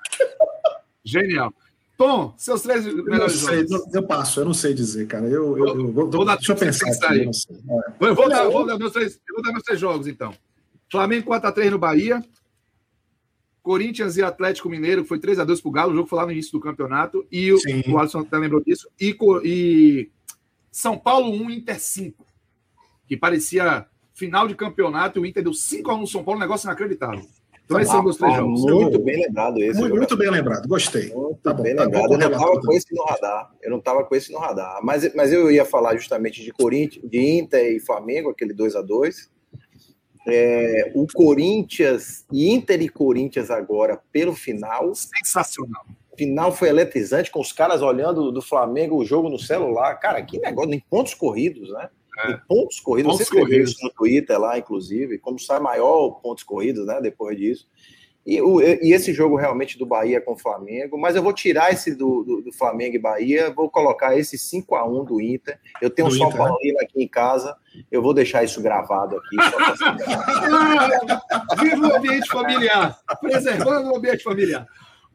Genial. 1.04 1.54
Tom, 1.98 2.34
seus 2.38 2.62
três 2.62 2.86
melhores 2.86 3.34
sei, 3.34 3.68
jogos. 3.68 3.94
Eu 3.94 4.04
passo, 4.04 4.42
eu 4.42 4.46
não 4.46 4.54
sei 4.54 4.74
dizer, 4.74 5.08
cara. 5.08 5.26
Eu, 5.28 5.58
eu, 5.58 5.68
eu 5.68 5.92
vou, 5.92 6.10
vou 6.10 6.26
dar, 6.26 6.36
deixa 6.36 6.52
eu 6.52 6.58
pensar. 6.58 6.90
Aqui, 6.90 7.06
aí. 7.06 7.22
É. 7.22 8.08
Eu, 8.08 8.16
vou 8.16 8.30
dar, 8.30 8.50
vou, 8.50 8.66
dar 8.66 8.78
meus 8.78 8.92
três, 8.92 9.20
eu 9.28 9.36
vou 9.36 9.44
dar 9.44 9.52
meus 9.52 9.64
três 9.64 9.80
jogos, 9.80 10.08
então. 10.08 10.34
Flamengo 10.92 11.32
4x3 11.32 11.70
no 11.70 11.80
Bahia. 11.80 12.24
Corinthians 13.66 14.16
e 14.16 14.22
Atlético 14.22 14.70
Mineiro, 14.70 15.02
que 15.02 15.08
foi 15.08 15.18
3x2 15.18 15.60
pro 15.60 15.72
Galo. 15.72 15.92
O 15.92 15.96
jogo 15.96 16.08
foi 16.08 16.20
lá 16.20 16.26
no 16.26 16.32
início 16.32 16.52
do 16.52 16.60
campeonato. 16.60 17.26
E 17.32 17.52
o, 17.52 17.58
o 17.88 17.98
Alisson 17.98 18.20
até 18.20 18.38
lembrou 18.38 18.64
disso. 18.64 18.88
E, 19.02 19.18
e 19.44 20.10
São 20.72 20.98
Paulo 20.98 21.32
1, 21.32 21.50
Inter 21.50 21.80
5. 21.80 22.26
Que 23.08 23.18
parecia 23.18 23.88
final 24.14 24.48
de 24.48 24.54
campeonato. 24.54 25.18
E 25.18 25.22
o 25.22 25.26
Inter 25.26 25.42
deu 25.42 25.52
5x1 25.52 26.00
no 26.00 26.06
São 26.06 26.24
Paulo, 26.24 26.38
um 26.38 26.44
negócio 26.44 26.68
inacreditável. 26.68 27.26
Então, 27.66 27.80
esses 27.80 27.92
são 27.92 28.04
meus 28.04 28.18
três 28.18 28.36
jogos. 28.36 28.62
Muito 28.62 29.00
bem 29.00 29.24
lembrado 29.24 29.64
esse. 29.64 29.80
Muito, 29.80 29.96
muito 29.96 30.18
bem 30.18 30.30
lembrado, 30.30 30.68
gostei. 30.68 31.12
Muito 31.12 31.40
tá 31.42 31.52
bom, 31.52 31.64
bem 31.64 31.76
tá 31.76 31.84
lembrado. 31.84 32.08
Bom, 32.08 32.14
eu 32.14 32.20
não 32.20 32.28
estava 32.30 32.62
com 32.62 32.74
esse 32.74 32.96
no 32.96 33.04
radar. 33.04 33.52
Eu 33.62 33.72
não 33.72 33.78
estava 33.80 34.04
com 34.04 34.16
esse 34.16 34.32
no 34.32 34.38
radar. 34.38 34.80
Mas, 34.84 35.14
mas 35.16 35.34
eu 35.34 35.52
ia 35.52 35.66
falar 35.66 35.96
justamente 35.96 36.44
de 36.44 36.52
Corinthians, 36.52 37.10
de 37.10 37.20
Inter 37.20 37.76
e 37.76 37.80
Flamengo, 37.80 38.30
aquele 38.30 38.54
2 38.54 38.76
a 38.76 38.82
2 38.84 39.32
É, 40.28 40.92
o 40.94 41.08
Corinthians 41.12 42.26
e 42.32 42.54
Inter 42.54 42.82
e 42.82 42.90
Corinthians 42.90 43.50
agora 43.50 44.00
pelo 44.12 44.34
final. 44.34 44.94
Sensacional. 44.94 45.86
O 46.12 46.16
final 46.16 46.52
foi 46.52 46.70
eletrizante, 46.70 47.32
com 47.32 47.42
os 47.42 47.52
caras 47.52 47.82
olhando 47.82 48.32
do 48.32 48.44
Flamengo 48.44 48.96
o 48.96 49.04
jogo 49.04 49.28
no 49.28 49.40
celular. 49.40 49.96
Cara, 49.96 50.22
que 50.22 50.40
negócio, 50.40 50.72
em 50.72 50.80
pontos 50.80 51.16
corridos, 51.16 51.72
né? 51.72 51.90
É. 52.20 52.32
Em 52.32 52.38
pontos 52.48 52.80
corridos. 52.80 53.12
Pontos 53.12 53.28
Você 53.28 53.36
escreveu 53.36 53.64
isso 53.64 53.78
no 53.84 53.92
Twitter 53.92 54.40
lá, 54.40 54.58
inclusive, 54.58 55.18
como 55.18 55.40
sai 55.40 55.60
maior 55.60 56.12
pontos 56.22 56.44
corridos, 56.44 56.86
né? 56.86 57.00
Depois 57.02 57.38
disso. 57.38 57.68
E, 58.26 58.42
o, 58.42 58.60
e, 58.60 58.92
esse 58.92 59.14
jogo 59.14 59.36
realmente 59.36 59.78
do 59.78 59.86
Bahia 59.86 60.20
com 60.20 60.34
o 60.34 60.38
Flamengo, 60.38 60.98
mas 60.98 61.16
eu 61.16 61.22
vou 61.22 61.32
tirar 61.32 61.72
esse 61.72 61.94
do, 61.94 62.24
do, 62.24 62.42
do 62.42 62.52
Flamengo 62.52 62.96
e 62.96 63.00
Bahia, 63.00 63.54
vou 63.54 63.70
colocar 63.70 64.18
esse 64.18 64.36
5 64.36 64.76
a 64.76 64.84
1 64.84 65.06
do 65.06 65.22
Inter. 65.22 65.60
Eu 65.80 65.92
tenho 65.92 66.10
do 66.10 66.16
um 66.16 66.18
São 66.18 66.32
né? 66.32 66.36
Paulino 66.36 66.80
aqui 66.82 67.04
em 67.04 67.08
casa, 67.08 67.56
eu 67.92 68.02
vou 68.02 68.16
deixar 68.16 68.44
isso 68.44 68.60
gravado 68.64 69.18
aqui. 69.18 69.36
Viva 71.62 71.88
o 71.88 71.96
ambiente 71.96 72.28
familiar, 72.28 72.98
preservando 73.22 73.92
o 73.92 73.96
ambiente 73.96 74.24
familiar. 74.24 74.66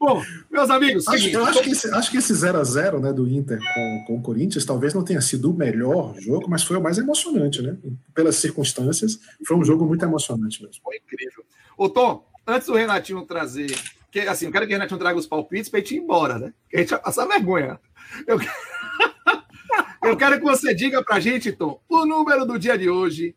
Bom, 0.01 0.23
meus 0.51 0.71
amigos, 0.71 1.07
acho, 1.07 1.19
seguinte, 1.19 1.35
eu 1.35 1.45
acho 1.45 1.63
que, 1.63 1.71
esse, 1.71 1.95
acho 1.95 2.11
que 2.11 2.17
esse 2.17 2.33
0x0 2.33 3.01
né, 3.01 3.13
do 3.13 3.29
Inter 3.29 3.59
com, 3.59 4.05
com 4.07 4.17
o 4.17 4.23
Corinthians 4.23 4.65
talvez 4.65 4.95
não 4.95 5.05
tenha 5.05 5.21
sido 5.21 5.51
o 5.51 5.55
melhor 5.55 6.15
jogo, 6.19 6.49
mas 6.49 6.63
foi 6.63 6.79
o 6.79 6.83
mais 6.83 6.97
emocionante, 6.97 7.61
né? 7.61 7.77
Pelas 8.15 8.37
circunstâncias, 8.37 9.21
foi 9.47 9.59
um 9.59 9.65
jogo 9.65 9.85
muito 9.85 10.03
emocionante 10.03 10.63
mesmo. 10.63 10.83
Foi 10.83 10.97
incrível. 10.97 11.45
Ô, 11.77 11.87
Tom, 11.87 12.27
antes 12.47 12.67
do 12.67 12.75
Renatinho 12.75 13.27
trazer. 13.27 13.79
Que, 14.11 14.21
assim, 14.21 14.47
eu 14.47 14.53
quero 14.53 14.67
que 14.67 14.73
o 14.73 14.75
Renatinho 14.75 14.99
traga 14.99 15.19
os 15.19 15.27
palpites 15.27 15.69
para 15.69 15.79
a 15.79 15.83
gente 15.83 15.95
ir 15.95 15.99
embora, 15.99 16.39
né? 16.39 16.55
Que 16.71 16.77
a 16.79 16.81
gente 16.81 16.91
vai 16.91 17.01
passar 17.01 17.27
vergonha. 17.27 17.79
Eu, 18.27 18.39
eu 20.03 20.17
quero 20.17 20.39
que 20.39 20.45
você 20.45 20.75
diga 20.75 21.05
para 21.05 21.17
a 21.17 21.21
gente, 21.21 21.53
Tom, 21.53 21.79
o 21.87 22.07
número 22.07 22.47
do 22.47 22.59
dia 22.59 22.79
de 22.79 22.89
hoje. 22.89 23.37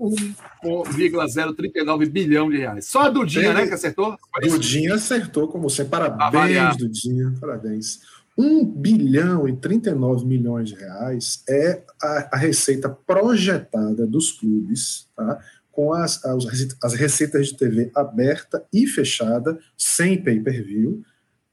1,039 0.00 2.06
bilhão 2.06 2.50
de 2.50 2.58
reais. 2.58 2.86
Só 2.86 3.02
a 3.02 3.10
Dudinha, 3.10 3.52
né, 3.52 3.66
que 3.66 3.74
acertou? 3.74 4.16
Dudinha 4.42 4.94
acertou, 4.94 5.48
como 5.48 5.68
você. 5.68 5.84
Parabéns, 5.84 6.76
Dudinha. 6.76 7.34
Parabéns. 7.40 8.00
1 8.38 8.64
bilhão 8.64 9.46
e 9.46 9.54
39 9.54 10.24
milhões 10.24 10.70
de 10.70 10.76
reais 10.76 11.42
é 11.48 11.82
a, 12.02 12.28
a 12.32 12.36
receita 12.38 12.88
projetada 12.88 14.06
dos 14.06 14.32
clubes, 14.32 15.08
tá? 15.14 15.38
com 15.70 15.92
as, 15.92 16.24
as, 16.24 16.44
as 16.82 16.94
receitas 16.94 17.48
de 17.48 17.56
TV 17.56 17.90
aberta 17.94 18.64
e 18.72 18.86
fechada, 18.86 19.58
sem 19.76 20.22
pay-per-view, 20.22 21.02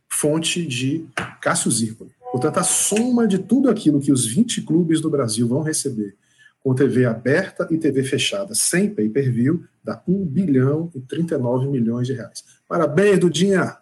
fonte 0.08 0.66
de 0.66 1.06
Cássio 1.42 1.70
Zirpoli. 1.70 2.12
Portanto, 2.32 2.58
a 2.58 2.64
soma 2.64 3.28
de 3.28 3.40
tudo 3.40 3.70
aquilo 3.70 4.00
que 4.00 4.12
os 4.12 4.26
20 4.26 4.62
clubes 4.62 5.02
do 5.02 5.10
Brasil 5.10 5.48
vão 5.48 5.62
receber 5.62 6.16
com 6.64 6.76
TV 6.76 7.06
aberta 7.06 7.68
e 7.72 7.78
TV 7.78 8.04
fechada, 8.04 8.54
sem 8.54 8.94
pay-per-view, 8.94 9.66
dá 9.84 10.02
1 10.08 10.26
bilhão 10.26 10.92
e 10.94 11.00
39 11.00 11.68
milhões 11.68 12.08
de 12.08 12.14
reais. 12.14 12.44
Parabéns, 12.68 13.20
Dudinha! 13.20 13.78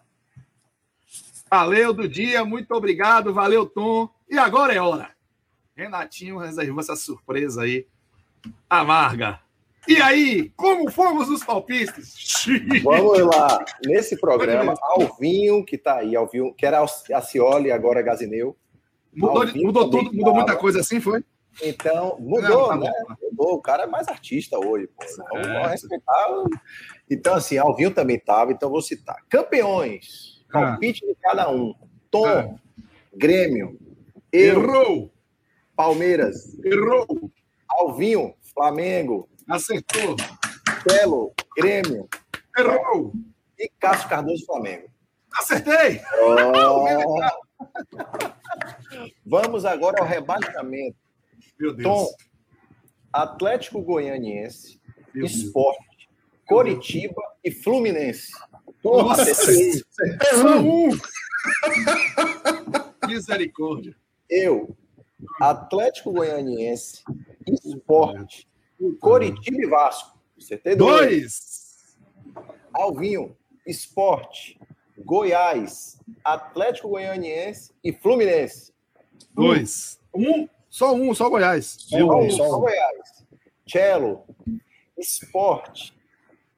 Valeu, 1.50 1.92
Dudinha, 1.92 2.44
muito 2.44 2.72
obrigado, 2.72 3.32
valeu, 3.32 3.66
Tom. 3.66 4.08
E 4.28 4.36
agora 4.36 4.72
é 4.72 4.80
hora. 4.80 5.10
Renatinho 5.76 6.38
reservou 6.38 6.80
essa 6.80 6.96
surpresa 6.96 7.62
aí, 7.62 7.86
amarga. 8.68 9.40
E 9.86 10.02
aí, 10.02 10.50
como 10.56 10.90
fomos 10.90 11.28
os 11.28 11.44
palpistas? 11.44 12.44
Vamos 12.82 13.20
lá. 13.20 13.64
Nesse 13.84 14.18
programa, 14.18 14.74
Alvinho, 14.82 15.64
que 15.64 15.76
está 15.76 15.98
aí, 15.98 16.16
Alvinho, 16.16 16.52
que 16.54 16.66
era 16.66 16.82
a 16.82 17.20
Cioli, 17.20 17.70
agora 17.70 18.02
Gazineu. 18.02 18.56
Mudou, 19.14 19.46
mudou 19.54 19.90
tudo, 19.90 20.12
mudou 20.12 20.34
muita 20.34 20.56
coisa 20.56 20.80
assim, 20.80 21.00
foi? 21.00 21.24
Então, 21.62 22.16
mudou, 22.18 22.42
Não, 22.42 22.68
tá 22.68 22.76
né? 22.76 22.92
Mudou. 23.22 23.54
O 23.54 23.60
cara 23.60 23.84
é 23.84 23.86
mais 23.86 24.08
artista 24.08 24.58
hoje, 24.58 24.88
pô. 24.88 25.04
É. 25.38 25.68
respeitar. 25.68 26.26
Então, 27.10 27.34
assim, 27.34 27.56
Alvinho 27.58 27.90
também 27.90 28.16
estava, 28.16 28.52
então 28.52 28.70
vou 28.70 28.82
citar. 28.82 29.16
Campeões. 29.28 30.44
Ah. 30.50 30.60
Palpite 30.60 31.04
ah. 31.04 31.08
de 31.08 31.14
cada 31.20 31.50
um. 31.50 31.74
Tom, 32.10 32.26
ah. 32.26 32.54
Grêmio. 33.14 33.78
Eu, 34.32 34.62
Errou. 34.62 35.12
Palmeiras. 35.74 36.58
Errou. 36.64 37.30
Alvinho, 37.68 38.34
Flamengo. 38.54 39.28
Acertou. 39.48 40.16
Belo, 40.84 41.32
Grêmio. 41.56 42.08
Errou. 42.56 43.12
E 43.58 43.70
Cássio 43.78 44.08
Cardoso, 44.08 44.44
Flamengo. 44.44 44.88
Acertei! 45.38 46.00
Oh. 46.22 47.20
Vamos 49.24 49.64
agora 49.64 50.00
ao 50.00 50.06
rebaixamento. 50.06 50.96
Meu 51.58 51.74
Deus. 51.74 51.84
Tom, 51.84 52.14
Atlético 53.12 53.82
Goianiense, 53.82 54.80
Meu 55.14 55.26
Esporte. 55.26 55.86
Coritiba 56.46 57.20
e 57.42 57.50
Fluminense. 57.50 58.30
Nossa, 58.84 59.30
é 59.30 60.36
um. 60.60 60.90
Misericórdia. 63.06 63.96
Eu, 64.28 64.76
Atlético 65.40 66.12
Goianiense, 66.12 67.02
Esporte, 67.46 68.48
Coritiba 69.00 69.62
e 69.62 69.66
Vasco. 69.66 70.16
Você 70.38 70.56
dois. 70.56 70.76
dois. 70.76 71.98
Alvinho, 72.72 73.36
Esporte, 73.66 74.58
Goiás, 74.98 75.98
Atlético 76.24 76.90
Goianiense 76.90 77.72
e 77.82 77.92
Fluminense. 77.92 78.72
Dois. 79.32 79.98
Um, 80.14 80.48
só 80.76 80.94
um, 80.94 81.14
só 81.14 81.30
Goiás. 81.30 81.74
Só, 81.78 81.96
um, 81.96 82.30
só, 82.30 82.48
só 82.48 82.58
Goiás. 82.58 83.24
Cello, 83.64 84.24
Esporte, 84.98 85.94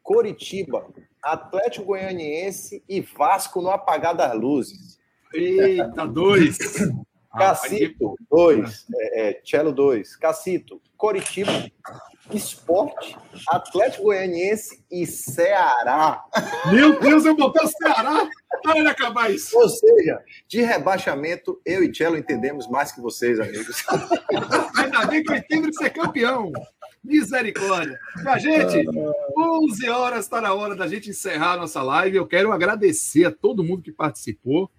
Coritiba, 0.03 0.89
Atlético 1.23 1.87
Goianiense 1.87 2.83
e 2.89 3.01
Vasco 3.01 3.63
no 3.63 3.71
apagar 3.71 4.17
das 4.17 4.35
luzes. 4.35 4.99
Eita, 5.33 6.05
dois. 6.05 6.59
Cacito, 7.37 8.15
dois. 8.31 8.87
É, 8.95 9.31
é, 9.31 9.41
Cello, 9.45 9.73
dois. 9.73 10.17
Cacito, 10.17 10.81
Coritiba, 10.97 11.71
Esporte, 12.33 13.17
Atlético 13.49 14.05
Goianiense 14.05 14.85
e 14.91 15.07
Ceará. 15.07 16.25
Meu 16.71 16.99
Deus, 16.99 17.25
eu 17.25 17.37
botei 17.37 17.65
o 17.65 17.69
Ceará 17.69 18.29
para 18.63 18.79
ele 18.79 18.89
acabar 18.89 19.31
isso. 19.31 19.57
Ou 19.57 19.69
seja, 19.69 20.19
de 20.47 20.63
rebaixamento, 20.63 21.61
eu 21.65 21.83
e 21.83 21.95
Cello 21.95 22.17
entendemos 22.17 22.69
mais 22.69 22.93
que 22.93 23.01
vocês, 23.01 23.39
amigos. 23.39 23.85
Ainda 24.77 25.07
bem 25.07 25.23
que 25.23 25.33
eu 25.33 25.37
entendo 25.37 25.71
de 25.71 25.77
ser 25.77 25.91
campeão. 25.91 26.53
Misericórdia. 27.03 27.99
A 28.27 28.39
gente, 28.39 28.85
11 29.37 29.89
horas 29.89 30.25
está 30.25 30.41
na 30.41 30.53
hora 30.53 30.75
da 30.75 30.87
gente 30.87 31.11
encerrar 31.11 31.53
a 31.53 31.57
nossa 31.59 31.83
live. 31.83 32.17
Eu 32.17 32.27
quero 32.27 32.53
agradecer 32.53 33.25
a 33.25 33.31
todo 33.31 33.65
mundo 33.65 33.83
que 33.83 33.93
participou, 33.93 34.71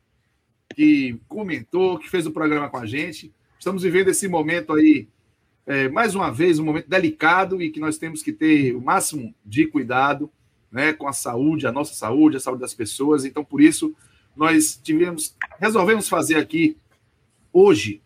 que 0.75 1.19
comentou, 1.27 1.97
que 1.97 2.09
fez 2.09 2.25
o 2.25 2.31
programa 2.31 2.69
com 2.69 2.77
a 2.77 2.85
gente. 2.85 3.31
Estamos 3.57 3.83
vivendo 3.83 4.09
esse 4.09 4.27
momento 4.27 4.73
aí 4.73 5.07
é, 5.65 5.87
mais 5.87 6.15
uma 6.15 6.31
vez, 6.31 6.57
um 6.57 6.65
momento 6.65 6.89
delicado 6.89 7.61
e 7.61 7.69
que 7.69 7.79
nós 7.79 7.97
temos 7.97 8.23
que 8.23 8.31
ter 8.33 8.75
o 8.75 8.81
máximo 8.81 9.33
de 9.45 9.67
cuidado 9.67 10.31
né, 10.71 10.93
com 10.93 11.07
a 11.07 11.13
saúde, 11.13 11.67
a 11.67 11.71
nossa 11.71 11.93
saúde, 11.93 12.37
a 12.37 12.39
saúde 12.39 12.61
das 12.61 12.73
pessoas. 12.73 13.25
Então, 13.25 13.43
por 13.43 13.61
isso, 13.61 13.95
nós 14.35 14.79
tivemos, 14.81 15.35
resolvemos 15.59 16.09
fazer 16.09 16.37
aqui 16.37 16.77
hoje 17.53 18.01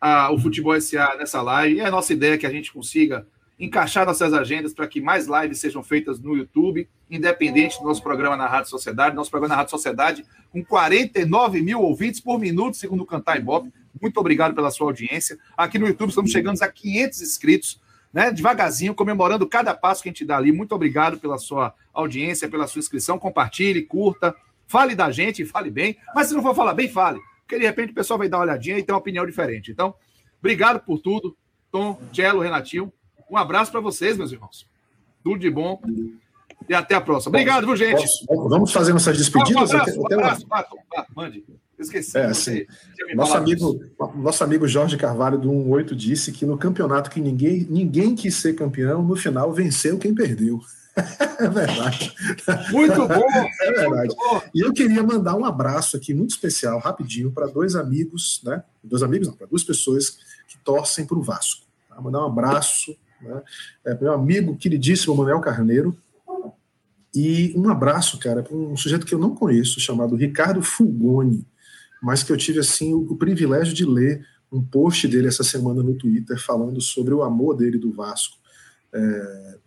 a, 0.00 0.30
o 0.30 0.38
Futebol 0.38 0.80
SA 0.80 1.16
nessa 1.16 1.42
live. 1.42 1.76
E 1.76 1.80
a 1.80 1.90
nossa 1.90 2.12
ideia 2.12 2.34
é 2.34 2.38
que 2.38 2.46
a 2.46 2.52
gente 2.52 2.72
consiga 2.72 3.26
encaixar 3.58 4.06
nossas 4.06 4.32
agendas 4.32 4.72
para 4.72 4.86
que 4.86 5.00
mais 5.00 5.26
lives 5.26 5.58
sejam 5.58 5.82
feitas 5.82 6.20
no 6.20 6.36
YouTube, 6.36 6.88
independente 7.10 7.78
do 7.78 7.84
nosso 7.84 8.02
programa 8.02 8.36
na 8.36 8.46
Rádio 8.46 8.70
Sociedade. 8.70 9.16
Nosso 9.16 9.30
programa 9.30 9.54
na 9.54 9.56
Rádio 9.56 9.72
Sociedade, 9.72 10.24
com 10.50 10.64
49 10.64 11.60
mil 11.60 11.80
ouvintes 11.80 12.20
por 12.20 12.38
minuto, 12.38 12.76
segundo 12.76 13.02
o 13.02 13.06
Cantar 13.06 13.38
Ibope. 13.38 13.72
Muito 14.00 14.18
obrigado 14.20 14.54
pela 14.54 14.70
sua 14.70 14.86
audiência. 14.86 15.38
Aqui 15.56 15.78
no 15.78 15.88
YouTube 15.88 16.10
estamos 16.10 16.30
chegando 16.30 16.62
a 16.62 16.68
500 16.68 17.20
inscritos, 17.20 17.80
né? 18.12 18.30
Devagarzinho, 18.30 18.94
comemorando 18.94 19.46
cada 19.48 19.74
passo 19.74 20.02
que 20.02 20.08
a 20.08 20.12
gente 20.12 20.24
dá 20.24 20.36
ali. 20.36 20.52
Muito 20.52 20.72
obrigado 20.74 21.18
pela 21.18 21.36
sua 21.36 21.74
audiência, 21.92 22.48
pela 22.48 22.66
sua 22.68 22.78
inscrição. 22.78 23.18
Compartilhe, 23.18 23.82
curta, 23.82 24.36
fale 24.68 24.94
da 24.94 25.10
gente, 25.10 25.44
fale 25.44 25.70
bem. 25.70 25.96
Mas 26.14 26.28
se 26.28 26.34
não 26.34 26.42
for 26.42 26.54
falar 26.54 26.74
bem, 26.74 26.88
fale. 26.88 27.18
Porque 27.40 27.58
de 27.58 27.66
repente 27.66 27.90
o 27.90 27.94
pessoal 27.94 28.18
vai 28.18 28.28
dar 28.28 28.38
uma 28.38 28.44
olhadinha 28.44 28.78
e 28.78 28.82
tem 28.82 28.92
uma 28.92 29.00
opinião 29.00 29.26
diferente. 29.26 29.72
Então, 29.72 29.94
obrigado 30.38 30.80
por 30.84 31.00
tudo. 31.00 31.36
Tom, 31.70 32.00
Cello, 32.12 32.40
Renatinho. 32.40 32.92
Um 33.30 33.36
abraço 33.36 33.70
para 33.70 33.80
vocês, 33.80 34.16
meus 34.16 34.32
irmãos. 34.32 34.66
Tudo 35.22 35.38
de 35.38 35.50
bom. 35.50 35.80
E 36.68 36.74
até 36.74 36.94
a 36.94 37.00
próxima. 37.00 37.30
Obrigado, 37.30 37.66
viu, 37.66 37.76
gente? 37.76 38.06
Vamos 38.28 38.72
fazer 38.72 38.92
nossas 38.92 39.16
despedidas? 39.16 39.70
Um 39.72 39.76
abraço, 39.76 40.00
um 40.00 40.14
abraço, 40.14 40.46
mande. 41.14 41.44
Esqueci. 41.78 42.18
É, 42.18 42.26
assim, 42.26 42.66
nosso, 43.14 43.36
amigo, 43.36 43.80
nosso 44.16 44.42
amigo 44.42 44.66
Jorge 44.66 44.96
Carvalho 44.96 45.38
do 45.38 45.48
18 45.48 45.94
disse 45.94 46.32
que 46.32 46.44
no 46.44 46.58
campeonato 46.58 47.08
que 47.08 47.20
ninguém, 47.20 47.66
ninguém 47.70 48.16
quis 48.16 48.34
ser 48.34 48.54
campeão, 48.54 49.02
no 49.02 49.14
final 49.14 49.52
venceu 49.52 49.98
quem 49.98 50.14
perdeu. 50.14 50.60
É 51.38 51.48
verdade. 51.48 52.12
Muito 52.72 53.06
bom! 53.06 53.22
É 53.62 53.70
verdade. 53.70 54.12
E 54.52 54.60
eu 54.60 54.72
queria 54.72 55.00
mandar 55.04 55.36
um 55.36 55.44
abraço 55.44 55.96
aqui 55.96 56.12
muito 56.12 56.30
especial, 56.30 56.80
rapidinho, 56.80 57.30
para 57.30 57.46
dois 57.46 57.76
amigos, 57.76 58.40
né? 58.42 58.64
Dois 58.82 59.04
amigos, 59.04 59.28
não, 59.28 59.36
para 59.36 59.46
duas 59.46 59.62
pessoas 59.62 60.18
que 60.48 60.58
torcem 60.64 61.06
para 61.06 61.16
o 61.16 61.22
Vasco. 61.22 61.64
Tá? 61.88 62.00
Mandar 62.00 62.22
um 62.22 62.26
abraço 62.26 62.96
Né? 63.20 63.42
É, 63.84 63.94
meu 64.00 64.12
amigo 64.12 64.56
queridíssimo 64.56 65.14
Manuel 65.14 65.40
Carneiro. 65.40 65.96
E 67.14 67.52
um 67.56 67.68
abraço, 67.68 68.18
cara, 68.18 68.42
para 68.42 68.54
um 68.54 68.76
sujeito 68.76 69.06
que 69.06 69.14
eu 69.14 69.18
não 69.18 69.34
conheço, 69.34 69.80
chamado 69.80 70.14
Ricardo 70.14 70.62
Fulgoni, 70.62 71.46
mas 72.02 72.22
que 72.22 72.30
eu 72.30 72.36
tive 72.36 72.60
assim 72.60 72.94
o, 72.94 73.00
o 73.12 73.16
privilégio 73.16 73.74
de 73.74 73.84
ler 73.84 74.24
um 74.52 74.62
post 74.62 75.06
dele 75.08 75.28
essa 75.28 75.42
semana 75.42 75.82
no 75.82 75.94
Twitter 75.94 76.38
falando 76.38 76.80
sobre 76.80 77.12
o 77.12 77.22
amor 77.22 77.56
dele 77.56 77.78
do 77.78 77.92
Vasco. 77.92 78.36
É, 78.92 79.58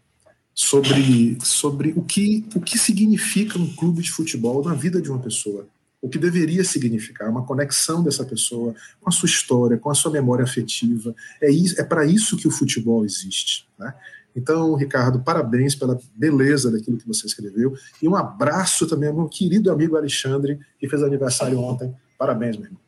sobre, 0.54 1.38
sobre 1.44 1.94
o, 1.96 2.04
que, 2.04 2.46
o 2.56 2.60
que 2.60 2.78
significa 2.78 3.58
um 3.58 3.74
clube 3.76 4.02
de 4.02 4.12
futebol 4.12 4.64
na 4.64 4.74
vida 4.74 5.02
de 5.02 5.10
uma 5.10 5.20
pessoa. 5.20 5.68
O 6.02 6.10
que 6.10 6.18
deveria 6.18 6.64
significar, 6.64 7.30
uma 7.30 7.46
conexão 7.46 8.02
dessa 8.02 8.26
pessoa 8.26 8.74
com 9.00 9.10
a 9.10 9.12
sua 9.12 9.28
história, 9.28 9.78
com 9.78 9.90
a 9.90 9.94
sua 9.94 10.12
memória 10.12 10.44
afetiva. 10.44 11.16
É, 11.40 11.50
isso, 11.52 11.80
é 11.80 11.84
para 11.84 12.06
isso 12.06 12.38
que 12.38 12.48
o 12.48 12.52
futebol 12.52 13.06
existe. 13.06 13.70
Né? 13.78 13.94
Então, 14.36 14.76
Ricardo, 14.76 15.22
parabéns 15.22 15.76
pela 15.76 16.00
beleza 16.16 16.72
daquilo 16.72 16.98
que 16.98 17.08
você 17.08 17.28
escreveu. 17.28 17.74
E 18.02 18.08
um 18.08 18.16
abraço 18.16 18.88
também 18.88 19.10
ao 19.10 19.16
meu 19.16 19.28
querido 19.28 19.72
amigo 19.72 19.96
Alexandre, 19.96 20.60
que 20.80 20.90
fez 20.90 21.04
aniversário 21.04 21.60
ontem. 21.60 21.94
Parabéns, 22.18 22.58
meu 22.58 22.66
irmão. 22.66 22.82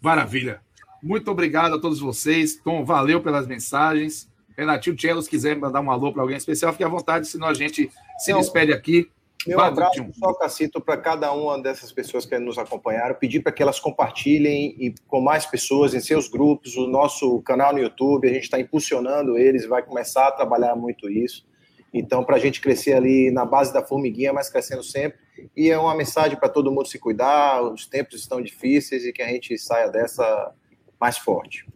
Maravilha. 0.00 0.60
Muito 1.02 1.30
obrigado 1.30 1.74
a 1.74 1.80
todos 1.80 2.00
vocês. 2.00 2.56
Tom, 2.56 2.84
valeu 2.84 3.20
pelas 3.20 3.46
mensagens. 3.46 4.28
Renatinho 4.56 4.96
se 5.22 5.28
quiser 5.28 5.56
mandar 5.56 5.80
um 5.80 5.90
alô 5.90 6.12
para 6.12 6.22
alguém 6.22 6.36
especial, 6.36 6.72
fique 6.72 6.84
à 6.84 6.88
vontade, 6.88 7.26
senão 7.26 7.48
a 7.48 7.54
gente 7.54 7.90
se 8.18 8.32
despede 8.32 8.72
aqui. 8.72 9.10
Meu 9.46 9.58
Vai, 9.58 9.68
abraço 9.68 10.04
só, 10.14 10.32
Cacito, 10.34 10.80
para 10.80 10.96
cada 10.96 11.32
uma 11.32 11.60
dessas 11.60 11.92
pessoas 11.92 12.24
que 12.24 12.38
nos 12.38 12.56
acompanharam, 12.56 13.14
pedir 13.14 13.40
para 13.40 13.52
que 13.52 13.62
elas 13.62 13.78
compartilhem 13.78 14.74
e 14.78 14.94
com 15.06 15.20
mais 15.20 15.44
pessoas 15.44 15.92
em 15.92 16.00
seus 16.00 16.28
grupos, 16.28 16.76
o 16.76 16.86
nosso 16.86 17.42
canal 17.42 17.72
no 17.72 17.78
YouTube, 17.78 18.28
a 18.28 18.32
gente 18.32 18.44
está 18.44 18.58
impulsionando 18.58 19.36
eles, 19.36 19.66
vai 19.66 19.82
começar 19.82 20.28
a 20.28 20.32
trabalhar 20.32 20.74
muito 20.74 21.10
isso. 21.10 21.46
Então, 21.92 22.24
para 22.24 22.36
a 22.36 22.38
gente 22.40 22.60
crescer 22.60 22.94
ali 22.94 23.30
na 23.30 23.44
base 23.44 23.72
da 23.72 23.84
formiguinha, 23.84 24.32
mas 24.32 24.48
crescendo 24.48 24.82
sempre. 24.82 25.18
E 25.56 25.70
é 25.70 25.78
uma 25.78 25.94
mensagem 25.94 26.36
para 26.38 26.48
todo 26.48 26.72
mundo 26.72 26.88
se 26.88 26.98
cuidar, 26.98 27.62
os 27.62 27.86
tempos 27.86 28.18
estão 28.18 28.42
difíceis 28.42 29.04
e 29.04 29.12
que 29.12 29.22
a 29.22 29.28
gente 29.28 29.56
saia 29.58 29.88
dessa 29.88 30.52
mais 31.00 31.18
forte. 31.18 31.66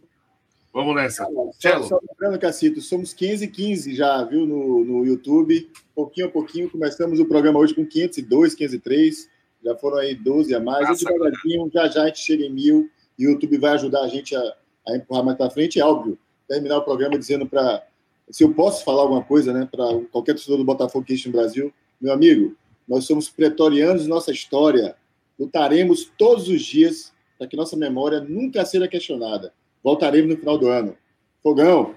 Vamos 0.73 0.95
nessa. 0.95 1.25
Só, 1.57 1.83
só 1.83 1.99
lembrando, 2.09 2.39
Cacito, 2.39 2.81
somos 2.81 3.13
15 3.13 3.45
e 3.45 3.47
15 3.47 3.95
já, 3.95 4.23
viu, 4.23 4.45
no, 4.45 4.83
no 4.83 5.05
YouTube. 5.05 5.71
Pouquinho 5.99 6.27
a 6.27 6.29
pouquinho, 6.29 6.69
começamos 6.69 7.19
o 7.19 7.25
programa 7.25 7.59
hoje 7.59 7.75
com 7.75 7.85
502, 7.85 8.55
503. 8.55 9.29
Já 9.61 9.75
foram 9.75 9.97
aí 9.97 10.15
12 10.15 10.55
a 10.55 10.59
mais. 10.61 10.87
Nossa, 10.87 11.03
devagarinho, 11.03 11.69
já 11.73 11.89
já 11.89 12.03
a 12.03 12.05
gente 12.07 12.19
chega 12.19 12.45
em 12.45 12.49
mil 12.49 12.89
e 13.17 13.27
o 13.27 13.31
YouTube 13.31 13.57
vai 13.57 13.71
ajudar 13.71 14.03
a 14.03 14.07
gente 14.07 14.33
a, 14.33 14.41
a 14.87 14.95
empurrar 14.95 15.25
mais 15.25 15.37
para 15.37 15.49
frente. 15.49 15.77
É 15.77 15.83
óbvio, 15.83 16.17
terminar 16.47 16.77
o 16.77 16.83
programa 16.83 17.19
dizendo 17.19 17.45
para. 17.45 17.85
Se 18.31 18.45
eu 18.45 18.53
posso 18.53 18.85
falar 18.85 19.01
alguma 19.01 19.21
coisa, 19.21 19.51
né, 19.51 19.67
para 19.69 19.83
qualquer 20.09 20.35
torcedor 20.35 20.59
do 20.59 20.63
Botafogo 20.63 21.03
que 21.03 21.21
no 21.25 21.33
Brasil, 21.33 21.73
meu 21.99 22.13
amigo, 22.13 22.55
nós 22.87 23.03
somos 23.03 23.29
pretorianos 23.29 24.03
de 24.03 24.07
nossa 24.07 24.31
história. 24.31 24.95
Lutaremos 25.37 26.09
todos 26.17 26.47
os 26.47 26.61
dias 26.61 27.11
para 27.37 27.45
que 27.45 27.57
nossa 27.57 27.75
memória 27.75 28.21
nunca 28.21 28.63
seja 28.63 28.87
questionada. 28.87 29.51
Voltaremos 29.83 30.33
no 30.33 30.39
final 30.39 30.57
do 30.57 30.69
ano. 30.69 30.95
Fogão. 31.43 31.93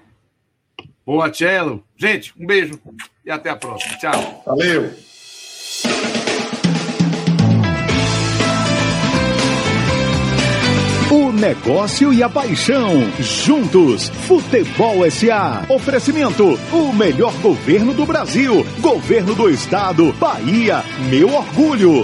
Boa, 1.05 1.33
Cello. 1.33 1.85
Gente, 1.95 2.33
um 2.37 2.45
beijo 2.45 2.77
e 3.25 3.31
até 3.31 3.49
a 3.49 3.55
próxima. 3.55 3.97
Tchau. 3.97 4.43
Valeu. 4.45 4.93
O 11.11 11.31
negócio 11.31 12.11
e 12.11 12.23
a 12.23 12.29
paixão. 12.29 13.01
Juntos. 13.19 14.09
Futebol 14.09 15.09
SA. 15.11 15.63
Oferecimento. 15.69 16.59
O 16.71 16.91
melhor 16.91 17.33
governo 17.35 17.93
do 17.93 18.05
Brasil. 18.05 18.65
Governo 18.79 19.35
do 19.35 19.49
Estado. 19.49 20.11
Bahia. 20.13 20.83
Meu 21.11 21.31
orgulho. 21.31 22.01